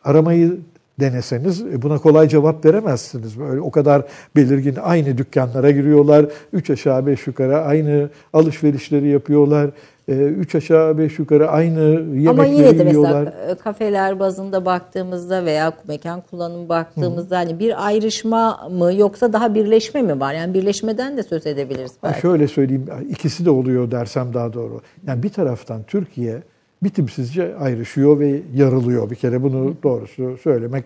aramayı 0.04 0.58
deneseniz 1.00 1.62
e, 1.62 1.82
buna 1.82 1.98
kolay 1.98 2.28
cevap 2.30 2.66
veremezsiniz. 2.66 3.40
Böyle 3.40 3.62
o 3.62 3.72
kadar 3.72 4.02
belirgin 4.36 4.76
aynı 4.84 5.18
dükkanlara 5.18 5.72
giriyorlar. 5.72 6.26
Üç 6.54 6.70
aşağı 6.70 7.06
beş 7.06 7.28
yukarı 7.28 7.58
aynı 7.62 8.10
alışverişleri 8.34 9.08
yapıyorlar. 9.08 9.70
Ee, 10.10 10.14
üç 10.14 10.56
aşağı 10.56 10.98
beş 10.98 11.20
yukarı 11.20 11.50
aynı 11.50 11.80
yemekleri 11.80 12.30
Ama 12.30 12.46
yine 12.46 12.80
de 12.80 12.84
yiyorlar. 12.84 13.24
mesela 13.26 13.52
e, 13.52 13.56
kafeler 13.56 14.20
bazında 14.20 14.66
baktığımızda 14.66 15.46
veya 15.46 15.74
mekan 15.88 16.22
kullanım 16.22 16.70
baktığımızda 16.70 17.36
Hı. 17.36 17.40
hani 17.40 17.60
bir 17.60 17.88
ayrışma 17.88 18.70
mı 18.72 18.94
yoksa 18.94 19.34
daha 19.34 19.56
birleşme 19.56 20.02
mi 20.02 20.20
var? 20.20 20.34
Yani 20.34 20.54
birleşmeden 20.54 21.18
de 21.18 21.24
söz 21.24 21.48
edebiliriz 21.48 21.92
belki. 22.04 22.22
Şöyle 22.22 22.48
söyleyeyim 22.48 22.86
ikisi 23.10 23.46
de 23.46 23.50
oluyor 23.50 23.92
dersem 23.92 24.34
daha 24.34 24.54
doğru. 24.54 24.82
Yani 25.08 25.24
bir 25.24 25.30
taraftan 25.30 25.84
Türkiye 25.84 26.42
bitimsizce 26.84 27.56
ayrışıyor 27.56 28.20
ve 28.20 28.42
yarılıyor. 28.56 29.10
Bir 29.10 29.16
kere 29.16 29.44
bunu 29.44 29.76
doğrusu 29.84 30.38
söylemek 30.44 30.86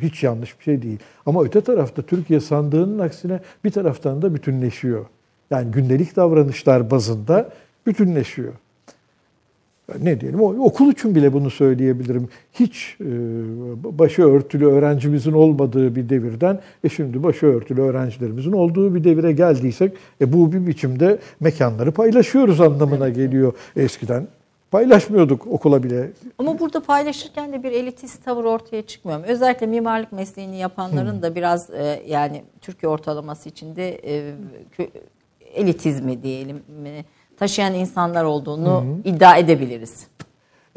hiç 0.00 0.22
yanlış 0.22 0.58
bir 0.58 0.64
şey 0.64 0.82
değil. 0.82 0.98
Ama 1.26 1.44
öte 1.44 1.60
tarafta 1.60 2.02
Türkiye 2.02 2.40
sandığının 2.40 2.98
aksine 2.98 3.40
bir 3.64 3.70
taraftan 3.70 4.22
da 4.22 4.34
bütünleşiyor. 4.34 5.06
Yani 5.50 5.70
gündelik 5.70 6.16
davranışlar 6.16 6.90
bazında 6.90 7.50
bütünleşiyor. 7.86 8.52
Ne 10.02 10.20
diyelim, 10.20 10.40
okul 10.40 10.92
için 10.92 11.14
bile 11.14 11.32
bunu 11.32 11.50
söyleyebilirim. 11.50 12.28
Hiç 12.52 12.96
e, 13.00 13.04
başı 13.98 14.22
örtülü 14.22 14.66
öğrencimizin 14.66 15.32
olmadığı 15.32 15.96
bir 15.96 16.08
devirden, 16.08 16.60
e 16.84 16.88
şimdi 16.88 17.22
başı 17.22 17.46
örtülü 17.46 17.80
öğrencilerimizin 17.80 18.52
olduğu 18.52 18.94
bir 18.94 19.04
devire 19.04 19.32
geldiysek, 19.32 19.92
e 20.20 20.32
bu 20.32 20.52
bir 20.52 20.66
biçimde 20.66 21.18
mekanları 21.40 21.92
paylaşıyoruz 21.92 22.60
anlamına 22.60 23.08
geliyor. 23.08 23.52
Eskiden 23.76 24.26
paylaşmıyorduk 24.74 25.46
okula 25.46 25.82
bile. 25.82 26.10
Ama 26.38 26.58
burada 26.58 26.80
paylaşırken 26.80 27.52
de 27.52 27.62
bir 27.62 27.72
elitist 27.72 28.24
tavır 28.24 28.44
ortaya 28.44 28.82
çıkmıyor 28.82 29.18
mu? 29.18 29.24
Özellikle 29.28 29.66
mimarlık 29.66 30.12
mesleğini 30.12 30.56
yapanların 30.56 31.22
da 31.22 31.34
biraz 31.34 31.70
e, 31.70 32.02
yani 32.08 32.42
Türkiye 32.60 32.90
ortalaması 32.90 33.48
içinde 33.48 34.00
e, 34.04 34.34
elitizmi 35.54 36.22
diyelim 36.22 36.62
taşıyan 37.36 37.74
insanlar 37.74 38.24
olduğunu 38.24 38.80
hı. 38.80 39.08
iddia 39.08 39.36
edebiliriz. 39.36 40.06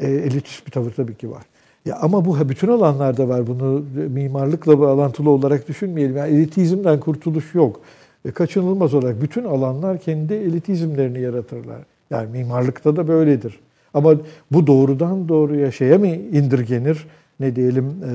E, 0.00 0.06
elitist 0.06 0.66
bir 0.66 0.70
tavır 0.70 0.90
tabii 0.90 1.16
ki 1.16 1.30
var. 1.30 1.42
Ya 1.84 1.96
ama 1.96 2.24
bu 2.24 2.48
bütün 2.48 2.68
alanlarda 2.68 3.28
var. 3.28 3.46
Bunu 3.46 3.84
mimarlıkla 4.08 4.80
bağlantılı 4.80 5.30
olarak 5.30 5.68
düşünmeyelim. 5.68 6.16
Yani 6.16 6.36
elitizmden 6.36 7.00
kurtuluş 7.00 7.54
yok. 7.54 7.80
E, 8.24 8.30
kaçınılmaz 8.30 8.94
olarak 8.94 9.22
bütün 9.22 9.44
alanlar 9.44 9.98
kendi 9.98 10.34
elitizmlerini 10.34 11.20
yaratırlar. 11.20 11.78
Yani 12.10 12.30
mimarlıkta 12.30 12.96
da 12.96 13.08
böyledir. 13.08 13.60
Ama 13.98 14.14
bu 14.52 14.66
doğrudan 14.66 15.28
doğruya 15.28 15.72
şeye 15.72 15.98
mi 15.98 16.10
indirgenir? 16.32 17.06
Ne 17.40 17.56
diyelim 17.56 17.84
e, 17.84 18.12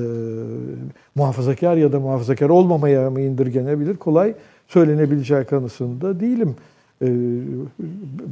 muhafazakar 1.15 1.77
ya 1.77 1.91
da 1.91 1.99
muhafazakar 1.99 2.49
olmamaya 2.49 3.09
mı 3.09 3.21
indirgenebilir? 3.21 3.95
Kolay 3.97 4.33
söylenebileceği 4.67 5.43
kanısında 5.43 6.19
değilim. 6.19 6.55
Ee, 7.01 7.07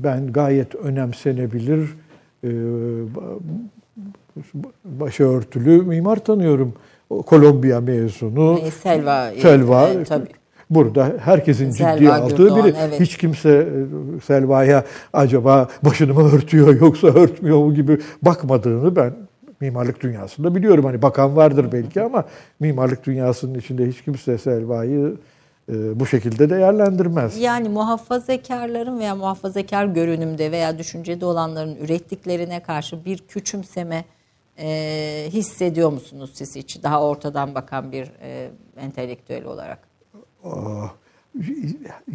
ben 0.03 0.33
gayet 0.33 0.75
önemsenebilir 0.75 1.89
e, 2.43 2.49
başörtülü 4.85 5.81
mimar 5.81 6.23
tanıyorum. 6.23 6.73
Kolombiya 7.25 7.81
mezunu. 7.81 8.59
Selva. 8.83 9.31
Selva. 9.41 9.89
E, 9.89 10.03
tabii. 10.03 10.40
Burada 10.71 11.13
herkesin 11.19 11.71
Selva 11.71 11.93
ciddiye 11.93 12.11
aldığı 12.11 12.55
biri. 12.55 12.75
Evet. 12.79 12.99
Hiç 12.99 13.17
kimse 13.17 13.49
e, 13.49 14.21
Selva'ya 14.21 14.83
acaba 15.13 15.67
başını 15.83 16.13
mı 16.13 16.35
örtüyor 16.35 16.81
yoksa 16.81 17.07
örtmüyor 17.07 17.57
mu 17.57 17.73
gibi 17.73 17.99
bakmadığını 18.21 18.95
ben 18.95 19.13
mimarlık 19.61 20.01
dünyasında 20.01 20.55
biliyorum. 20.55 20.85
Hani 20.85 21.01
bakan 21.01 21.35
vardır 21.35 21.71
belki 21.71 22.01
ama 22.01 22.25
mimarlık 22.59 23.05
dünyasının 23.05 23.59
içinde 23.59 23.87
hiç 23.87 24.01
kimse 24.01 24.37
Selva'yı 24.37 25.17
e, 25.71 25.99
bu 25.99 26.05
şekilde 26.05 26.49
değerlendirmez. 26.49 27.37
Yani 27.37 27.69
muhafazakarların 27.69 28.99
veya 28.99 29.15
muhafazakar 29.15 29.85
görünümde 29.85 30.51
veya 30.51 30.77
düşüncede 30.77 31.25
olanların 31.25 31.75
ürettiklerine 31.75 32.59
karşı 32.59 33.05
bir 33.05 33.17
küçümseme 33.17 34.05
e, 34.59 35.27
hissediyor 35.29 35.91
musunuz 35.91 36.31
siz 36.33 36.55
hiç? 36.55 36.83
Daha 36.83 37.03
ortadan 37.03 37.55
bakan 37.55 37.91
bir 37.91 38.11
e, 38.21 38.49
entelektüel 38.77 39.45
olarak. 39.45 39.90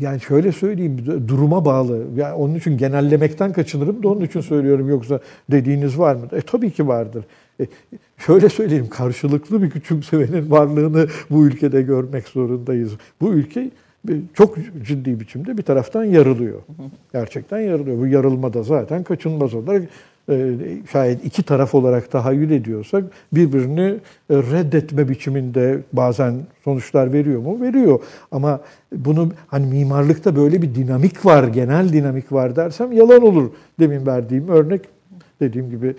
Yani 0.00 0.20
şöyle 0.20 0.52
söyleyeyim, 0.52 1.04
duruma 1.28 1.64
bağlı. 1.64 2.04
Yani 2.16 2.34
onun 2.34 2.54
için 2.54 2.78
genellemekten 2.78 3.52
kaçınırım 3.52 4.02
da 4.02 4.08
onun 4.08 4.20
için 4.20 4.40
söylüyorum. 4.40 4.88
Yoksa 4.88 5.20
dediğiniz 5.50 5.98
var 5.98 6.14
mı? 6.14 6.28
E 6.32 6.40
tabii 6.40 6.70
ki 6.70 6.88
vardır. 6.88 7.24
E, 7.60 7.66
şöyle 8.18 8.48
söyleyeyim, 8.48 8.88
karşılıklı 8.90 9.62
bir 9.62 9.70
küçümsemenin 9.70 10.50
varlığını 10.50 11.06
bu 11.30 11.46
ülkede 11.46 11.82
görmek 11.82 12.28
zorundayız. 12.28 12.92
Bu 13.20 13.32
ülke 13.32 13.70
çok 14.34 14.56
ciddi 14.82 15.20
biçimde 15.20 15.58
bir 15.58 15.62
taraftan 15.62 16.04
yarılıyor. 16.04 16.60
Gerçekten 17.12 17.60
yarılıyor. 17.60 17.98
Bu 17.98 18.06
yarılma 18.06 18.52
da 18.54 18.62
zaten 18.62 19.02
kaçınılmaz 19.02 19.54
olarak 19.54 19.82
e, 19.82 19.88
şayet 20.92 21.24
iki 21.24 21.42
taraf 21.42 21.74
olarak 21.74 22.10
tahayyül 22.10 22.50
ediyorsak 22.50 23.04
birbirini 23.32 23.94
e, 24.30 24.34
reddetme 24.36 25.08
biçiminde 25.08 25.82
bazen 25.92 26.34
sonuçlar 26.64 27.12
veriyor 27.12 27.40
mu? 27.40 27.60
Veriyor. 27.60 28.00
Ama 28.30 28.60
bunu 28.92 29.32
hani 29.46 29.66
mimarlıkta 29.66 30.36
böyle 30.36 30.62
bir 30.62 30.74
dinamik 30.74 31.26
var, 31.26 31.44
genel 31.44 31.92
dinamik 31.92 32.32
var 32.32 32.56
dersem 32.56 32.92
yalan 32.92 33.22
olur. 33.22 33.50
Demin 33.80 34.06
verdiğim 34.06 34.48
örnek 34.48 34.80
dediğim 35.40 35.70
gibi. 35.70 35.94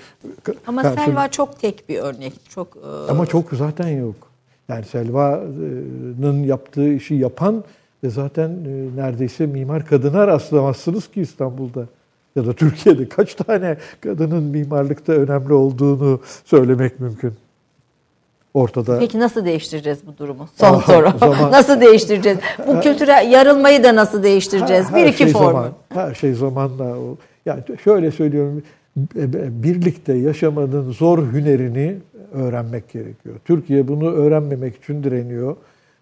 Ama 0.67 0.81
karşı... 0.81 1.03
Selva 1.05 1.27
çok 1.27 1.59
tek 1.59 1.89
bir 1.89 1.99
örnek. 1.99 2.33
Çok. 2.49 2.77
E, 2.77 3.11
Ama 3.11 3.25
çok 3.25 3.49
zaten 3.51 3.87
yok. 3.87 4.15
Yani 4.69 4.85
Selva'nın 4.85 6.43
yaptığı 6.43 6.93
işi 6.93 7.15
yapan 7.15 7.63
ve 8.03 8.09
zaten 8.09 8.51
neredeyse 8.95 9.45
mimar 9.45 9.85
kadına 9.85 10.27
rastlamazsınız 10.27 11.07
ki 11.07 11.21
İstanbul'da 11.21 11.85
ya 12.37 12.45
da 12.45 12.53
Türkiye'de 12.53 13.09
kaç 13.09 13.35
tane 13.35 13.77
kadının 14.01 14.43
mimarlıkta 14.43 15.13
önemli 15.13 15.53
olduğunu 15.53 16.21
söylemek 16.45 16.99
mümkün. 16.99 17.33
Ortada. 18.53 18.99
Peki 18.99 19.19
nasıl 19.19 19.45
değiştireceğiz 19.45 19.99
bu 20.07 20.17
durumu? 20.17 20.47
Son 20.55 20.73
Aha, 20.73 20.81
soru. 20.81 21.17
Zaman, 21.19 21.51
nasıl 21.51 21.81
değiştireceğiz? 21.81 22.39
Bu 22.67 22.79
kültüre 22.79 23.11
yarılmayı 23.11 23.83
da 23.83 23.95
nasıl 23.95 24.23
değiştireceğiz? 24.23 24.85
Her, 24.85 24.97
her 24.97 25.05
Bir 25.05 25.09
iki 25.09 25.23
şey 25.23 25.31
formu. 25.31 25.51
Zaman, 25.51 25.71
her 25.89 26.15
şey 26.15 26.33
zamanla. 26.33 26.97
Yani 27.45 27.63
şöyle 27.83 28.11
söylüyorum. 28.11 28.63
Birlikte 29.63 30.13
yaşamanın 30.13 30.91
zor 30.91 31.33
hünerini 31.33 31.97
öğrenmek 32.33 32.89
gerekiyor. 32.89 33.35
Türkiye 33.45 33.87
bunu 33.87 34.11
öğrenmemek 34.11 34.75
için 34.75 35.03
direniyor. 35.03 35.55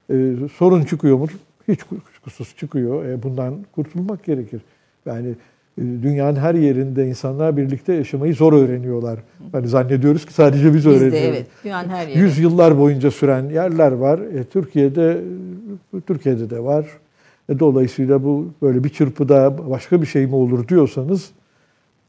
Ee, 0.10 0.34
sorun 0.58 0.84
çıkıyor 0.84 1.18
mu? 1.18 1.28
Hiç 1.68 1.84
kuşkusuz 1.84 2.56
çıkıyor. 2.58 3.06
E, 3.06 3.24
bundan 3.24 3.56
kurtulmak 3.76 4.24
gerekir. 4.24 4.62
Yani 5.06 5.36
dünyanın 5.78 6.36
her 6.36 6.56
yerinde 6.56 7.08
insanlar 7.08 7.58
birlikte 7.58 7.94
yaşamayı 7.94 8.36
zor 8.36 8.54
öğreniyorlar. 8.54 9.20
Hani 9.52 9.68
zannediyoruz 9.68 10.26
ki 10.26 10.34
sadece 10.34 10.68
biz, 10.68 10.76
biz 10.76 10.86
öğreniyoruz. 10.86 11.14
De, 11.14 11.28
evet, 11.28 11.48
dünyanın 11.64 11.90
her 11.90 12.08
yeri. 12.08 12.20
Yüz 12.20 12.38
yıllar 12.38 12.80
boyunca 12.80 13.12
süren 13.12 13.50
yerler 13.50 13.92
var. 13.92 14.20
E, 14.20 14.44
Türkiye'de 14.44 15.22
Türkiye'de 16.08 16.50
de 16.50 16.64
var. 16.64 16.86
E, 17.50 17.60
dolayısıyla 17.60 18.24
bu 18.24 18.48
böyle 18.62 18.84
bir 18.84 18.90
çırpıda 18.90 19.70
başka 19.70 20.02
bir 20.02 20.08
şey 20.08 20.26
mi 20.26 20.36
olur 20.36 20.68
diyorsanız 20.68 21.32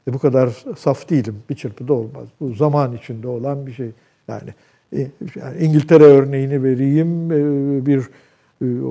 e, 0.07 0.13
bu 0.13 0.19
kadar 0.19 0.63
saf 0.77 1.09
değilim. 1.09 1.35
Bir 1.49 1.55
çırpıda 1.55 1.93
olmaz. 1.93 2.27
Bu 2.39 2.53
zaman 2.53 2.95
içinde 2.95 3.27
olan 3.27 3.67
bir 3.67 3.73
şey. 3.73 3.89
Yani, 4.27 4.49
e, 4.93 5.07
yani 5.35 5.57
İngiltere 5.59 6.03
örneğini 6.03 6.63
vereyim. 6.63 7.31
E, 7.31 7.85
bir 7.85 8.09
e, 8.61 8.81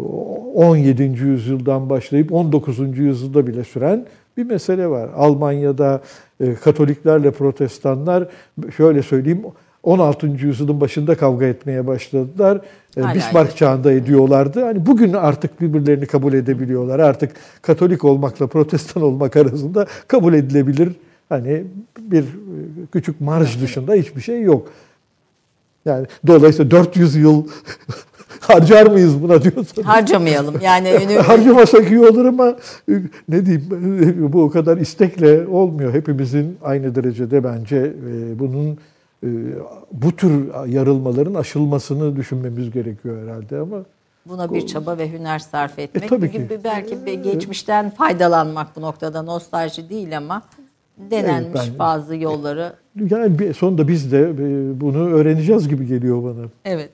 17. 0.54 1.02
yüzyıldan 1.02 1.90
başlayıp 1.90 2.32
19. 2.32 2.98
yüzyılda 2.98 3.46
bile 3.46 3.64
süren 3.64 4.06
bir 4.36 4.44
mesele 4.44 4.88
var. 4.88 5.10
Almanya'da 5.16 6.00
e, 6.40 6.54
Katoliklerle 6.54 7.30
Protestanlar 7.30 8.28
şöyle 8.76 9.02
söyleyeyim 9.02 9.42
16. 9.82 10.26
yüzyılın 10.26 10.80
başında 10.80 11.16
kavga 11.16 11.46
etmeye 11.46 11.86
başladılar. 11.86 12.60
E, 12.96 13.00
Hala 13.00 13.14
Bismarck 13.14 13.46
ediyor. 13.46 13.56
çağında 13.56 13.92
ediyorlardı. 13.92 14.64
Hani 14.64 14.86
bugün 14.86 15.12
artık 15.12 15.60
birbirlerini 15.60 16.06
kabul 16.06 16.32
edebiliyorlar. 16.32 16.98
Artık 16.98 17.32
Katolik 17.62 18.04
olmakla 18.04 18.46
Protestan 18.46 19.02
olmak 19.02 19.36
arasında 19.36 19.86
kabul 20.08 20.34
edilebilir. 20.34 20.92
Hani 21.28 21.64
bir 21.98 22.22
e, 22.22 22.26
küçük 22.92 23.20
marj 23.20 23.62
dışında 23.62 23.94
hiçbir 23.94 24.20
şey 24.20 24.42
yok. 24.42 24.68
Yani 25.84 26.06
dolayısıyla 26.26 26.70
400 26.70 27.16
yıl 27.16 27.46
harcar 28.48 28.86
mıyız 28.86 29.23
buna 29.23 29.43
diyorsanız. 29.43 29.89
Harcamayalım. 29.89 30.55
Yani 30.62 31.16
Harcamasak 31.27 31.90
iyi 31.90 32.01
olur 32.01 32.24
ama 32.24 32.56
e, 32.89 32.93
ne 33.28 33.47
diyeyim 33.47 34.32
bu 34.32 34.43
o 34.43 34.51
kadar 34.51 34.77
istekle 34.77 35.47
olmuyor. 35.47 35.94
Hepimizin 35.94 36.59
aynı 36.62 36.94
derecede 36.94 37.44
bence 37.44 37.77
e, 37.77 38.39
bunun 38.39 38.78
e, 39.23 39.28
bu 39.93 40.16
tür 40.16 40.66
yarılmaların 40.66 41.35
aşılmasını 41.35 42.16
düşünmemiz 42.16 42.70
gerekiyor 42.70 43.23
herhalde 43.23 43.59
ama 43.59 43.77
buna 44.27 44.55
bir 44.55 44.66
çaba 44.66 44.98
ve 44.98 45.12
hüner 45.12 45.39
sarf 45.39 45.78
etmek. 45.78 46.05
E, 46.05 46.06
tabii 46.06 46.31
gibi 46.31 46.48
ki. 46.48 46.60
belki 46.64 47.23
geçmişten 47.23 47.90
faydalanmak 47.90 48.77
bu 48.77 48.81
noktada 48.81 49.23
nostalji 49.23 49.89
değil 49.90 50.16
ama 50.16 50.43
denenmiş 50.98 51.60
Evet, 51.60 51.70
ben- 51.73 51.78
bazı 51.78 52.16
yolları. 52.16 52.73
yani 53.10 53.55
sonunda 53.55 53.89
biz 53.89 54.12
de 54.12 54.20
e, 54.20 54.81
bunu 54.81 55.09
öğreneceğiz 55.09 55.68
gibi 55.68 55.86
geliyor 55.86 56.23
bana. 56.24 56.47
Evet. 56.64 56.90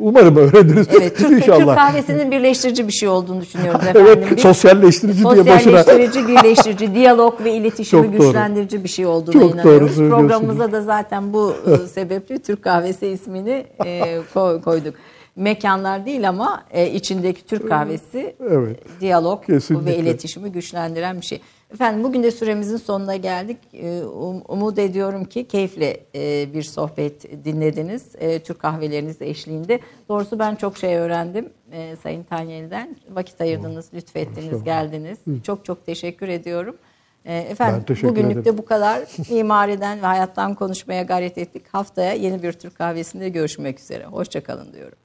Umarım 0.00 0.36
öğreniriz. 0.36 0.86
Evet, 1.00 1.16
Türk, 1.16 1.28
Türk 1.28 1.42
İnşallah. 1.42 1.76
kahvesinin 1.76 2.30
birleştirici 2.30 2.86
bir 2.88 2.92
şey 2.92 3.08
olduğunu 3.08 3.40
düşünüyoruz 3.40 3.80
efendim. 3.80 4.02
Evet, 4.06 4.40
sosyalleştirici 4.40 5.18
diye 5.24 5.46
başına. 5.46 5.78
Sosyalleştirici, 5.84 6.28
birleştirici, 6.28 6.94
diyalog 6.94 7.44
ve 7.44 7.52
iletişimi 7.54 8.02
Çok 8.02 8.12
doğru. 8.18 8.26
güçlendirici 8.26 8.84
bir 8.84 8.88
şey 8.88 9.06
olduğuna 9.06 9.32
Çok 9.32 9.42
doğru 9.42 9.48
inanıyoruz. 9.54 9.94
söylüyorsunuz. 9.94 10.10
Programımıza 10.10 10.72
da 10.72 10.82
zaten 10.82 11.32
bu 11.32 11.54
e, 11.66 11.86
sebeple 11.86 12.38
Türk 12.38 12.62
kahvesi 12.62 13.06
ismini 13.06 13.66
e, 13.86 14.18
koy- 14.34 14.60
koyduk. 14.62 14.94
Mekanlar 15.36 16.06
değil 16.06 16.28
ama 16.28 16.62
e, 16.70 16.90
içindeki 16.90 17.46
Türk 17.46 17.68
kahvesi 17.68 18.34
Evet. 18.50 18.76
diyalog 19.00 19.44
Kesinlikle. 19.46 19.86
ve 19.92 19.96
iletişimi 19.96 20.52
güçlendiren 20.52 21.20
bir 21.20 21.26
şey. 21.26 21.40
Efendim 21.74 22.04
bugün 22.04 22.22
de 22.22 22.30
süremizin 22.30 22.76
sonuna 22.76 23.16
geldik. 23.16 23.58
Ee, 23.72 24.00
um- 24.02 24.42
Umut 24.48 24.78
ediyorum 24.78 25.24
ki 25.24 25.48
keyifle 25.48 26.00
e, 26.14 26.54
bir 26.54 26.62
sohbet 26.62 27.44
dinlediniz. 27.44 28.14
E, 28.18 28.38
Türk 28.38 28.58
kahveleriniz 28.58 29.22
eşliğinde. 29.22 29.80
Doğrusu 30.08 30.38
ben 30.38 30.54
çok 30.54 30.76
şey 30.76 30.96
öğrendim 30.96 31.52
e, 31.72 31.96
Sayın 32.02 32.22
Tanyeli'den. 32.22 32.96
Vakit 33.10 33.40
ayırdınız, 33.40 33.90
lütfettiniz, 33.94 34.64
geldiniz. 34.64 35.18
Çok 35.42 35.64
çok 35.64 35.86
teşekkür 35.86 36.28
ediyorum. 36.28 36.76
Efendim 37.24 37.84
bugünlük 38.02 38.30
ederim. 38.30 38.44
de 38.44 38.58
bu 38.58 38.64
kadar. 38.64 39.02
Mimariden 39.30 40.02
ve 40.02 40.06
hayattan 40.06 40.54
konuşmaya 40.54 41.02
gayret 41.02 41.38
ettik. 41.38 41.62
Haftaya 41.72 42.12
yeni 42.12 42.42
bir 42.42 42.52
Türk 42.52 42.74
kahvesinde 42.74 43.28
görüşmek 43.28 43.80
üzere. 43.80 44.04
Hoşçakalın 44.04 44.72
diyorum. 44.72 44.98